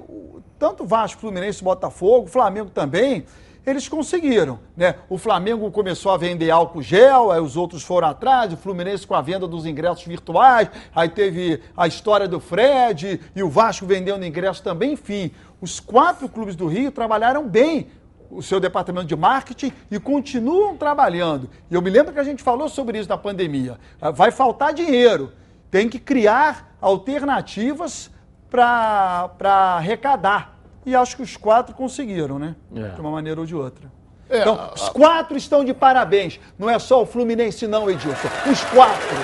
tanto 0.58 0.84
Vasco, 0.84 1.20
Fluminense, 1.20 1.62
Botafogo, 1.62 2.26
Flamengo 2.26 2.70
também, 2.70 3.24
eles 3.66 3.88
conseguiram, 3.88 4.58
né? 4.76 4.96
O 5.08 5.16
Flamengo 5.16 5.70
começou 5.70 6.12
a 6.12 6.16
vender 6.16 6.50
álcool 6.50 6.82
gel, 6.82 7.30
aí 7.30 7.40
os 7.40 7.56
outros 7.56 7.82
foram 7.82 8.08
atrás, 8.08 8.52
o 8.52 8.56
Fluminense 8.56 9.06
com 9.06 9.14
a 9.14 9.22
venda 9.22 9.48
dos 9.48 9.64
ingressos 9.64 10.04
virtuais, 10.04 10.68
aí 10.94 11.08
teve 11.08 11.62
a 11.76 11.86
história 11.86 12.28
do 12.28 12.40
Fred 12.40 13.20
e 13.34 13.42
o 13.42 13.48
Vasco 13.48 13.86
vendendo 13.86 14.24
ingressos 14.24 14.60
também, 14.60 14.92
enfim. 14.92 15.30
Os 15.60 15.80
quatro 15.80 16.28
clubes 16.28 16.54
do 16.54 16.66
Rio 16.66 16.92
trabalharam 16.92 17.48
bem 17.48 17.86
o 18.34 18.42
seu 18.42 18.58
departamento 18.58 19.06
de 19.06 19.16
marketing 19.16 19.72
e 19.90 19.98
continuam 19.98 20.76
trabalhando. 20.76 21.48
E 21.70 21.74
eu 21.74 21.80
me 21.80 21.88
lembro 21.88 22.12
que 22.12 22.18
a 22.18 22.24
gente 22.24 22.42
falou 22.42 22.68
sobre 22.68 22.98
isso 22.98 23.08
na 23.08 23.16
pandemia. 23.16 23.78
Ah, 24.00 24.10
vai 24.10 24.30
faltar 24.30 24.74
dinheiro. 24.74 25.32
Tem 25.70 25.88
que 25.88 25.98
criar 25.98 26.76
alternativas 26.80 28.10
para 28.50 29.30
arrecadar. 29.76 30.58
E 30.84 30.94
acho 30.94 31.16
que 31.16 31.22
os 31.22 31.36
quatro 31.36 31.74
conseguiram, 31.74 32.38
né? 32.38 32.56
É. 32.74 32.88
De 32.90 33.00
uma 33.00 33.10
maneira 33.10 33.40
ou 33.40 33.46
de 33.46 33.54
outra. 33.54 33.90
É, 34.28 34.40
então, 34.40 34.70
os 34.74 34.88
quatro 34.88 35.36
estão 35.36 35.64
de 35.64 35.72
parabéns. 35.72 36.40
Não 36.58 36.68
é 36.68 36.78
só 36.78 37.02
o 37.02 37.06
Fluminense, 37.06 37.66
não, 37.66 37.88
Edilson. 37.88 38.28
Os 38.50 38.62
quatro. 38.64 39.16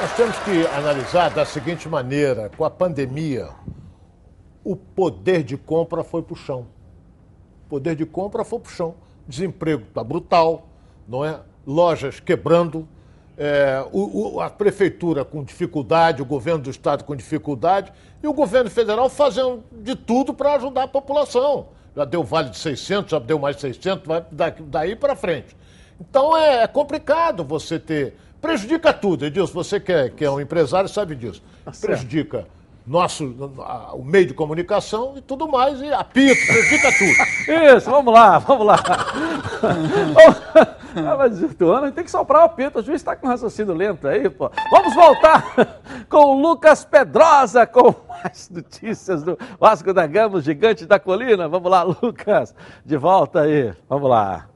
Nós 0.00 0.16
temos 0.16 0.36
que 0.40 0.66
analisar 0.76 1.30
da 1.30 1.44
seguinte 1.44 1.88
maneira: 1.88 2.50
com 2.56 2.64
a 2.64 2.70
pandemia, 2.70 3.48
o 4.64 4.76
poder 4.76 5.42
de 5.42 5.56
compra 5.56 6.02
foi 6.04 6.22
para 6.22 6.34
o 6.34 6.36
chão 6.36 6.66
poder 7.72 7.96
de 7.96 8.04
compra 8.04 8.44
foi 8.44 8.58
para 8.58 8.68
o 8.68 8.70
chão. 8.70 8.94
Desemprego 9.26 9.84
está 9.88 10.04
brutal, 10.04 10.68
não 11.08 11.24
é? 11.24 11.40
Lojas 11.66 12.20
quebrando, 12.20 12.86
é, 13.38 13.82
o, 13.90 14.34
o, 14.34 14.40
a 14.42 14.50
prefeitura 14.50 15.24
com 15.24 15.42
dificuldade, 15.42 16.20
o 16.20 16.24
governo 16.26 16.64
do 16.64 16.68
estado 16.68 17.02
com 17.02 17.16
dificuldade 17.16 17.90
e 18.22 18.26
o 18.26 18.34
governo 18.34 18.68
federal 18.68 19.08
fazendo 19.08 19.64
de 19.72 19.96
tudo 19.96 20.34
para 20.34 20.56
ajudar 20.56 20.82
a 20.82 20.88
população. 20.88 21.68
Já 21.96 22.04
deu 22.04 22.22
vale 22.22 22.50
de 22.50 22.58
600, 22.58 23.10
já 23.10 23.18
deu 23.18 23.38
mais 23.38 23.56
600, 23.58 24.06
vai 24.06 24.22
daí 24.66 24.94
para 24.94 25.16
frente. 25.16 25.56
Então 25.98 26.36
é, 26.36 26.64
é, 26.64 26.66
complicado 26.66 27.42
você 27.42 27.78
ter. 27.78 28.14
Prejudica 28.38 28.92
tudo, 28.92 29.24
Edilson. 29.24 29.54
Você 29.54 29.80
que 29.80 29.92
é, 29.92 30.10
que 30.10 30.22
é 30.22 30.30
um 30.30 30.40
empresário 30.40 30.90
sabe 30.90 31.14
disso. 31.14 31.42
Tá 31.64 31.72
Prejudica 31.80 32.46
nosso, 32.86 33.24
o 33.94 34.04
meio 34.04 34.26
de 34.26 34.34
comunicação 34.34 35.14
e 35.16 35.20
tudo 35.20 35.48
mais, 35.48 35.80
e 35.80 35.92
apito, 35.92 36.46
prejudica 36.46 36.92
tudo. 36.92 37.48
Isso, 37.76 37.90
vamos 37.90 38.12
lá, 38.12 38.38
vamos 38.38 38.66
lá. 38.66 38.78
Ah, 40.94 41.16
mas 41.16 41.40
Ituano 41.40 41.90
tem 41.90 42.04
que 42.04 42.10
soprar 42.10 42.42
o 42.42 42.44
apito, 42.44 42.78
o 42.78 42.82
juiz 42.82 43.00
está 43.00 43.16
com 43.16 43.26
raciocínio 43.26 43.72
lento 43.72 44.06
aí, 44.06 44.28
pô. 44.28 44.50
Vamos 44.70 44.94
voltar 44.94 45.80
com 46.06 46.18
o 46.18 46.42
Lucas 46.42 46.84
Pedrosa, 46.84 47.66
com 47.66 47.94
mais 48.08 48.50
notícias 48.50 49.22
do 49.22 49.38
Vasco 49.58 49.94
da 49.94 50.06
Gama, 50.06 50.42
gigante 50.42 50.84
da 50.84 51.00
colina. 51.00 51.48
Vamos 51.48 51.70
lá, 51.70 51.82
Lucas, 51.82 52.54
de 52.84 52.98
volta 52.98 53.40
aí. 53.40 53.72
Vamos 53.88 54.10
lá. 54.10 54.51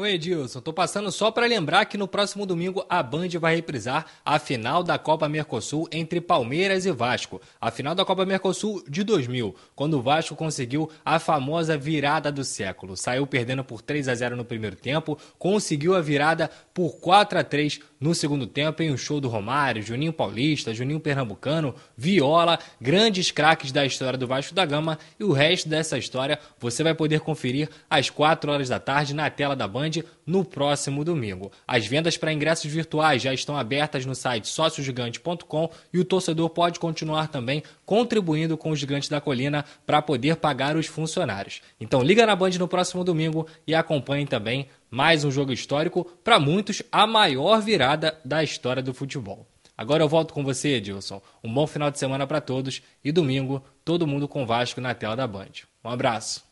Oi, 0.00 0.12
Edilson. 0.12 0.60
Tô 0.60 0.72
passando 0.72 1.10
só 1.10 1.28
para 1.28 1.44
lembrar 1.44 1.84
que 1.86 1.98
no 1.98 2.06
próximo 2.06 2.46
domingo 2.46 2.86
a 2.88 3.02
Band 3.02 3.30
vai 3.40 3.56
reprisar 3.56 4.06
a 4.24 4.38
final 4.38 4.84
da 4.84 4.96
Copa 4.96 5.28
Mercosul 5.28 5.88
entre 5.90 6.20
Palmeiras 6.20 6.86
e 6.86 6.92
Vasco. 6.92 7.40
A 7.60 7.68
final 7.72 7.96
da 7.96 8.04
Copa 8.04 8.24
Mercosul 8.24 8.80
de 8.88 9.02
2000, 9.02 9.56
quando 9.74 9.94
o 9.94 10.00
Vasco 10.00 10.36
conseguiu 10.36 10.88
a 11.04 11.18
famosa 11.18 11.76
virada 11.76 12.30
do 12.30 12.44
século. 12.44 12.96
Saiu 12.96 13.26
perdendo 13.26 13.64
por 13.64 13.82
3 13.82 14.06
a 14.06 14.14
0 14.14 14.36
no 14.36 14.44
primeiro 14.44 14.76
tempo, 14.76 15.18
conseguiu 15.36 15.96
a 15.96 16.00
virada 16.00 16.48
por 16.72 17.00
4 17.00 17.40
a 17.40 17.42
3 17.42 17.80
no 18.00 18.14
segundo 18.14 18.46
tempo 18.46 18.82
em 18.82 18.90
um 18.92 18.96
show 18.96 19.20
do 19.20 19.28
Romário, 19.28 19.82
Juninho 19.82 20.12
Paulista, 20.12 20.74
Juninho 20.74 21.00
Pernambucano, 21.00 21.74
Viola, 21.96 22.58
grandes 22.80 23.30
craques 23.30 23.72
da 23.72 23.84
história 23.84 24.18
do 24.18 24.26
Vasco 24.26 24.54
da 24.54 24.64
Gama 24.64 24.98
e 25.18 25.24
o 25.24 25.32
resto 25.32 25.68
dessa 25.68 25.98
história 25.98 26.38
você 26.58 26.82
vai 26.82 26.94
poder 26.94 27.20
conferir 27.20 27.68
às 27.88 28.10
4 28.10 28.50
horas 28.50 28.68
da 28.68 28.78
tarde 28.78 29.14
na 29.14 29.28
tela 29.30 29.56
da 29.56 29.66
Band 29.66 29.90
no 30.26 30.44
próximo 30.44 31.04
domingo. 31.04 31.50
As 31.66 31.86
vendas 31.86 32.16
para 32.16 32.32
ingressos 32.32 32.70
virtuais 32.70 33.22
já 33.22 33.32
estão 33.32 33.56
abertas 33.56 34.04
no 34.04 34.14
site 34.14 34.48
sociogigante.com 34.48 35.70
e 35.92 35.98
o 35.98 36.04
torcedor 36.04 36.50
pode 36.50 36.78
continuar 36.78 37.28
também 37.28 37.62
contribuindo 37.84 38.56
com 38.56 38.70
os 38.70 38.78
Gigantes 38.78 39.08
da 39.08 39.20
Colina 39.20 39.64
para 39.86 40.02
poder 40.02 40.36
pagar 40.36 40.76
os 40.76 40.86
funcionários. 40.86 41.60
Então 41.80 42.02
liga 42.02 42.26
na 42.26 42.36
Band 42.36 42.50
no 42.58 42.68
próximo 42.68 43.02
domingo 43.02 43.46
e 43.66 43.74
acompanhe 43.74 44.26
também 44.26 44.68
mais 44.90 45.24
um 45.24 45.30
jogo 45.30 45.52
histórico, 45.52 46.04
para 46.24 46.38
muitos 46.38 46.82
a 46.90 47.06
maior 47.06 47.60
virada 47.60 48.18
da 48.24 48.42
história 48.42 48.82
do 48.82 48.94
futebol. 48.94 49.46
Agora 49.76 50.02
eu 50.02 50.08
volto 50.08 50.34
com 50.34 50.42
você, 50.42 50.74
Edilson. 50.76 51.22
Um 51.42 51.52
bom 51.52 51.66
final 51.66 51.90
de 51.90 51.98
semana 51.98 52.26
para 52.26 52.40
todos 52.40 52.82
e 53.04 53.12
domingo 53.12 53.62
todo 53.84 54.06
mundo 54.06 54.26
com 54.26 54.44
Vasco 54.44 54.80
na 54.80 54.94
tela 54.94 55.14
da 55.14 55.26
Band. 55.26 55.66
Um 55.84 55.90
abraço. 55.90 56.48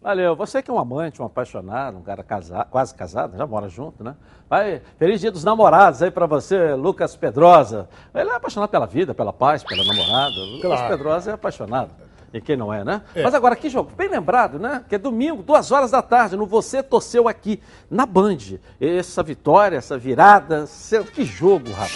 Valeu. 0.00 0.36
Você 0.36 0.62
que 0.62 0.70
é 0.70 0.74
um 0.74 0.78
amante, 0.78 1.20
um 1.20 1.24
apaixonado, 1.24 1.98
um 1.98 2.02
cara 2.02 2.22
casado, 2.22 2.70
quase 2.70 2.94
casado, 2.94 3.36
já 3.36 3.44
mora 3.46 3.68
junto, 3.68 4.04
né? 4.04 4.14
Vai, 4.48 4.80
feliz 4.96 5.20
dia 5.20 5.32
dos 5.32 5.42
namorados 5.42 6.02
aí 6.02 6.10
para 6.10 6.24
você, 6.24 6.74
Lucas 6.74 7.16
Pedrosa. 7.16 7.88
Ele 8.14 8.30
é 8.30 8.34
apaixonado 8.34 8.70
pela 8.70 8.86
vida, 8.86 9.12
pela 9.12 9.32
paz, 9.32 9.64
pela 9.64 9.84
namorada. 9.84 10.36
Lucas 10.36 10.62
Claro. 10.62 10.88
Pedrosa 10.88 11.30
é 11.32 11.34
apaixonado. 11.34 11.90
E 12.32 12.40
quem 12.40 12.56
não 12.56 12.72
é, 12.72 12.84
né? 12.84 13.00
É. 13.14 13.22
Mas 13.22 13.34
agora, 13.34 13.56
que 13.56 13.70
jogo? 13.70 13.90
Bem 13.96 14.08
lembrado, 14.08 14.58
né? 14.58 14.84
Que 14.88 14.96
é 14.96 14.98
domingo, 14.98 15.42
duas 15.42 15.72
horas 15.72 15.90
da 15.90 16.02
tarde, 16.02 16.36
no 16.36 16.46
Você 16.46 16.82
Torceu 16.82 17.26
Aqui, 17.26 17.60
na 17.90 18.04
Band. 18.04 18.36
Essa 18.80 19.22
vitória, 19.22 19.76
essa 19.78 19.96
virada, 19.96 20.66
que 21.14 21.24
jogo, 21.24 21.70
rapaz. 21.70 21.92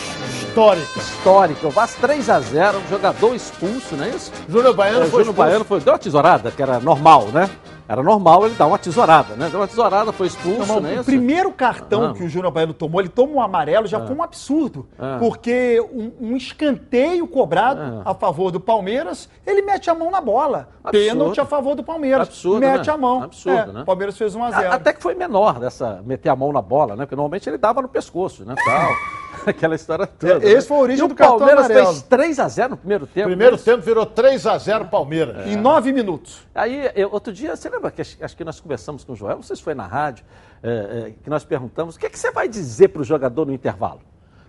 Histórica. 0.49 0.99
Histórica. 0.99 1.66
O 1.66 1.70
Vasco 1.70 2.01
3 2.01 2.30
a 2.30 2.41
0 2.41 2.78
um 2.78 2.89
jogador 2.89 3.35
expulso, 3.35 3.95
não 3.95 4.05
é 4.05 4.09
isso? 4.11 4.33
Júnior 4.49 4.74
Baiano 4.74 4.99
É, 4.99 5.01
foi 5.03 5.11
Júnior 5.11 5.20
expulso. 5.22 5.37
Baiano 5.39 5.64
foi, 5.64 5.80
deu 5.80 5.93
uma 5.93 5.99
tesourada, 5.99 6.51
que 6.51 6.62
era 6.62 6.80
normal, 6.80 7.26
né? 7.26 7.51
Era 7.93 8.03
normal 8.03 8.47
ele 8.47 8.55
dar 8.55 8.66
uma 8.66 8.78
tesourada, 8.78 9.34
né? 9.36 9.51
Deu 9.51 9.61
uma 9.61 9.68
tesourada, 9.68 10.11
foi 10.12 10.26
expulso, 10.26 10.66
Não, 10.66 10.80
não 10.80 10.88
é 10.88 10.93
o 10.93 10.95
isso? 10.97 11.05
primeiro 11.05 11.53
cartão 11.53 12.07
Ah. 12.07 12.14
que 12.14 12.24
o 12.24 12.28
Júnior 12.28 12.51
Baiano 12.51 12.72
tomou, 12.72 13.03
ele 13.03 13.11
toma 13.11 13.34
um 13.34 13.40
amarelo, 13.43 13.86
já 13.86 13.99
Ah. 13.99 14.07
foi 14.07 14.16
um 14.16 14.22
absurdo. 14.22 14.88
Ah. 14.99 15.18
Porque 15.20 15.78
um, 15.93 16.11
um 16.30 16.34
escanteio 16.36 17.26
cobrado 17.28 18.03
Ah. 18.03 18.12
a 18.12 18.14
favor 18.14 18.51
do 18.51 18.59
Palmeiras, 18.59 19.28
ele 19.47 19.61
mete 19.61 19.90
a 19.90 19.95
mão 19.95 20.11
na 20.11 20.22
bola. 20.22 20.70
Absurdo. 20.82 21.07
Pênalti 21.07 21.38
a 21.40 21.45
favor 21.45 21.74
do 21.74 21.84
Palmeiras. 21.84 22.28
Absurdo, 22.28 22.61
mete 22.61 22.86
né? 22.86 22.93
a 22.95 22.97
mão. 22.97 23.22
Absurdo, 23.24 23.59
É, 23.59 23.72
né? 23.74 23.82
O 23.82 23.84
Palmeiras 23.84 24.16
fez 24.16 24.34
1 24.34 24.43
a 24.43 24.47
A- 24.49 24.51
0 24.53 24.72
Até 24.72 24.95
que 24.95 25.03
foi 25.03 25.14
menor 25.14 25.61
dessa 25.61 26.01
meter 26.07 26.30
a 26.30 26.34
mão 26.36 26.51
na 26.51 26.62
bola, 26.62 26.97
né? 26.97 27.05
Porque 27.05 27.14
normalmente 27.14 27.47
ele 27.47 27.59
dava 27.59 27.82
no 27.82 27.88
pescoço, 27.88 28.43
né? 28.47 28.55
Tal. 28.64 28.90
Aquela 29.47 29.74
história 29.74 30.07
toda. 30.07 30.45
É, 30.47 30.53
esse 30.53 30.68
foi 30.68 30.76
a 30.76 30.80
origem 30.80 31.05
e 31.05 31.09
do 31.09 31.12
o 31.12 31.16
cartão 31.16 31.38
Palmeiras 31.38 31.64
amarelo. 31.66 31.86
fez 31.88 32.03
3 32.03 32.38
a 32.38 32.49
0 32.49 32.70
no 32.70 32.76
primeiro 32.76 33.07
tempo. 33.07 33.26
Primeiro 33.28 33.57
né? 33.57 33.62
tempo 33.64 33.82
virou 33.82 34.07
3 34.07 34.47
a 34.47 34.59
0 34.59 34.84
Palmeiras. 34.86 35.47
Em 35.47 35.57
nove 35.57 35.93
minutos. 35.93 36.47
Aí, 36.55 36.90
eu- 36.95 37.11
outro 37.12 37.32
dia, 37.32 37.55
você 37.57 37.68
lembra 37.68 37.90
que 37.90 38.01
acho, 38.03 38.36
que 38.36 38.45
nós 38.45 38.61
conversamos 38.61 39.05
com 39.05 39.12
o 39.12 39.16
Joel, 39.16 39.36
não 39.36 39.43
sei 39.43 39.57
se 39.57 39.62
foi 39.62 39.74
na 39.74 39.86
rádio, 39.86 40.24
é, 40.62 40.70
é, 40.70 41.12
que 41.22 41.28
nós 41.30 41.45
perguntamos, 41.45 41.97
o 41.97 41.99
que, 41.99 42.07
é 42.07 42.11
que 42.11 42.18
você 42.18 42.30
vai 42.30 42.49
dizer 42.49 42.88
para 42.88 43.03
o 43.03 43.05
jogador 43.05 43.45
no 43.47 43.53
intervalo? 43.53 44.01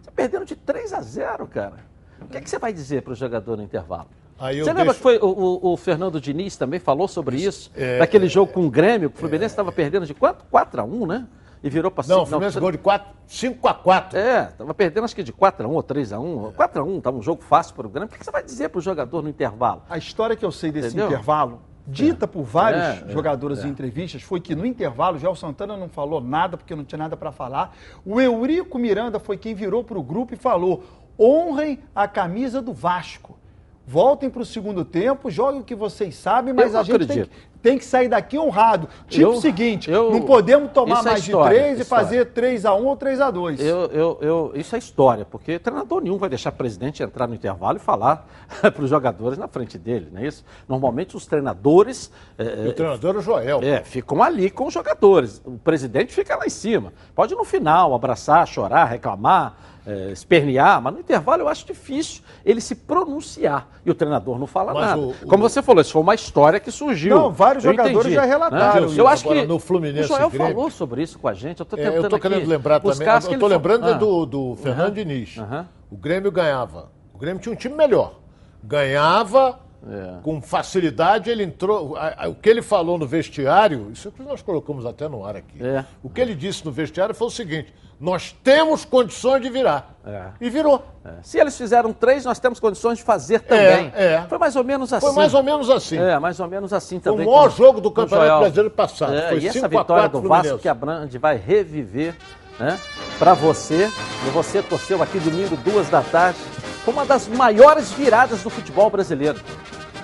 Você 0.01 0.11
perdendo 0.11 0.45
de 0.45 0.55
3 0.55 0.93
a 0.93 1.01
0, 1.01 1.47
cara. 1.47 1.77
O 2.21 2.25
que, 2.27 2.37
é 2.37 2.41
que 2.41 2.49
você 2.49 2.59
vai 2.59 2.71
dizer 2.71 3.01
para 3.01 3.13
o 3.13 3.15
jogador 3.15 3.57
no 3.57 3.63
intervalo? 3.63 4.07
Aí 4.39 4.59
Você 4.59 4.65
lembra 4.69 4.83
deixo- 4.85 4.97
que 4.97 5.03
foi 5.03 5.17
o, 5.19 5.25
o- 5.27 5.73
o 5.73 5.77
Fernando 5.77 6.19
Diniz 6.19 6.55
também 6.57 6.79
falou 6.79 7.07
sobre 7.07 7.37
isso? 7.37 7.71
É, 7.75 7.99
daquele 7.99 8.27
jogo 8.27 8.51
com 8.51 8.65
o 8.65 8.69
Grêmio, 8.69 9.09
que 9.09 9.15
o 9.15 9.19
Fluminense 9.19 9.53
estava 9.53 9.71
perdendo 9.71 10.05
de 10.05 10.13
quanto? 10.13 10.43
4 10.49 10.81
a 10.81 10.83
1 10.83 11.05
né? 11.05 11.27
E 11.63 11.69
virou 11.69 11.89
para 11.89 12.05
Não, 12.07 12.23
o 12.23 12.25
Fluminense 12.25 12.59
gol 12.59 12.71
de 12.71 12.77
4, 12.77 13.09
5 13.25 13.67
a 13.69 13.73
4. 13.73 14.19
É, 14.19 14.49
estava 14.49 14.73
perdendo 14.73 15.05
acho 15.05 15.15
que 15.15 15.23
de 15.23 15.31
4 15.31 15.65
a 15.65 15.69
1 15.69 15.73
ou 15.73 15.81
3 15.81 16.11
a 16.11 16.19
1 16.19 16.51
4 16.51 16.81
a 16.81 16.85
1 16.85 16.97
estava 16.97 17.17
um 17.17 17.21
jogo 17.21 17.41
fácil 17.41 17.73
para 17.73 17.87
o 17.87 17.89
Grêmio. 17.89 18.09
O 18.09 18.11
que, 18.11 18.23
você 18.23 18.31
vai 18.31 18.43
dizer 18.43 18.67
para 18.67 18.79
o 18.79 18.81
jogador 18.81 19.21
no 19.23 19.29
intervalo? 19.29 19.81
A 19.89 19.97
história 19.97 20.35
que 20.35 20.43
eu 20.43 20.51
sei 20.51 20.73
desse 20.73 20.89
Entendeu? 20.89 21.07
intervalo, 21.07 21.61
dita 21.87 22.27
por 22.27 22.43
vários 22.43 22.83
É, 22.83 23.03
é, 23.07 23.11
jogadores 23.13 23.63
é. 23.63 23.67
em 23.67 23.69
entrevistas, 23.69 24.21
foi 24.21 24.41
que 24.41 24.53
no 24.53 24.65
intervalo, 24.65 25.17
Joel 25.17 25.35
Santana 25.35 25.77
não 25.77 25.87
falou 25.87 26.19
nada 26.19 26.57
porque 26.57 26.75
não 26.75 26.83
tinha 26.83 26.99
nada 26.99 27.15
para 27.15 27.31
falar. 27.31 27.73
O 28.05 28.19
Eurico 28.19 28.77
Miranda 28.77 29.17
foi 29.17 29.37
quem 29.37 29.55
virou 29.55 29.85
para 29.85 29.97
o 29.97 30.03
grupo 30.03 30.33
e 30.33 30.37
falou: 30.37 30.83
honrem 31.17 31.79
a 31.95 32.09
camisa 32.09 32.61
do 32.61 32.73
Vasco. 32.73 33.37
Voltem 33.85 34.29
para 34.29 34.41
o 34.41 34.45
segundo 34.45 34.85
tempo, 34.85 35.29
joguem 35.29 35.59
o 35.59 35.63
que 35.63 35.75
vocês 35.75 36.15
sabem, 36.15 36.53
mas 36.53 36.67
Eu 36.67 36.73
não 36.73 36.79
a 36.79 36.83
gente 36.83 36.97
tem 36.99 37.07
que, 37.07 37.13
acredito. 37.21 37.52
Tem 37.63 37.77
que 37.77 37.85
sair 37.85 38.09
daqui 38.09 38.37
honrado. 38.37 38.87
Tipo 39.07 39.31
o 39.31 39.33
Eu- 39.35 39.41
seguinte, 39.41 39.89
eu- 39.89 40.11
não 40.11 40.21
podemos 40.21 40.69
tomar 40.71 40.99
é 40.99 41.03
mais 41.03 41.25
história, 41.25 41.57
de 41.57 41.63
três 41.63 41.79
e 41.79 41.83
fazer 41.85 42.25
3 42.25 42.65
a 42.65 42.75
1 42.75 42.85
ou 42.85 42.97
3 42.97 43.21
a 43.21 43.31
2 43.31 43.59
Eu, 43.59 43.85
eu, 43.85 44.17
eu- 44.21 44.51
isso 44.53 44.75
é 44.75 44.79
história, 44.79 45.23
porque 45.25 45.57
treinador 45.57 46.01
nenhum 46.01 46.17
vai 46.17 46.27
deixar 46.29 46.51
presidente 46.51 47.01
entrar 47.01 47.25
no 47.25 47.33
intervalo 47.33 47.77
e 47.77 47.79
falar 47.79 48.27
para 48.61 48.83
os 48.83 48.89
jogadores 48.89 49.37
na 49.37 49.47
frente 49.47 49.77
dele, 49.77 50.09
não 50.11 50.21
é 50.21 50.27
isso? 50.27 50.43
Normalmente 50.67 51.15
os 51.15 51.25
treinadores 51.25 52.11
é, 52.37 52.65
E 52.65 52.67
o 52.69 52.73
treinador 52.73 53.15
é 53.15 53.17
o 53.17 53.21
Joel. 53.21 53.59
é, 53.63 53.81
ficam 53.83 54.21
ali 54.21 54.49
com 54.49 54.65
os 54.67 54.73
jogadores. 54.73 55.41
O 55.45 55.51
presidente 55.57 56.13
fica 56.13 56.35
lá 56.35 56.45
em 56.45 56.49
cima. 56.49 56.91
Pode 57.15 57.33
no 57.33 57.45
final 57.45 57.93
abraçar, 57.95 58.45
chorar, 58.45 58.85
reclamar, 58.85 59.55
é, 59.85 60.11
espernear, 60.11 60.81
mas 60.81 60.93
no 60.93 60.99
intervalo 60.99 61.43
eu 61.43 61.47
acho 61.47 61.65
difícil 61.65 62.21
ele 62.45 62.59
se 62.61 62.73
pronunciar. 62.75 63.67
E 63.85 63.91
o 63.91 63.93
treinador 63.93 64.39
não 64.39 64.47
fala 64.47 64.73
Mas 64.73 64.85
nada. 64.85 65.01
o- 65.01 65.09
o- 65.11 65.27
Como 65.27 65.43
você 65.43 65.61
falou, 65.61 65.81
isso 65.81 65.91
foi 65.91 66.01
uma 66.01 66.15
história 66.15 66.59
que 66.59 66.71
surgiu. 66.71 67.15
Não, 67.15 67.29
vários 67.53 67.65
Eu 67.65 67.71
jogadores 67.71 67.99
entendi, 67.99 68.15
já 68.15 68.25
relataram 68.25 68.81
né? 68.81 68.87
isso. 68.87 68.99
Eu 68.99 69.07
acho 69.07 69.23
Agora, 69.25 69.41
que 69.41 69.47
no 69.47 69.59
Fluminense 69.59 70.05
o 70.11 70.15
Joel 70.15 70.29
Grêmio- 70.29 70.47
falou 70.55 70.69
sobre 70.71 71.01
isso 71.03 71.19
com 71.19 71.27
a 71.27 71.33
gente. 71.33 71.59
Eu 71.59 71.63
estou 71.63 71.77
É, 71.79 71.83
tentando 71.83 72.03
eu 72.03 72.09
tô 72.09 72.19
querendo 72.19 72.47
lembrar 72.47 72.79
também. 72.79 73.07
Eu 73.07 73.21
tô 73.39 73.45
ele 73.47 73.55
lembrando 73.55 73.81
falou. 73.81 73.95
é 73.95 73.99
do, 73.99 74.25
do 74.25 74.55
Fernando 74.57 74.85
Aham. 74.87 74.91
Diniz. 74.93 75.37
Aham. 75.37 75.67
O 75.91 75.97
Grêmio 75.97 76.31
ganhava. 76.31 76.91
O 77.13 77.17
Grêmio 77.17 77.41
tinha 77.41 77.53
um 77.53 77.55
time 77.55 77.75
melhor. 77.75 78.19
Ganhava 78.63 79.59
É. 79.89 80.21
com 80.23 80.41
facilidade. 80.41 81.29
Ele 81.29 81.43
entrou. 81.43 81.95
a- 81.97 82.13
a- 82.25 82.29
o 82.29 82.35
que 82.35 82.49
ele 82.49 82.61
falou 82.61 82.97
no 82.97 83.05
vestiário, 83.05 83.89
isso 83.91 84.07
é 84.07 84.11
que 84.11 84.21
nós 84.23 84.41
colocamos 84.41 84.85
até 84.85 85.07
no 85.07 85.25
ar 85.25 85.35
aqui. 85.35 85.61
É. 85.63 85.83
O 86.01 86.09
que 86.09 86.21
ele 86.21 86.33
disse 86.33 86.65
no 86.65 86.71
vestiário 86.71 87.13
foi 87.13 87.27
o 87.27 87.29
seguinte: 87.31 87.73
nós 87.99 88.31
temos 88.43 88.85
condições 88.85 89.41
de 89.41 89.49
virar. 89.49 89.93
É. 90.05 90.25
E 90.39 90.49
virou. 90.49 90.83
É. 91.05 91.11
Se 91.21 91.37
eles 91.39 91.57
fizeram 91.57 91.91
três, 91.93 92.23
nós 92.25 92.39
temos 92.39 92.59
condições 92.59 92.97
de 92.97 93.03
fazer 93.03 93.39
também. 93.41 93.91
é. 93.95 94.23
Foi 94.29 94.37
mais 94.37 94.55
ou 94.55 94.63
menos 94.63 94.91
assim. 94.93 95.05
Foi 95.05 95.15
mais 95.15 95.33
ou 95.33 95.43
menos 95.43 95.69
assim. 95.69 95.97
É, 95.97 96.17
mais 96.19 96.39
ou 96.39 96.47
menos 96.47 96.71
assim 96.73 96.99
Foi 96.99 97.11
o 97.11 97.15
também. 97.15 97.27
maior 97.29 97.49
com- 97.49 97.55
jogo 97.57 97.81
do 97.81 97.91
Campeonato. 97.91 98.39
Brasileiro 98.39 98.71
passado. 98.71 99.13
É, 99.13 99.29
Foi 99.29 99.39
e 99.39 99.47
essa 99.47 99.53
5 99.59 99.65
a 99.65 99.67
vitória 99.69 100.03
4 100.09 100.21
do 100.21 100.27
Vasco 100.29 100.57
que 100.59 100.67
a 100.69 100.73
Brand 100.73 101.13
vai 101.15 101.35
reviver, 101.37 102.15
né? 102.59 102.79
Para 103.19 103.33
você, 103.33 103.89
e 104.27 104.29
você 104.31 104.61
torceu 104.61 105.01
aqui 105.03 105.19
domingo, 105.19 105.55
duas 105.57 105.89
da 105.89 106.01
tarde, 106.01 106.37
foi 106.83 106.93
uma 106.93 107.05
das 107.05 107.27
maiores 107.27 107.91
viradas 107.91 108.43
do 108.43 108.49
futebol 108.49 108.89
brasileiro. 108.89 109.39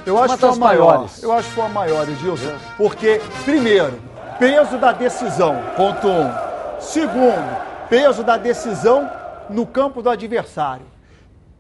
Eu 0.05 0.17
acho 0.17 0.27
Uma 0.27 0.35
que 0.35 0.39
foi 0.39 0.47
a 0.47 0.51
das 0.51 0.59
maior. 0.59 0.87
maiores. 0.93 1.23
Eu 1.23 1.31
acho 1.33 1.49
que 1.49 1.55
foi 1.55 1.63
a 1.65 1.69
maior, 1.69 2.09
Edilson. 2.09 2.53
Porque, 2.77 3.21
primeiro, 3.43 3.99
peso 4.39 4.77
da 4.77 4.91
decisão, 4.93 5.57
ponto 5.75 6.07
um. 6.07 6.31
Segundo, 6.79 7.57
peso 7.89 8.23
da 8.23 8.37
decisão 8.37 9.09
no 9.49 9.65
campo 9.65 10.01
do 10.01 10.09
adversário. 10.09 10.85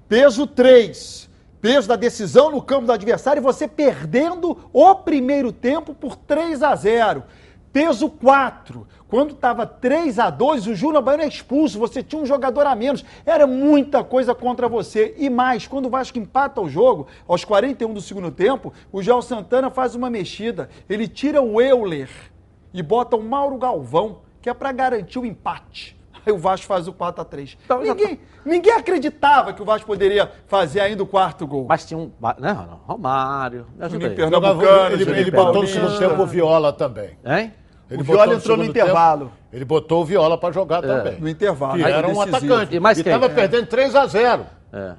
Peso 0.07 0.47
3. 0.47 1.29
Peso 1.61 1.89
da 1.89 1.97
decisão 1.97 2.49
no 2.49 2.61
campo 2.61 2.85
do 2.85 2.93
adversário 2.93 3.41
e 3.41 3.43
você 3.43 3.67
perdendo 3.67 4.57
o 4.71 4.95
primeiro 4.95 5.51
tempo 5.51 5.93
por 5.93 6.15
3 6.15 6.63
a 6.63 6.73
0. 6.73 7.23
Peso 7.71 8.09
4. 8.09 8.87
Quando 9.07 9.31
estava 9.31 9.65
3 9.65 10.19
a 10.19 10.29
2 10.29 10.67
o 10.67 10.75
Júnior 10.75 11.03
Baiano 11.03 11.23
é 11.23 11.27
expulso, 11.27 11.79
você 11.79 12.01
tinha 12.01 12.21
um 12.21 12.25
jogador 12.25 12.65
a 12.65 12.75
menos. 12.75 13.03
Era 13.25 13.45
muita 13.45 14.03
coisa 14.03 14.33
contra 14.33 14.67
você. 14.67 15.15
E 15.17 15.29
mais, 15.29 15.67
quando 15.67 15.87
o 15.87 15.89
Vasco 15.89 16.17
empata 16.17 16.61
o 16.61 16.69
jogo, 16.69 17.07
aos 17.27 17.43
41 17.43 17.93
do 17.93 18.01
segundo 18.01 18.31
tempo, 18.31 18.73
o 18.91 19.01
Joel 19.01 19.21
Santana 19.21 19.69
faz 19.69 19.95
uma 19.95 20.09
mexida. 20.09 20.69
Ele 20.89 21.07
tira 21.07 21.41
o 21.41 21.61
Euler 21.61 22.09
e 22.73 22.81
bota 22.81 23.15
o 23.15 23.23
Mauro 23.23 23.57
Galvão, 23.57 24.21
que 24.41 24.49
é 24.49 24.53
para 24.53 24.71
garantir 24.71 25.19
o 25.19 25.25
empate. 25.25 25.98
Aí 26.25 26.33
o 26.33 26.37
Vasco 26.37 26.65
faz 26.65 26.87
o 26.87 26.93
4 26.93 27.21
a 27.21 27.25
3 27.25 27.57
Então, 27.65 27.81
ninguém, 27.81 28.19
ninguém 28.45 28.73
acreditava 28.73 29.53
que 29.53 29.61
o 29.61 29.65
Vasco 29.65 29.87
poderia 29.87 30.31
fazer 30.47 30.79
ainda 30.81 31.01
o 31.03 31.07
quarto 31.07 31.45
gol. 31.47 31.65
Mas 31.67 31.85
tinha 31.85 31.97
um. 31.97 32.11
Né, 32.39 32.51
Ronaldo? 32.51 32.79
Romário. 32.85 33.65
Juninho. 33.89 34.15
Pernambucano, 34.15 34.93
ele 34.95 35.03
Juninho 35.05 35.21
ele 35.21 35.31
botou 35.31 35.61
no 35.61 35.67
segundo 35.67 35.97
tempo 35.97 36.21
o 36.21 36.25
Viola 36.25 36.73
também. 36.73 37.17
Hein? 37.25 37.53
Ele 37.89 38.01
o 38.01 38.05
Viola 38.05 38.35
entrou 38.35 38.55
no 38.55 38.63
intervalo. 38.63 39.25
tempo, 39.25 39.37
ele 39.51 39.65
botou 39.65 40.01
o 40.01 40.05
Viola 40.05 40.37
para 40.37 40.53
jogar 40.53 40.81
também. 40.81 41.19
No 41.19 41.27
intervalo. 41.27 41.75
Que 41.77 41.83
Aí, 41.83 41.91
era 41.91 42.07
um 42.07 42.13
decisivo. 42.13 42.35
atacante. 42.53 42.75
E 42.75 42.79
e 42.99 43.03
quem? 43.03 43.13
estava 43.13 43.25
É. 43.25 43.29
perdendo 43.29 43.65
3 43.65 43.95
a 43.95 44.05
0 44.05 44.45
É. 44.71 44.93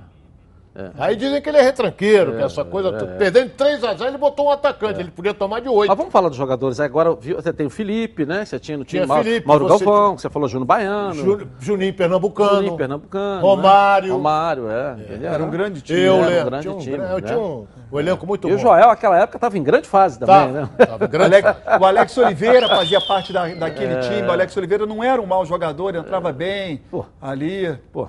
Aí 0.99 1.17
dizem 1.17 1.43
que 1.43 1.49
ele 1.49 1.59
é 1.59 1.63
retranqueiro, 1.63 2.37
que 2.37 2.43
essa 2.43 2.65
coisa. 2.65 2.93
toda. 2.93 3.17
Perdendo 3.17 3.51
3 3.51 3.83
a 3.85 3.95
0 3.95 4.05
ele 4.11 4.19
botou 4.19 4.47
um 4.47 4.51
atacante. 4.51 5.01
Ele 5.01 5.11
podia 5.11 5.35
tomar 5.35 5.61
de 5.61 5.69
8. 5.69 5.89
Mas 5.89 5.97
vamos 5.99 6.13
falar 6.13 6.29
dos 6.29 6.39
jogadores. 6.39 6.79
Agora 6.79 7.15
viu, 7.15 7.37
você 7.37 7.53
tem 7.53 7.67
o 7.67 7.71
Felipe, 7.71 8.25
né? 8.25 8.45
Você 8.45 8.59
tinha 8.59 8.79
no 8.79 8.85
time 8.85 9.01
Tinha 9.01 9.07
Mauro, 9.07 9.25
Felipe, 9.25 9.47
Mauro 9.49 9.69
você 9.69 9.85
Galvão, 9.85 10.17
você 10.19 10.31
falou 10.31 10.49
Júnior 10.49 10.67
Baiano. 10.67 11.15
Ju- 11.15 11.49
Juninho 11.59 11.93
Pernambucano. 11.93 12.55
Juninho 12.57 12.77
Pernambucano. 12.77 13.41
Romário. 13.43 14.09
Né? 14.09 14.15
Romário, 14.15 14.71
é. 14.71 14.97
Ele 15.11 15.27
Era 15.27 15.43
um 15.43 15.51
grande 15.51 15.81
time. 15.83 16.01
Eu, 16.01 16.25
Era 16.25 16.43
um 16.43 16.45
grande 16.51 16.63
tinha 16.63 16.75
um, 16.75 16.79
time, 16.79 16.97
eu 16.97 17.01
né? 17.17 17.21
tinha 17.21 17.39
um, 17.39 17.67
um 17.93 17.99
elenco 18.01 18.27
muito 18.27 18.47
E 18.47 18.51
bom. 18.53 18.57
o 18.57 18.59
Joel, 18.61 18.87
naquela 18.89 19.19
época, 19.19 19.37
estava 19.39 19.59
em 19.59 19.63
grande 19.63 19.89
fase 19.89 20.19
também, 20.21 20.35
Tava, 20.37 20.53
né? 20.53 20.69
tava 20.87 21.05
O 21.05 21.09
grande. 21.09 21.35
Alex, 21.35 21.59
o 21.81 21.85
Alex 21.85 22.19
Oliveira 22.19 22.69
fazia 22.69 23.01
parte 23.01 23.33
da- 23.33 23.49
daquele 23.55 23.95
É. 23.95 24.01
time. 24.01 24.23
O 24.23 24.31
Alex 24.31 24.57
Oliveira 24.57 24.87
não 24.87 25.03
era 25.03 25.21
um 25.21 25.27
mau 25.27 25.45
jogador, 25.45 25.95
entrava 25.97 26.33
bem 26.33 26.81
Pô. 26.91 27.05
ali. 27.21 27.77
Pô. 27.93 28.09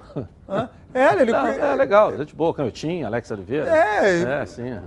Hã? 0.52 0.70
É, 0.94 1.14
ele 1.22 1.32
Não, 1.32 1.48
é 1.48 1.76
legal, 1.76 2.18
gente 2.18 2.36
boa, 2.36 2.54
Canhotinho, 2.54 3.08
Alex 3.08 3.32
Oliveira. 3.32 3.70
É. 3.70 4.42
É, 4.42 4.46
sim. 4.46 4.78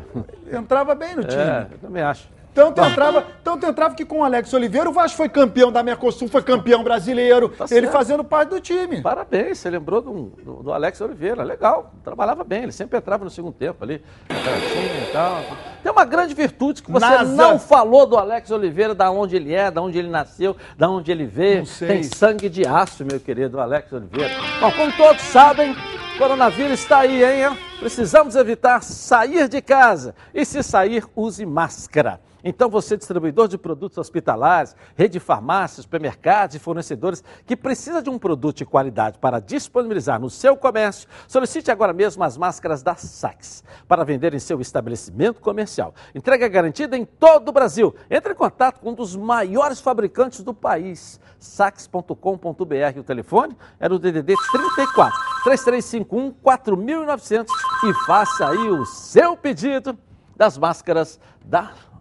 entrava 0.53 0.95
bem 0.95 1.17
no 1.17 1.25
time. 1.25 1.43
É, 1.43 1.67
eu 1.73 1.79
também 1.79 2.03
acho. 2.03 2.29
Tanto 2.55 2.81
entrava, 2.81 3.27
tanto 3.43 3.67
entrava 3.67 3.95
que 3.97 4.05
com 4.05 4.21
o 4.21 4.25
Alex 4.25 4.53
Oliveira, 4.55 4.89
o 4.89 4.93
Vasco 4.93 5.17
foi 5.17 5.29
campeão 5.29 5.73
da 5.73 5.83
Mercosul, 5.83 6.29
foi 6.29 6.41
campeão 6.43 6.85
brasileiro, 6.85 7.49
Tá 7.49 7.67
ele 7.71 7.89
fazendo 7.89 8.23
parte 8.23 8.51
do 8.51 8.61
time. 8.61 9.03
Parabéns, 9.03 9.59
você 9.59 9.69
lembrou 9.69 10.01
do, 10.01 10.13
do, 10.43 10.63
do 10.63 10.73
Alex 10.73 11.01
Oliveira, 11.01 11.43
legal, 11.43 11.93
trabalhava 12.05 12.45
bem, 12.45 12.63
ele 12.63 12.73
sempre 12.73 12.97
entrava 12.97 13.25
no 13.25 13.31
segundo 13.31 13.55
tempo 13.55 13.83
ali, 13.83 14.01
e 14.31 15.13
tal. 15.13 15.43
Tem 15.83 15.91
uma 15.91 16.05
grande 16.05 16.33
virtude 16.33 16.81
que 16.81 16.93
você 16.93 17.05
Nasa. 17.05 17.25
não 17.25 17.59
falou 17.59 18.07
do 18.07 18.17
Alex 18.17 18.49
Oliveira, 18.53 18.95
da 18.95 19.11
onde 19.11 19.35
ele 19.35 19.53
é, 19.53 19.71
da 19.71 19.83
onde 19.83 19.99
ele 19.99 20.09
nasceu, 20.09 20.57
da 20.79 20.89
onde 20.89 21.11
ele 21.11 21.27
veio. 21.27 21.59
Não 21.59 21.67
sei. 21.67 21.89
Tem 21.89 22.03
sangue 22.05 22.49
de 22.49 22.65
aço, 22.65 23.05
meu 23.05 23.19
querido 23.19 23.61
Alex 23.61 23.93
Oliveira. 23.93 24.33
Bom, 24.61 24.71
como 24.71 24.93
todos 24.97 25.23
sabem, 25.23 25.75
coronavírus 26.19 26.81
está 26.81 26.99
aí, 26.99 27.25
hein? 27.25 27.59
Precisamos 27.81 28.37
evitar 28.37 28.81
sair 28.83 29.49
de 29.49 29.61
casa 29.61 30.15
e 30.33 30.45
se 30.45 30.63
sair, 30.63 31.05
use 31.17 31.45
máscara. 31.45 32.21
Então, 32.45 32.69
você, 32.69 32.95
distribuidor 32.95 33.49
de 33.49 33.57
produtos 33.57 33.97
hospitalares, 33.97 34.77
rede 34.95 35.15
de 35.15 35.21
farmácias, 35.21 35.85
supermercados 35.85 36.55
e 36.55 36.59
fornecedores 36.59 37.25
que 37.47 37.57
precisa 37.57 38.03
de 38.03 38.11
um 38.11 38.19
produto 38.19 38.59
de 38.59 38.67
qualidade 38.67 39.19
para 39.19 39.41
disponibilizar 39.41 40.21
no 40.21 40.29
seu 40.29 40.55
comércio, 40.55 41.09
solicite 41.27 41.71
agora 41.71 41.95
mesmo 41.95 42.23
as 42.23 42.37
máscaras 42.37 42.83
da 42.83 42.95
Sax 42.95 43.65
para 43.89 44.05
vender 44.05 44.35
em 44.35 44.39
seu 44.39 44.61
estabelecimento 44.61 45.41
comercial. 45.41 45.95
Entrega 46.15 46.47
garantida 46.47 46.99
em 46.99 47.07
todo 47.07 47.49
o 47.49 47.53
Brasil. 47.53 47.95
Entre 48.11 48.33
em 48.33 48.37
contato 48.37 48.81
com 48.81 48.91
um 48.91 48.95
dos 48.95 49.17
maiores 49.17 49.81
fabricantes 49.81 50.43
do 50.43 50.53
país, 50.53 51.19
sax.com.br. 51.39 52.99
O 52.99 53.03
telefone 53.03 53.57
era 53.81 53.95
o 53.95 53.99
DDD 53.99 54.35
34 54.53 55.19
3351 55.45 56.31
4900 56.43 57.55
e 57.85 57.95
faça 58.07 58.49
aí 58.49 58.69
o 58.69 58.85
seu 58.85 59.35
pedido 59.35 59.97
das 60.37 60.59
máscaras 60.59 61.21
da 61.45 61.73
Sax, 61.73 61.94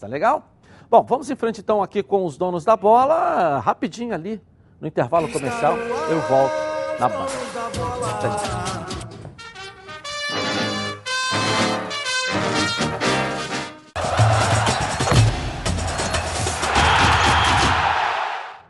tá 0.00 0.06
legal? 0.06 0.50
Bom, 0.88 1.02
vamos 1.02 1.30
em 1.30 1.36
frente 1.36 1.60
então 1.60 1.82
aqui 1.82 2.02
com 2.02 2.24
os 2.24 2.36
donos 2.36 2.64
da 2.64 2.76
bola, 2.76 3.58
rapidinho 3.58 4.14
ali, 4.14 4.40
no 4.80 4.86
intervalo 4.86 5.30
comercial, 5.30 5.76
eu 5.76 6.20
volto 6.22 6.54
na 7.00 7.08
já. 7.08 8.76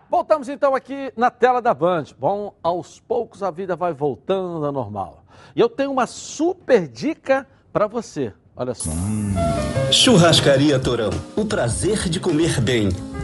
Voltamos 0.08 0.48
então 0.48 0.74
aqui 0.74 1.12
na 1.16 1.30
tela 1.30 1.60
da 1.60 1.74
Band. 1.74 2.04
Bom, 2.18 2.54
aos 2.62 2.98
poucos 2.98 3.42
a 3.42 3.50
vida 3.50 3.76
vai 3.76 3.92
voltando 3.92 4.64
ao 4.64 4.72
normal. 4.72 5.24
E 5.54 5.60
eu 5.60 5.68
tenho 5.68 5.92
uma 5.92 6.06
super 6.06 6.88
dica 6.88 7.46
para 7.72 7.86
você. 7.86 8.32
Olha 8.59 8.72
só. 8.74 8.90
Churrascaria 9.92 10.78
Torão. 10.78 11.11
O 11.36 11.44
prazer 11.44 12.09
de 12.09 12.18
comer 12.18 12.59
bem. 12.59 12.88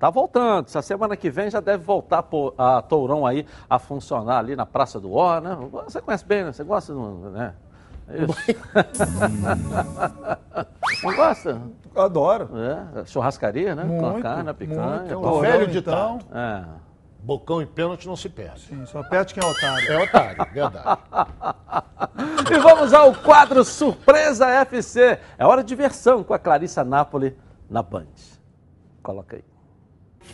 tá 0.00 0.10
voltando. 0.10 0.66
Essa 0.66 0.82
semana 0.82 1.16
que 1.16 1.30
vem 1.30 1.50
já 1.50 1.60
deve 1.60 1.84
voltar 1.84 2.24
a 2.58 2.82
Tourão 2.82 3.24
aí 3.26 3.46
a 3.68 3.78
funcionar 3.78 4.38
ali 4.38 4.56
na 4.56 4.66
Praça 4.66 4.98
do 4.98 5.12
Ó, 5.12 5.40
né? 5.40 5.56
Você 5.84 6.00
conhece 6.00 6.24
bem, 6.24 6.44
né? 6.44 6.52
Você 6.52 6.64
gosta, 6.64 6.92
do- 6.92 7.30
né? 7.30 7.54
É 8.08 8.24
Isso. 8.24 8.34
Não 11.04 11.14
gosta? 11.16 11.60
Adoro. 11.94 12.48
É, 12.56 13.04
churrascaria, 13.04 13.74
né? 13.74 13.82
Com 13.84 14.06
a 14.06 14.10
Muito, 14.10 14.22
carne, 14.22 14.50
a 14.50 14.54
picanha. 14.54 15.00
muito. 15.00 15.20
pô. 15.20 15.28
O 15.28 15.40
velho 15.40 15.66
ditado. 15.68 16.24
É. 16.34 16.64
Bocão 17.22 17.60
e 17.60 17.66
pênalti 17.66 18.06
não 18.08 18.16
se 18.16 18.30
perde. 18.30 18.60
Sim, 18.60 18.86
só 18.86 19.02
perde 19.02 19.34
quem 19.34 19.42
é 19.42 19.46
otário. 19.46 19.92
É 19.92 20.02
otário, 20.02 20.46
verdade. 20.52 20.98
E 22.50 22.58
vamos 22.58 22.92
ao 22.92 23.14
quadro 23.14 23.64
Surpresa 23.64 24.48
FC. 24.50 25.18
É 25.38 25.46
hora 25.46 25.62
de 25.62 25.68
diversão 25.68 26.24
com 26.24 26.34
a 26.34 26.38
Clarissa 26.38 26.82
Napoli 26.82 27.36
na 27.68 27.82
Band. 27.82 28.06
Coloca 29.02 29.36
aí. 29.36 29.44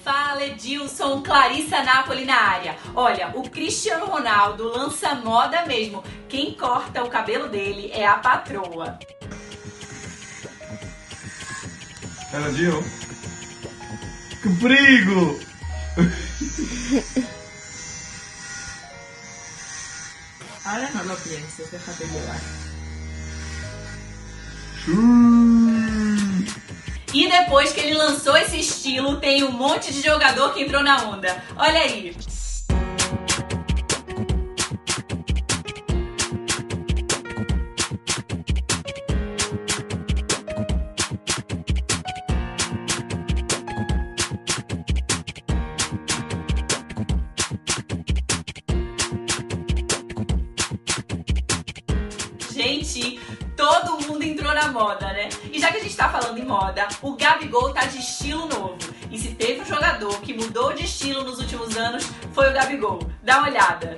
Fala 0.05 0.45
Edilson, 0.45 1.23
Clarissa 1.23 1.83
Napoli 1.83 2.25
na 2.25 2.37
área. 2.37 2.77
Olha, 2.95 3.33
o 3.35 3.49
Cristiano 3.49 4.07
Ronaldo 4.07 4.69
lança 4.69 5.15
moda 5.17 5.67
mesmo. 5.67 6.05
Quem 6.29 6.55
corta 6.55 7.03
o 7.03 7.09
cabelo 7.09 7.49
dele 7.49 7.91
é 7.93 8.07
a 8.07 8.19
patroa. 8.19 8.99
Ronaldinho. 12.33 12.83
Que 14.43 14.49
perigo! 14.61 15.41
Ahora 20.65 20.91
no 20.95 21.05
lo 21.05 21.17
pienses, 21.17 21.71
déjate 21.71 22.05
llevar. 22.07 22.41
E 27.15 27.29
depois 27.29 27.73
que 27.73 27.81
ele 27.81 27.95
lançou 27.95 28.37
esse 28.37 28.59
estilo, 28.59 29.17
tem 29.17 29.45
um 29.45 29.53
monte 29.53 29.93
de 29.93 30.03
jogador 30.03 30.53
que 30.53 30.63
entrou 30.63 30.83
na 30.83 31.05
onda. 31.05 31.43
Olha 31.57 31.81
aí. 31.81 32.17
O 57.07 57.17
Gabigol 57.17 57.73
tá 57.73 57.87
de 57.87 57.99
estilo 57.99 58.47
novo. 58.47 58.77
E 59.13 59.19
se 59.19 59.29
teve 59.29 59.61
um 59.61 59.65
jogador 59.65 60.21
que 60.23 60.35
mudou 60.35 60.73
de 60.73 60.85
estilo 60.85 61.23
nos 61.23 61.39
últimos 61.39 61.77
anos, 61.77 62.05
foi 62.33 62.51
o 62.51 62.53
Gabigol. 62.53 62.99
Dá 63.23 63.39
uma 63.39 63.49
olhada. 63.49 63.97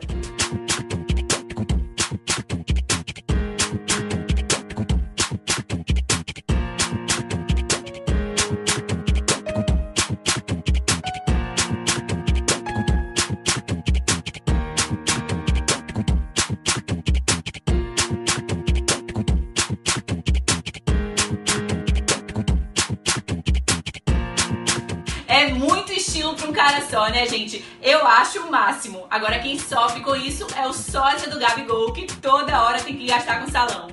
Agora 29.19 29.40
quem 29.40 29.59
sofre 29.59 30.01
com 30.01 30.15
isso 30.15 30.47
é 30.57 30.65
o 30.69 30.73
sócio 30.73 31.28
do 31.28 31.40
Gabigol, 31.40 31.93
que 31.93 32.07
toda 32.07 32.62
hora 32.62 32.81
tem 32.81 32.97
que 32.97 33.05
gastar 33.05 33.40
com 33.40 33.51
salão. 33.51 33.89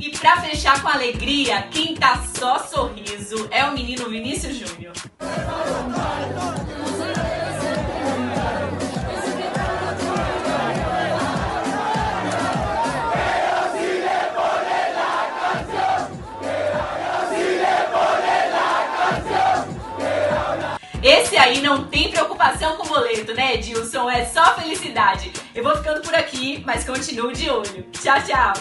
E 0.00 0.10
Pra 0.18 0.40
fechar 0.40 0.82
com 0.82 0.88
alegria, 0.88 1.62
quem 1.70 1.94
tá 1.94 2.24
só 2.36 2.58
sorriso 2.58 3.46
é 3.52 3.64
o 3.66 3.72
menino 3.72 4.08
Vinícius 4.10 4.56
Júnior. 4.56 5.11
Preocupação 22.62 22.76
com 22.76 22.86
boleto, 22.86 23.34
né, 23.34 23.54
Edilson? 23.54 24.08
É 24.08 24.24
só 24.24 24.54
felicidade. 24.54 25.32
Eu 25.54 25.64
vou 25.64 25.76
ficando 25.76 26.00
por 26.00 26.14
aqui, 26.14 26.62
mas 26.64 26.84
continuo 26.84 27.32
de 27.32 27.50
olho. 27.50 27.82
Tchau, 27.92 28.16
tchau. 28.22 28.52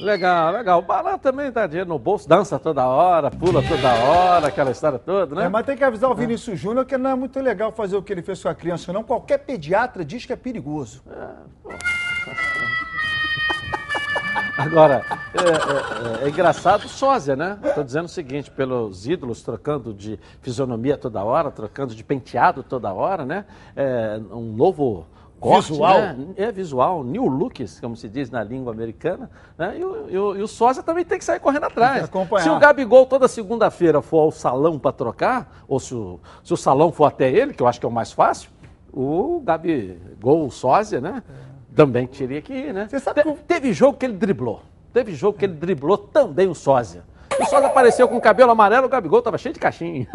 Legal, 0.00 0.52
legal. 0.52 0.78
O 0.80 0.82
Balan 0.82 1.18
também 1.18 1.50
dá 1.50 1.66
dinheiro 1.66 1.88
no 1.88 1.98
bolso, 1.98 2.28
dança 2.28 2.58
toda 2.58 2.84
hora, 2.86 3.30
pula 3.30 3.62
toda 3.62 3.94
hora, 3.94 4.48
aquela 4.48 4.72
história 4.72 4.98
toda, 4.98 5.36
né? 5.36 5.44
É, 5.44 5.48
mas 5.48 5.64
tem 5.64 5.76
que 5.76 5.84
avisar 5.84 6.10
o 6.10 6.14
Vinícius 6.14 6.58
Júnior 6.58 6.84
que 6.84 6.98
não 6.98 7.10
é 7.10 7.14
muito 7.14 7.38
legal 7.40 7.70
fazer 7.70 7.96
o 7.96 8.02
que 8.02 8.12
ele 8.12 8.22
fez 8.22 8.42
com 8.42 8.48
a 8.48 8.54
criança, 8.54 8.92
não. 8.92 9.04
Qualquer 9.04 9.38
pediatra 9.38 10.04
diz 10.04 10.26
que 10.26 10.32
é 10.32 10.36
perigoso. 10.36 11.02
Agora, 14.66 15.04
é, 15.34 16.22
é- 16.22 16.26
é 16.26 16.28
engraçado 16.28 16.84
o 16.84 16.88
sósia, 16.88 17.34
né? 17.34 17.58
Estou 17.64 17.82
dizendo 17.84 18.04
o 18.04 18.08
seguinte, 18.08 18.50
pelos 18.50 19.06
ídolos 19.06 19.42
trocando 19.42 19.92
de 19.92 20.18
fisionomia 20.40 20.96
toda 20.96 21.22
hora, 21.24 21.50
trocando 21.50 21.94
de 21.94 22.04
penteado 22.04 22.62
toda 22.62 22.92
hora, 22.92 23.24
né? 23.24 23.44
É, 23.74 24.20
um 24.30 24.52
novo 24.52 25.06
corte, 25.40 25.70
Visual. 25.72 25.98
né? 25.98 26.16
É 26.36 26.52
visual, 26.52 27.02
new 27.02 27.26
looks, 27.26 27.80
como 27.80 27.96
se 27.96 28.08
diz 28.08 28.30
na 28.30 28.44
língua 28.44 28.72
americana. 28.72 29.28
Né? 29.58 29.78
E, 29.80 29.84
o, 29.84 30.10
e 30.10 30.16
o- 30.18 30.36
e 30.36 30.42
o 30.42 30.46
sósia 30.46 30.82
também 30.84 31.04
tem 31.04 31.18
que 31.18 31.24
sair 31.24 31.40
correndo 31.40 31.64
atrás. 31.64 32.08
Se 32.44 32.48
o 32.48 32.58
Gabigol 32.60 33.06
toda 33.06 33.26
segunda-feira 33.26 34.00
for 34.00 34.20
ao 34.20 34.30
salão 34.30 34.78
para 34.78 34.92
trocar, 34.92 35.64
ou 35.66 35.80
se 35.80 35.94
o, 35.94 36.20
se 36.44 36.54
o 36.54 36.56
salão 36.56 36.92
for 36.92 37.06
até 37.06 37.28
ele, 37.28 37.52
que 37.54 37.60
eu 37.62 37.66
acho 37.66 37.80
que 37.80 37.86
é 37.86 37.88
o 37.88 37.92
mais 37.92 38.12
fácil, 38.12 38.50
o 38.92 39.40
Gabigol, 39.44 40.46
o 40.46 40.50
sósia, 40.50 41.00
né? 41.00 41.22
Também 41.74 42.06
teria 42.06 42.42
que 42.42 42.52
ir, 42.52 42.72
né? 42.74 42.86
Te- 42.86 43.34
Teve 43.46 43.72
jogo 43.72 43.96
que 43.98 44.06
ele 44.06 44.14
driblou. 44.14 44.62
Teve 44.92 45.14
jogo 45.14 45.38
que 45.38 45.44
ele 45.46 45.54
driblou 45.54 45.96
também 45.96 46.48
o 46.48 46.54
sósia. 46.54 47.02
O 47.40 47.44
sósia 47.46 47.66
apareceu 47.66 48.06
com 48.06 48.16
o 48.16 48.20
cabelo 48.20 48.50
amarelo, 48.50 48.86
o 48.86 48.88
Gabigol 48.90 49.20
estava 49.20 49.38
cheio 49.38 49.54
de 49.54 49.58
caixinha. 49.60 50.06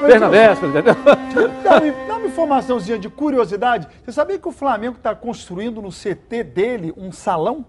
Fez 0.00 0.20
na 0.20 0.28
véspera, 0.28 0.70
entendeu? 0.72 0.94
Dá 1.62 1.78
uma, 1.80 2.06
dá 2.08 2.16
uma 2.16 2.26
informaçãozinha 2.26 2.98
de 2.98 3.08
curiosidade. 3.08 3.86
Você 4.04 4.10
sabia 4.12 4.38
que 4.38 4.48
o 4.48 4.52
Flamengo 4.52 4.96
está 4.96 5.14
construindo 5.14 5.80
no 5.80 5.90
CT 5.90 6.42
dele 6.42 6.92
um 6.96 7.12
salão? 7.12 7.64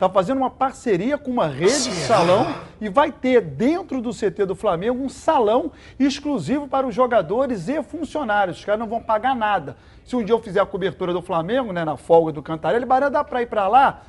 Está 0.00 0.08
fazendo 0.08 0.38
uma 0.38 0.48
parceria 0.48 1.18
com 1.18 1.30
uma 1.30 1.46
rede 1.46 1.90
de 1.90 1.94
salão 2.06 2.54
e 2.80 2.88
vai 2.88 3.12
ter 3.12 3.42
dentro 3.42 4.00
do 4.00 4.14
CT 4.14 4.46
do 4.46 4.54
Flamengo 4.54 5.04
um 5.04 5.10
salão 5.10 5.70
exclusivo 5.98 6.66
para 6.66 6.86
os 6.86 6.94
jogadores 6.94 7.68
e 7.68 7.82
funcionários. 7.82 8.56
Os 8.56 8.64
caras 8.64 8.80
não 8.80 8.86
vão 8.86 9.02
pagar 9.02 9.36
nada. 9.36 9.76
Se 10.02 10.16
um 10.16 10.24
dia 10.24 10.34
eu 10.34 10.40
fizer 10.40 10.58
a 10.58 10.64
cobertura 10.64 11.12
do 11.12 11.20
Flamengo, 11.20 11.70
né, 11.70 11.84
na 11.84 11.98
folga 11.98 12.32
do 12.32 12.42
Cantarelli, 12.42 12.86
Barã 12.86 13.10
dá 13.10 13.22
para 13.22 13.42
ir 13.42 13.46
para 13.46 13.68
lá. 13.68 14.00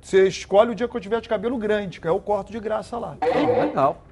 Você 0.00 0.26
escolhe 0.26 0.72
o 0.72 0.74
dia 0.74 0.88
que 0.88 0.96
eu 0.96 1.00
tiver 1.00 1.20
de 1.20 1.28
cabelo 1.28 1.56
grande, 1.56 2.00
que 2.00 2.08
aí 2.08 2.12
eu 2.12 2.18
corto 2.18 2.50
de 2.50 2.58
graça 2.58 2.98
lá. 2.98 3.16
Legal. 3.22 4.02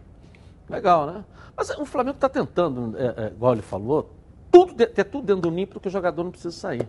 Legal, 0.69 1.07
né? 1.07 1.25
Mas 1.57 1.71
o 1.71 1.85
Flamengo 1.85 2.19
está 2.19 2.29
tentando, 2.29 2.97
é, 2.97 3.25
é, 3.25 3.27
igual 3.35 3.55
ele 3.55 3.63
falou, 3.63 4.15
tudo, 4.49 4.75
ter 4.75 5.03
tudo 5.03 5.27
dentro 5.27 5.43
do 5.43 5.51
ninho 5.51 5.67
porque 5.67 5.89
o 5.89 5.91
jogador 5.91 6.23
não 6.23 6.31
precisa 6.31 6.57
sair. 6.57 6.89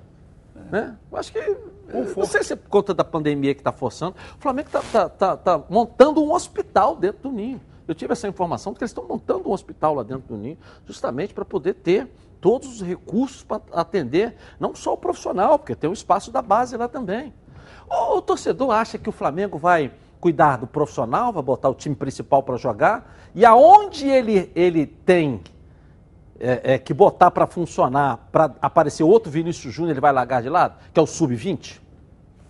Né? 0.71 0.95
Eu 1.11 1.17
acho 1.17 1.33
que. 1.33 1.57
Não 2.15 2.25
sei 2.25 2.41
se 2.43 2.53
é 2.53 2.55
por 2.55 2.69
conta 2.69 2.93
da 2.93 3.03
pandemia 3.03 3.53
que 3.53 3.59
está 3.59 3.73
forçando. 3.73 4.15
O 4.37 4.41
Flamengo 4.41 4.69
está 4.69 5.65
montando 5.69 6.23
um 6.23 6.33
hospital 6.33 6.95
dentro 6.95 7.23
do 7.23 7.31
ninho. 7.31 7.59
Eu 7.85 7.93
tive 7.93 8.13
essa 8.13 8.25
informação 8.27 8.71
de 8.71 8.79
que 8.79 8.83
eles 8.85 8.91
estão 8.91 9.05
montando 9.05 9.49
um 9.49 9.51
hospital 9.51 9.95
lá 9.95 10.03
dentro 10.03 10.23
do 10.29 10.37
ninho, 10.37 10.57
justamente 10.85 11.33
para 11.33 11.43
poder 11.43 11.73
ter 11.73 12.09
todos 12.39 12.69
os 12.69 12.81
recursos 12.81 13.43
para 13.43 13.61
atender 13.73 14.35
não 14.57 14.73
só 14.73 14.93
o 14.93 14.97
profissional, 14.97 15.59
porque 15.59 15.75
tem 15.75 15.89
o 15.89 15.93
espaço 15.93 16.31
da 16.31 16.41
base 16.41 16.77
lá 16.77 16.87
também. 16.87 17.33
O, 17.89 18.17
o 18.17 18.21
torcedor 18.21 18.71
acha 18.71 18.97
que 18.97 19.09
o 19.09 19.11
Flamengo 19.11 19.57
vai 19.57 19.91
cuidar 20.21 20.55
do 20.55 20.67
profissional, 20.67 21.33
vai 21.33 21.43
botar 21.43 21.67
o 21.67 21.73
time 21.73 21.95
principal 21.95 22.41
para 22.41 22.55
jogar, 22.55 23.13
e 23.35 23.43
aonde 23.43 24.07
ele, 24.07 24.49
ele 24.55 24.85
tem 24.85 25.41
é, 26.41 26.73
é, 26.73 26.77
que 26.79 26.93
botar 26.93 27.29
para 27.31 27.45
funcionar, 27.45 28.27
para 28.31 28.51
aparecer 28.61 29.03
outro 29.03 29.31
Vinícius 29.31 29.73
Júnior, 29.73 29.91
ele 29.91 30.01
vai 30.01 30.11
largar 30.11 30.41
de 30.41 30.49
lado, 30.49 30.75
que 30.93 30.99
é 30.99 31.03
o 31.03 31.05
sub-20? 31.05 31.79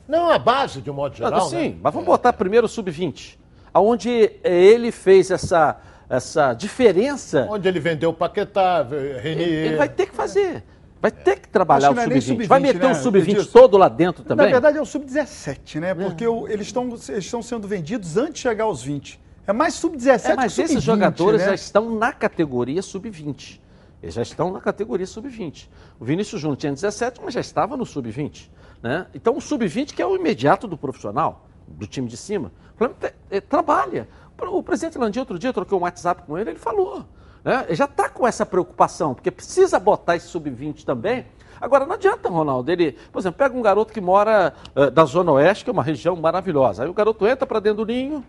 Não, 0.08 0.32
a 0.32 0.40
base, 0.40 0.82
de 0.82 0.90
um 0.90 0.94
modo 0.94 1.16
geral. 1.16 1.34
Ah, 1.34 1.42
Sim, 1.50 1.70
né? 1.70 1.76
mas 1.82 1.94
vamos 1.94 2.08
botar 2.08 2.34
primeiro 2.34 2.66
o 2.66 2.70
sub-20, 2.70 3.38
aonde 3.74 4.32
é, 4.44 4.54
ele 4.54 4.92
fez 4.92 5.30
essa, 5.32 5.78
essa 6.10 6.54
diferença. 6.54 7.48
Onde 7.50 7.68
ele 7.68 7.80
vendeu 7.80 8.10
o 8.10 8.14
Paquetá, 8.14 8.82
Renier. 8.84 9.26
Ele, 9.26 9.44
ele 9.68 9.76
vai 9.78 9.90
ter 9.90 10.08
que 10.08 10.16
fazer. 10.16 10.64
Vai 11.02 11.10
ter 11.12 11.40
que 11.40 11.48
trabalhar 11.50 11.94
que 11.94 12.00
o 12.00 12.00
é 12.00 12.08
nem 12.08 12.22
sub-20. 12.22 12.48
vai 12.48 12.60
sub-20, 12.60 12.74
meter 12.74 12.88
né, 12.88 12.92
o 12.92 12.96
sub-20 12.96 13.22
Edilson? 13.30 13.52
todo 13.52 13.76
lá 13.78 13.90
dentro 13.90 14.24
também? 14.24 14.46
Na 14.46 14.52
verdade 14.52 14.78
é 14.78 14.82
o 14.82 14.86
sub-17, 14.86 15.80
né? 15.80 15.96
Porque 15.96 16.28
o- 16.28 16.48
eles 16.48 16.72
estão 17.18 17.42
sendo 17.42 17.68
vendidos 17.68 18.18
antes 18.18 18.36
de 18.36 18.40
chegar 18.42 18.66
aos 18.66 18.84
20. 18.84 19.20
É 19.48 19.52
mais 19.52 19.74
sub-17 19.74 20.30
É, 20.30 20.36
mas 20.36 20.54
que 20.54 20.62
esses 20.62 20.76
sub-20, 20.78 20.86
jogadores 20.86 21.42
né? 21.42 21.48
já 21.48 21.56
estão 21.56 21.90
na 21.98 22.14
categoria 22.14 22.82
sub-20. 22.84 23.60
Eles 24.02 24.16
já 24.16 24.22
estão 24.22 24.52
na 24.52 24.60
categoria 24.60 25.06
sub-20. 25.06 25.70
O 26.00 26.06
Vinícius 26.06 26.42
Júnior 26.42 26.58
tinha 26.58 26.72
17, 26.72 27.22
mas 27.24 27.34
já 27.34 27.40
estava 27.40 27.78
no 27.78 27.86
sub-20. 27.86 28.50
Né? 28.82 29.06
Então, 29.14 29.38
o 29.38 29.42
sub-20 29.42 29.94
que 29.94 30.02
é 30.02 30.06
o 30.06 30.16
imediato 30.16 30.68
do 30.68 30.76
profissional, 30.76 31.46
do 31.68 31.86
time 31.86 32.08
de 32.08 32.18
cima. 32.18 32.52
Eh, 33.30 33.40
trabalha. 33.40 34.08
O 34.40 34.64
presidente 34.64 34.98
Landim, 34.98 35.20
outro 35.20 35.38
dia, 35.38 35.50
eu 35.50 35.54
troquei 35.54 35.78
um 35.78 35.82
WhatsApp 35.82 36.24
com 36.24 36.38
ele, 36.38 36.50
ele 36.50 36.60
falou. 36.60 37.06
Né? 37.44 37.66
Ele 37.68 37.76
já 37.76 37.86
está 37.86 38.10
com 38.10 38.28
essa 38.28 38.44
preocupação, 38.44 39.14
porque 39.14 39.30
precisa 39.30 39.80
botar 39.80 40.16
esse 40.16 40.28
sub-20 40.28 40.84
também. 40.84 41.26
Agora, 41.60 41.86
não 41.86 41.94
adianta, 41.94 42.28
Ronaldo, 42.28 42.72
ele, 42.72 42.94
por 43.12 43.20
exemplo, 43.20 43.38
pega 43.38 43.56
um 43.56 43.62
garoto 43.62 43.94
que 43.94 44.02
mora 44.02 44.54
eh, 44.76 44.90
da 44.90 45.06
Zona 45.06 45.32
Oeste, 45.34 45.64
que 45.64 45.70
é 45.70 45.74
uma 45.74 45.84
região 45.84 46.16
maravilhosa. 46.16 46.84
Aí 46.84 46.90
o 46.90 46.94
garoto 46.94 47.28
entra 47.28 47.46
para 47.46 47.60
dentro 47.60 47.86
do 47.86 47.92
ninho, 47.92 48.26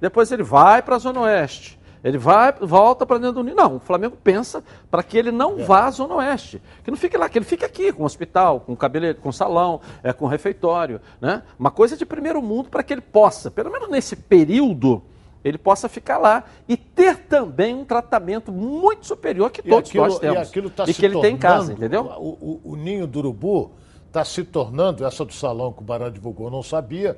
depois 0.00 0.32
ele 0.32 0.42
vai 0.42 0.82
para 0.82 0.96
a 0.96 0.98
Zona 0.98 1.20
Oeste. 1.20 1.78
Ele 2.04 2.18
vai, 2.18 2.52
volta 2.52 3.06
para 3.06 3.18
dentro 3.18 3.34
do 3.34 3.42
ninho. 3.44 3.54
Não, 3.56 3.76
o 3.76 3.78
Flamengo 3.78 4.16
pensa 4.22 4.62
para 4.90 5.02
que 5.04 5.16
ele 5.16 5.30
não 5.30 5.58
vá 5.64 5.84
à 5.86 5.90
Zona 5.90 6.14
Oeste. 6.16 6.60
Que 6.82 6.90
não 6.90 6.98
fique 6.98 7.16
lá, 7.16 7.28
que 7.28 7.38
ele 7.38 7.44
fique 7.44 7.64
aqui, 7.64 7.92
com 7.92 8.02
hospital, 8.04 8.58
com 8.60 8.74
cabelo, 8.74 9.14
com 9.14 9.30
salão, 9.30 9.80
é, 10.02 10.12
com 10.12 10.26
refeitório. 10.26 11.00
Né? 11.20 11.42
Uma 11.58 11.70
coisa 11.70 11.96
de 11.96 12.04
primeiro 12.04 12.42
mundo 12.42 12.68
para 12.70 12.82
que 12.82 12.92
ele 12.92 13.00
possa, 13.00 13.50
pelo 13.50 13.70
menos 13.70 13.88
nesse 13.88 14.16
período, 14.16 15.00
ele 15.44 15.58
possa 15.58 15.88
ficar 15.88 16.18
lá 16.18 16.44
e 16.68 16.76
ter 16.76 17.18
também 17.18 17.74
um 17.74 17.84
tratamento 17.84 18.50
muito 18.50 19.06
superior 19.06 19.50
que 19.50 19.62
todos 19.62 19.88
aquilo- 19.88 20.04
nós 20.04 20.18
temos. 20.18 20.38
E, 20.38 20.40
aquilo 20.42 20.70
tá 20.70 20.84
e 20.88 20.94
que 20.94 21.04
ele 21.06 21.20
tem 21.20 21.34
em 21.34 21.38
casa, 21.38 21.72
entendeu? 21.72 22.04
O, 22.18 22.60
o- 22.64 22.72
o 22.72 22.76
ninho 22.76 23.06
do 23.06 23.20
urubu 23.20 23.70
está 24.08 24.24
se 24.24 24.42
tornando, 24.44 25.04
essa 25.06 25.24
do 25.24 25.32
salão 25.32 25.72
que 25.72 25.80
o 25.80 25.84
Barão 25.84 26.10
divulgou, 26.10 26.50
não 26.50 26.62
sabia. 26.62 27.16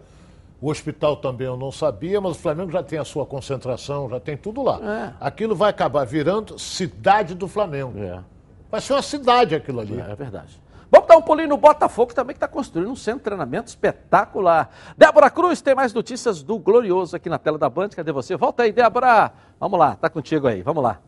O 0.65 0.71
hospital 0.71 1.19
também 1.19 1.47
eu 1.47 1.59
não 1.59 1.71
sabia, 1.71 2.19
mas 2.23 2.39
o 2.39 2.41
Flamengo 2.41 2.73
já 2.73 2.83
tem 2.83 2.99
a 2.99 3.05
sua 3.05 3.27
concentração, 3.27 4.09
já 4.09 4.19
tem 4.19 4.35
tudo 4.35 4.63
lá. 4.63 4.81
É. 4.83 5.13
Aquilo 5.21 5.55
vai 5.55 5.69
acabar 5.69 6.07
virando 6.07 6.59
cidade 6.59 7.35
do 7.35 7.47
Flamengo. 7.47 7.93
Vai 8.71 8.81
ser 8.81 8.95
uma 8.95 9.03
cidade 9.03 9.55
aquilo 9.55 9.81
ali. 9.81 10.01
É 10.01 10.17
verdade. 10.17 10.59
Vamos 10.91 11.07
dar 11.07 11.19
um 11.19 11.21
pulinho 11.21 11.51
no 11.51 11.59
Botafogo 11.59 12.15
também, 12.15 12.33
que 12.33 12.39
está 12.39 12.49
construindo 12.49 12.91
um 12.91 12.97
centro 12.97 13.19
de 13.19 13.25
treinamento 13.25 13.69
espetacular. 13.69 14.71
Débora 14.97 15.29
Cruz 15.29 15.61
tem 15.61 15.75
mais 15.75 15.93
notícias 15.93 16.43
do 16.43 16.59
Glorioso 16.59 17.15
aqui 17.15 17.29
na 17.29 17.39
tela 17.39 17.59
da 17.59 17.69
Band. 17.69 17.91
Cadê 17.91 18.11
você? 18.11 18.35
Volta 18.35 18.63
aí, 18.63 18.73
Débora. 18.73 19.33
Vamos 19.61 19.79
lá, 19.79 19.97
tá 19.97 20.09
contigo 20.09 20.47
aí. 20.47 20.63
Vamos 20.63 20.83
lá. 20.83 20.99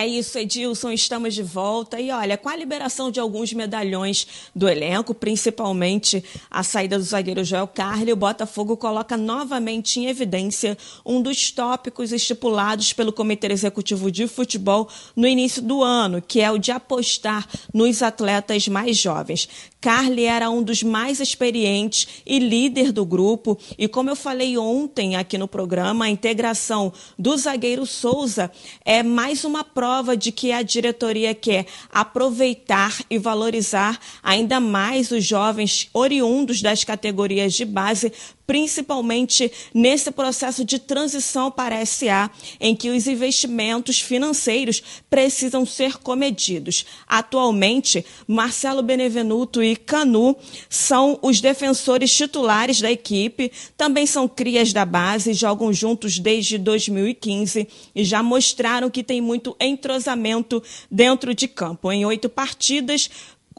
É 0.00 0.06
isso, 0.06 0.38
Edilson, 0.38 0.92
estamos 0.92 1.34
de 1.34 1.42
volta. 1.42 2.00
E 2.00 2.10
olha, 2.10 2.38
com 2.38 2.48
a 2.48 2.56
liberação 2.56 3.10
de 3.10 3.20
alguns 3.20 3.52
medalhões 3.52 4.26
do 4.56 4.66
elenco, 4.66 5.12
principalmente 5.12 6.24
a 6.50 6.62
saída 6.62 6.96
do 6.96 7.04
zagueiro 7.04 7.44
Joel 7.44 7.66
Carli, 7.66 8.10
o 8.10 8.16
Botafogo 8.16 8.78
coloca 8.78 9.14
novamente 9.18 10.00
em 10.00 10.06
evidência 10.06 10.78
um 11.04 11.20
dos 11.20 11.50
tópicos 11.50 12.12
estipulados 12.12 12.94
pelo 12.94 13.12
Comitê 13.12 13.48
Executivo 13.48 14.10
de 14.10 14.26
Futebol 14.26 14.88
no 15.14 15.26
início 15.26 15.60
do 15.60 15.82
ano, 15.82 16.22
que 16.22 16.40
é 16.40 16.50
o 16.50 16.56
de 16.56 16.72
apostar 16.72 17.46
nos 17.74 18.02
atletas 18.02 18.68
mais 18.68 18.96
jovens. 18.96 19.50
Carly 19.80 20.24
era 20.24 20.50
um 20.50 20.62
dos 20.62 20.82
mais 20.82 21.20
experientes 21.20 22.22
e 22.26 22.38
líder 22.38 22.92
do 22.92 23.04
grupo. 23.04 23.58
E 23.78 23.88
como 23.88 24.10
eu 24.10 24.16
falei 24.16 24.58
ontem 24.58 25.16
aqui 25.16 25.38
no 25.38 25.48
programa, 25.48 26.04
a 26.04 26.10
integração 26.10 26.92
do 27.18 27.36
zagueiro 27.36 27.86
Souza 27.86 28.50
é 28.84 29.02
mais 29.02 29.44
uma 29.44 29.64
prova 29.64 30.16
de 30.16 30.30
que 30.30 30.52
a 30.52 30.62
diretoria 30.62 31.34
quer 31.34 31.66
aproveitar 31.90 32.98
e 33.08 33.18
valorizar 33.18 33.98
ainda 34.22 34.60
mais 34.60 35.10
os 35.10 35.24
jovens 35.24 35.88
oriundos 35.94 36.60
das 36.60 36.84
categorias 36.84 37.54
de 37.54 37.64
base 37.64 38.12
principalmente 38.50 39.52
nesse 39.72 40.10
processo 40.10 40.64
de 40.64 40.80
transição 40.80 41.52
para 41.52 41.78
a 41.78 41.86
SA, 41.86 42.28
em 42.58 42.74
que 42.74 42.90
os 42.90 43.06
investimentos 43.06 44.00
financeiros 44.00 44.82
precisam 45.08 45.64
ser 45.64 45.98
comedidos. 45.98 46.84
Atualmente, 47.06 48.04
Marcelo 48.26 48.82
Benevenuto 48.82 49.62
e 49.62 49.69
Canu 49.76 50.36
são 50.68 51.18
os 51.22 51.40
defensores 51.40 52.14
titulares 52.14 52.80
da 52.80 52.90
equipe, 52.90 53.50
também 53.76 54.06
são 54.06 54.28
crias 54.28 54.72
da 54.72 54.84
base, 54.84 55.32
jogam 55.32 55.72
juntos 55.72 56.18
desde 56.18 56.58
2015 56.58 57.66
e 57.94 58.04
já 58.04 58.22
mostraram 58.22 58.90
que 58.90 59.02
tem 59.02 59.20
muito 59.20 59.56
entrosamento 59.60 60.62
dentro 60.90 61.34
de 61.34 61.48
campo. 61.48 61.90
Em 61.90 62.04
oito 62.04 62.28
partidas, 62.28 63.10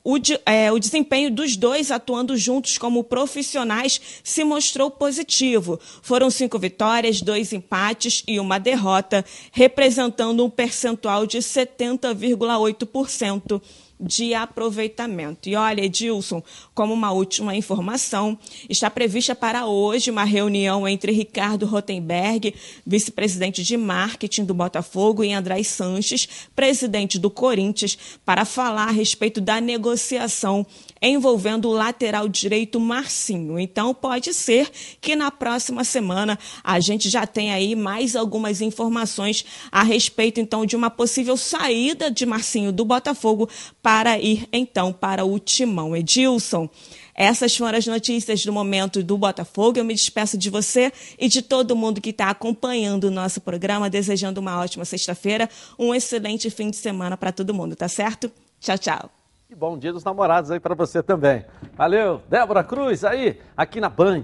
o, 0.03 0.17
de, 0.17 0.39
é, 0.45 0.71
o, 0.71 0.79
desempenho 0.79 1.29
dos 1.29 1.55
dois 1.55 1.91
atuando 1.91 2.35
juntos 2.35 2.75
como 2.77 3.03
profissionais 3.03 4.01
se 4.23 4.43
mostrou 4.43 4.89
positivo. 4.89 5.79
Foram 6.01 6.31
cinco 6.31 6.57
vitórias, 6.57 7.21
dois 7.21 7.53
empates 7.53 8.23
e 8.27 8.39
uma 8.39 8.59
derrota, 8.59 9.23
representando 9.51 10.43
um 10.43 10.49
percentual 10.49 11.27
de 11.27 11.37
70,8% 11.37 13.61
de 14.01 14.33
aproveitamento. 14.33 15.47
E 15.47 15.55
olha, 15.55 15.85
Edilson, 15.85 16.41
como 16.73 16.93
uma 16.93 17.11
última 17.11 17.55
informação, 17.55 18.37
está 18.69 18.89
prevista 18.89 19.35
para 19.35 19.67
hoje 19.67 20.09
uma 20.09 20.23
reunião 20.23 20.87
entre 20.87 21.11
Ricardo 21.11 21.65
Rotenberg, 21.65 22.55
vice-presidente 22.85 23.63
de 23.63 23.77
marketing 23.77 24.45
do 24.45 24.53
Botafogo, 24.53 25.23
e 25.23 25.31
André 25.31 25.61
Sanches, 25.63 26.27
presidente 26.55 27.19
do 27.19 27.29
Corinthians, 27.29 27.97
para 28.25 28.45
falar 28.45 28.87
a 28.87 28.91
respeito 28.91 29.39
da 29.39 29.61
negociação 29.61 30.65
envolvendo 31.01 31.67
o 31.67 31.73
lateral 31.73 32.27
direito 32.27 32.79
Marcinho. 32.79 33.59
Então, 33.59 33.93
pode 33.93 34.33
ser 34.33 34.69
que 34.99 35.15
na 35.15 35.31
próxima 35.31 35.83
semana 35.83 36.37
a 36.63 36.79
gente 36.79 37.09
já 37.09 37.25
tenha 37.25 37.55
aí 37.55 37.75
mais 37.75 38.15
algumas 38.15 38.61
informações 38.61 39.43
a 39.71 39.83
respeito, 39.83 40.39
então, 40.39 40.65
de 40.65 40.75
uma 40.75 40.89
possível 40.89 41.35
saída 41.35 42.11
de 42.11 42.25
Marcinho 42.25 42.71
do 42.71 42.85
Botafogo 42.85 43.49
para 43.81 43.90
ir, 44.19 44.47
então, 44.51 44.93
para 44.93 45.25
o 45.25 45.37
Timão. 45.39 45.95
Edilson. 45.95 46.69
Essas 47.13 47.55
foram 47.55 47.77
as 47.77 47.85
notícias 47.85 48.45
do 48.45 48.53
momento 48.53 49.03
do 49.03 49.17
Botafogo. 49.17 49.77
Eu 49.77 49.83
me 49.83 49.93
despeço 49.93 50.37
de 50.37 50.49
você 50.49 50.91
e 51.19 51.27
de 51.27 51.41
todo 51.41 51.75
mundo 51.75 51.99
que 51.99 52.11
está 52.11 52.29
acompanhando 52.29 53.05
o 53.05 53.11
nosso 53.11 53.41
programa, 53.41 53.89
desejando 53.89 54.39
uma 54.39 54.59
ótima 54.59 54.85
sexta-feira, 54.85 55.49
um 55.77 55.93
excelente 55.93 56.49
fim 56.49 56.69
de 56.69 56.77
semana 56.77 57.17
para 57.17 57.31
todo 57.31 57.53
mundo, 57.53 57.75
tá 57.75 57.87
certo? 57.87 58.31
Tchau, 58.59 58.77
tchau. 58.77 59.09
E 59.49 59.55
bom 59.55 59.77
dia 59.77 59.91
dos 59.91 60.03
namorados 60.03 60.49
aí 60.49 60.59
para 60.59 60.73
você 60.73 61.03
também. 61.03 61.43
Valeu, 61.75 62.21
Débora 62.29 62.63
Cruz 62.63 63.03
aí, 63.03 63.37
aqui 63.55 63.81
na 63.81 63.89
Band. 63.89 64.23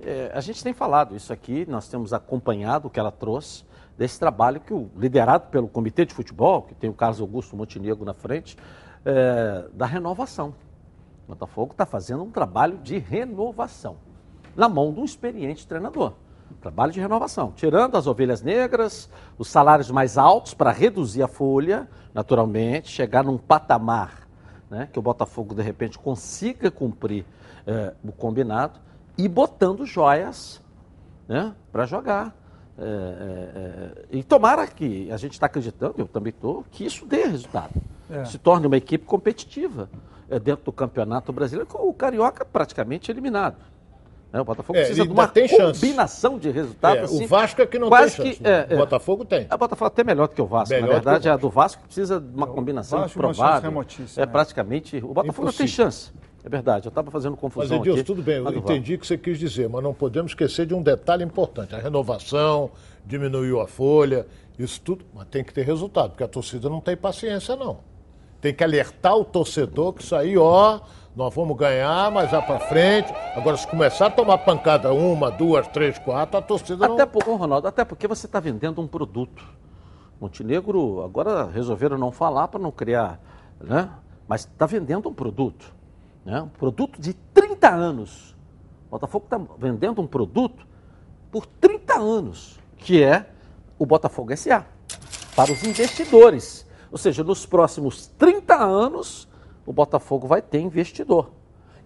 É, 0.00 0.30
a 0.32 0.40
gente 0.40 0.62
tem 0.62 0.72
falado 0.72 1.16
isso 1.16 1.32
aqui, 1.32 1.66
nós 1.68 1.88
temos 1.88 2.12
acompanhado 2.12 2.86
o 2.86 2.90
que 2.90 3.00
ela 3.00 3.10
trouxe 3.10 3.64
desse 3.98 4.18
trabalho 4.18 4.60
que 4.60 4.72
o 4.72 4.90
liderado 4.96 5.48
pelo 5.50 5.68
Comitê 5.68 6.04
de 6.04 6.14
Futebol, 6.14 6.62
que 6.62 6.74
tem 6.74 6.88
o 6.88 6.94
Carlos 6.94 7.20
Augusto 7.20 7.56
Montenegro 7.56 8.04
na 8.04 8.14
frente, 8.14 8.56
é, 9.04 9.66
da 9.72 9.86
renovação. 9.86 10.54
O 11.26 11.28
Botafogo 11.28 11.72
está 11.72 11.86
fazendo 11.86 12.22
um 12.22 12.30
trabalho 12.30 12.78
de 12.78 12.98
renovação 12.98 13.96
na 14.56 14.68
mão 14.68 14.92
de 14.92 15.00
um 15.00 15.04
experiente 15.04 15.66
treinador. 15.66 16.12
Trabalho 16.60 16.92
de 16.92 17.00
renovação, 17.00 17.52
tirando 17.56 17.96
as 17.96 18.06
ovelhas 18.06 18.42
negras, 18.42 19.08
os 19.38 19.48
salários 19.48 19.90
mais 19.90 20.18
altos 20.18 20.52
para 20.52 20.70
reduzir 20.70 21.22
a 21.22 21.28
folha, 21.28 21.88
naturalmente, 22.12 22.88
chegar 22.88 23.24
num 23.24 23.38
patamar 23.38 24.28
né, 24.72 24.88
que 24.90 24.98
o 24.98 25.02
Botafogo 25.02 25.54
de 25.54 25.62
repente 25.62 25.98
consiga 25.98 26.70
cumprir 26.70 27.26
é, 27.66 27.94
o 28.02 28.10
combinado 28.10 28.80
e 29.18 29.28
botando 29.28 29.84
joias 29.84 30.62
né, 31.28 31.54
para 31.70 31.84
jogar. 31.84 32.34
É, 32.78 32.84
é, 32.84 34.04
e 34.10 34.22
tomara 34.22 34.66
que 34.66 35.10
a 35.10 35.16
gente 35.16 35.32
está 35.32 35.46
acreditando, 35.46 35.94
eu 35.98 36.06
também 36.06 36.30
estou, 36.30 36.64
que 36.70 36.84
isso 36.84 37.04
dê 37.04 37.24
resultado. 37.24 37.72
É. 38.10 38.24
Se 38.24 38.38
torne 38.38 38.66
uma 38.66 38.76
equipe 38.76 39.04
competitiva 39.04 39.88
dentro 40.42 40.64
do 40.64 40.72
campeonato 40.72 41.32
brasileiro, 41.32 41.68
com 41.68 41.86
o 41.86 41.92
Carioca 41.92 42.44
praticamente 42.44 43.10
eliminado. 43.10 43.56
É, 44.32 44.40
o 44.40 44.44
Botafogo 44.44 44.78
é, 44.78 44.84
precisa 44.84 45.04
de 45.04 45.12
uma 45.12 45.28
combinação 45.28 46.38
de 46.38 46.50
resultados. 46.50 47.02
É, 47.02 47.04
assim, 47.04 47.24
o 47.24 47.28
Vasco 47.28 47.60
é 47.60 47.66
que 47.66 47.78
não 47.78 47.90
tem 47.90 48.08
chance. 48.08 48.34
Que, 48.36 48.48
é, 48.48 48.66
o 48.70 48.78
Botafogo 48.78 49.24
tem. 49.26 49.46
O 49.52 49.58
Botafogo 49.58 49.84
é 49.84 49.92
até 49.92 50.04
melhor 50.04 50.28
do 50.28 50.34
que 50.34 50.40
o 50.40 50.46
Vasco. 50.46 50.74
Melhor 50.74 50.86
Na 50.86 50.94
verdade, 50.94 51.28
a 51.28 51.36
do 51.36 51.50
Vasco 51.50 51.82
precisa 51.82 52.18
de 52.18 52.34
uma 52.34 52.46
combinação 52.46 53.06
provável. 53.10 53.70
É 54.16 54.20
né? 54.20 54.26
praticamente. 54.26 54.96
O 55.04 55.12
Botafogo 55.12 55.46
não 55.46 55.52
tem 55.52 55.66
chance. 55.66 56.10
É 56.44 56.48
verdade, 56.48 56.86
eu 56.86 56.88
estava 56.88 57.10
fazendo 57.10 57.36
confusão 57.36 57.78
mas, 57.78 57.86
Edilson, 57.86 58.02
tudo 58.02 58.22
bem, 58.22 58.36
eu 58.36 58.56
entendi 58.56 58.94
o 58.94 58.98
que 58.98 59.06
você 59.06 59.16
quis 59.16 59.38
dizer, 59.38 59.68
mas 59.68 59.82
não 59.82 59.94
podemos 59.94 60.32
esquecer 60.32 60.66
de 60.66 60.74
um 60.74 60.82
detalhe 60.82 61.22
importante. 61.22 61.74
A 61.74 61.78
renovação, 61.78 62.72
diminuiu 63.06 63.60
a 63.60 63.68
folha, 63.68 64.26
isso 64.58 64.80
tudo, 64.80 65.04
mas 65.14 65.26
tem 65.28 65.44
que 65.44 65.54
ter 65.54 65.64
resultado, 65.64 66.10
porque 66.10 66.24
a 66.24 66.28
torcida 66.28 66.68
não 66.68 66.80
tem 66.80 66.96
paciência, 66.96 67.54
não. 67.54 67.78
Tem 68.40 68.52
que 68.52 68.64
alertar 68.64 69.16
o 69.16 69.24
torcedor 69.24 69.92
que 69.92 70.02
isso 70.02 70.16
aí, 70.16 70.36
ó, 70.36 70.80
nós 71.14 71.32
vamos 71.32 71.56
ganhar, 71.56 72.10
mas 72.10 72.30
já 72.30 72.42
para 72.42 72.58
frente. 72.58 73.12
Agora, 73.36 73.56
se 73.56 73.66
começar 73.68 74.06
a 74.06 74.10
tomar 74.10 74.38
pancada 74.38 74.92
uma, 74.92 75.30
duas, 75.30 75.68
três, 75.68 75.96
quatro, 75.98 76.38
a 76.38 76.42
torcida 76.42 76.86
até 76.86 77.04
não... 77.04 77.06
Por, 77.06 77.22
Ronaldo, 77.22 77.68
até 77.68 77.84
porque 77.84 78.08
você 78.08 78.26
está 78.26 78.40
vendendo 78.40 78.80
um 78.80 78.86
produto. 78.88 79.44
Montenegro, 80.20 81.02
agora 81.04 81.44
resolveram 81.44 81.96
não 81.96 82.10
falar 82.10 82.48
para 82.48 82.60
não 82.60 82.72
criar, 82.72 83.20
né? 83.60 83.90
Mas 84.26 84.42
está 84.42 84.66
vendendo 84.66 85.08
um 85.08 85.14
produto. 85.14 85.72
Né? 86.24 86.40
Um 86.40 86.48
produto 86.48 87.00
de 87.00 87.14
30 87.14 87.68
anos. 87.68 88.36
O 88.88 88.90
Botafogo 88.92 89.24
está 89.24 89.40
vendendo 89.58 90.00
um 90.00 90.06
produto 90.06 90.66
por 91.30 91.46
30 91.46 91.98
anos, 91.98 92.58
que 92.76 93.02
é 93.02 93.30
o 93.78 93.86
Botafogo 93.86 94.36
SA, 94.36 94.66
para 95.34 95.52
os 95.52 95.64
investidores. 95.64 96.66
Ou 96.90 96.98
seja, 96.98 97.24
nos 97.24 97.46
próximos 97.46 98.06
30 98.18 98.54
anos, 98.54 99.28
o 99.64 99.72
Botafogo 99.72 100.26
vai 100.26 100.42
ter 100.42 100.60
investidor. 100.60 101.30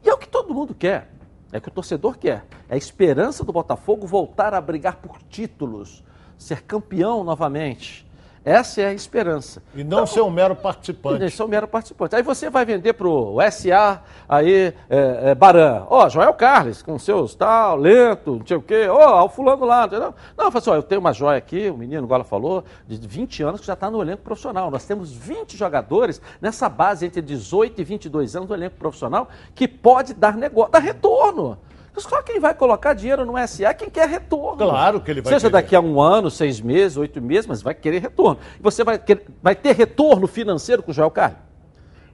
E 0.04 0.08
é 0.08 0.14
o 0.14 0.18
que 0.18 0.28
todo 0.28 0.54
mundo 0.54 0.74
quer. 0.74 1.12
É 1.52 1.58
o 1.58 1.60
que 1.60 1.68
o 1.68 1.72
torcedor 1.72 2.18
quer. 2.18 2.44
É 2.68 2.74
a 2.74 2.76
esperança 2.76 3.44
do 3.44 3.52
Botafogo 3.52 4.06
voltar 4.06 4.52
a 4.52 4.60
brigar 4.60 4.96
por 4.96 5.22
títulos, 5.22 6.04
ser 6.36 6.62
campeão 6.62 7.22
novamente. 7.22 8.05
Essa 8.46 8.80
é 8.80 8.86
a 8.86 8.94
esperança. 8.94 9.60
E 9.74 9.82
não 9.82 9.98
então, 9.98 10.06
ser 10.06 10.20
um 10.20 10.30
mero 10.30 10.54
participante. 10.54 11.24
E 11.24 11.30
ser 11.30 11.42
um 11.42 11.48
mero 11.48 11.66
participante. 11.66 12.14
Aí 12.14 12.22
você 12.22 12.48
vai 12.48 12.64
vender 12.64 12.92
para 12.92 13.08
o 13.08 13.38
SA, 13.50 14.00
aí, 14.28 14.72
é, 14.88 15.20
é, 15.30 15.34
Baran. 15.34 15.84
Ó, 15.90 16.06
oh, 16.06 16.08
Joel 16.08 16.32
Carles, 16.32 16.80
com 16.80 16.96
seus 16.96 17.34
tal, 17.34 17.74
lento, 17.74 18.36
não 18.38 18.46
sei 18.46 18.56
o 18.56 18.62
quê. 18.62 18.86
Ó, 18.88 19.20
oh, 19.20 19.24
o 19.24 19.28
fulano 19.28 19.64
lá. 19.64 19.88
Não, 19.88 20.14
eu 20.44 20.52
falo 20.52 20.58
assim, 20.58 20.70
ó, 20.70 20.74
eu 20.76 20.82
tenho 20.84 21.00
uma 21.00 21.12
joia 21.12 21.38
aqui, 21.38 21.68
o 21.68 21.76
menino 21.76 22.04
agora 22.04 22.22
falou, 22.22 22.62
de 22.86 23.04
20 23.04 23.42
anos 23.42 23.60
que 23.60 23.66
já 23.66 23.72
está 23.72 23.90
no 23.90 24.00
elenco 24.00 24.22
profissional. 24.22 24.70
Nós 24.70 24.86
temos 24.86 25.10
20 25.10 25.56
jogadores 25.56 26.22
nessa 26.40 26.68
base 26.68 27.04
entre 27.04 27.20
18 27.22 27.80
e 27.80 27.84
22 27.84 28.36
anos 28.36 28.46
do 28.46 28.54
elenco 28.54 28.76
profissional 28.76 29.28
que 29.56 29.66
pode 29.66 30.14
dar 30.14 30.36
negócio, 30.36 30.70
dar 30.70 30.78
retorno. 30.78 31.58
Só 31.96 32.22
quem 32.22 32.38
vai 32.38 32.54
colocar 32.54 32.92
dinheiro 32.92 33.24
no 33.24 33.34
SA 33.46 33.68
é 33.68 33.74
quem 33.74 33.88
quer 33.88 34.08
retorno. 34.08 34.56
Claro 34.56 35.00
que 35.00 35.10
ele 35.10 35.20
vai 35.20 35.32
Seja 35.32 35.48
querer. 35.48 35.52
daqui 35.52 35.74
a 35.74 35.80
um 35.80 36.00
ano, 36.00 36.30
seis 36.30 36.60
meses, 36.60 36.96
oito 36.96 37.20
meses, 37.20 37.46
mas 37.46 37.62
vai 37.62 37.74
querer 37.74 38.00
retorno. 38.00 38.38
E 38.58 38.62
você 38.62 38.84
vai, 38.84 38.98
querer, 38.98 39.24
vai 39.42 39.54
ter 39.54 39.74
retorno 39.74 40.26
financeiro 40.26 40.82
com 40.82 40.90
o 40.90 40.94
Joel 40.94 41.10
Carlos? 41.10 41.38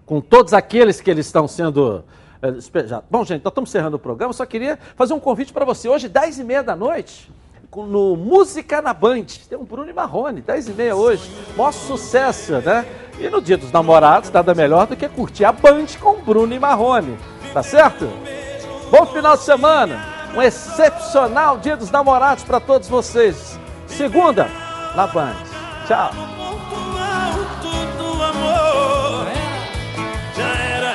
Com 0.06 0.20
todos 0.20 0.52
aqueles 0.52 1.00
que 1.00 1.10
eles 1.10 1.26
estão 1.26 1.48
sendo 1.48 2.04
é, 2.40 2.50
despejados. 2.50 3.04
Bom, 3.10 3.24
gente, 3.24 3.42
nós 3.42 3.50
estamos 3.50 3.70
encerrando 3.70 3.96
o 3.96 4.00
programa. 4.00 4.30
Eu 4.30 4.34
só 4.34 4.46
queria 4.46 4.78
fazer 4.96 5.14
um 5.14 5.20
convite 5.20 5.52
para 5.52 5.64
você. 5.64 5.88
Hoje, 5.88 6.08
dez 6.08 6.38
e 6.38 6.44
meia 6.44 6.62
da 6.62 6.76
noite, 6.76 7.30
no 7.74 8.16
Música 8.16 8.82
na 8.82 8.92
Band. 8.92 9.24
Tem 9.48 9.56
um 9.56 9.64
Bruno 9.64 9.88
e 9.88 9.94
Marrone, 9.94 10.42
10 10.42 10.68
e 10.68 10.72
meia 10.72 10.94
hoje. 10.94 11.30
Maior 11.56 11.72
sucesso, 11.72 12.52
né? 12.60 12.84
E 13.18 13.30
no 13.30 13.40
dia 13.40 13.56
dos 13.56 13.72
namorados, 13.72 14.30
nada 14.30 14.54
melhor 14.54 14.86
do 14.86 14.96
que 14.96 15.08
curtir 15.08 15.44
a 15.44 15.52
Band 15.52 15.86
com 16.00 16.20
Bruno 16.20 16.52
e 16.54 16.58
Marrone. 16.58 17.16
Tá 17.52 17.62
certo? 17.62 18.08
Bom 18.92 19.06
final 19.06 19.38
de 19.38 19.42
semana. 19.44 20.04
Um 20.34 20.42
excepcional 20.42 21.56
Dia 21.56 21.78
dos 21.78 21.90
Namorados 21.90 22.44
para 22.44 22.60
todos 22.60 22.88
vocês. 22.88 23.58
Segunda, 23.86 24.50
na 24.94 25.06
Band. 25.06 25.32
Tchau. 25.86 26.10
Já 30.36 30.44
era 30.44 30.92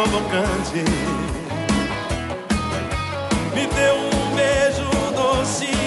provocante. 0.00 0.82
Me 3.54 3.66
deu 3.66 3.96
um 3.96 4.34
beijo 4.34 4.88
doce 5.14 5.79